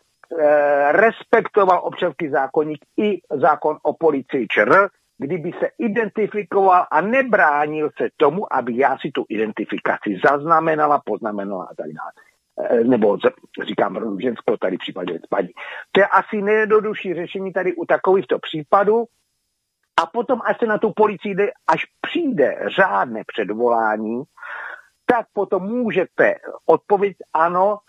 respektoval 0.91 1.79
občanský 1.83 2.29
zákonník 2.29 2.85
i 2.97 3.19
zákon 3.41 3.77
o 3.83 3.93
policii 3.93 4.47
ČR, 4.47 4.89
kdyby 5.17 5.51
se 5.59 5.69
identifikoval 5.77 6.85
a 6.91 7.01
nebránil 7.01 7.89
se 7.97 8.09
tomu, 8.17 8.53
aby 8.53 8.77
já 8.77 8.97
si 8.97 9.11
tu 9.11 9.25
identifikaci 9.29 10.19
zaznamenala, 10.29 11.01
poznamenala 11.05 11.63
a 11.63 11.75
tak 11.75 11.87
dále. 11.87 12.11
E, 12.69 12.83
nebo 12.83 13.17
říkám 13.67 14.19
ženskou 14.21 14.57
tady 14.57 14.77
případě 14.77 15.19
spadí. 15.25 15.53
To 15.91 16.01
je 16.01 16.07
asi 16.07 16.41
nejjednodušší 16.41 17.13
řešení 17.13 17.53
tady 17.53 17.75
u 17.75 17.85
takovýchto 17.85 18.39
případů, 18.39 19.05
a 20.01 20.05
potom, 20.05 20.41
až 20.45 20.57
se 20.59 20.65
na 20.65 20.77
tu 20.77 20.93
policii 20.95 21.35
jde, 21.35 21.51
až 21.67 21.85
přijde 22.01 22.59
řádné 22.75 23.23
předvolání, 23.27 24.23
tak 25.05 25.27
potom 25.33 25.63
můžete 25.63 26.35
odpovědět 26.65 27.17
ano, 27.33 27.79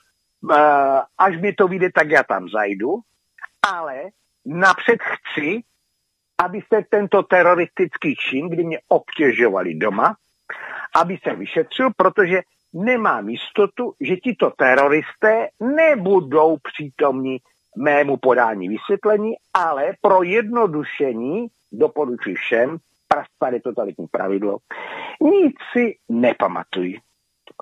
eh, 0.52 1.00
až 1.18 1.40
mi 1.40 1.52
to 1.52 1.68
vyjde, 1.68 1.88
tak 1.94 2.10
já 2.10 2.22
tam 2.22 2.48
zajdu, 2.48 2.98
ale 3.72 4.02
napřed 4.44 4.98
chci, 5.02 5.62
abyste 6.38 6.84
tento 6.90 7.22
teroristický 7.22 8.14
čin, 8.16 8.48
kdy 8.48 8.64
mě 8.64 8.78
obtěžovali 8.88 9.74
doma, 9.74 10.16
aby 10.94 11.18
se 11.22 11.34
vyšetřil, 11.34 11.90
protože 11.96 12.42
nemám 12.72 13.28
jistotu, 13.28 13.94
že 14.00 14.16
tito 14.16 14.50
teroristé 14.50 15.48
nebudou 15.60 16.56
přítomní 16.56 17.38
mému 17.76 18.16
podání 18.16 18.68
vysvětlení, 18.68 19.34
ale 19.54 19.92
pro 20.00 20.22
jednodušení 20.22 21.46
doporučuji 21.72 22.34
všem, 22.34 22.76
prastaré 23.08 23.60
totalitní 23.60 24.06
pravidlo, 24.06 24.58
nic 25.20 25.54
si 25.72 25.96
nepamatují. 26.08 27.00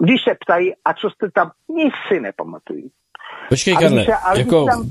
Když 0.00 0.22
se 0.22 0.36
ptají, 0.40 0.72
a 0.84 0.94
co 0.94 1.10
jste 1.10 1.30
tam, 1.30 1.50
nic 1.68 1.94
si 2.08 2.20
nepamatují. 2.20 2.90
Počkej, 3.48 3.76
Karle, 3.76 4.04
se, 4.04 4.14
ale 4.14 4.38
jako... 4.38 4.64
tam 4.64 4.88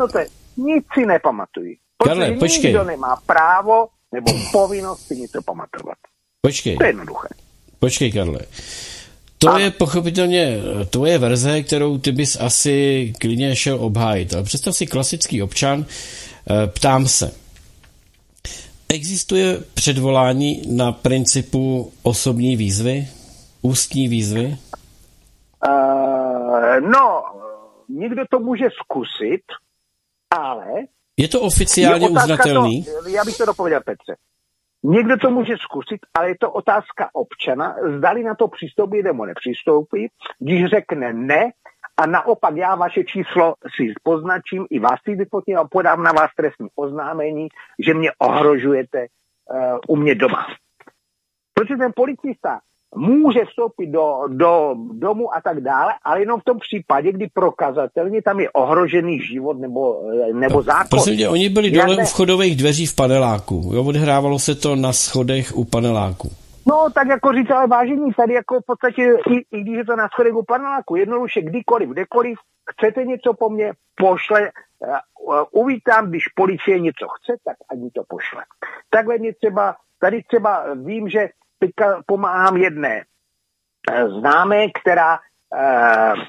nic 0.58 0.86
si 0.94 1.06
nepamatují. 1.06 1.78
Protože 2.04 2.20
Karle, 2.20 2.32
počkej. 2.32 2.64
nikdo 2.64 2.84
nemá 2.84 3.16
právo 3.26 3.88
nebo 4.12 4.32
povinnost 4.52 5.08
si 5.08 5.16
něco 5.16 5.42
pamatovat. 5.42 5.98
Počkej. 6.42 6.78
To 6.78 6.84
je 6.84 6.90
jednoduché. 6.90 7.28
Počkej, 7.80 8.12
Karle. 8.12 8.40
To 9.38 9.58
je 9.58 9.72
pochopitelně 9.72 10.58
tvoje 10.90 11.18
verze, 11.18 11.64
kterou 11.64 11.98
ty 11.98 12.12
bys 12.12 12.36
asi 12.36 13.14
klidně 13.20 13.56
šel 13.56 13.78
obhájit. 13.80 14.34
Ale 14.34 14.44
představ 14.44 14.76
si 14.76 14.88
klasický 14.88 15.42
občan, 15.42 15.86
eh, 16.50 16.68
ptám 16.68 17.08
se, 17.08 17.32
Existuje 18.94 19.60
předvolání 19.74 20.62
na 20.78 20.92
principu 20.92 21.92
osobní 22.04 22.58
výzvy? 22.58 23.08
Ústní 23.62 24.08
výzvy? 24.08 24.58
Uh, 25.68 26.80
no, 26.80 27.24
někdo 27.90 28.24
to 28.30 28.40
může 28.40 28.66
zkusit, 28.84 29.42
ale... 30.30 30.66
Je 31.18 31.28
to 31.28 31.42
oficiálně 31.42 32.06
je 32.06 32.10
uznatelný? 32.10 32.86
To, 32.86 33.10
já 33.10 33.26
bych 33.26 33.38
to 33.38 33.46
dopověděl, 33.46 33.82
Petře. 33.86 34.16
Někdo 34.84 35.18
to 35.18 35.32
může 35.32 35.54
zkusit, 35.58 36.00
ale 36.14 36.28
je 36.30 36.36
to 36.40 36.52
otázka 36.52 37.10
občana, 37.14 37.76
zdali 37.98 38.24
na 38.24 38.36
to 38.36 38.48
přistoupí 38.48 39.04
nebo 39.04 39.26
nepřistoupí. 39.26 40.08
Když 40.40 40.66
řekne 40.66 41.14
ne, 41.14 41.52
a 41.98 42.06
naopak 42.06 42.56
já 42.56 42.76
vaše 42.76 43.04
číslo 43.04 43.56
si 43.76 43.94
poznačím, 44.04 44.66
i 44.70 44.80
vás 44.80 45.00
si 45.04 45.16
vyfotím 45.16 45.58
a 45.58 45.68
podám 45.68 46.04
na 46.04 46.12
vás 46.12 46.32
trestní 46.38 46.68
oznámení, 46.76 47.48
že 47.80 47.94
mě 47.94 48.12
ohrožujete 48.20 49.00
uh, 49.00 49.80
u 49.88 49.96
mě 49.96 50.16
doma. 50.16 50.48
Protože 51.54 51.76
ten 51.78 51.92
policista 51.96 52.60
může 52.96 53.46
vstoupit 53.46 53.88
do, 53.88 54.24
do 54.28 54.76
domu 54.94 55.36
a 55.36 55.42
tak 55.42 55.62
dále, 55.62 55.94
ale 56.04 56.20
jenom 56.20 56.40
v 56.40 56.44
tom 56.44 56.60
případě, 56.60 57.12
kdy 57.12 57.28
prokazatelně 57.34 58.22
tam 58.22 58.40
je 58.40 58.50
ohrožený 58.52 59.20
život 59.20 59.60
nebo, 59.60 60.02
nebo 60.34 60.62
zákon. 60.62 60.88
Prosím 60.90 61.18
tě, 61.18 61.30
oni 61.30 61.50
byli 61.50 61.72
dole 61.72 61.98
u 61.98 62.06
vchodových 62.06 62.56
dveří 62.58 62.86
v 62.86 62.96
paneláku. 62.96 63.72
Jo, 63.74 63.84
odhrávalo 63.84 64.40
se 64.40 64.56
to 64.56 64.76
na 64.76 64.94
schodech 64.94 65.56
u 65.56 65.66
paneláku. 65.66 66.30
No, 66.66 66.88
tak 66.94 67.08
jako 67.08 67.34
říct, 67.34 67.52
ale 67.52 67.68
vážení, 67.68 68.14
tady 68.14 68.34
jako 68.34 68.60
v 68.60 68.66
podstatě, 68.66 69.02
i, 69.30 69.58
i 69.58 69.62
když 69.62 69.78
je 69.78 69.86
to 69.86 69.96
na 69.96 70.08
schodek 70.08 70.36
u 70.36 70.44
paneláku, 70.44 70.96
jednoduše 70.96 71.42
kdykoliv, 71.42 71.90
kdekoliv, 71.90 72.38
chcete 72.72 73.06
něco 73.06 73.34
po 73.34 73.50
mně, 73.50 73.72
pošle, 73.96 74.52
uh, 75.20 75.36
uvítám, 75.52 76.10
když 76.10 76.28
policie 76.28 76.80
něco 76.80 77.08
chce, 77.08 77.34
tak 77.46 77.58
ani 77.72 77.92
to 77.92 78.02
pošle. 78.08 78.44
Takhle 78.90 79.18
mě 79.18 79.34
třeba, 79.34 79.76
tady 80.00 80.24
třeba 80.24 80.66
vím, 80.76 81.10
že 81.10 81.30
teďka 81.66 82.04
pomáhám 82.06 82.58
jedné 82.58 83.04
uh, 83.04 84.20
známé, 84.20 84.68
která 84.70 85.20
uh, 85.54 86.20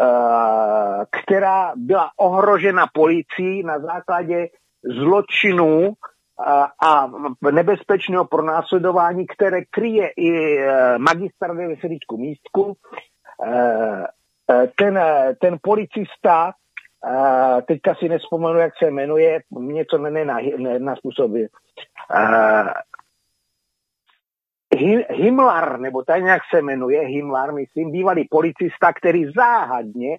uh, 0.00 1.04
která 1.22 1.72
byla 1.76 2.10
ohrožena 2.16 2.86
policií 2.92 3.62
na 3.62 3.78
základě 3.78 4.48
zločinů 4.84 5.94
a 6.82 7.10
nebezpečného 7.50 8.24
pronásledování, 8.24 9.26
které 9.26 9.64
kryje 9.70 10.08
i 10.16 10.58
e, 10.58 10.98
magistr 10.98 11.52
ve 11.52 11.68
Veselíčku 11.68 12.16
místku. 12.16 12.76
E, 13.44 13.52
e, 14.52 14.66
ten, 14.76 15.00
ten 15.40 15.58
policista, 15.62 16.52
teďka 17.66 17.94
si 17.94 18.08
nespomenu, 18.08 18.58
jak 18.58 18.72
se 18.78 18.90
jmenuje, 18.90 19.40
něco 19.60 19.98
ne, 19.98 20.24
na, 20.24 20.38
ne, 20.58 20.78
na 20.78 20.96
způsoby. 20.96 21.42
Himlar, 25.10 25.80
nebo 25.80 26.02
tak 26.02 26.22
nějak 26.22 26.42
se 26.54 26.62
jmenuje, 26.62 27.00
Himlar, 27.00 27.52
myslím, 27.52 27.90
bývalý 27.90 28.28
policista, 28.30 28.92
který 28.92 29.24
záhadně 29.36 30.18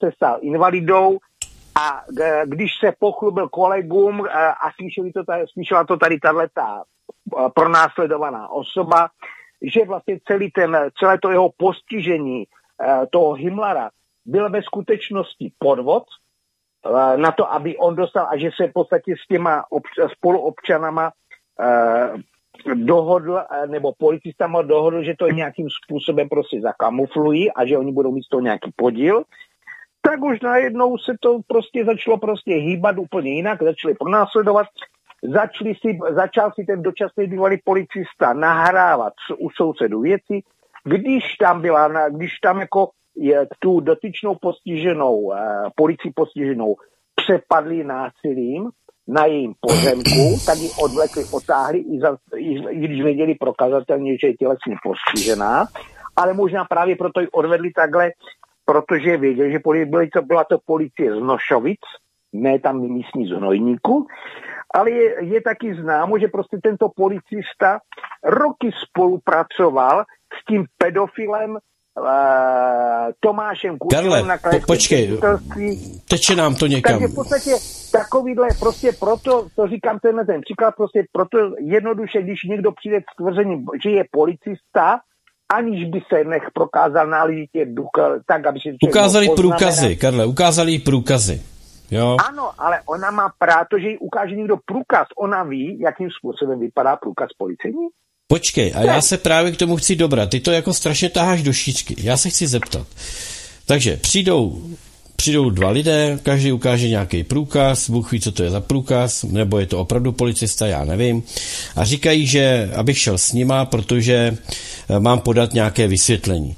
se 0.00 0.12
stal 0.12 0.38
invalidou, 0.40 1.18
a 1.78 2.02
e, 2.20 2.42
když 2.46 2.70
se 2.80 2.92
pochlubil 2.98 3.48
kolegům 3.48 4.26
e, 4.26 4.30
a 4.48 4.72
slyšeli 4.76 5.12
to 5.12 5.24
tady, 5.24 5.44
slyšela 5.52 5.84
to 5.84 5.96
tady 5.96 6.18
tato 6.18 6.40
e, 6.40 7.50
pronásledovaná 7.54 8.48
osoba, 8.48 9.08
že 9.62 9.84
vlastně 9.84 10.18
celý 10.26 10.50
ten, 10.50 10.90
celé 10.98 11.18
to 11.18 11.30
jeho 11.30 11.50
postižení 11.56 12.44
toho 13.10 13.32
Himlara 13.32 13.90
byl 14.26 14.50
ve 14.50 14.62
skutečnosti 14.62 15.52
podvod 15.58 16.02
na 17.16 17.32
to, 17.32 17.52
aby 17.52 17.76
on 17.76 17.96
dostal 17.96 18.26
a 18.30 18.36
že 18.36 18.50
se 18.56 18.68
v 18.68 18.72
podstatě 18.72 19.14
s 19.24 19.26
těma 19.26 19.64
obč- 19.72 20.08
spoluobčanama 20.16 21.12
dohodl, 22.74 23.40
nebo 23.66 23.92
policistama 23.98 24.62
dohodl, 24.62 25.02
že 25.02 25.14
to 25.18 25.28
nějakým 25.28 25.66
způsobem 25.84 26.28
prostě 26.28 26.60
zakamuflují 26.60 27.52
a 27.52 27.66
že 27.66 27.78
oni 27.78 27.92
budou 27.92 28.12
mít 28.12 28.28
toho 28.30 28.40
nějaký 28.40 28.70
podíl 28.76 29.24
tak 30.02 30.22
už 30.22 30.40
najednou 30.40 30.98
se 30.98 31.12
to 31.20 31.38
prostě 31.46 31.84
začalo 31.84 32.18
prostě 32.18 32.54
hýbat 32.54 32.98
úplně 32.98 33.30
jinak, 33.30 33.62
začali 33.62 33.94
pronásledovat, 33.94 34.66
začali 35.22 35.74
si, 35.74 35.98
začal 36.10 36.52
si 36.54 36.64
ten 36.64 36.82
dočasný 36.82 37.26
bývalý 37.26 37.58
policista 37.64 38.32
nahrávat 38.32 39.12
u 39.38 39.50
sousedů 39.50 40.00
věci, 40.00 40.40
když 40.84 41.36
tam 41.40 41.62
byla, 41.62 42.08
když 42.08 42.38
tam 42.38 42.60
jako 42.60 42.90
je, 43.16 43.46
tu 43.58 43.80
dotyčnou 43.80 44.34
postiženou, 44.34 45.32
eh, 45.32 45.38
policii 45.74 46.12
postiženou 46.14 46.76
přepadli 47.14 47.84
násilím, 47.84 48.70
na 49.08 49.26
jejím 49.26 49.54
pozemku, 49.60 50.38
tak 50.46 50.58
ji 50.58 50.70
odvlekli, 50.82 51.24
otáhli, 51.32 51.78
i, 51.78 52.00
za, 52.00 52.16
i, 52.36 52.54
i 52.70 52.78
když 52.78 53.02
věděli 53.02 53.34
prokazatelně, 53.34 54.18
že 54.18 54.26
je 54.26 54.34
tělesně 54.34 54.76
postižená, 54.82 55.66
ale 56.16 56.34
možná 56.34 56.64
právě 56.64 56.96
proto 56.96 57.20
ji 57.20 57.28
odvedli 57.28 57.70
takhle, 57.72 58.10
protože 58.64 59.16
věděli, 59.16 59.52
že 59.52 59.58
byly 59.86 60.08
to, 60.08 60.22
byla 60.22 60.44
to 60.44 60.58
policie 60.66 61.14
z 61.16 61.20
Nošovic, 61.20 61.80
ne 62.32 62.58
tam 62.58 62.80
místní 62.80 63.26
z 63.26 63.30
Hnojníku, 63.30 64.06
ale 64.74 64.90
je, 64.90 65.24
je 65.24 65.40
taky 65.40 65.74
známo, 65.74 66.18
že 66.18 66.28
prostě 66.28 66.58
tento 66.62 66.88
policista 66.96 67.78
roky 68.24 68.70
spolupracoval 68.88 70.04
s 70.40 70.44
tím 70.44 70.64
pedofilem 70.78 71.58
Tomášem 73.20 73.78
Kučerem 73.78 74.10
Karle, 74.10 74.28
na 74.28 74.36
po, 74.36 74.42
krajském 74.42 74.66
počkej, 74.66 75.06
ředitelství. 75.06 76.00
teče 76.08 76.36
nám 76.36 76.54
to 76.54 76.66
někam. 76.66 76.92
Takže 76.92 77.12
v 77.12 77.14
podstatě 77.14 77.50
takovýhle, 77.92 78.48
prostě 78.60 78.92
proto, 79.00 79.46
to 79.56 79.66
říkám 79.68 79.98
tenhle 79.98 80.24
ten 80.24 80.40
příklad, 80.40 80.74
prostě 80.76 81.04
proto 81.12 81.38
jednoduše, 81.58 82.22
když 82.22 82.38
někdo 82.50 82.72
přijde 82.72 83.00
s 83.00 83.16
tvrzením, 83.16 83.66
že 83.82 83.90
je 83.90 84.04
policista, 84.10 85.00
aniž 85.52 85.90
by 85.90 86.00
se 86.08 86.24
nech 86.24 86.42
prokázal 86.54 87.06
náležitě 87.06 87.64
duch, 87.64 87.90
tak, 88.26 88.46
aby 88.46 88.60
člověk 88.60 88.78
Ukázali 88.88 89.28
průkazy, 89.36 89.96
Karle, 89.96 90.26
ukázali 90.26 90.78
průkazy. 90.78 91.42
Jo? 91.90 92.16
Ano, 92.28 92.50
ale 92.58 92.80
ona 92.86 93.10
má 93.10 93.32
právo, 93.38 93.78
že 93.80 93.88
jí 93.88 93.98
ukáže 93.98 94.36
někdo 94.36 94.56
průkaz, 94.66 95.06
ona 95.18 95.42
ví, 95.42 95.80
jakým 95.80 96.08
způsobem 96.10 96.60
vypadá 96.60 96.96
průkaz 96.96 97.28
policejní? 97.38 97.86
Počkej, 98.30 98.72
a 98.74 98.82
já 98.82 99.02
se 99.02 99.18
právě 99.18 99.52
k 99.52 99.56
tomu 99.56 99.76
chci 99.76 99.96
dobrat. 99.96 100.30
Ty 100.30 100.40
to 100.40 100.50
jako 100.50 100.74
strašně 100.74 101.08
taháš 101.08 101.42
do 101.42 101.52
šířky. 101.52 101.96
Já 101.98 102.16
se 102.16 102.30
chci 102.30 102.46
zeptat. 102.46 102.86
Takže 103.66 103.96
přijdou, 103.96 104.62
přijdou 105.16 105.50
dva 105.50 105.70
lidé, 105.70 106.18
každý 106.22 106.52
ukáže 106.52 106.88
nějaký 106.88 107.24
průkaz, 107.24 107.90
Bůh 107.90 108.12
ví, 108.12 108.20
co 108.20 108.32
to 108.32 108.42
je 108.42 108.50
za 108.50 108.60
průkaz, 108.60 109.22
nebo 109.22 109.58
je 109.58 109.66
to 109.66 109.78
opravdu 109.78 110.12
policista, 110.12 110.66
já 110.66 110.84
nevím. 110.84 111.22
A 111.76 111.84
říkají, 111.84 112.26
že 112.26 112.70
abych 112.76 112.98
šel 112.98 113.18
s 113.18 113.32
nima, 113.32 113.64
protože 113.64 114.36
eh, 114.88 115.00
mám 115.00 115.20
podat 115.20 115.54
nějaké 115.54 115.88
vysvětlení. 115.88 116.56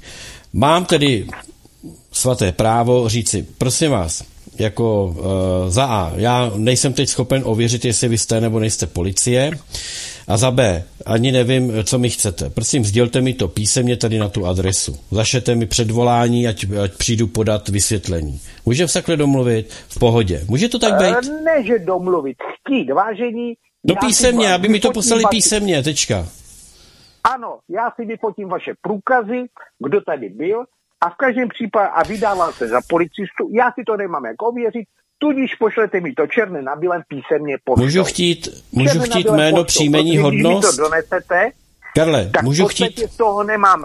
Mám 0.53 0.85
tedy 0.85 1.27
svaté 2.11 2.51
právo 2.51 3.09
říci, 3.09 3.45
prosím 3.57 3.91
vás, 3.91 4.23
jako 4.59 5.05
uh, 5.05 5.25
za 5.69 5.85
A, 5.85 6.11
já 6.15 6.51
nejsem 6.55 6.93
teď 6.93 7.09
schopen 7.09 7.41
ověřit, 7.45 7.85
jestli 7.85 8.07
vy 8.07 8.17
jste 8.17 8.41
nebo 8.41 8.59
nejste 8.59 8.87
policie, 8.87 9.51
a 10.27 10.37
za 10.37 10.51
B, 10.51 10.83
ani 11.05 11.31
nevím, 11.31 11.73
co 11.83 11.99
mi 11.99 12.09
chcete. 12.09 12.49
Prosím, 12.49 12.85
sdělte 12.85 13.21
mi 13.21 13.33
to 13.33 13.47
písemně 13.47 13.97
tady 13.97 14.19
na 14.19 14.29
tu 14.29 14.45
adresu. 14.45 14.97
Zašete 15.11 15.55
mi 15.55 15.65
předvolání, 15.65 16.47
ať, 16.47 16.65
ať 16.83 16.91
přijdu 16.97 17.27
podat 17.27 17.69
vysvětlení. 17.69 18.39
Můžeme 18.65 18.87
se 18.87 18.93
takhle 18.93 19.17
domluvit 19.17 19.73
v 19.89 19.99
pohodě. 19.99 20.41
Může 20.47 20.69
to 20.69 20.79
tak 20.79 20.93
být? 21.01 21.15
Eh, 21.29 21.41
Ne, 21.43 21.63
že 21.63 21.79
domluvit, 21.79 22.37
chtít, 22.59 22.91
vážení. 22.91 23.53
No 23.83 23.93
já 23.95 24.01
si 24.01 24.07
písemně, 24.07 24.53
aby 24.53 24.69
mi 24.69 24.79
to 24.79 24.91
poslali 24.91 25.23
vaši- 25.23 25.35
písemně, 25.37 25.83
tečka. 25.83 26.27
Ano, 27.23 27.59
já 27.69 27.91
si 27.95 28.05
vyfotím 28.05 28.49
vaše 28.49 28.71
průkazy, 28.81 29.45
kdo 29.79 30.01
tady 30.01 30.29
byl 30.29 30.63
a 31.01 31.09
v 31.09 31.15
každém 31.15 31.49
případě 31.49 31.89
a 31.95 32.03
vydával 32.03 32.53
se 32.53 32.67
za 32.67 32.79
policistu, 32.89 33.49
já 33.51 33.71
si 33.71 33.83
to 33.87 33.97
nemám 33.97 34.25
jak 34.25 34.41
ověřit, 34.41 34.85
tudíž 35.21 35.55
pošlete 35.55 35.99
mi 35.99 36.13
to 36.13 36.27
černé 36.27 36.61
na 36.61 36.75
bílém 36.75 37.01
písemně 37.07 37.57
poštou. 37.63 37.83
Můžu 37.83 38.03
chtít, 38.03 38.47
můžu 38.71 38.89
Černé 38.89 39.05
chtít 39.05 39.27
jméno, 39.31 39.57
poštou, 39.57 39.67
příjmení, 39.67 40.11
protože 40.17 40.27
Když 40.27 40.43
mi 40.43 40.43
hodnost? 40.43 40.77
to 40.77 40.83
donesete, 40.83 41.51
Karle, 41.95 42.29
tak 42.29 42.43
můžu 42.43 42.67
chtít, 42.67 42.99
z 42.99 43.17
toho 43.17 43.43
nemám, 43.43 43.83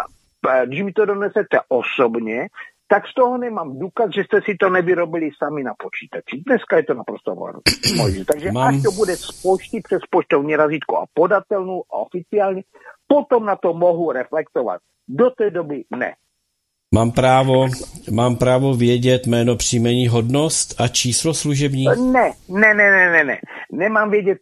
eh, 0.50 0.66
když 0.66 0.82
mi 0.82 0.92
to 0.92 1.04
donesete 1.04 1.58
osobně, 1.68 2.48
tak 2.88 3.02
z 3.08 3.14
toho 3.14 3.38
nemám 3.38 3.78
důkaz, 3.78 4.10
že 4.14 4.24
jste 4.24 4.40
si 4.44 4.54
to 4.60 4.70
nevyrobili 4.70 5.30
sami 5.38 5.62
na 5.64 5.72
počítači. 5.82 6.42
Dneska 6.46 6.76
je 6.76 6.82
to 6.82 6.94
naprosto 6.94 7.34
možné. 7.34 7.60
Takže 8.32 8.52
Mám- 8.52 8.74
až 8.74 8.82
to 8.82 8.90
bude 8.90 9.16
z 9.16 9.30
pošty 9.42 9.80
přes 9.84 10.00
poštovní 10.10 10.56
razítko 10.56 10.96
a 10.98 11.04
podatelnou 11.14 11.82
a 11.92 11.96
oficiálně, 11.96 12.62
potom 13.06 13.46
na 13.46 13.56
to 13.56 13.74
mohu 13.74 14.12
reflektovat. 14.12 14.80
Do 15.08 15.30
té 15.30 15.50
doby 15.50 15.84
ne. 15.96 16.14
Mám 16.94 17.10
právo, 17.12 17.66
mám 18.10 18.36
právo 18.36 18.74
vědět 18.74 19.26
jméno, 19.26 19.56
příjmení, 19.56 20.08
hodnost 20.08 20.80
a 20.80 20.88
číslo 20.88 21.34
služební? 21.34 21.84
Ne, 21.84 22.32
ne, 22.48 22.74
ne, 22.74 22.90
ne, 22.90 23.10
ne, 23.10 23.24
ne. 23.24 23.38
Nemám 23.72 24.10
vědět 24.10 24.38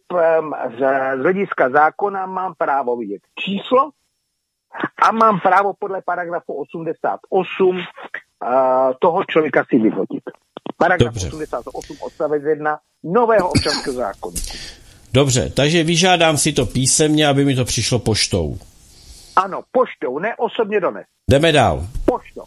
z, 0.77 0.79
z 0.79 1.21
hlediska 1.21 1.69
zákona, 1.69 2.25
mám 2.25 2.53
právo 2.57 2.97
vidět 2.97 3.21
číslo 3.39 3.89
a 5.01 5.11
mám 5.11 5.39
právo 5.39 5.73
podle 5.79 6.01
paragrafu 6.05 6.53
88 6.53 7.75
uh, 7.75 7.83
toho 8.99 9.23
člověka 9.23 9.65
si 9.69 9.79
vyfotit. 9.79 10.23
Paragraf 10.77 11.13
Dobře. 11.13 11.27
88 11.27 11.97
odstavec 12.01 12.43
1 12.43 12.79
nového 13.03 13.49
občanského 13.49 13.95
zákonníku. 13.95 14.57
Dobře, 15.13 15.49
takže 15.49 15.83
vyžádám 15.83 16.37
si 16.37 16.53
to 16.53 16.65
písemně, 16.65 17.27
aby 17.27 17.45
mi 17.45 17.55
to 17.55 17.65
přišlo 17.65 17.99
poštou. 17.99 18.57
Ano, 19.35 19.61
poštou, 19.71 20.19
ne 20.19 20.35
osobně 20.37 20.79
dones. 20.79 21.05
Jdeme 21.31 21.51
dál. 21.51 21.87
Poštou. 22.05 22.43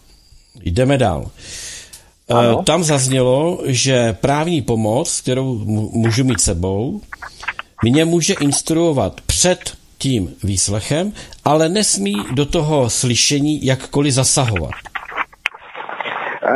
Jdeme 0.61 0.99
dál. 0.99 1.31
Ano. 2.31 2.61
E, 2.61 2.65
Tam 2.65 2.85
zaznělo, 2.85 3.59
že 3.65 4.13
právní 4.13 4.63
pomoc, 4.63 5.21
kterou 5.21 5.55
můžu 5.93 6.25
mít 6.25 6.41
sebou, 6.41 7.01
mě 7.83 8.05
může 8.05 8.35
instruovat 8.41 9.21
před 9.21 9.59
tím 9.99 10.35
výslechem, 10.45 11.13
ale 11.45 11.69
nesmí 11.69 12.15
do 12.35 12.47
toho 12.47 12.91
slyšení 12.91 13.67
jakkoliv 13.67 14.15
zasahovat. 14.15 14.71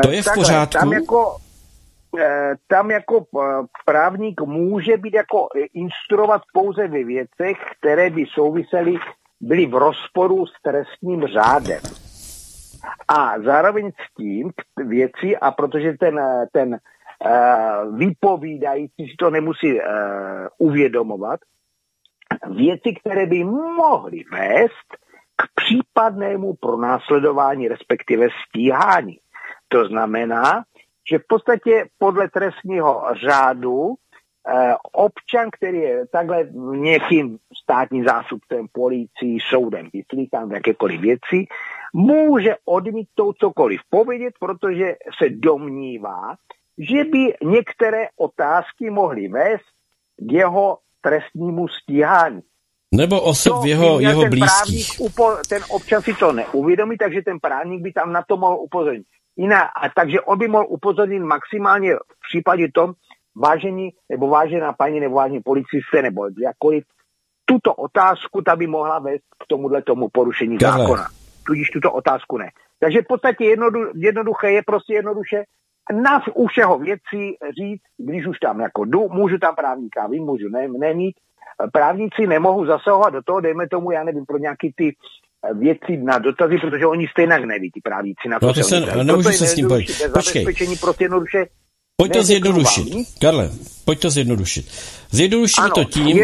To 0.02 0.10
je 0.10 0.22
v 0.22 0.24
Takhle, 0.24 0.44
pořádku? 0.44 0.78
Tam 0.78 0.92
jako, 0.92 1.36
eh, 2.20 2.54
tam 2.68 2.90
jako 2.90 3.26
právník 3.84 4.40
může 4.40 4.96
být 4.96 5.14
jako 5.14 5.48
instruovat 5.74 6.42
pouze 6.52 6.88
ve 6.88 7.04
věcech, 7.04 7.56
které 7.78 8.10
by 8.10 8.24
souvisely, 8.34 8.94
byly 9.42 9.66
v 9.66 9.74
rozporu 9.74 10.46
s 10.46 10.52
trestním 10.62 11.26
řádem. 11.26 11.80
A 13.08 13.40
zároveň 13.40 13.90
s 13.90 14.14
tím 14.16 14.50
věci, 14.76 15.36
a 15.36 15.50
protože 15.50 15.92
ten, 15.92 16.20
ten 16.52 16.74
eh, 16.74 17.30
vypovídající 17.96 19.08
si 19.08 19.16
to 19.18 19.30
nemusí 19.30 19.80
eh, 19.80 19.84
uvědomovat, 20.58 21.40
věci, 22.50 22.94
které 23.00 23.26
by 23.26 23.44
mohly 23.44 24.24
vést 24.32 24.88
k 25.36 25.42
případnému 25.54 26.54
pronásledování, 26.54 27.68
respektive 27.68 28.28
stíhání. 28.48 29.18
To 29.68 29.84
znamená, 29.84 30.64
že 31.10 31.18
v 31.18 31.26
podstatě 31.28 31.84
podle 31.98 32.28
trestního 32.28 33.04
řádu 33.22 33.94
občan, 34.92 35.48
který 35.52 35.78
je 35.78 36.06
takhle 36.06 36.48
někým 36.76 37.38
státním 37.62 38.04
zástupcem, 38.04 38.66
policií, 38.72 39.38
soudem 39.40 39.88
vyslýchán 39.92 40.48
v 40.48 40.52
jakékoliv 40.52 41.00
věci, 41.00 41.46
může 41.94 42.54
odmítnout 42.64 43.36
cokoliv 43.38 43.80
povědět, 43.90 44.34
protože 44.40 44.94
se 45.18 45.28
domnívá, 45.28 46.34
že 46.78 47.04
by 47.04 47.34
některé 47.42 48.06
otázky 48.16 48.90
mohly 48.90 49.28
vést 49.28 49.64
k 50.16 50.32
jeho 50.32 50.78
trestnímu 51.00 51.68
stíhání. 51.68 52.40
Nebo 52.94 53.20
osob 53.20 53.52
To 53.52 53.60
v 53.60 53.66
jeho, 53.66 54.00
jeho 54.00 54.20
ten 54.20 54.30
blízkých. 54.30 55.00
Upo, 55.00 55.36
ten 55.48 55.62
občan 55.70 56.02
si 56.02 56.14
to 56.14 56.32
neuvědomí, 56.32 56.96
takže 56.96 57.22
ten 57.22 57.40
právník 57.40 57.82
by 57.82 57.92
tam 57.92 58.12
na 58.12 58.22
to 58.22 58.36
mohl 58.36 58.56
upozornit. 58.56 59.06
Jiná, 59.36 59.60
a 59.60 59.88
takže 59.88 60.20
on 60.20 60.38
by 60.38 60.48
mohl 60.48 60.66
upozornit 60.68 61.20
maximálně 61.20 61.94
v 61.94 62.16
případě 62.28 62.68
tom, 62.74 62.92
vážení 63.36 63.90
nebo 64.10 64.28
vážená 64.28 64.72
paní 64.72 65.00
nebo 65.00 65.14
vážení 65.14 65.40
policisté 65.40 66.02
nebo 66.02 66.28
jakkoliv, 66.42 66.84
tuto 67.44 67.74
otázku 67.74 68.42
ta 68.42 68.56
by 68.56 68.66
mohla 68.66 68.98
vést 68.98 69.22
k 69.38 69.46
tomuhle 69.48 69.82
tomu 69.82 70.08
porušení 70.12 70.58
Karle. 70.58 70.78
zákona. 70.78 71.06
Tudíž 71.46 71.70
tuto 71.70 71.92
otázku 71.92 72.38
ne. 72.38 72.50
Takže 72.80 73.02
v 73.02 73.06
podstatě 73.06 73.44
jednodu, 73.44 73.80
jednoduché 73.94 74.52
je 74.52 74.62
prostě 74.66 74.94
jednoduše 74.94 75.44
na 76.02 76.22
u 76.34 76.46
všeho 76.46 76.78
věcí 76.78 77.36
říct, 77.58 77.82
když 77.98 78.26
už 78.26 78.38
tam 78.38 78.60
jako 78.60 78.84
jdu, 78.84 79.08
můžu 79.08 79.38
tam 79.38 79.54
právníka, 79.54 80.06
vím, 80.06 80.24
můžu 80.24 80.48
ne, 80.48 80.68
nemít. 80.68 81.16
Právníci 81.72 82.26
nemohou 82.26 82.66
zasahovat 82.66 83.10
do 83.10 83.22
toho, 83.22 83.40
dejme 83.40 83.68
tomu, 83.68 83.90
já 83.90 84.04
nevím, 84.04 84.24
pro 84.26 84.38
nějaký 84.38 84.72
ty 84.76 84.94
eh, 85.50 85.54
věci 85.54 85.96
na 85.96 86.18
dotazy, 86.18 86.58
protože 86.58 86.86
oni 86.86 87.08
stejně 87.08 87.46
neví, 87.46 87.70
ty 87.70 87.80
právníci 87.80 88.28
na 88.28 88.40
to. 88.40 88.46
No 88.46 88.54
to 88.54 88.62
se- 88.62 89.04
nemůžu 89.04 89.28
se 89.30 89.46
s 89.46 89.54
tím 89.54 89.68
bavit. 89.68 89.86
Počkej. 89.86 90.08
zabezpečení 90.08 90.76
prostě 90.76 91.04
jednoduše 91.04 91.46
Pojď 91.96 92.12
to 92.12 92.22
zjednodušit. 92.22 92.88
Karle, 93.18 93.50
pojď 93.84 94.00
to 94.00 94.10
zjednodušit. 94.10 94.66
Zjednodušíme 95.10 95.64
Ano, 95.64 95.74
to 95.74 95.84
tím. 95.84 96.18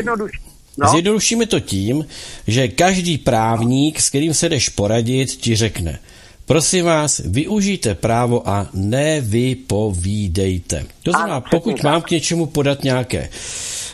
No, 0.79 0.91
Zjednodušíme 0.91 1.47
to 1.47 1.61
tím, 1.61 2.07
že 2.47 2.69
každý 2.69 3.19
právník, 3.19 4.01
s 4.01 4.09
kterým 4.09 4.35
se 4.35 4.49
jdeš 4.49 4.69
poradit, 4.69 5.31
ti 5.31 5.57
řekne, 5.57 5.99
prosím 6.47 6.85
vás, 6.85 7.21
využijte 7.25 7.95
právo 7.95 8.49
a 8.49 8.69
nevypovídejte. 8.75 10.87
To 11.03 11.11
znamená, 11.11 11.41
pokud 11.41 11.83
mám 11.83 12.03
k 12.03 12.11
něčemu 12.11 12.47
podat 12.47 12.85
nějaké 12.85 13.29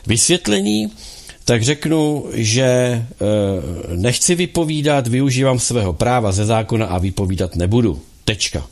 vysvětlení, 0.06 0.92
tak 1.44 1.62
řeknu, 1.62 2.26
že 2.32 2.64
e, 2.64 3.05
nechci 3.96 4.34
vypovídat, 4.34 5.06
využívám 5.06 5.59
svého 5.59 5.92
práva 5.92 6.32
ze 6.32 6.44
zákona 6.44 6.86
a 6.86 6.98
vypovídat 6.98 7.56
nebudu. 7.56 8.02
Tečka. 8.24 8.66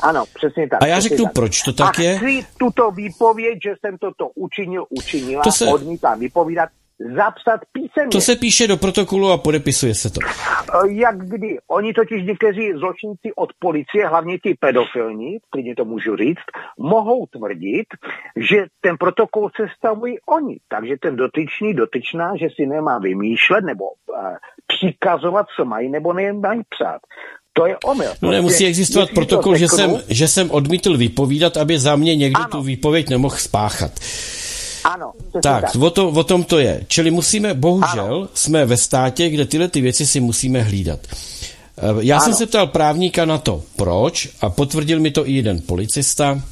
Ano, 0.00 0.24
přesně 0.34 0.68
tak. 0.68 0.82
A 0.82 0.86
já 0.86 1.00
řeknu, 1.00 1.24
tak. 1.24 1.32
proč 1.32 1.62
to 1.62 1.72
tak 1.72 1.98
a 1.98 2.02
je. 2.02 2.16
chci 2.16 2.46
tuto 2.58 2.90
výpověď, 2.90 3.58
že 3.64 3.74
jsem 3.80 3.98
toto 3.98 4.28
učinil, 4.34 4.86
učinila, 4.90 5.42
To 5.42 5.52
se- 5.52 5.64
se... 5.64 5.70
odmítám 5.70 6.20
vypovídat, 6.20 6.68
zapsat 7.16 7.60
písemně. 7.72 8.10
To 8.12 8.20
se 8.20 8.36
píše 8.36 8.66
do 8.66 8.76
protokolu 8.76 9.30
a 9.30 9.38
podepisuje 9.38 9.94
se 9.94 10.10
to. 10.10 10.20
Eh, 10.24 10.92
Jak 10.92 11.18
kdy? 11.28 11.58
Oni 11.68 11.92
totiž 11.94 12.22
někteří 12.26 12.72
zločinci 12.72 13.32
od 13.36 13.50
policie, 13.58 14.08
hlavně 14.08 14.38
ti 14.38 14.54
pedofilní, 14.60 15.38
klidně 15.50 15.74
to 15.74 15.84
můžu 15.84 16.16
říct, 16.16 16.44
mohou 16.78 17.26
tvrdit, 17.26 17.86
že 18.36 18.56
ten 18.80 18.96
protokol 18.98 19.50
sestavují 19.56 20.16
oni. 20.28 20.56
Takže 20.68 20.94
ten 21.00 21.16
dotyčný, 21.16 21.74
dotyčná, 21.74 22.36
že 22.36 22.46
si 22.56 22.66
nemá 22.66 22.98
vymýšlet 22.98 23.64
nebo 23.64 23.84
uh, 23.84 24.16
přikazovat, 24.66 25.46
co 25.56 25.64
mají 25.64 25.88
nebo 25.88 26.12
nemají 26.12 26.62
psát. 26.68 27.00
To 27.56 27.66
je 27.66 27.76
omyl. 27.84 28.08
No 28.22 28.30
nemusí 28.30 28.52
Prostě, 28.54 28.66
existovat 28.66 29.02
jestli 29.08 29.14
to 29.14 29.20
protokol, 29.20 29.56
že 29.56 29.68
jsem, 29.68 30.00
že 30.08 30.28
jsem 30.28 30.50
odmítl 30.50 30.96
vypovídat, 30.96 31.56
aby 31.56 31.78
za 31.78 31.96
mě 31.96 32.16
někdo 32.16 32.38
Ano. 32.40 32.48
tu 32.50 32.62
výpověď 32.62 33.08
nemohl 33.08 33.36
spáchat. 33.36 33.92
Ano, 34.84 35.12
Tak, 35.42 35.62
tak. 35.72 35.74
o, 35.82 35.90
to, 35.90 36.08
o 36.08 36.24
tom 36.24 36.44
to 36.44 36.58
je. 36.58 36.84
Čili 36.88 37.10
musíme, 37.10 37.54
bohužel, 37.54 38.28
jsme 38.34 38.64
ve 38.64 38.76
státě, 38.76 39.28
kde 39.30 39.44
tyhle 39.44 39.68
ty 39.68 39.80
věci 39.80 40.06
si 40.06 40.20
musíme 40.20 40.62
hlídat. 40.62 41.00
Eh, 41.78 41.82
Já 42.00 42.20
jsem 42.20 42.28
Ano. 42.30 42.36
se 42.38 42.46
ptal 42.46 42.66
právníka 42.66 43.24
na 43.24 43.38
to, 43.38 43.62
proč, 43.76 44.28
a 44.40 44.50
potvrdil 44.50 45.00
mi 45.00 45.10
to 45.10 45.28
i 45.28 45.32
jeden 45.32 45.60
policista, 45.60 46.42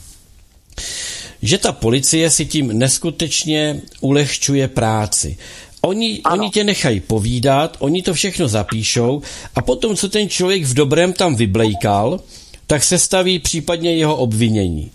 že 1.42 1.58
ta 1.58 1.72
policie 1.72 2.30
si 2.30 2.46
tím 2.46 2.78
neskutečně 2.78 3.80
ulehčuje 4.00 4.68
práci. 4.68 5.36
Oni, 5.84 6.20
oni 6.32 6.50
tě 6.50 6.64
nechají 6.64 7.00
povídat, 7.00 7.76
oni 7.80 8.02
to 8.02 8.14
všechno 8.14 8.48
zapíšou 8.48 9.22
a 9.54 9.62
potom, 9.62 9.96
co 9.96 10.08
ten 10.08 10.28
člověk 10.28 10.64
v 10.64 10.74
dobrém 10.74 11.12
tam 11.12 11.36
vyblejkal, 11.36 12.20
tak 12.66 12.84
se 12.84 12.98
staví 12.98 13.38
případně 13.38 13.96
jeho 13.96 14.16
obvinění. 14.16 14.90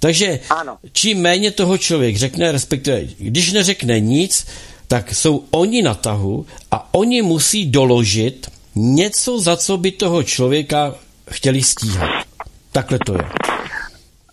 Takže 0.00 0.40
Ano. 0.50 0.76
čím 0.92 1.18
méně 1.18 1.50
toho 1.50 1.78
člověk 1.78 2.16
řekne, 2.16 2.52
respektive 2.52 3.02
když 3.18 3.52
neřekne 3.52 4.00
nic, 4.00 4.46
tak 4.88 5.14
jsou 5.14 5.44
oni 5.50 5.82
na 5.82 5.94
tahu 5.94 6.46
a 6.70 6.94
oni 6.94 7.22
musí 7.22 7.66
doložit 7.66 8.46
něco, 8.74 9.40
za 9.40 9.56
co 9.56 9.76
by 9.76 9.90
toho 9.90 10.22
člověka 10.22 10.94
chtěli 11.30 11.62
stíhat. 11.62 12.10
Takhle 12.72 12.98
to 13.06 13.14
je. 13.14 13.53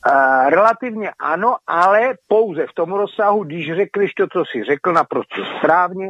Uh, 0.08 0.50
relativně 0.50 1.12
ano, 1.20 1.56
ale 1.68 2.00
pouze 2.28 2.62
v 2.70 2.74
tom 2.76 2.92
rozsahu, 2.94 3.44
když 3.44 3.68
řekneš 3.76 4.14
to, 4.14 4.28
co 4.34 4.40
jsi 4.40 4.64
řekl 4.64 4.94
naprosto 4.94 5.36
správně, 5.60 6.10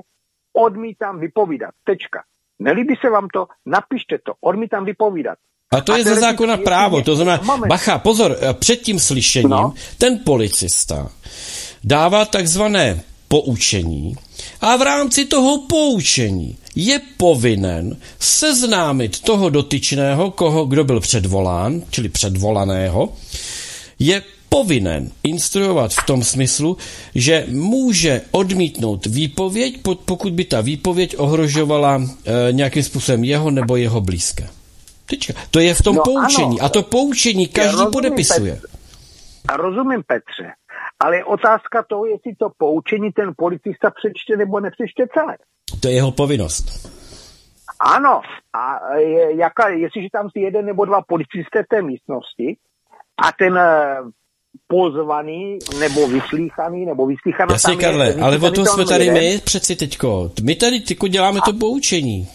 odmítám 0.54 1.20
vypovídat. 1.20 1.70
Tečka. 1.84 2.24
Nelíbí 2.60 2.96
se 3.02 3.10
vám 3.10 3.28
to? 3.34 3.48
Napište 3.66 4.18
to. 4.26 4.34
Odmítám 4.42 4.86
vypovídat. 4.86 5.38
A 5.72 5.82
to 5.82 5.94
A 5.94 5.98
je 5.98 6.04
ze 6.04 6.16
zákona 6.16 6.58
právo, 6.58 6.96
mě- 6.98 7.04
to 7.04 7.16
znamená, 7.16 7.40
Moment. 7.44 7.70
bacha, 7.70 8.00
pozor, 8.00 8.36
eh, 8.42 8.54
před 8.54 8.76
tím 8.76 9.00
slyšením 9.00 9.50
No. 9.50 9.74
ten 9.98 10.20
policista 10.26 11.10
dává 11.84 12.26
takzvané 12.26 13.02
poučení 13.28 14.16
a 14.62 14.76
v 14.76 14.82
rámci 14.82 15.26
toho 15.26 15.62
poučení 15.68 16.58
je 16.76 17.00
povinen 17.18 17.98
seznámit 18.20 19.20
toho 19.22 19.50
dotyčného, 19.50 20.32
koho, 20.32 20.66
kdo 20.66 20.84
byl 20.84 21.00
předvolán, 21.00 21.82
čili 21.90 22.10
předvolaného, 22.10 23.14
je 24.02 24.22
povinen 24.50 25.12
instruovat 25.24 25.92
v 25.94 26.06
tom 26.06 26.24
smyslu, 26.24 26.78
že 27.16 27.46
může 27.50 28.22
odmítnout 28.32 29.06
výpověď, 29.06 29.82
po- 29.82 29.96
pokud 29.96 30.34
by 30.34 30.46
ta 30.46 30.62
výpověď 30.62 31.16
ohrožovala 31.18 32.02
e, 32.02 32.52
nějakým 32.52 32.84
způsobem 32.84 33.24
jeho 33.24 33.52
nebo 33.52 33.76
jeho 33.76 34.02
blízké. 34.02 34.50
Tečka. 35.06 35.34
To 35.52 35.60
je 35.60 35.74
v 35.74 35.82
tom 35.82 35.96
No 35.96 36.02
poučení. 36.04 36.60
ano. 36.60 36.66
A 36.66 36.70
to 36.70 36.84
poučení 36.84 37.48
každý 37.48 37.72
rozumím, 37.72 37.92
podepisuje. 37.92 38.52
Petře. 38.52 38.68
A 39.48 39.58
rozumím, 39.58 40.04
Petře. 40.08 40.48
Ale 41.00 41.16
je 41.16 41.26
otázka 41.26 41.84
toho, 41.90 42.06
jestli 42.06 42.36
to 42.36 42.50
poučení 42.58 43.12
ten 43.12 43.34
policista 43.38 43.92
přečte 43.92 44.38
nebo 44.38 44.60
nepřečte 44.60 45.04
celé. 45.14 45.38
To 45.80 45.88
je 45.88 45.94
jeho 45.94 46.12
povinnost. 46.12 46.90
Ano, 47.80 48.22
a 48.54 48.96
je, 48.98 49.36
jaká, 49.38 49.70
jestliže 49.70 50.08
tam 50.12 50.30
si 50.30 50.40
jeden 50.40 50.66
nebo 50.66 50.86
dva 50.86 51.02
policisté 51.02 51.64
v 51.64 51.68
té 51.70 51.82
místnosti 51.82 52.58
a 53.18 53.32
ten 53.32 53.58
eh, 53.58 53.98
pozvaný 54.68 55.60
nebo 55.80 56.08
vyslíchaný 56.08 56.86
nebo 56.86 57.06
vyslíchaná 57.06 57.54
Jasně, 57.54 57.74
tam 57.74 57.80
je, 57.80 57.86
Karle, 57.86 58.06
ale 58.06 58.38
o 58.38 58.40
vyslíchaný 58.40 58.56
to 58.56 58.64
tam 58.64 58.74
jsme 58.74 58.86
tady 58.86 59.06
jeden. 59.06 59.24
my 59.24 59.40
přeci 59.44 59.76
teďko. 59.76 60.32
My 60.44 60.56
tady 60.56 60.80
tyko 60.80 61.08
děláme 61.08 61.40
to 61.46 61.54
poučení. 61.54 62.28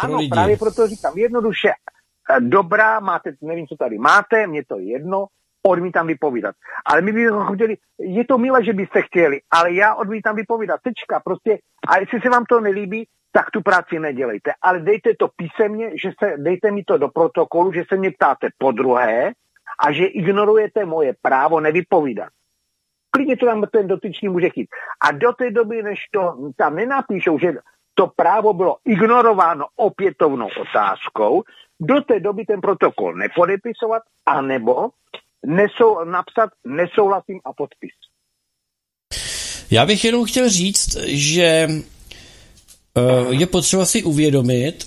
pro 0.00 0.08
Ano, 0.08 0.18
lidi. 0.18 0.30
právě 0.30 0.56
proto 0.56 0.86
říkám 0.86 1.18
jednoduše, 1.18 1.68
eh, 1.68 2.40
dobrá, 2.40 3.00
máte, 3.00 3.32
nevím, 3.42 3.66
co 3.66 3.76
tady 3.76 3.98
máte, 3.98 4.46
mě 4.46 4.64
to 4.64 4.78
je 4.78 4.84
jedno, 4.84 5.26
odmítám 5.66 6.06
vypovídat. 6.06 6.54
Ale 6.86 7.00
my 7.00 7.12
bychom 7.12 7.54
chtěli, 7.54 7.76
je 7.98 8.24
to 8.24 8.38
milé, 8.38 8.64
že 8.64 8.72
byste 8.72 9.02
chtěli, 9.02 9.40
ale 9.50 9.74
já 9.74 9.94
odmítám 9.94 10.36
vypovídat, 10.36 10.80
tečka, 10.82 11.20
prostě, 11.24 11.58
a 11.88 11.98
jestli 11.98 12.20
se 12.20 12.28
vám 12.28 12.44
to 12.44 12.60
nelíbí, 12.60 13.06
tak 13.32 13.50
tu 13.50 13.62
práci 13.62 13.98
nedělejte. 13.98 14.50
Ale 14.62 14.80
dejte 14.80 15.10
to 15.18 15.28
písemně, 15.36 15.90
že 16.02 16.10
se, 16.18 16.36
dejte 16.36 16.70
mi 16.70 16.84
to 16.84 16.98
do 16.98 17.08
protokolu, 17.08 17.72
že 17.72 17.84
se 17.88 17.96
mě 17.96 18.10
ptáte 18.10 18.48
po 18.58 18.72
druhé 18.72 19.32
a 19.78 19.92
že 19.92 20.04
ignorujete 20.04 20.84
moje 20.84 21.14
právo 21.22 21.60
nevypovídat. 21.60 22.28
Klidně 23.10 23.36
to 23.36 23.46
tam 23.46 23.62
ten 23.72 23.86
dotyčný 23.86 24.28
může 24.28 24.50
chyt. 24.50 24.68
A 25.00 25.12
do 25.12 25.32
té 25.32 25.50
doby, 25.50 25.82
než 25.82 25.98
to 26.12 26.50
tam 26.56 26.76
nenapíšou, 26.76 27.38
že 27.38 27.52
to 27.94 28.06
právo 28.06 28.52
bylo 28.52 28.76
ignorováno 28.84 29.66
opětovnou 29.76 30.48
otázkou, 30.60 31.42
do 31.80 32.00
té 32.00 32.20
doby 32.20 32.44
ten 32.44 32.60
protokol 32.60 33.14
nepodepisovat, 33.14 34.02
anebo 34.26 34.88
nesou, 35.46 36.04
napsat 36.04 36.50
nesouhlasím 36.64 37.40
a 37.44 37.52
podpis. 37.52 37.90
Já 39.70 39.86
bych 39.86 40.04
jenom 40.04 40.24
chtěl 40.24 40.48
říct, 40.48 40.96
že 41.06 41.68
eh, 41.68 41.74
je 43.30 43.46
potřeba 43.46 43.84
si 43.84 44.02
uvědomit, 44.02 44.84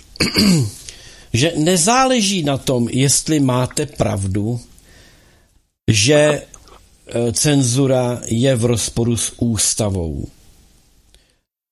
že 1.34 1.51
nezáleží 1.57 2.43
na 2.43 2.57
tom, 2.57 2.88
jestli 2.89 3.39
máte 3.39 3.85
pravdu, 3.85 4.59
že 5.91 6.41
eh, 7.07 7.31
cenzura 7.31 8.19
je 8.26 8.55
v 8.55 8.65
rozporu 8.65 9.18
s 9.18 9.34
ústavou. 9.38 10.27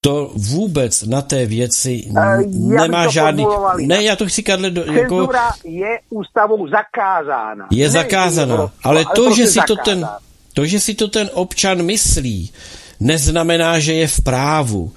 To 0.01 0.31
vůbec 0.35 1.03
na 1.03 1.21
té 1.21 1.45
věci 1.45 2.03
jak 2.07 2.47
nemá 2.51 3.07
žádný... 3.07 3.45
Ne, 3.77 4.03
já 4.03 4.15
to 4.15 4.25
chci, 4.27 4.43
Karle, 4.43 4.69
do, 4.69 4.81
jako, 4.83 5.17
Cenzura 5.17 5.49
je 5.63 5.99
ústavou 6.09 6.67
zakázána. 6.67 7.67
je 7.71 7.87
Ne, 7.87 7.91
zakázaná, 7.91 8.55
je 8.55 8.69
ale 8.83 9.05
to, 9.05 9.23
prostě 9.23 9.41
že 9.41 9.47
si 9.47 9.59
to 9.67 9.75
ten, 9.75 9.99
zakázána. 9.99 10.19
to, 10.53 10.65
že 10.65 10.79
si 10.79 10.93
to 10.93 11.07
ten 11.07 11.29
občan 11.33 11.83
myslí, 11.83 12.51
neznamená, 12.99 13.79
že 13.79 13.93
je 13.93 14.07
v 14.07 14.21
právu. 14.21 14.91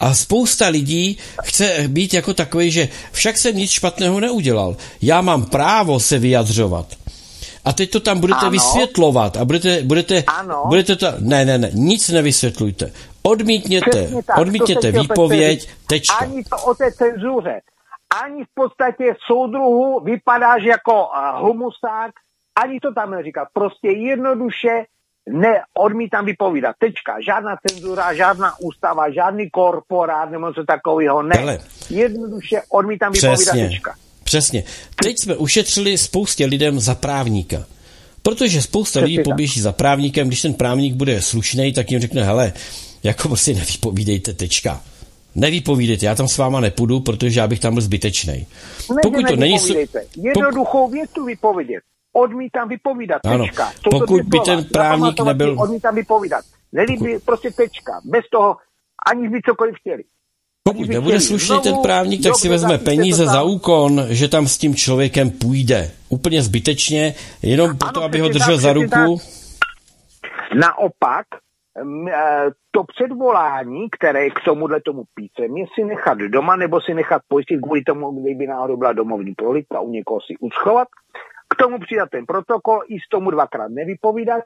A 0.00 0.14
spousta 0.14 0.68
lidí 0.68 1.18
chce 1.42 1.84
být 1.88 2.14
jako 2.14 2.34
takový, 2.34 2.70
že 2.70 2.88
však 3.12 3.38
jsem 3.38 3.56
nic 3.56 3.70
špatného 3.70 4.20
neudělal. 4.20 4.76
Já 5.02 5.20
mám 5.20 5.44
právo 5.44 6.00
se 6.00 6.18
vyjadřovat. 6.18 6.86
A 7.64 7.72
teď 7.72 7.90
to 7.90 8.00
tam 8.00 8.20
budete 8.20 8.40
Ano. 8.40 8.50
vysvětlovat 8.50 9.36
a 9.36 9.44
budete, 9.44 9.82
budete, 9.82 10.22
Ano. 10.26 10.64
budete 10.66 10.96
to, 10.96 11.06
ne, 11.18 11.44
ne, 11.44 11.58
ne, 11.58 11.70
nic 11.72 12.08
nevysvětlujte. 12.08 12.92
Odmítněte, 13.22 14.08
tak, 14.26 14.38
odmítněte 14.38 14.92
výpověď, 14.92 15.70
tečka. 15.86 16.14
Ani 16.14 16.44
to 16.44 16.56
o 16.56 16.74
té 16.74 16.92
cenzuře. 16.92 17.60
Ani 18.24 18.44
v 18.44 18.48
podstatě 18.54 19.14
soudruhu 19.26 20.00
vypadáš 20.00 20.62
jako 20.62 20.92
uh, 21.06 21.40
humusák, 21.46 22.10
ani 22.64 22.80
to 22.80 22.94
tam 22.94 23.10
neříkat. 23.10 23.48
Prostě 23.52 23.88
jednoduše 23.88 24.84
ne, 25.28 25.62
odmítám 25.74 26.24
vypovídat. 26.24 26.76
Tečka. 26.78 27.16
Žádná 27.26 27.56
cenzura, 27.66 28.14
žádná 28.14 28.52
ústava, 28.60 29.10
žádný 29.10 29.50
korporát 29.50 30.30
nebo 30.30 30.48
něco 30.48 30.64
takového. 30.64 31.22
Ne. 31.22 31.36
Hele. 31.38 31.58
Jednoduše 31.90 32.62
odmítám 32.70 33.12
vypovídat. 33.12 33.38
Přesně, 33.38 33.68
Tečka. 33.68 33.94
Přesně. 34.32 34.64
Teď 35.02 35.18
jsme 35.18 35.36
ušetřili 35.36 35.98
spoustě 35.98 36.46
lidem 36.46 36.80
za 36.80 36.94
právníka. 36.94 37.64
Protože 38.22 38.62
spousta 38.62 39.00
Přesně 39.00 39.16
lidí 39.16 39.30
poběží 39.30 39.60
za 39.60 39.72
právníkem, 39.72 40.28
když 40.28 40.42
ten 40.42 40.54
právník 40.54 40.94
bude 40.94 41.22
slušný, 41.22 41.72
tak 41.72 41.90
jim 41.90 42.00
řekne, 42.00 42.24
hele, 42.24 42.52
jako 43.02 43.28
prostě 43.28 43.54
nevypovídejte, 43.54 44.32
tečka. 44.32 44.80
Nevypovídejte, 45.34 46.06
já 46.06 46.14
tam 46.14 46.28
s 46.28 46.38
váma 46.38 46.60
nepůjdu, 46.60 47.00
protože 47.00 47.40
já 47.40 47.46
bych 47.46 47.60
tam 47.60 47.74
byl 47.74 47.82
zbytečný. 47.82 48.46
Pokud 49.02 49.28
to 49.28 49.36
není... 49.36 49.56
Jednoduchou 50.16 50.90
větu 50.90 51.24
vypovědět. 51.24 51.82
Odmítám 52.12 52.68
vypovídat. 52.68 53.20
Ano. 53.26 53.44
Tečka. 53.44 53.72
To 53.84 53.90
Pokud 53.90 54.22
by 54.22 54.40
ten 54.44 54.64
právník 54.64 55.20
nebyl- 55.20 55.60
Odmítám 55.60 55.94
vypovídat. 55.94 56.44
Nelíbí, 56.72 57.18
prostě 57.24 57.50
tečka. 57.50 58.00
Bez 58.04 58.24
toho, 58.32 58.56
aniž 59.10 59.30
by 59.30 59.40
cokoliv 59.42 59.74
chtěli. 59.80 60.02
Pokud 60.64 60.88
nebude 60.88 61.20
slušný 61.20 61.60
ten 61.62 61.74
právník, 61.82 62.22
tak 62.22 62.34
si 62.34 62.48
vezme 62.48 62.78
peníze 62.78 63.26
za 63.26 63.42
úkon, 63.42 64.00
že 64.08 64.28
tam 64.28 64.46
s 64.46 64.58
tím 64.58 64.74
člověkem 64.74 65.30
půjde. 65.30 65.90
Úplně 66.08 66.42
zbytečně, 66.42 67.14
jenom 67.42 67.78
proto, 67.78 68.02
aby 68.02 68.20
ho 68.20 68.28
držel 68.28 68.58
za 68.58 68.72
ruku. 68.72 69.18
Naopak, 70.54 71.26
eh, 72.12 72.50
to 72.70 72.84
předvolání, 72.84 73.90
které 73.90 74.30
k 74.30 74.40
tomuhle 74.44 74.80
tomu 74.80 75.02
písemně 75.14 75.66
si 75.74 75.84
nechat 75.84 76.18
doma 76.18 76.56
nebo 76.56 76.80
si 76.80 76.94
nechat 76.94 77.22
pojistit 77.28 77.60
kvůli 77.60 77.82
tomu, 77.82 78.22
kdyby 78.22 78.46
náhodou 78.46 78.76
byla 78.76 78.92
domovní 78.92 79.34
prohlídka 79.34 79.80
u 79.80 79.90
někoho 79.90 80.20
si 80.20 80.34
uschovat, 80.40 80.88
k 81.48 81.54
tomu 81.54 81.78
přidat 81.78 82.08
ten 82.10 82.26
protokol, 82.26 82.80
i 82.88 82.96
z 83.00 83.08
tomu 83.10 83.30
dvakrát 83.30 83.68
nevypovídat 83.68 84.44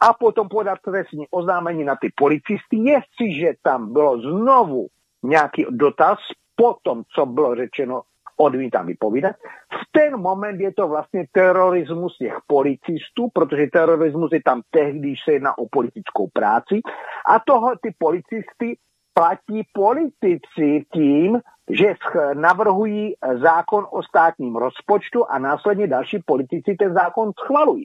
a 0.00 0.12
potom 0.12 0.48
podat 0.48 0.78
trestní 0.84 1.26
oznámení 1.30 1.84
na 1.84 1.96
ty 2.00 2.12
policisty, 2.16 2.76
jestliže 2.76 3.52
tam 3.62 3.92
bylo 3.92 4.20
znovu 4.20 4.86
nějaký 5.28 5.66
dotaz 5.70 6.18
po 6.56 6.76
tom, 6.82 7.02
co 7.14 7.26
bylo 7.26 7.54
řečeno, 7.54 8.02
odmítám 8.36 8.86
vypovídat. 8.86 9.36
V 9.72 9.92
ten 9.92 10.16
moment 10.16 10.60
je 10.60 10.72
to 10.72 10.88
vlastně 10.88 11.26
terorismus 11.32 12.18
těch 12.18 12.36
policistů, 12.46 13.28
protože 13.32 13.66
terorismus 13.72 14.32
je 14.32 14.42
tam 14.42 14.62
tehdy, 14.70 14.98
když 14.98 15.18
se 15.24 15.32
jedná 15.32 15.58
o 15.58 15.68
politickou 15.68 16.28
práci. 16.32 16.80
A 17.26 17.38
toho 17.46 17.72
ty 17.82 17.94
policisty 17.98 18.78
platí 19.14 19.62
politici 19.72 20.84
tím, 20.92 21.40
že 21.70 21.94
navrhují 22.34 23.14
zákon 23.42 23.86
o 23.90 24.02
státním 24.02 24.56
rozpočtu 24.56 25.30
a 25.30 25.38
následně 25.38 25.86
další 25.86 26.18
politici 26.26 26.76
ten 26.78 26.94
zákon 26.94 27.32
schvalují. 27.44 27.84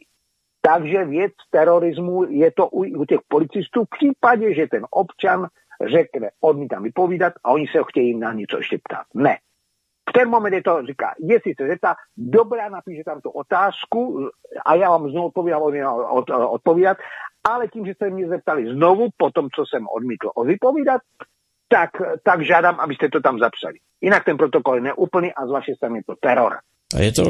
Takže 0.62 1.06
věc 1.06 1.32
terorismu 1.50 2.24
je 2.24 2.52
to 2.52 2.68
u, 2.68 2.84
u 2.84 3.06
těch 3.06 3.20
policistů 3.28 3.84
v 3.84 3.98
případě, 3.98 4.54
že 4.54 4.68
ten 4.68 4.86
občan 4.92 5.48
řekne, 5.90 6.30
odmítám 6.42 6.84
vypovídat 6.84 7.34
a 7.44 7.52
oni 7.52 7.68
se 7.68 7.78
ho 7.78 7.84
chtějí 7.84 8.18
na 8.18 8.34
něco 8.34 8.58
ještě 8.58 8.78
ptát. 8.84 9.06
Ne. 9.14 9.38
V 10.10 10.14
ten 10.14 10.30
moment 10.30 10.54
je 10.54 10.64
to, 10.64 10.86
říká, 10.88 11.14
jestli 11.20 11.54
se 11.62 11.68
zeptá, 11.68 11.96
dobrá, 12.18 12.70
napíše 12.70 13.04
tam 13.04 13.22
tu 13.22 13.30
otázku 13.30 14.30
a 14.66 14.76
já 14.76 14.90
vám 14.90 15.10
znovu 15.10 15.28
odpovídám, 15.28 15.62
od, 16.10 16.30
odpovídat, 16.30 16.98
ale 17.44 17.68
tím, 17.68 17.86
že 17.86 17.94
jste 17.94 18.10
mě 18.10 18.28
zeptali 18.28 18.74
znovu, 18.74 19.08
po 19.18 19.32
tom, 19.32 19.48
co 19.56 19.66
jsem 19.66 19.88
odmítl 19.88 20.30
vypovídat, 20.46 21.02
tak, 21.70 21.90
tak 22.24 22.42
žádám, 22.42 22.80
abyste 22.80 23.10
to 23.10 23.20
tam 23.22 23.40
zapsali. 23.40 23.74
Jinak 24.02 24.26
ten 24.26 24.38
protokol 24.38 24.76
je 24.76 24.82
neúplný 24.82 25.34
a 25.34 25.48
z 25.48 25.52
vaší 25.52 25.74
strany 25.76 26.00
je 26.00 26.04
to 26.04 26.16
teror. 26.20 26.58
A 26.96 27.00
je 27.00 27.12
to, 27.12 27.22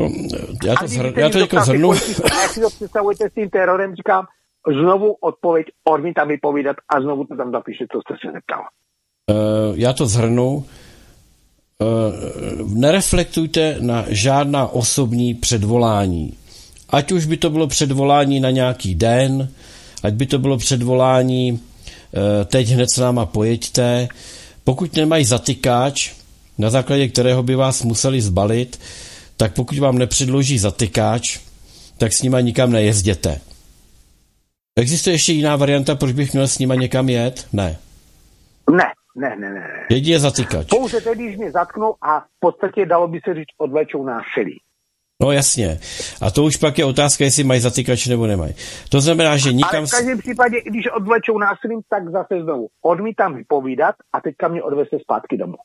já 0.65 0.76
to, 0.76 0.88
zhr, 0.88 1.19
já 1.19 1.30
to 1.30 1.38
jako 1.38 1.60
zhrnu. 1.60 1.91
A 1.91 2.41
jak 2.41 2.52
si 2.52 2.61
to 2.61 2.69
představujete 2.69 3.30
s 3.30 3.34
tím 3.34 3.49
terorem, 3.49 3.95
říkám, 3.95 4.26
znovu 4.70 5.14
odpověď, 5.14 5.68
odmítám 5.84 6.28
vypovídat 6.28 6.76
a 6.90 7.02
znovu 7.02 7.26
to 7.26 7.36
tam 7.36 7.52
zapíše, 7.52 7.86
co 7.92 8.02
jste 8.02 8.14
se 8.28 8.34
zeptal. 8.34 8.64
Uh, 9.30 9.80
já 9.80 9.94
to 9.94 10.06
zhrnu. 10.06 10.56
Uh, 10.56 10.66
nereflektujte 12.74 13.78
na 13.80 14.06
žádná 14.08 14.68
osobní 14.68 15.34
předvolání. 15.34 16.38
Ať 16.90 17.12
už 17.12 17.26
by 17.26 17.38
to 17.38 17.50
bylo 17.50 17.68
předvolání 17.68 18.40
na 18.40 18.50
nějaký 18.50 18.96
den, 18.96 19.50
ať 20.04 20.14
by 20.14 20.26
to 20.26 20.40
bylo 20.40 20.58
předvolání 20.58 21.52
uh, 21.52 21.60
teď 22.46 22.68
hned 22.68 22.90
s 22.90 22.98
náma 22.98 23.26
pojeďte. 23.26 24.08
Pokud 24.64 24.96
nemají 24.96 25.26
zatykáč, 25.26 26.14
na 26.58 26.70
základě 26.70 27.08
kterého 27.08 27.44
by 27.44 27.56
vás 27.56 27.84
museli 27.84 28.22
zbalit, 28.22 28.80
tak 29.38 29.54
pokud 29.54 29.78
vám 29.78 29.98
nepředloží 29.98 30.58
zatykáč, 30.58 31.40
tak 31.98 32.14
s 32.14 32.22
nima 32.22 32.42
nikam 32.42 32.72
nejezděte. 32.72 33.42
Existuje 34.76 35.14
ještě 35.14 35.31
jiná 35.31 35.56
varianta, 35.56 35.95
proč 35.95 36.11
bych 36.11 36.34
měl 36.34 36.48
s 36.48 36.60
nima 36.60 36.76
někam 36.76 37.10
jet? 37.10 37.48
Ne. 37.53 37.77
Ne, 38.72 38.93
ne, 39.15 39.35
ne, 39.35 39.49
ne. 39.53 39.85
Jedině 39.89 40.19
zatykač. 40.19 40.68
Pouze 40.69 41.02
tedy, 41.02 41.23
když 41.23 41.38
mě 41.38 41.52
zatknou 41.52 41.95
a 42.02 42.19
v 42.19 42.39
podstatě 42.39 42.85
dalo 42.85 43.07
by 43.07 43.19
se 43.26 43.34
říct 43.34 43.53
odvlečou 43.57 44.06
násilí. 44.06 44.61
No 45.22 45.31
jasně. 45.31 45.80
A 46.22 46.31
to 46.31 46.43
už 46.43 46.57
pak 46.57 46.77
je 46.77 46.85
otázka, 46.85 47.23
jestli 47.23 47.43
mají 47.43 47.60
zatykač 47.60 48.07
nebo 48.07 48.27
nemají. 48.27 48.53
To 48.89 49.02
znamená, 49.02 49.38
že 49.38 49.53
nikam... 49.53 49.76
Ale 49.76 49.88
v 49.88 49.91
každém 49.91 50.18
případě, 50.18 50.61
když 50.61 50.88
odvlečou 50.88 51.38
násilím, 51.38 51.81
tak 51.89 52.10
zase 52.10 52.43
znovu 52.43 52.68
odmítám 52.81 53.35
vypovídat 53.35 53.95
a 54.14 54.22
teďka 54.22 54.48
mě 54.48 54.64
odveze 54.64 54.99
zpátky 55.02 55.38
domů. 55.38 55.57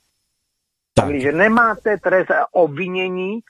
Tak. 0.95 1.07
Takže 1.07 1.33
nemáte 1.33 1.97
trest 1.97 2.31
obvinění, 2.53 3.41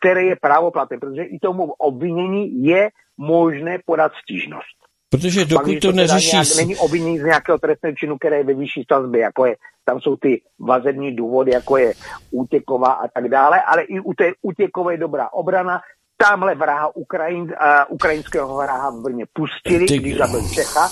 které 0.00 0.22
je 0.22 0.36
právoplatné, 0.36 0.98
protože 0.98 1.22
i 1.22 1.38
tomu 1.38 1.72
obvinění 1.72 2.64
je 2.64 2.90
možné 3.18 3.78
podat 3.86 4.12
stížnost. 4.22 4.83
Protože 5.14 5.44
dokud 5.44 5.74
to, 5.74 5.88
to 5.88 5.92
neřeší... 5.92 6.30
Nějak, 6.32 6.56
není 6.56 6.76
obvinění 6.76 7.18
z 7.18 7.22
nějakého 7.22 7.58
trestného 7.58 7.94
činu, 7.94 8.18
které 8.18 8.36
je 8.36 8.44
ve 8.44 8.54
vyšší 8.54 8.84
sazbě, 8.92 9.20
jako 9.20 9.46
je, 9.46 9.56
tam 9.84 10.00
jsou 10.00 10.16
ty 10.16 10.42
vazební 10.58 11.16
důvody, 11.16 11.52
jako 11.52 11.76
je 11.76 11.94
útěková 12.30 12.92
a 12.92 13.08
tak 13.08 13.28
dále, 13.28 13.62
ale 13.62 13.82
i 13.82 14.00
u 14.00 14.14
té 14.14 14.32
útěkové 14.42 14.96
dobrá 14.96 15.32
obrana, 15.32 15.80
tamhle 16.16 16.54
vraha 16.54 16.96
Ukrajin, 16.96 17.42
uh, 17.42 17.48
ukrajinského 17.88 18.56
vraha 18.56 18.90
v 18.90 19.02
Brně 19.02 19.24
pustili, 19.32 19.86
Ty... 19.86 19.98
když 19.98 20.16
zabil 20.16 20.48
Čecha, 20.54 20.88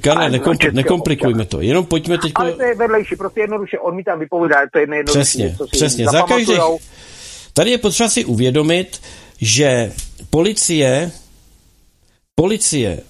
Karle, 0.00 0.30
nekompl- 0.30 0.72
nekomplikujme 0.72 1.44
to, 1.44 1.60
jenom 1.60 1.86
pojďme 1.86 2.18
teď... 2.18 2.32
Ale 2.34 2.52
to 2.52 2.62
je 2.62 2.74
vedlejší, 2.74 3.16
prostě 3.16 3.40
jednoduše 3.40 3.78
odmítám 3.78 4.18
vypovídat, 4.18 4.68
to 4.72 4.78
je 4.78 4.82
jednoduše. 4.82 5.18
Přesně, 5.18 5.56
přesně, 5.70 6.06
za 6.06 6.22
každých... 6.22 6.60
Tady 7.52 7.70
je 7.70 7.78
potřeba 7.78 8.08
si 8.08 8.24
uvědomit, 8.24 9.00
že 9.40 9.92
policie, 10.30 11.10
policie 12.34 13.00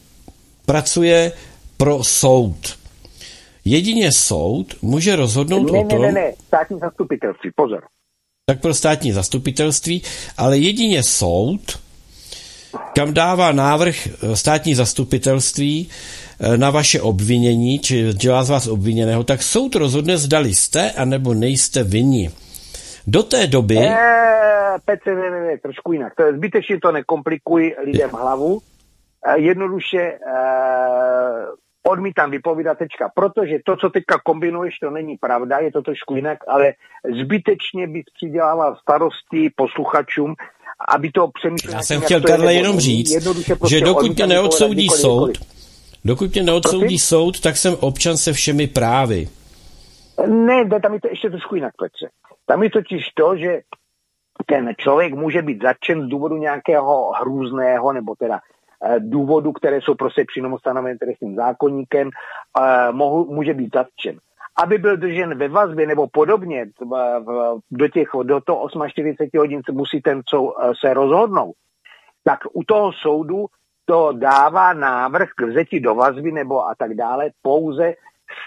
pracuje 0.67 1.33
pro 1.77 2.05
soud. 2.05 2.79
Jedině 3.65 4.13
soud 4.13 4.75
může 4.83 5.17
rozhodnout 5.17 5.73
ne, 5.73 5.79
o 5.79 5.85
tom... 5.85 6.03
Ne, 6.03 6.13
ne, 6.13 6.21
ne, 6.21 6.33
státní 6.47 6.79
zastupitelství, 6.79 7.51
pozor. 7.57 7.83
Tak 8.47 8.61
pro 8.61 8.75
státní 8.75 9.13
zastupitelství, 9.13 10.03
ale 10.37 10.59
jedině 10.59 11.03
soud, 11.03 11.81
kam 12.95 13.15
dává 13.15 13.53
návrh 13.53 14.07
eh, 14.07 14.37
státní 14.37 14.75
zastupitelství 14.75 15.89
eh, 16.41 16.57
na 16.57 16.71
vaše 16.71 17.01
obvinění, 17.01 17.79
či 17.79 18.13
dělá 18.13 18.45
z 18.45 18.51
vás 18.51 18.67
obviněného, 18.67 19.25
tak 19.25 19.43
soud 19.43 19.75
rozhodne, 19.75 20.17
zdali 20.17 20.55
jste, 20.55 20.91
anebo 20.91 21.35
nejste 21.35 21.85
vinni. 21.85 22.31
Do 23.07 23.23
té 23.23 23.47
doby... 23.47 23.77
Eee, 23.77 24.79
Petře, 24.85 25.15
ne, 25.15 25.31
ne, 25.31 25.41
ne, 25.41 25.59
trošku 25.59 25.93
jinak. 25.93 26.15
To 26.17 26.23
je 26.23 26.33
zbytečně 26.33 26.81
to 26.81 26.93
nekomplikuj 26.93 27.75
lidem 27.85 28.11
hlavu. 28.11 28.61
E, 29.27 29.41
jednoduše 29.41 30.01
e, 30.01 30.19
odmítám 31.83 32.31
vypovídat 32.31 32.79
tečka, 32.79 33.11
protože 33.15 33.59
to, 33.65 33.77
co 33.77 33.91
teďka 33.91 34.19
kombinuješ, 34.25 34.79
to 34.79 34.91
není 34.91 35.17
pravda, 35.17 35.59
je 35.59 35.73
to 35.73 35.83
trošku 35.83 36.15
jinak, 36.15 36.39
ale 36.49 36.73
zbytečně 37.23 37.89
bys 37.89 38.05
přidělával 38.15 38.77
starosti 38.77 39.51
posluchačům, 39.57 40.35
aby 40.89 41.11
to 41.11 41.29
přemýšleli. 41.29 41.77
Já 41.77 41.83
jsem 41.83 42.01
chtěl 42.01 42.21
Karle 42.21 42.55
jenom 42.55 42.81
říct, 42.81 43.25
prostě 43.59 43.79
že 43.79 43.85
dokud 43.85 44.17
tě 44.17 44.27
neodsoudí 44.27 44.89
soud, 44.89 45.31
dokud 46.05 46.29
tě 46.29 46.43
neodsoudí 46.43 46.85
Prosím? 46.85 46.99
soud, 46.99 47.41
tak 47.41 47.57
jsem 47.57 47.75
občan 47.81 48.17
se 48.17 48.33
všemi 48.33 48.67
právy. 48.67 49.29
Ne, 50.27 50.69
tam 50.83 50.95
je 50.95 51.01
to 51.01 51.09
ještě 51.09 51.31
trošku 51.31 51.55
jinak, 51.55 51.73
Petře. 51.79 52.09
Tam 52.47 52.63
je 52.63 52.71
totiž 52.71 53.09
to, 53.15 53.37
že 53.37 53.61
ten 54.47 54.75
člověk 54.79 55.15
může 55.15 55.43
být 55.43 55.63
zatčen 55.63 56.03
z 56.03 56.09
důvodu 56.09 56.37
nějakého 56.37 57.13
hrůzného, 57.21 57.93
nebo 57.93 58.15
teda 58.15 58.41
eh, 58.85 59.01
důvodu, 59.01 59.53
které 59.53 59.81
jsou 59.81 59.95
prostě 59.95 60.25
přímo 60.25 60.59
stanovené 60.59 60.99
trestním 60.99 61.37
zákonníkem, 61.37 62.11
eh, 62.61 62.93
mohu, 62.93 63.35
může 63.35 63.55
být 63.55 63.75
zatčen. 63.75 64.19
Aby 64.57 64.79
byl 64.79 64.97
držen 64.97 65.39
ve 65.39 65.49
vazbě 65.49 65.87
nebo 65.87 66.09
podobně, 66.13 66.67
do, 67.71 67.89
těch, 67.89 68.09
do 68.23 68.41
toho 68.41 68.69
48 68.89 69.39
hodin 69.39 69.61
musí 69.73 70.01
ten 70.01 70.21
co, 70.27 70.55
eh, 70.61 70.73
se 70.81 70.95
rozhodnout, 70.95 71.55
tak 72.25 72.39
u 72.53 72.65
toho 72.65 72.93
soudu 72.93 73.47
to 73.85 74.13
dává 74.13 74.73
návrh 74.73 75.29
k 75.37 75.43
vzetí 75.43 75.81
do 75.81 75.95
vazby 75.95 76.33
nebo 76.33 76.69
a 76.69 76.75
tak 76.79 76.95
dále 76.95 77.31
pouze 77.43 77.95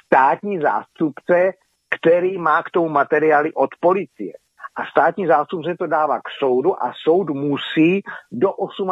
státní 0.05 0.59
zástupce 0.59 1.53
který 1.95 2.37
má 2.37 2.63
k 2.63 2.69
tomu 2.69 2.89
materiály 2.89 3.53
od 3.53 3.69
policie. 3.79 4.33
A 4.75 4.85
státní 4.91 5.27
zástupce 5.27 5.75
to 5.79 5.87
dává 5.87 6.19
k 6.19 6.29
soudu 6.39 6.83
a 6.83 6.93
soud 7.03 7.29
musí 7.29 8.01
do 8.31 8.49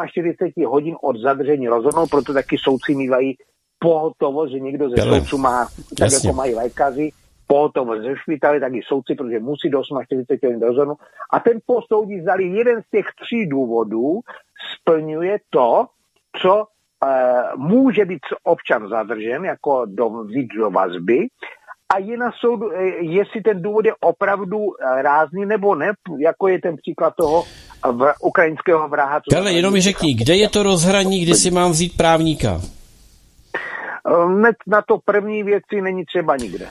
48 0.07 0.65
hodin 0.65 0.95
od 1.01 1.18
zadržení 1.18 1.68
rozhodnout, 1.68 2.10
proto 2.10 2.34
taky 2.34 2.57
soudci 2.57 2.95
mývají 2.95 3.38
pohotovost, 3.80 4.51
že 4.51 4.60
někdo 4.60 4.89
ze 4.89 4.97
soudců 4.97 5.38
má, 5.38 5.68
tak 5.97 6.11
Jasně. 6.11 6.30
jako 6.30 6.38
mají 6.38 6.55
lékaři, 6.55 7.11
pohotovost 7.47 8.01
ze 8.01 8.15
špitaly, 8.18 8.60
tak 8.60 8.73
i 8.73 8.81
soudci, 8.88 9.15
protože 9.15 9.39
musí 9.39 9.69
do 9.69 9.84
48 9.84 10.47
hodin 10.47 10.61
rozhodnout. 10.61 10.97
A 11.34 11.39
ten 11.39 11.60
posoudí, 11.65 12.22
zdali 12.22 12.43
jeden 12.43 12.81
z 12.81 12.89
těch 12.91 13.05
tří 13.22 13.45
důvodů 13.45 14.19
splňuje 14.76 15.39
to, 15.49 15.85
co 16.41 16.64
e, 16.64 16.68
může 17.55 18.05
být 18.05 18.22
občan 18.43 18.89
zadržen, 18.89 19.45
jako 19.45 19.85
do, 19.85 20.10
vzít 20.10 20.47
do 20.57 20.72
vazby, 20.72 21.27
a 21.94 21.99
je 21.99 22.18
na 22.18 22.32
soudu, 22.40 22.72
eh, 22.72 23.06
jestli 23.06 23.41
ten 23.41 23.61
důvod 23.61 23.86
je 23.86 23.94
opravdu 24.02 24.57
eh, 24.57 25.02
rázný 25.02 25.45
nebo 25.45 25.76
ne, 25.76 25.91
jako 26.20 26.48
je 26.48 26.61
ten 26.61 26.78
příklad 26.78 27.14
toho 27.15 27.44
v 27.91 28.14
ukrajinského 28.22 28.88
vraha. 28.88 29.22
Ale 29.38 29.53
jenom 29.53 29.74
mi 29.74 29.82
řekni, 29.82 30.14
kde 30.14 30.36
je 30.36 30.49
to 30.49 30.64
rozhraní, 30.64 31.20
kdy 31.20 31.34
si 31.34 31.52
mám 31.52 31.72
vzít 31.72 31.98
právníka? 31.98 32.61
Ne, 34.28 34.52
na 34.68 34.82
to 34.82 34.98
první 35.06 35.44
věci 35.44 35.82
není 35.82 36.06
třeba 36.06 36.38
nikde. 36.38 36.70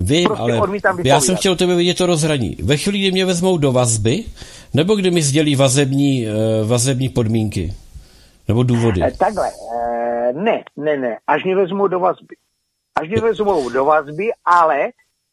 Vím, 0.00 0.28
prostě 0.28 0.42
ale 0.42 0.60
já 1.04 1.20
jsem 1.20 1.36
chtěl 1.36 1.56
tebe 1.56 1.74
vidět 1.74 1.98
to 1.98 2.06
rozhraní. 2.06 2.56
Ve 2.62 2.76
chvíli, 2.76 2.98
kdy 2.98 3.12
mě 3.12 3.24
vezmou 3.24 3.58
do 3.58 3.72
vazby, 3.72 4.24
nebo 4.74 4.94
kdy 4.94 5.10
mi 5.10 5.22
sdělí 5.22 5.56
vazební, 5.56 6.26
vazební 6.66 7.08
podmínky? 7.08 7.74
Nebo 8.48 8.62
důvody? 8.62 9.00
Takhle, 9.18 9.50
ne, 10.32 10.64
ne, 10.76 10.96
ne, 10.96 11.18
až 11.26 11.44
mě 11.44 11.56
vezmou 11.56 11.86
do 11.86 12.00
vazby 12.00 12.36
až 13.02 13.08
mě 13.08 13.20
vezmou 13.20 13.70
do 13.70 13.84
vazby, 13.84 14.30
ale 14.44 14.88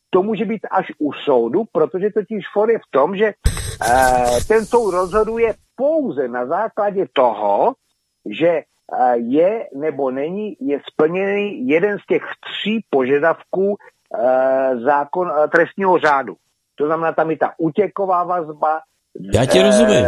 to 0.10 0.24
může 0.24 0.46
být 0.46 0.62
až 0.72 0.86
u 1.00 1.14
soudu, 1.14 1.64
protože 1.72 2.10
totiž 2.10 2.44
for 2.54 2.72
je 2.72 2.78
v 2.78 2.92
tom, 2.92 3.18
že 3.18 3.26
eh, 3.26 4.40
ten 4.48 4.66
soud 4.66 4.92
rozhoduje 4.92 5.54
pouze 5.76 6.28
na 6.28 6.46
základě 6.46 7.06
toho, 7.14 7.74
že 8.26 8.48
eh, 8.48 9.18
je 9.18 9.68
nebo 9.76 10.12
není, 10.12 10.58
je 10.60 10.80
splněný 10.92 11.68
jeden 11.68 11.98
z 12.00 12.06
těch 12.06 12.24
tří 12.24 12.86
požadavků 12.90 13.76
eh, 13.76 14.78
zákon 14.78 15.32
trestního 15.52 16.00
řádu. 16.00 16.36
To 16.76 16.86
znamená, 16.86 17.14
tam 17.14 17.32
je 17.32 17.38
ta 17.38 17.54
útěková 17.58 18.24
vazba. 18.24 18.80
Já 19.34 19.46
ti 19.46 19.62
rozumím. 19.62 20.06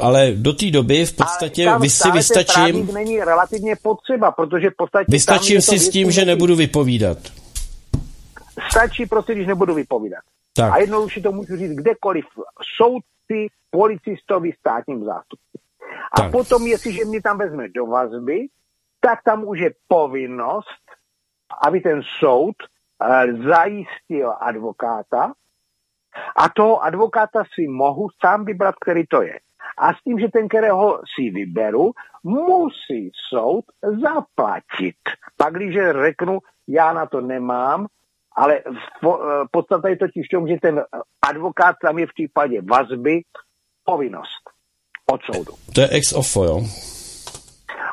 Ale 0.00 0.32
do 0.34 0.52
té 0.52 0.70
doby 0.70 1.06
v 1.06 1.16
podstatě 1.16 1.64
tam 1.64 1.80
vy 1.80 1.90
si 1.90 2.10
vystačím... 2.10 2.94
není 2.94 3.20
relativně 3.20 3.76
potřeba, 3.82 4.30
protože 4.30 4.70
v 4.70 4.76
podstatě... 4.76 5.04
Vystačím 5.08 5.60
si 5.60 5.78
s 5.78 5.88
tím, 5.88 6.10
že 6.10 6.24
nebudu 6.24 6.56
vypovídat. 6.56 7.18
Stačí 8.70 9.06
prostě, 9.06 9.34
když 9.34 9.46
nebudu 9.46 9.74
vypovídat. 9.74 10.20
Tak. 10.52 10.72
A 10.72 10.78
jednoduše 10.78 11.20
to 11.20 11.32
můžu 11.32 11.56
říct 11.56 11.72
kdekoliv. 11.72 12.24
Soudci, 12.76 13.46
policistovi, 13.70 14.52
státním 14.58 15.04
zástupci. 15.04 15.58
A 16.12 16.20
Tak. 16.20 16.32
potom, 16.32 16.66
jestliže 16.66 17.04
mě 17.04 17.22
tam 17.22 17.38
vezme 17.38 17.68
do 17.68 17.86
vazby, 17.86 18.46
tak 19.00 19.18
tam 19.24 19.44
už 19.48 19.58
je 19.58 19.70
povinnost, 19.88 20.84
aby 21.62 21.80
ten 21.80 22.02
soud 22.18 22.54
eh, 22.60 23.32
zajistil 23.48 24.34
advokáta 24.40 25.32
a 26.36 26.48
toho 26.48 26.82
advokáta 26.82 27.42
si 27.54 27.68
mohu 27.68 28.08
sám 28.24 28.44
vybrat, 28.44 28.74
který 28.80 29.06
to 29.06 29.22
je. 29.22 29.38
A 29.78 29.94
s 29.94 30.02
tím, 30.04 30.18
že 30.18 30.28
ten, 30.28 30.48
kterého 30.48 31.00
si 31.14 31.30
vyberu, 31.30 31.92
musí 32.24 33.10
soud 33.28 33.64
zaplatit. 33.82 34.96
Pak, 35.36 35.54
když 35.54 35.76
řeknu, 36.02 36.38
já 36.68 36.92
na 36.92 37.06
to 37.06 37.20
nemám, 37.20 37.86
ale 38.36 38.58
v 38.60 39.00
po- 39.00 39.20
eh, 39.22 39.44
podstata 39.50 39.88
je 39.88 39.96
totiž 39.96 40.26
v 40.26 40.36
tom, 40.36 40.48
že 40.48 40.56
ten 40.62 40.84
advokát 41.22 41.76
tam 41.82 41.98
je 41.98 42.06
v 42.06 42.14
případě 42.14 42.62
vazby 42.62 43.20
povinnost 43.84 44.42
od 45.12 45.20
soudu. 45.22 45.52
To 45.74 45.80
je 45.80 45.88
ex 45.88 46.12
ofo, 46.12 46.44
jo? 46.44 46.60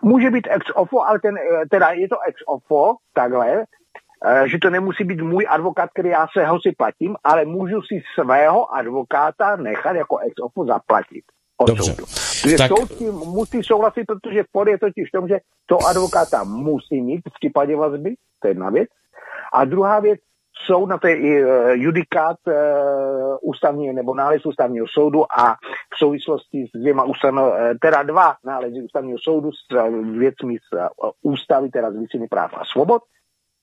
Může 0.02 0.30
být 0.30 0.48
ex 0.52 0.66
ofo, 0.76 1.02
ale 1.08 1.20
ten, 1.20 1.38
eh, 1.38 1.66
teda 1.72 1.92
je 1.92 2.08
to 2.10 2.16
ex 2.28 2.42
ofo, 2.48 2.96
takhle, 3.14 3.66
že 4.46 4.58
to 4.62 4.70
nemusí 4.70 5.04
být 5.04 5.22
můj 5.22 5.46
advokát, 5.50 5.90
který 5.94 6.10
já 6.10 6.28
se 6.38 6.46
ho 6.46 6.62
si 6.62 6.72
platím, 6.78 7.16
ale 7.24 7.46
můžu 7.46 7.82
si 7.82 8.02
svého 8.16 8.76
advokáta 8.76 9.56
nechat 9.56 9.96
jako 9.96 10.18
ex 10.18 10.34
ofo 10.44 10.66
zaplatit. 10.66 11.24
Dobře. 11.68 11.84
soudu. 11.84 12.06
Takže 12.42 12.58
Tak- 12.58 12.68
soud 12.68 12.92
tím 12.92 13.14
musí 13.14 13.64
souhlasit, 13.64 14.06
protože 14.06 14.44
spor 14.44 14.70
je 14.70 14.78
totiž 14.78 15.10
v 15.10 15.18
tom, 15.18 15.28
že 15.28 15.38
to 15.66 15.78
advokáta 15.90 16.44
musí 16.44 17.02
mít 17.02 17.22
v 17.30 17.34
případě 17.40 17.76
vazby, 17.76 18.16
to 18.40 18.48
je 18.48 18.52
jedna 18.52 18.70
věc. 18.70 18.90
A 19.54 19.66
druhá 19.66 20.00
věc, 20.00 20.20
soud 20.66 20.86
na 20.86 20.98
to 20.98 21.08
je 21.08 21.16
i 21.16 21.44
eh, 21.44 21.78
judikát 21.78 22.38
uh, 22.48 22.54
ústavního 23.42 23.94
nebo 23.94 24.16
nález 24.16 24.46
ústavního 24.46 24.86
soudu 24.90 25.32
a 25.32 25.56
v 25.94 25.98
souvislosti 25.98 26.66
s 26.76 26.80
dvěma 26.80 27.04
ústavno, 27.04 27.54
eh, 27.54 27.76
teda 27.82 28.04
dva 28.04 28.36
nálezy 28.46 28.82
ústavního 28.82 29.20
soudu 29.22 29.52
s 29.52 29.76
eh, 29.76 29.90
věcmi 30.20 30.58
z 30.58 30.78
eh, 30.78 30.88
ústavy, 31.22 31.70
teda 31.70 31.92
z 31.92 32.28
práv 32.30 32.54
a 32.54 32.66
svobod. 32.66 33.02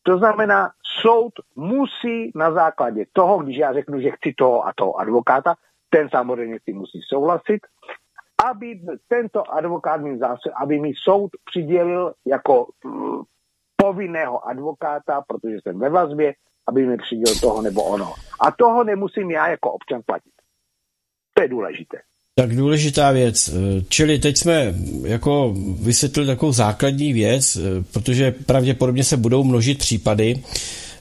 To 0.06 0.18
znamená, 0.18 0.70
soud 1.02 1.32
musí 1.56 2.32
na 2.34 2.52
základě 2.52 3.06
toho, 3.12 3.38
když 3.38 3.56
já 3.56 3.72
řeknu, 3.72 4.00
že 4.00 4.10
chci 4.10 4.32
toho 4.32 4.66
a 4.66 4.72
toho 4.76 4.96
advokáta, 4.96 5.54
ten 5.90 6.08
samozřejmě 6.08 6.58
si 6.64 6.72
musí 6.72 7.00
souhlasit, 7.08 7.60
aby 8.44 8.80
tento 9.08 9.52
advokát 9.52 10.00
mi 10.00 10.18
zase, 10.18 10.50
aby 10.62 10.80
mi 10.80 10.92
soud 10.94 11.30
přidělil 11.44 12.12
jako 12.26 12.66
mm, 12.84 13.22
povinného 13.76 14.48
advokáta, 14.48 15.22
protože 15.28 15.56
jsem 15.62 15.78
ve 15.78 15.90
vazbě, 15.90 16.34
aby 16.66 16.86
mi 16.86 16.96
přidělil 16.96 17.40
toho 17.40 17.62
nebo 17.62 17.84
ono. 17.84 18.12
A 18.40 18.50
toho 18.50 18.84
nemusím 18.84 19.30
já 19.30 19.48
jako 19.48 19.72
občan 19.72 20.02
platit. 20.06 20.32
To 21.34 21.42
je 21.42 21.48
důležité. 21.48 21.98
Tak 22.36 22.56
důležitá 22.56 23.10
věc. 23.10 23.48
Eh, 23.48 23.82
Čili 23.88 24.18
teď 24.18 24.38
jsme 24.38 24.74
jako 25.04 25.54
vysvětlili 25.80 26.26
takovou 26.26 26.52
základní 26.52 27.12
věc, 27.12 27.56
eh, 27.56 27.60
protože 27.92 28.34
pravděpodobně 28.46 29.04
se 29.04 29.16
budou 29.16 29.44
množit 29.44 29.78
případy, 29.78 30.38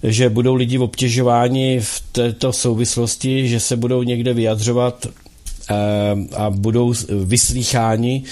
že 0.04 0.30
budou 0.30 0.54
lidi 0.56 0.78
obtěžováni 0.78 1.80
v 1.80 2.04
této 2.12 2.54
souvislosti, 2.54 3.48
že 3.48 3.60
se 3.60 3.76
budou 3.76 4.04
někde 4.04 4.34
vyjadřovat 4.34 5.06
eh, 5.06 5.74
a 6.36 6.50
budou 6.50 6.94
vyslýcháni, 7.26 8.24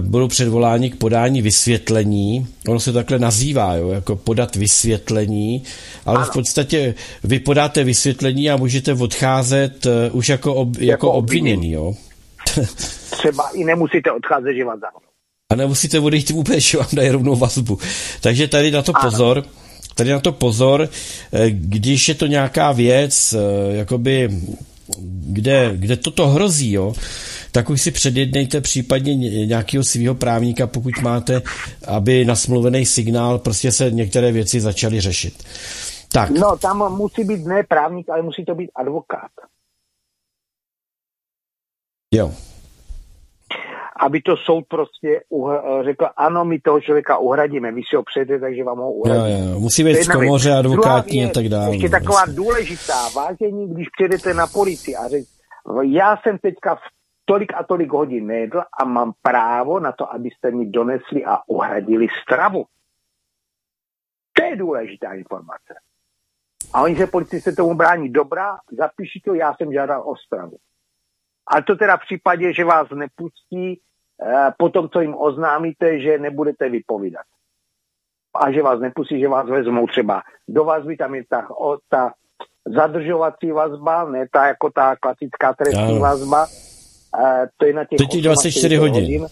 budou 0.00 0.28
předvoláni 0.28 0.90
k 0.90 0.96
podání 0.96 1.42
vysvětlení. 1.42 2.46
Ono 2.68 2.80
se 2.80 2.92
takhle 2.92 3.18
nazývá, 3.18 3.74
jo, 3.74 3.88
jako 3.88 4.16
podat 4.16 4.56
vysvětlení, 4.56 5.62
ale 6.06 6.24
v 6.24 6.30
podstatě 6.30 6.94
vy 7.24 7.38
podáte 7.38 7.84
vysvětlení 7.84 8.50
a 8.50 8.56
můžete 8.56 8.92
odcházet 8.92 9.86
eh, 9.86 10.10
už 10.10 10.28
jako, 10.28 10.54
ob, 10.54 10.68
jako, 10.74 10.84
jako 10.84 11.12
obviněný. 11.12 11.72
Jo. 11.72 11.94
Třeba 13.10 13.48
i 13.48 13.64
nemusíte 13.64 14.12
odcházet 14.12 14.64
vás 14.64 14.80
zavřou. 14.80 15.08
A 15.52 15.54
nemusíte 15.54 16.00
odejít 16.00 16.30
vůbec, 16.30 16.58
že 16.58 16.78
vám 16.78 16.88
dají 16.92 17.08
rovnou 17.10 17.36
vazbu. 17.36 17.78
Takže 18.20 18.48
tady 18.48 18.70
na 18.70 18.82
to 18.82 18.92
Ano. 18.96 19.10
pozor. 19.10 19.44
Tady 19.94 20.10
na 20.10 20.20
to 20.20 20.32
pozor, 20.32 20.88
eh, 21.32 21.50
když 21.50 22.08
je 22.08 22.14
to 22.14 22.26
nějaká 22.26 22.72
věc, 22.72 23.32
eh, 23.32 23.76
jakoby, 23.76 24.30
kde, 25.26 25.72
kde 25.74 25.96
toto 25.96 26.28
hrozí, 26.28 26.72
jo, 26.72 26.94
tak 27.52 27.70
už 27.70 27.82
si 27.82 27.90
předjednejte 27.90 28.60
případně 28.60 29.14
ně- 29.14 29.46
nějakého 29.46 29.84
svého 29.84 30.14
právníka, 30.14 30.66
pokud 30.66 30.94
máte, 31.02 31.42
aby 31.86 32.24
na 32.24 32.36
smluvený 32.36 32.86
signál 32.86 33.38
prostě 33.38 33.72
se 33.72 33.90
některé 33.90 34.32
věci 34.32 34.60
začaly 34.60 35.00
řešit. 35.00 35.34
Tak, 36.12 36.30
No, 36.30 36.56
tam 36.58 36.96
musí 36.96 37.24
být 37.24 37.46
ne 37.46 37.62
právník, 37.68 38.08
ale 38.10 38.22
musí 38.22 38.44
to 38.44 38.54
být 38.54 38.70
advokát. 38.76 39.30
jo. 42.14 42.32
Aby 44.00 44.20
to 44.22 44.36
soud 44.36 44.64
prostě 44.68 45.20
uhr- 45.32 45.84
řekl, 45.84 46.06
ano, 46.16 46.44
my 46.44 46.60
toho 46.60 46.80
člověka 46.80 47.18
uhradíme, 47.18 47.72
vy 47.72 47.80
si 47.90 47.96
ho 47.96 48.02
přejete, 48.02 48.38
takže 48.40 48.64
vám 48.64 48.78
ho 48.78 48.84
Jo, 48.84 48.90
uhradíme. 48.90 49.50
jo. 49.50 49.60
Musí 49.60 49.82
To 49.82 49.88
je 49.88 49.94
být 49.94 50.04
v 50.08 50.12
komoře 50.12 50.52
advokátní 50.52 51.24
a 51.24 51.28
tak 51.28 51.48
dále. 51.48 51.70
Ještě 51.74 51.88
no, 51.88 51.90
taková 51.90 52.24
důležitá, 52.28 53.08
vážení, 53.16 53.74
když 53.74 53.86
přijedete 53.96 54.34
na 54.34 54.46
policii 54.46 54.96
a 54.96 55.08
řekl, 55.08 55.24
já 55.92 56.16
jsem 56.16 56.38
teďka 56.38 56.74
v 56.74 56.97
tolik 57.28 57.52
a 57.54 57.62
tolik 57.62 57.92
hodin 57.92 58.26
nejedl 58.26 58.62
a 58.80 58.84
mám 58.84 59.12
právo 59.22 59.80
na 59.80 59.92
to, 59.92 60.12
abyste 60.12 60.50
mi 60.50 60.66
donesli 60.66 61.24
a 61.24 61.44
uhradili 61.46 62.08
stravu. 62.22 62.64
To 64.32 64.44
je 64.44 64.56
důležitá 64.56 65.12
informace. 65.12 65.74
A 66.72 66.82
oni 66.82 66.96
se 66.96 67.06
policisté 67.06 67.52
tomu 67.52 67.74
brání. 67.74 68.08
Dobrá, 68.08 68.58
zapíši 68.72 69.20
to, 69.24 69.34
já 69.34 69.54
jsem 69.54 69.72
žádal 69.72 70.02
o 70.08 70.16
stravu. 70.16 70.56
Ale 71.46 71.62
to 71.62 71.76
teda 71.76 71.96
v 71.96 72.00
případě, 72.00 72.52
že 72.52 72.64
vás 72.64 72.88
nepustí, 72.90 73.80
eh, 74.22 74.52
potom, 74.58 74.88
co 74.88 75.00
jim 75.00 75.14
oznámíte, 75.18 76.00
že 76.00 76.18
nebudete 76.18 76.68
vypovídat. 76.68 77.26
A 78.34 78.52
že 78.52 78.62
vás 78.62 78.80
nepustí, 78.80 79.20
že 79.20 79.28
vás 79.28 79.48
vezmou 79.48 79.86
třeba 79.86 80.22
do 80.48 80.64
vazby, 80.64 80.96
tam 80.96 81.14
je 81.14 81.24
ta, 81.28 81.50
o, 81.50 81.78
ta 81.88 82.12
zadržovací 82.66 83.52
vazba, 83.52 84.04
ne 84.04 84.28
ta 84.32 84.46
jako 84.46 84.70
ta 84.70 84.96
klasická 84.96 85.54
trestní 85.54 85.98
vazba. 85.98 86.46
To 87.56 87.66
je 87.66 87.72
na 87.72 87.84
těch 87.84 87.98
Teď 87.98 88.14
je 88.14 88.22
24 88.22 88.76
48 88.76 88.80
hodin. 88.80 89.26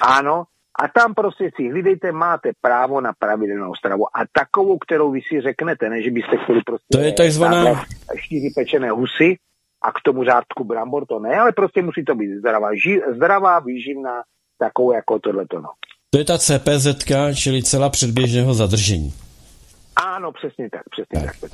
Ano, 0.00 0.44
a 0.78 0.88
tam 0.88 1.14
prostě 1.14 1.50
si 1.56 1.68
hlídejte, 1.68 2.12
máte 2.12 2.50
právo 2.60 3.00
na 3.00 3.12
pravidelnou 3.18 3.74
stravu. 3.74 4.04
A 4.16 4.20
takovou, 4.32 4.78
kterou 4.78 5.10
vy 5.10 5.20
si 5.20 5.40
řeknete, 5.40 5.88
ne, 5.90 6.02
že 6.02 6.10
byste 6.10 6.36
chtěli 6.36 6.60
prostě... 6.66 6.86
To 6.92 6.98
je 6.98 7.12
takzvaná- 7.12 7.84
Čtyři 8.16 8.50
pečené 8.54 8.90
husy 8.90 9.36
a 9.82 9.92
k 9.92 10.00
tomu 10.04 10.24
řádku 10.24 10.64
brambor, 10.64 11.06
to 11.06 11.18
ne, 11.18 11.34
ale 11.34 11.52
prostě 11.52 11.82
musí 11.82 12.04
to 12.04 12.14
být 12.14 12.38
zdravá, 12.38 12.74
ži, 12.74 13.00
zdravá 13.16 13.58
výživná, 13.58 14.22
takovou 14.58 14.92
jako 14.92 15.18
tohleto, 15.18 15.60
no. 15.60 15.68
To 16.10 16.18
je 16.18 16.24
ta 16.24 16.38
CPZ, 16.38 16.86
čili 17.34 17.62
celá 17.62 17.88
předběžného 17.88 18.54
zadržení. 18.54 19.12
Ano, 19.96 20.32
přesně 20.32 20.70
tak, 20.70 20.82
přesně 20.90 21.26
tak. 21.26 21.36
tak. 21.40 21.50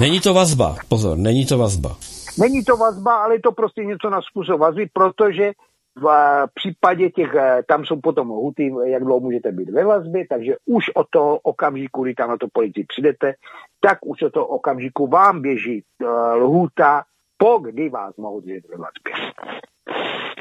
Není 0.00 0.20
to 0.20 0.34
vazba, 0.34 0.76
pozor, 0.88 1.18
není 1.18 1.46
to 1.46 1.58
vazba. 1.58 1.96
Není 2.38 2.64
to 2.64 2.76
vazba, 2.76 3.16
ale 3.16 3.34
je 3.34 3.40
to 3.40 3.52
prostě 3.52 3.84
něco 3.84 4.10
na 4.10 4.20
způsob 4.22 4.60
vazby, 4.60 4.88
protože 4.92 5.52
v 5.96 6.08
eh, 6.08 6.46
případě 6.54 7.10
těch, 7.10 7.34
eh, 7.34 7.62
tam 7.68 7.84
jsou 7.84 8.00
potom 8.00 8.30
lhuty, 8.30 8.72
jak 8.84 9.04
dlouho 9.04 9.20
můžete 9.20 9.52
být 9.52 9.70
ve 9.70 9.84
vazbě, 9.84 10.24
takže 10.28 10.54
už 10.66 10.84
od 10.94 11.06
toho 11.10 11.38
okamžiku, 11.38 12.02
kdy 12.02 12.14
tam 12.14 12.30
na 12.30 12.36
to 12.36 12.46
policii 12.52 12.84
přijdete, 12.84 13.34
tak 13.80 13.98
už 14.06 14.22
od 14.22 14.32
toho 14.32 14.46
okamžiku 14.46 15.06
vám 15.06 15.42
běží 15.42 15.82
eh, 16.02 16.06
lhůta, 16.34 17.02
po 17.38 17.58
kdy 17.58 17.88
vás 17.88 18.16
mohou 18.16 18.40
držet 18.40 18.64
ve 18.68 18.76
vazbě. 18.76 19.32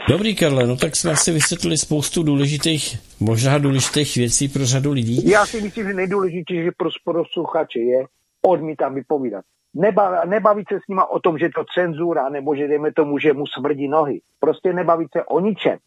Dobrý, 0.10 0.36
Karle, 0.36 0.68
no 0.68 0.76
tak 0.78 0.96
jsme 0.96 1.12
asi 1.12 1.32
vysvětlili 1.32 1.78
spoustu 1.78 2.24
důležitých, 2.24 2.98
možná 3.20 3.58
důležitých 3.58 4.18
věcí 4.18 4.48
pro 4.48 4.66
řadu 4.66 4.92
lidí. 4.92 5.30
Já 5.30 5.46
si 5.46 5.62
myslím, 5.62 5.88
že 5.88 5.94
nejdůležitější 5.94 6.70
pro 6.78 6.90
posluchače 7.04 7.80
je 7.80 8.06
odmítám 8.46 8.96
vypovídat. 8.96 9.46
Neba, 9.74 10.26
nebavit 10.26 10.68
se 10.68 10.76
s 10.76 10.88
nima 10.90 11.10
o 11.12 11.20
tom, 11.20 11.38
že 11.38 11.46
je 11.46 11.52
to 11.56 11.64
cenzura, 11.74 12.30
nebo 12.30 12.56
že 12.56 12.68
dejme 12.68 12.94
tomu, 12.94 13.20
že 13.20 13.34
mu 13.34 13.46
smrdí 13.48 13.88
nohy. 13.88 14.22
Prostě 14.40 14.74
nebavit 14.74 15.08
se 15.18 15.24
o 15.24 15.40
ničem. 15.40 15.78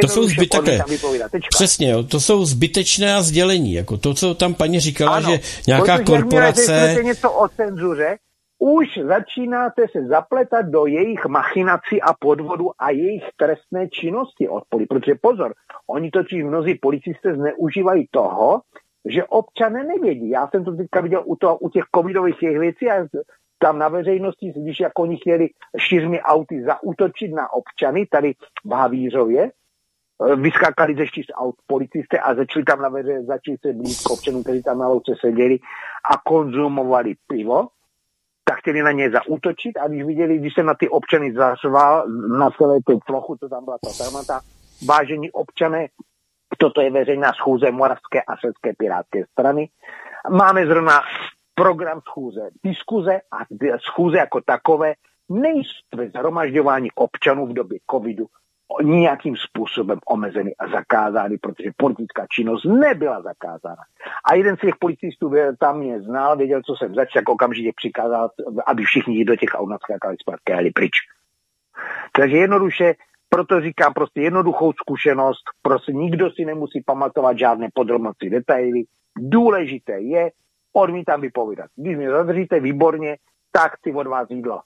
To 0.00 0.08
jsou 0.08 0.22
Jednoduše 0.22 0.58
odmítám 0.58 0.88
vypovídat. 0.88 1.30
Tečka. 1.30 1.48
Přesně, 1.50 1.90
jo, 1.90 2.02
to 2.02 2.20
jsou 2.20 2.44
zbytečné 2.44 3.14
a 3.14 3.22
sdělení, 3.22 3.72
jako 3.72 3.96
to, 3.96 4.14
co 4.14 4.34
tam 4.34 4.54
paní 4.54 4.80
říkala, 4.80 5.16
Ano, 5.16 5.30
že 5.30 5.40
nějaká 5.66 5.96
protože 5.96 6.04
korporace... 6.04 6.66
řeknete 6.66 7.02
něco 7.02 7.32
o 7.32 7.48
cenzuře, 7.48 8.16
už 8.58 8.86
začínáte 9.08 9.82
se 9.92 10.06
zapletat 10.06 10.66
do 10.66 10.86
jejich 10.86 11.26
machinací 11.26 12.02
a 12.02 12.12
podvodu 12.12 12.70
a 12.78 12.90
jejich 12.90 13.24
trestné 13.36 13.88
činnosti 13.88 14.48
od 14.48 14.62
poli. 14.68 14.86
Protože 14.86 15.14
pozor, 15.20 15.54
oni 15.86 16.10
totiž 16.10 16.44
mnozí 16.44 16.74
policisté 16.74 17.34
zneužívají 17.34 18.08
toho, 18.10 18.60
že 19.08 19.24
občané 19.24 19.84
nevědí. 19.84 20.30
Já 20.30 20.48
jsem 20.48 20.64
to 20.64 20.76
teďka 20.76 21.00
viděl 21.00 21.22
u, 21.26 21.36
toho, 21.36 21.58
u 21.58 21.68
těch 21.68 21.84
covidových 21.94 22.38
těch 22.38 22.58
věcí 22.58 22.90
a 22.90 23.06
tam 23.58 23.78
na 23.78 23.88
veřejnosti, 23.88 24.52
když 24.56 24.80
jako 24.80 25.02
oni 25.02 25.16
chtěli 25.16 25.48
čtyřmi 25.78 26.22
auty 26.22 26.64
zautočit 26.64 27.34
na 27.34 27.52
občany 27.52 28.06
tady 28.06 28.34
v 28.64 28.72
Havířově, 28.72 29.42
eh, 29.42 30.36
vyskákali 30.36 30.94
ze 30.94 31.06
čtyř 31.06 31.26
aut 31.34 31.54
policisté 31.66 32.18
a 32.18 32.34
začali 32.34 32.64
tam 32.64 32.82
na 32.82 32.88
veřejnosti, 32.88 33.26
začali 33.26 33.56
se 33.66 33.72
blízko 33.72 34.12
občanů, 34.12 34.42
kteří 34.42 34.62
tam 34.62 34.78
na 34.78 34.88
louce 34.88 35.12
seděli 35.20 35.58
a 36.12 36.20
konzumovali 36.24 37.14
pivo, 37.26 37.68
tak 38.44 38.58
chtěli 38.58 38.82
na 38.82 38.92
ně 38.92 39.10
zautočit 39.10 39.76
a 39.76 39.88
když 39.88 40.04
viděli, 40.04 40.38
když 40.38 40.54
se 40.54 40.62
na 40.62 40.74
ty 40.74 40.88
občany 40.88 41.32
zařval, 41.32 42.08
na 42.38 42.50
celé 42.50 42.78
tu 42.86 42.98
plochu, 43.06 43.36
to 43.36 43.48
tam 43.48 43.64
byla 43.64 43.78
ta 43.78 44.04
armata, 44.04 44.40
vážení 44.86 45.30
občané, 45.30 45.88
toto 46.58 46.80
je 46.80 46.90
veřejná 46.90 47.32
schůze 47.32 47.70
Moravské 47.70 48.22
a 48.22 48.36
České 48.36 48.72
pirátské 48.78 49.24
strany. 49.32 49.68
Máme 50.30 50.66
zrovna 50.66 51.00
program 51.54 52.00
schůze, 52.00 52.40
diskuze 52.64 53.20
a 53.30 53.38
schůze 53.78 54.16
jako 54.18 54.40
takové 54.40 54.94
nejsou 55.28 56.10
zhromažďování 56.14 56.88
občanů 56.94 57.46
v 57.46 57.52
době 57.52 57.78
covidu 57.90 58.26
nějakým 58.82 59.36
způsobem 59.36 59.98
omezeny 60.08 60.54
a 60.58 60.68
zakázány, 60.68 61.38
protože 61.38 61.70
politická 61.76 62.26
činnost 62.30 62.64
nebyla 62.64 63.22
zakázána. 63.22 63.82
A 64.24 64.34
jeden 64.34 64.56
z 64.56 64.60
těch 64.60 64.76
policistů 64.76 65.32
tam 65.58 65.78
mě 65.78 66.00
znal, 66.00 66.36
věděl, 66.36 66.62
co 66.62 66.76
jsem 66.76 66.94
zač, 66.94 67.12
tak 67.12 67.28
okamžitě 67.28 67.72
přikázal, 67.76 68.30
aby 68.66 68.82
všichni 68.82 69.24
do 69.24 69.36
těch 69.36 69.50
aut 69.54 69.68
nadskákali 69.68 70.16
zpátky 70.20 70.52
a 70.52 70.56
jeli 70.56 70.70
pryč. 70.70 70.92
Takže 72.12 72.36
jednoduše, 72.36 72.94
proto 73.28 73.60
říkám 73.60 73.94
prostě 73.94 74.20
jednoduchou 74.20 74.72
zkušenost, 74.72 75.42
prostě 75.62 75.92
nikdo 75.92 76.30
si 76.30 76.44
nemusí 76.44 76.82
pamatovat 76.86 77.38
žádné 77.38 77.68
podrobnosti, 77.74 78.30
detaily. 78.30 78.82
Důležité 79.18 80.00
je, 80.00 80.30
odmítám 80.72 81.20
vypovídat. 81.20 81.66
Když 81.76 81.96
mě 81.96 82.10
zadržíte 82.10 82.60
výborně, 82.60 83.16
tak 83.52 83.72
si 83.82 83.92
od 83.94 84.06
vás 84.06 84.30
jídlo. 84.30 84.60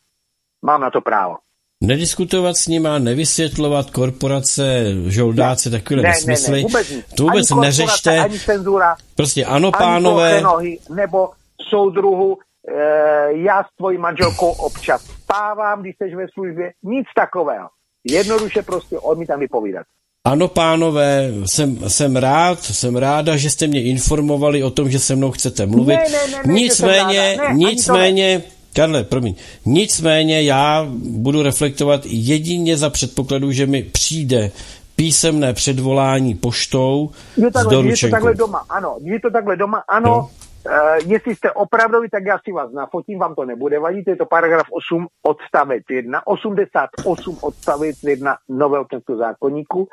Mám 0.62 0.80
na 0.80 0.90
to 0.90 1.00
právo. 1.00 1.36
Nediskutovat 1.82 2.56
s 2.56 2.68
nima, 2.68 2.98
nevysvětlovat 2.98 3.90
korporace, 3.90 4.84
žoldáce, 5.06 5.70
ne, 5.70 5.78
takové 5.80 6.02
ne, 6.02 6.08
nesmysly. 6.08 6.52
Ne, 6.52 6.60
ne, 6.60 6.62
vůbec 6.62 7.14
To 7.16 7.22
vůbec 7.22 7.50
ani 7.50 7.60
neřešte. 7.60 8.18
Ani 8.18 8.38
cenzura. 8.38 8.96
Prostě 9.16 9.44
ano, 9.44 9.72
pánové. 9.72 10.40
Nohy, 10.40 10.78
nebo 10.94 11.30
soudruhu, 11.70 12.38
e, 12.68 13.32
já 13.32 13.62
s 13.64 13.76
tvojí 13.76 13.98
manželkou 13.98 14.50
občas 14.50 15.02
spávám, 15.04 15.80
když 15.80 15.96
jsi 15.96 16.16
ve 16.16 16.26
službě. 16.28 16.72
Nic 16.82 17.06
takového. 17.16 17.68
Jednoduše 18.10 18.62
prostě 18.62 18.98
odmítám 18.98 19.40
vypovídat. 19.40 19.86
Ano, 20.24 20.48
pánové, 20.48 21.30
jsem, 21.46 21.78
jsem 21.88 22.16
rád, 22.16 22.62
jsem 22.62 22.96
ráda, 22.96 23.36
že 23.36 23.50
jste 23.50 23.66
mě 23.66 23.82
informovali 23.82 24.62
o 24.62 24.70
tom, 24.70 24.90
že 24.90 24.98
se 24.98 25.16
mnou 25.16 25.30
chcete 25.30 25.66
mluvit. 25.66 25.96
Ne, 25.96 26.08
ne, 26.10 26.42
ne, 26.46 26.52
nicméně, 26.52 27.38
ne, 27.38 27.54
nicméně, 27.54 28.42
Karle, 28.72 29.04
promiň, 29.04 29.34
nicméně 29.66 30.42
já 30.42 30.86
budu 31.00 31.42
reflektovat 31.42 32.00
jedině 32.04 32.76
za 32.76 32.90
předpokladu, 32.90 33.52
že 33.52 33.66
mi 33.66 33.82
přijde 33.82 34.50
písemné 34.96 35.52
předvolání 35.52 36.34
poštou 36.34 37.10
je 37.36 37.50
takhle, 37.50 37.96
s 37.96 38.02
Je 38.02 38.08
to 38.08 38.10
takhle 38.10 38.34
doma, 38.34 38.64
ano. 38.68 38.96
Je 39.02 39.20
to 39.20 39.30
takhle 39.30 39.56
doma, 39.56 39.82
ano. 39.88 40.10
Jo. 40.10 40.28
Uh, 40.66 41.10
jestli 41.12 41.34
jste 41.34 41.52
opravdovi, 41.52 42.08
tak 42.08 42.24
já 42.24 42.38
si 42.44 42.52
vás 42.52 42.72
nafotím, 42.72 43.18
vám 43.18 43.34
to 43.34 43.44
nebude 43.44 43.78
vadit, 43.78 44.08
je 44.08 44.16
to 44.16 44.26
paragraf 44.26 44.66
8 44.70 45.06
odstavec 45.22 45.82
1, 45.90 46.26
88 46.26 47.38
odstavec 47.42 48.02
1 48.02 48.36
nového 48.48 48.84
trestního 48.84 49.18
zákonníku. 49.18 49.88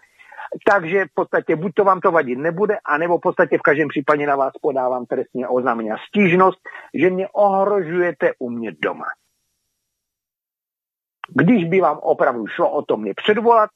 Takže 0.71 1.05
v 1.05 1.13
podstatě 1.13 1.55
buď 1.55 1.73
to 1.73 1.83
vám 1.83 1.99
to 1.99 2.11
vadit 2.11 2.39
nebude, 2.39 2.77
anebo 2.85 3.17
v 3.17 3.21
podstatě 3.21 3.57
v 3.57 3.61
každém 3.61 3.87
případě 3.87 4.27
na 4.27 4.35
vás 4.35 4.53
podávám 4.61 5.05
trestně 5.05 5.47
oznámení 5.47 5.91
a 5.91 5.97
stížnost, 6.07 6.59
že 6.93 7.09
mě 7.09 7.27
ohrožujete 7.27 8.31
u 8.39 8.49
mě 8.49 8.71
doma. 8.79 9.05
Když 11.29 11.65
by 11.65 11.81
vám 11.81 11.97
opravdu 11.97 12.47
šlo 12.47 12.71
o 12.71 12.81
to 12.81 12.97
mě 12.97 13.13
předvolat, 13.13 13.69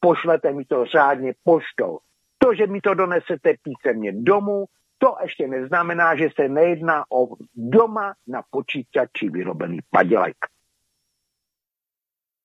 pošlete 0.00 0.52
mi 0.52 0.64
to 0.64 0.84
řádně 0.84 1.34
poštou. 1.44 1.98
To, 2.38 2.54
že 2.54 2.66
mi 2.66 2.80
to 2.80 2.94
donesete 2.94 3.54
písemně 3.62 4.12
domů, 4.12 4.64
to 5.02 5.16
ještě 5.22 5.48
neznamená, 5.48 6.16
že 6.16 6.28
se 6.40 6.48
nejedná 6.48 7.04
o 7.12 7.28
doma 7.54 8.14
na 8.26 8.42
počítači 8.50 9.28
vyrobený 9.28 9.78
padělek. 9.90 10.36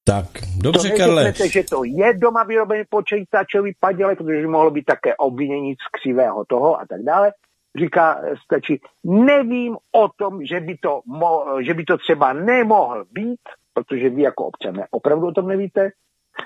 Tak, 0.03 0.25
dobře, 0.61 0.89
to 0.89 0.97
Karle. 0.97 1.33
že 1.33 1.63
to 1.63 1.83
je 1.83 2.13
doma 2.13 2.43
vyrobený 2.43 2.83
počítačový 2.89 3.75
padělek, 3.79 4.17
protože 4.17 4.41
by 4.41 4.47
mohlo 4.47 4.71
být 4.71 4.85
také 4.85 5.15
obvinění 5.15 5.73
z 5.73 5.87
křivého 5.91 6.45
toho 6.45 6.79
a 6.81 6.85
tak 6.85 7.01
dále. 7.03 7.31
Říká 7.79 8.21
stačí, 8.43 8.81
nevím 9.03 9.77
o 9.91 10.09
tom, 10.17 10.45
že 10.45 10.59
by, 10.59 10.77
to 10.77 11.01
mo, 11.05 11.45
že 11.61 11.73
by 11.73 11.83
to 11.83 11.97
třeba 11.97 12.33
nemohl 12.33 13.05
být, 13.11 13.41
protože 13.73 14.09
vy 14.09 14.21
jako 14.21 14.45
občané 14.45 14.87
opravdu 14.91 15.27
o 15.27 15.31
tom 15.31 15.47
nevíte, 15.47 15.89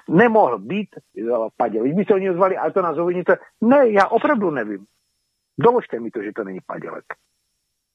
nemohl 0.10 0.60
být 0.60 0.90
padělek. 1.58 1.92
Vy 1.92 1.94
by 1.94 2.06
se 2.06 2.14
o 2.14 2.18
něj 2.18 2.34
zvali, 2.34 2.58
ale 2.58 2.72
to 2.72 2.82
nás 2.82 2.98
obviníte. 2.98 3.38
Ne, 3.62 3.90
já 3.90 4.08
opravdu 4.08 4.52
nevím. 4.52 4.86
Doložte 5.62 6.00
mi 6.00 6.12
to, 6.12 6.24
že 6.24 6.32
to 6.36 6.44
není 6.44 6.60
padělek. 6.66 7.06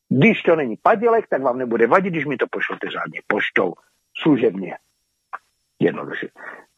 Když 0.09 0.43
to 0.43 0.57
není 0.57 0.77
padělek, 0.83 1.29
tak 1.29 1.43
vám 1.43 1.59
nebude 1.59 1.87
vadit, 1.87 2.13
když 2.13 2.25
mi 2.25 2.37
to 2.37 2.47
pošlete 2.51 2.91
řádně 2.91 3.21
poštou, 3.27 3.75
služebně. 4.23 4.77
Jednoduše. 5.79 6.29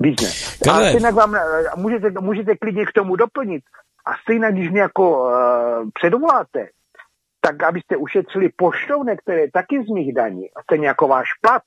Víc 0.00 0.22
ne. 0.22 0.28
A 0.72 0.88
stejnak 0.88 1.14
vám, 1.14 1.34
eh, 1.34 1.40
můžete, 1.76 2.10
můžete 2.20 2.56
klidně 2.56 2.86
k 2.86 2.92
tomu 2.92 3.16
doplnit. 3.16 3.64
A 4.04 4.16
stejně, 4.22 4.52
když 4.52 4.70
mě 4.70 4.80
jako 4.80 5.24
uh, 5.24 5.90
předvoláte, 5.94 6.68
tak 7.40 7.62
abyste 7.62 7.96
ušetřili 7.96 8.48
poštovné, 8.56 9.16
které 9.16 9.40
je 9.40 9.50
taky 9.50 9.84
z 9.84 9.88
mých 9.88 10.14
daní, 10.14 10.50
a 10.50 10.62
stejně 10.62 10.86
jako 10.86 11.08
váš 11.08 11.28
plat, 11.40 11.62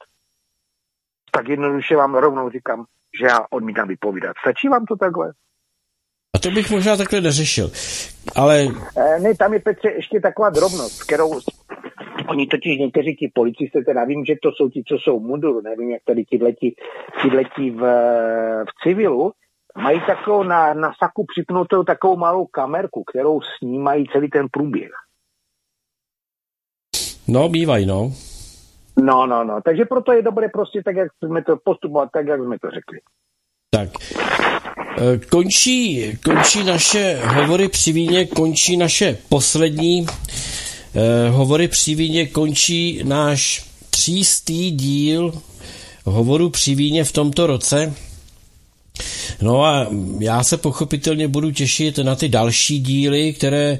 tak 1.31 1.48
jednoduše 1.48 1.95
vám 1.95 2.15
rovnou 2.15 2.49
říkám, 2.49 2.85
že 3.19 3.26
já 3.26 3.45
odmítám 3.49 3.88
vypovídat. 3.88 4.35
Stačí 4.41 4.68
vám 4.68 4.85
to 4.85 4.95
takhle? 4.95 5.34
A 6.35 6.39
to 6.39 6.51
bych 6.51 6.71
možná 6.71 6.97
takhle 6.97 7.21
neřešil. 7.21 7.71
Ale... 8.35 8.67
E, 8.97 9.19
ne, 9.19 9.35
tam 9.35 9.53
je 9.53 9.59
Petře 9.59 9.89
ještě 9.89 10.19
taková 10.19 10.49
drobnost, 10.49 11.03
kterou 11.03 11.39
Oni 12.29 12.47
totiž 12.47 12.79
někteří 12.79 13.15
ti 13.15 13.31
policisté, 13.33 13.83
teda 13.83 14.05
vím, 14.05 14.25
že 14.25 14.35
to 14.43 14.51
jsou 14.51 14.69
ti, 14.69 14.83
co 14.87 14.95
jsou 14.95 15.19
munduru, 15.19 15.61
nevím, 15.61 15.91
jak 15.91 16.01
tady 16.05 16.25
tyhleti, 16.25 16.75
tyhleti 17.21 17.71
v, 17.71 17.81
v 18.63 18.71
civilu, 18.83 19.31
mají 19.77 20.01
takovou 20.07 20.43
na, 20.43 20.73
na 20.73 20.91
saku 21.03 21.25
připnutou 21.33 21.83
takovou 21.83 22.17
malou 22.17 22.45
kamerku, 22.45 23.03
kterou 23.03 23.41
snímají 23.57 24.05
celý 24.11 24.29
ten 24.29 24.47
průběh. 24.51 24.91
No, 27.27 27.49
bývají, 27.49 27.85
no. 27.85 28.11
No, 29.03 29.27
no, 29.27 29.43
no. 29.43 29.61
Takže 29.65 29.85
proto 29.85 30.11
je 30.11 30.21
dobré 30.21 30.49
prostě 30.49 30.83
tak, 30.83 30.95
jak 30.95 31.07
jsme 31.25 31.43
to 31.43 31.57
postupovat, 31.57 32.09
tak, 32.13 32.27
jak 32.27 32.41
jsme 32.41 32.59
to 32.59 32.69
řekli. 32.71 32.99
Tak. 33.69 33.89
E, 34.97 35.18
končí, 35.18 36.05
končí 36.23 36.63
naše 36.63 37.22
hovory 37.26 37.68
při 37.68 37.91
víně, 37.91 38.26
končí 38.26 38.77
naše 38.77 39.18
poslední 39.30 40.07
Eh, 40.95 41.30
hovory 41.30 41.68
při 41.68 41.95
víně 41.95 42.27
končí 42.27 42.99
náš 43.03 43.65
třístý 43.89 44.72
díl 44.72 45.34
hovoru 46.05 46.49
při 46.49 46.76
víně 46.76 47.03
v 47.03 47.11
tomto 47.11 47.47
roce. 47.47 47.93
No 49.41 49.65
a 49.65 49.88
já 50.19 50.43
se 50.43 50.57
pochopitelně 50.57 51.27
budu 51.27 51.51
těšit 51.51 51.97
na 51.97 52.15
ty 52.15 52.30
další 52.30 52.80
díly, 52.80 53.34
které 53.34 53.80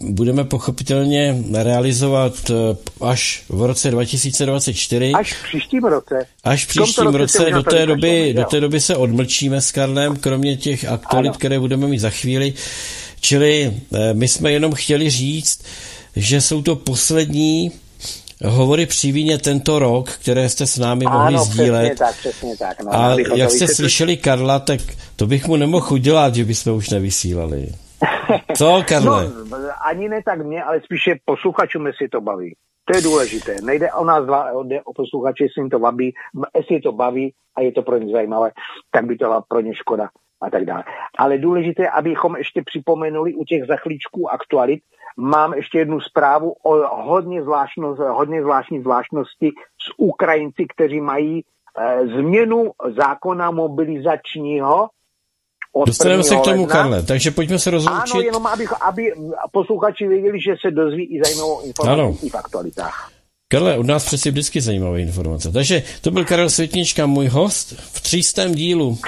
budeme 0.00 0.44
pochopitelně 0.44 1.36
realizovat 1.52 2.34
eh, 2.50 2.76
až 3.00 3.44
v 3.48 3.62
roce 3.62 3.90
2024. 3.90 5.12
Až 5.12 5.32
v 5.32 5.42
příštím 5.42 5.84
roce. 5.84 6.26
Až 6.44 6.64
v 6.64 6.68
příštím 6.68 7.06
roce, 7.06 7.38
roce 7.38 7.50
do 7.50 7.62
té, 7.62 7.86
doby, 7.86 8.32
do 8.36 8.44
té 8.44 8.60
doby 8.60 8.80
se 8.80 8.96
odmlčíme 8.96 9.60
s 9.60 9.72
Karlem, 9.72 10.16
kromě 10.16 10.56
těch 10.56 10.84
aktualit, 10.84 11.28
ano. 11.28 11.38
které 11.38 11.60
budeme 11.60 11.86
mít 11.86 11.98
za 11.98 12.10
chvíli. 12.10 12.54
Čili 13.20 13.72
my 14.12 14.28
jsme 14.28 14.52
jenom 14.52 14.72
chtěli 14.72 15.10
říct, 15.10 15.62
že 16.16 16.40
jsou 16.40 16.62
to 16.62 16.76
poslední 16.76 17.72
hovory 18.44 18.86
při 18.86 19.12
víně 19.12 19.38
tento 19.38 19.78
rok, 19.78 20.10
které 20.10 20.48
jste 20.48 20.66
s 20.66 20.78
námi 20.78 21.04
ano, 21.04 21.18
mohli 21.18 21.38
sdílet. 21.46 21.94
Přesně 21.94 22.06
tak, 22.06 22.16
přesně 22.18 22.56
tak. 22.56 22.82
No, 22.82 22.94
a 22.94 23.16
jak 23.34 23.50
jste 23.50 23.68
slyšeli 23.68 24.16
Karla, 24.16 24.58
tak 24.58 24.80
to 25.16 25.26
bych 25.26 25.46
mu 25.46 25.56
nemohl 25.56 25.94
udělat, 25.94 26.34
že 26.34 26.44
bychom 26.44 26.76
už 26.76 26.90
nevysílali. 26.90 27.68
Co, 28.56 28.82
Karle? 28.88 29.28
No, 29.50 29.58
ani 29.84 30.08
ne 30.08 30.22
tak 30.22 30.46
mě, 30.46 30.64
ale 30.64 30.80
spíše 30.80 31.14
posluchačům, 31.24 31.86
jestli 31.86 32.08
to 32.08 32.20
baví. 32.20 32.56
To 32.84 32.96
je 32.96 33.02
důležité. 33.02 33.56
Nejde 33.62 33.92
o 33.92 34.04
nás 34.04 34.26
dva, 34.26 34.50
jde 34.62 34.82
o 34.82 34.92
posluchače, 34.92 35.44
jestli 35.44 35.60
jim 35.62 35.70
to 35.70 35.78
baví. 35.78 36.14
Jestli 36.56 36.80
to 36.80 36.92
baví 36.92 37.34
a 37.56 37.60
je 37.60 37.72
to 37.72 37.82
pro 37.82 37.98
ně 37.98 38.12
zajímavé, 38.12 38.50
tak 38.90 39.04
by 39.04 39.16
to 39.16 39.24
byla 39.24 39.44
pro 39.48 39.60
ně 39.60 39.74
škoda 39.74 40.08
a 40.42 40.50
tak 40.50 40.64
dále. 40.64 40.84
Ale 41.18 41.38
důležité, 41.38 41.88
abychom 41.88 42.36
ještě 42.36 42.62
připomenuli 42.66 43.34
u 43.34 43.44
těch 43.44 43.66
zachlíčků 43.66 44.32
aktualit, 44.32 44.80
mám 45.16 45.54
ještě 45.54 45.78
jednu 45.78 46.00
zprávu 46.00 46.52
o 46.62 47.02
hodně, 47.02 47.42
zvláštnost, 47.42 48.00
hodně 48.00 48.42
zvláštní 48.42 48.80
zvláštnosti 48.80 49.50
s 49.80 49.94
Ukrajinci, 49.96 50.66
kteří 50.74 51.00
mají 51.00 51.42
e, 51.78 52.06
změnu 52.06 52.72
zákona 52.96 53.50
mobilizačního 53.50 54.88
od 55.74 55.86
Dostaneme 55.86 56.22
se 56.22 56.36
k 56.36 56.40
tomu, 56.40 56.60
ledna. 56.60 56.74
Karle, 56.74 57.02
takže 57.02 57.30
pojďme 57.30 57.58
se 57.58 57.70
rozloučit. 57.70 58.14
Ano, 58.14 58.22
jenom 58.22 58.46
aby, 58.46 58.66
aby 58.80 59.02
posluchači 59.52 60.08
věděli, 60.08 60.38
že 60.40 60.54
se 60.66 60.70
dozví 60.70 61.04
i 61.04 61.20
zajímavou 61.24 61.60
informaci 61.60 62.28
v 62.28 62.34
aktualitách. 62.34 63.10
Karle, 63.48 63.78
od 63.78 63.86
nás 63.86 64.04
přeci 64.04 64.30
vždycky 64.30 64.60
zajímavé 64.60 65.00
informace. 65.00 65.52
Takže 65.52 65.82
to 66.00 66.10
byl 66.10 66.24
Karel 66.24 66.50
Světnička, 66.50 67.06
můj 67.06 67.26
host 67.26 67.72
v 67.78 68.00
třístém 68.00 68.54
dílu 68.54 68.98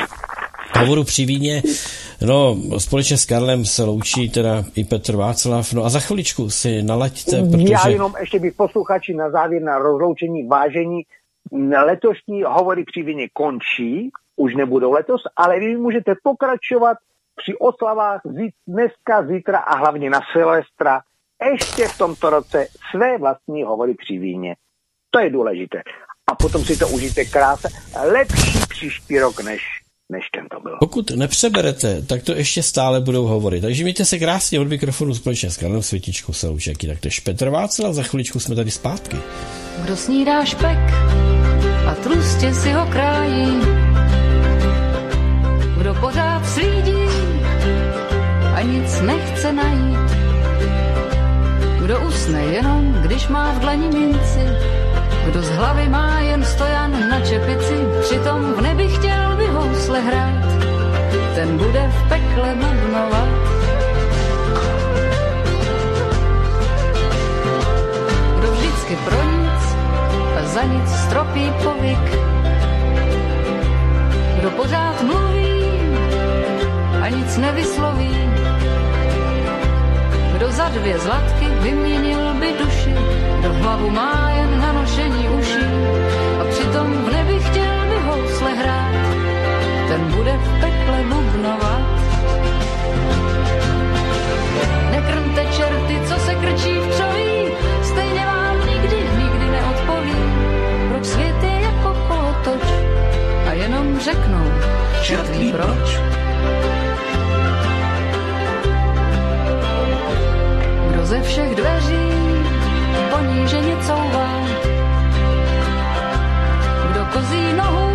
hovoru 0.78 1.04
při 1.04 1.26
víně. 1.26 1.62
No, 2.26 2.56
společně 2.78 3.16
s 3.16 3.24
Karlem 3.24 3.64
se 3.64 3.84
loučí 3.84 4.30
teda 4.30 4.64
i 4.74 4.84
Petr 4.84 5.16
Václav. 5.16 5.72
No 5.72 5.84
a 5.84 5.88
za 5.88 6.00
chviličku 6.00 6.50
si 6.50 6.82
nalaďte, 6.82 7.42
protože... 7.50 7.72
Já 7.72 7.88
jenom 7.88 8.12
ještě 8.20 8.38
bych 8.38 8.54
posluchači 8.54 9.14
na 9.14 9.30
závěr 9.30 9.62
na 9.62 9.78
rozloučení 9.78 10.46
vážení. 10.46 11.02
Letošní 11.86 12.42
hovory 12.42 12.84
při 12.84 13.02
víně 13.02 13.28
končí, 13.32 14.10
už 14.36 14.54
nebudou 14.54 14.92
letos, 14.92 15.20
ale 15.36 15.60
vy 15.60 15.76
můžete 15.76 16.14
pokračovat 16.22 16.96
při 17.36 17.56
oslavách 17.58 18.20
dneska, 18.66 19.26
zítra 19.26 19.58
a 19.58 19.76
hlavně 19.76 20.10
na 20.10 20.20
Silvestra 20.32 21.00
ještě 21.52 21.88
v 21.88 21.98
tomto 21.98 22.30
roce 22.30 22.66
své 22.90 23.18
vlastní 23.18 23.62
hovory 23.62 23.94
při 23.94 24.18
víně. 24.18 24.56
To 25.10 25.18
je 25.18 25.30
důležité. 25.30 25.82
A 26.32 26.34
potom 26.34 26.64
si 26.64 26.78
to 26.78 26.88
užijte 26.88 27.24
krásně. 27.24 27.70
Lepší 28.12 28.58
příští 28.68 29.18
rok, 29.18 29.44
než, 29.44 29.62
než 30.08 30.30
tento 30.30 30.60
byl. 30.60 30.76
Pokud 30.80 31.10
nepřeberete, 31.10 32.02
tak 32.02 32.22
to 32.22 32.32
ještě 32.32 32.62
stále 32.62 33.00
budou 33.00 33.26
hovory. 33.26 33.60
Takže 33.60 33.82
mějte 33.82 34.04
se 34.04 34.18
krásně 34.18 34.60
od 34.60 34.68
mikrofonu 34.68 35.14
společně 35.14 35.50
s 35.50 35.56
Karlem 35.56 35.82
Světičkou 35.82 36.32
Seloučeky. 36.32 36.86
Tak 36.86 37.00
to 37.00 37.08
je 37.08 37.12
Petr 37.24 37.48
Václav, 37.48 37.94
za 37.94 38.02
chviličku 38.02 38.40
jsme 38.40 38.54
tady 38.54 38.70
zpátky. 38.70 39.16
Kdo 39.84 39.96
snídá 39.96 40.44
špek 40.44 40.78
a 41.88 41.94
tlustě 41.94 42.54
si 42.54 42.72
ho 42.72 42.86
krájí, 42.86 43.60
nechce 49.06 49.52
najít, 49.52 50.10
kdo 51.80 52.00
usne 52.00 52.42
jenom, 52.44 52.92
když 52.92 53.28
má 53.28 53.52
v 53.52 53.58
dlani 53.58 53.88
minci, 53.88 54.44
kdo 55.26 55.42
z 55.42 55.50
hlavy 55.50 55.88
má 55.88 56.20
jen 56.20 56.44
stojan 56.44 57.08
na 57.10 57.20
čepici, 57.20 57.74
přitom 58.00 58.54
v 58.54 58.60
nebi 58.60 58.88
chtěl 58.88 59.36
by 59.36 59.46
housle 59.46 60.00
hrát, 60.00 60.46
ten 61.34 61.58
bude 61.58 61.90
v 61.90 62.08
pekle 62.08 62.54
bubnovat. 62.54 63.28
Kdo 68.38 68.52
vždycky 68.52 68.96
pro 68.96 69.22
nic 69.22 69.62
a 70.38 70.44
za 70.44 70.62
nic 70.62 70.90
stropí 70.90 71.52
povyk, 71.62 72.06
kdo 74.38 74.50
pořád 74.50 75.02
mluví 75.02 75.62
a 77.02 77.08
nic 77.08 77.36
nevysloví, 77.36 78.35
kdo 80.36 80.52
za 80.52 80.68
dvě 80.68 80.98
zlatky 80.98 81.46
vyměnil 81.60 82.34
by 82.34 82.52
duši, 82.64 82.94
kdo 83.38 83.52
hlavu 83.52 83.90
má 83.90 84.30
jen 84.36 84.60
na 84.60 84.72
nošení 84.72 85.28
uší 85.28 85.66
a 86.40 86.44
přitom 86.50 86.92
v 86.92 87.12
nebi 87.12 87.38
chtěl 87.40 87.76
by 87.88 87.98
housle 87.98 88.54
hrát, 88.54 88.92
ten 89.88 90.00
bude 90.16 90.32
v 90.32 90.60
pekle 90.60 90.98
bubnovat. 91.08 91.82
Nekrmte 94.90 95.46
čerty, 95.56 96.00
co 96.08 96.20
se 96.20 96.34
krčí 96.34 96.78
v 96.78 96.88
křoví, 96.88 97.52
stejně 97.82 98.26
vám 98.26 98.56
nikdy, 98.66 98.96
nikdy 99.18 99.50
neodpoví, 99.50 100.22
proč 100.88 101.04
svět 101.04 101.42
je 101.42 101.60
jako 101.60 101.96
kolotoč 102.08 102.68
a 103.48 103.52
jenom 103.52 103.98
řeknou, 103.98 104.46
čertví 105.02 105.52
proč. 105.52 105.98
Kdo 106.76 106.85
ze 111.06 111.22
všech 111.22 111.54
dveří 111.54 112.08
poníženě 113.10 113.76
couvá. 113.76 114.30
Kdo 116.90 117.06
kozí 117.12 117.52
nohu 117.52 117.90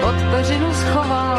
pod 0.00 0.16
peřinu 0.30 0.74
schová, 0.74 1.38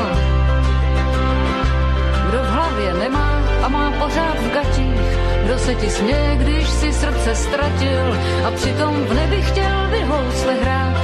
kdo 2.30 2.38
v 2.38 2.50
hlavě 2.50 2.94
nemá 2.94 3.42
a 3.64 3.68
má 3.68 3.92
pořád 3.92 4.38
v 4.40 4.54
gatích, 4.54 5.08
kdo 5.44 5.58
se 5.58 5.76
ti 5.76 5.90
směje, 5.90 6.36
když 6.36 6.70
si 6.70 6.94
srdce 6.94 7.36
ztratil 7.36 8.18
a 8.48 8.52
přitom 8.52 9.06
v 9.06 9.14
nebi 9.14 9.42
chtěl 9.42 9.88
vyhousle 9.90 10.54
hrát, 10.54 10.98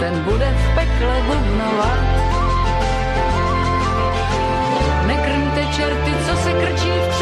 ten 0.00 0.20
bude 0.20 0.54
v 0.56 0.74
pekle 0.74 1.22
bubnovat. 1.26 1.98
Nekrmte 5.06 5.66
čerty, 5.76 6.12
co 6.26 6.36
se 6.36 6.52
krčí 6.52 6.90
v 6.90 7.18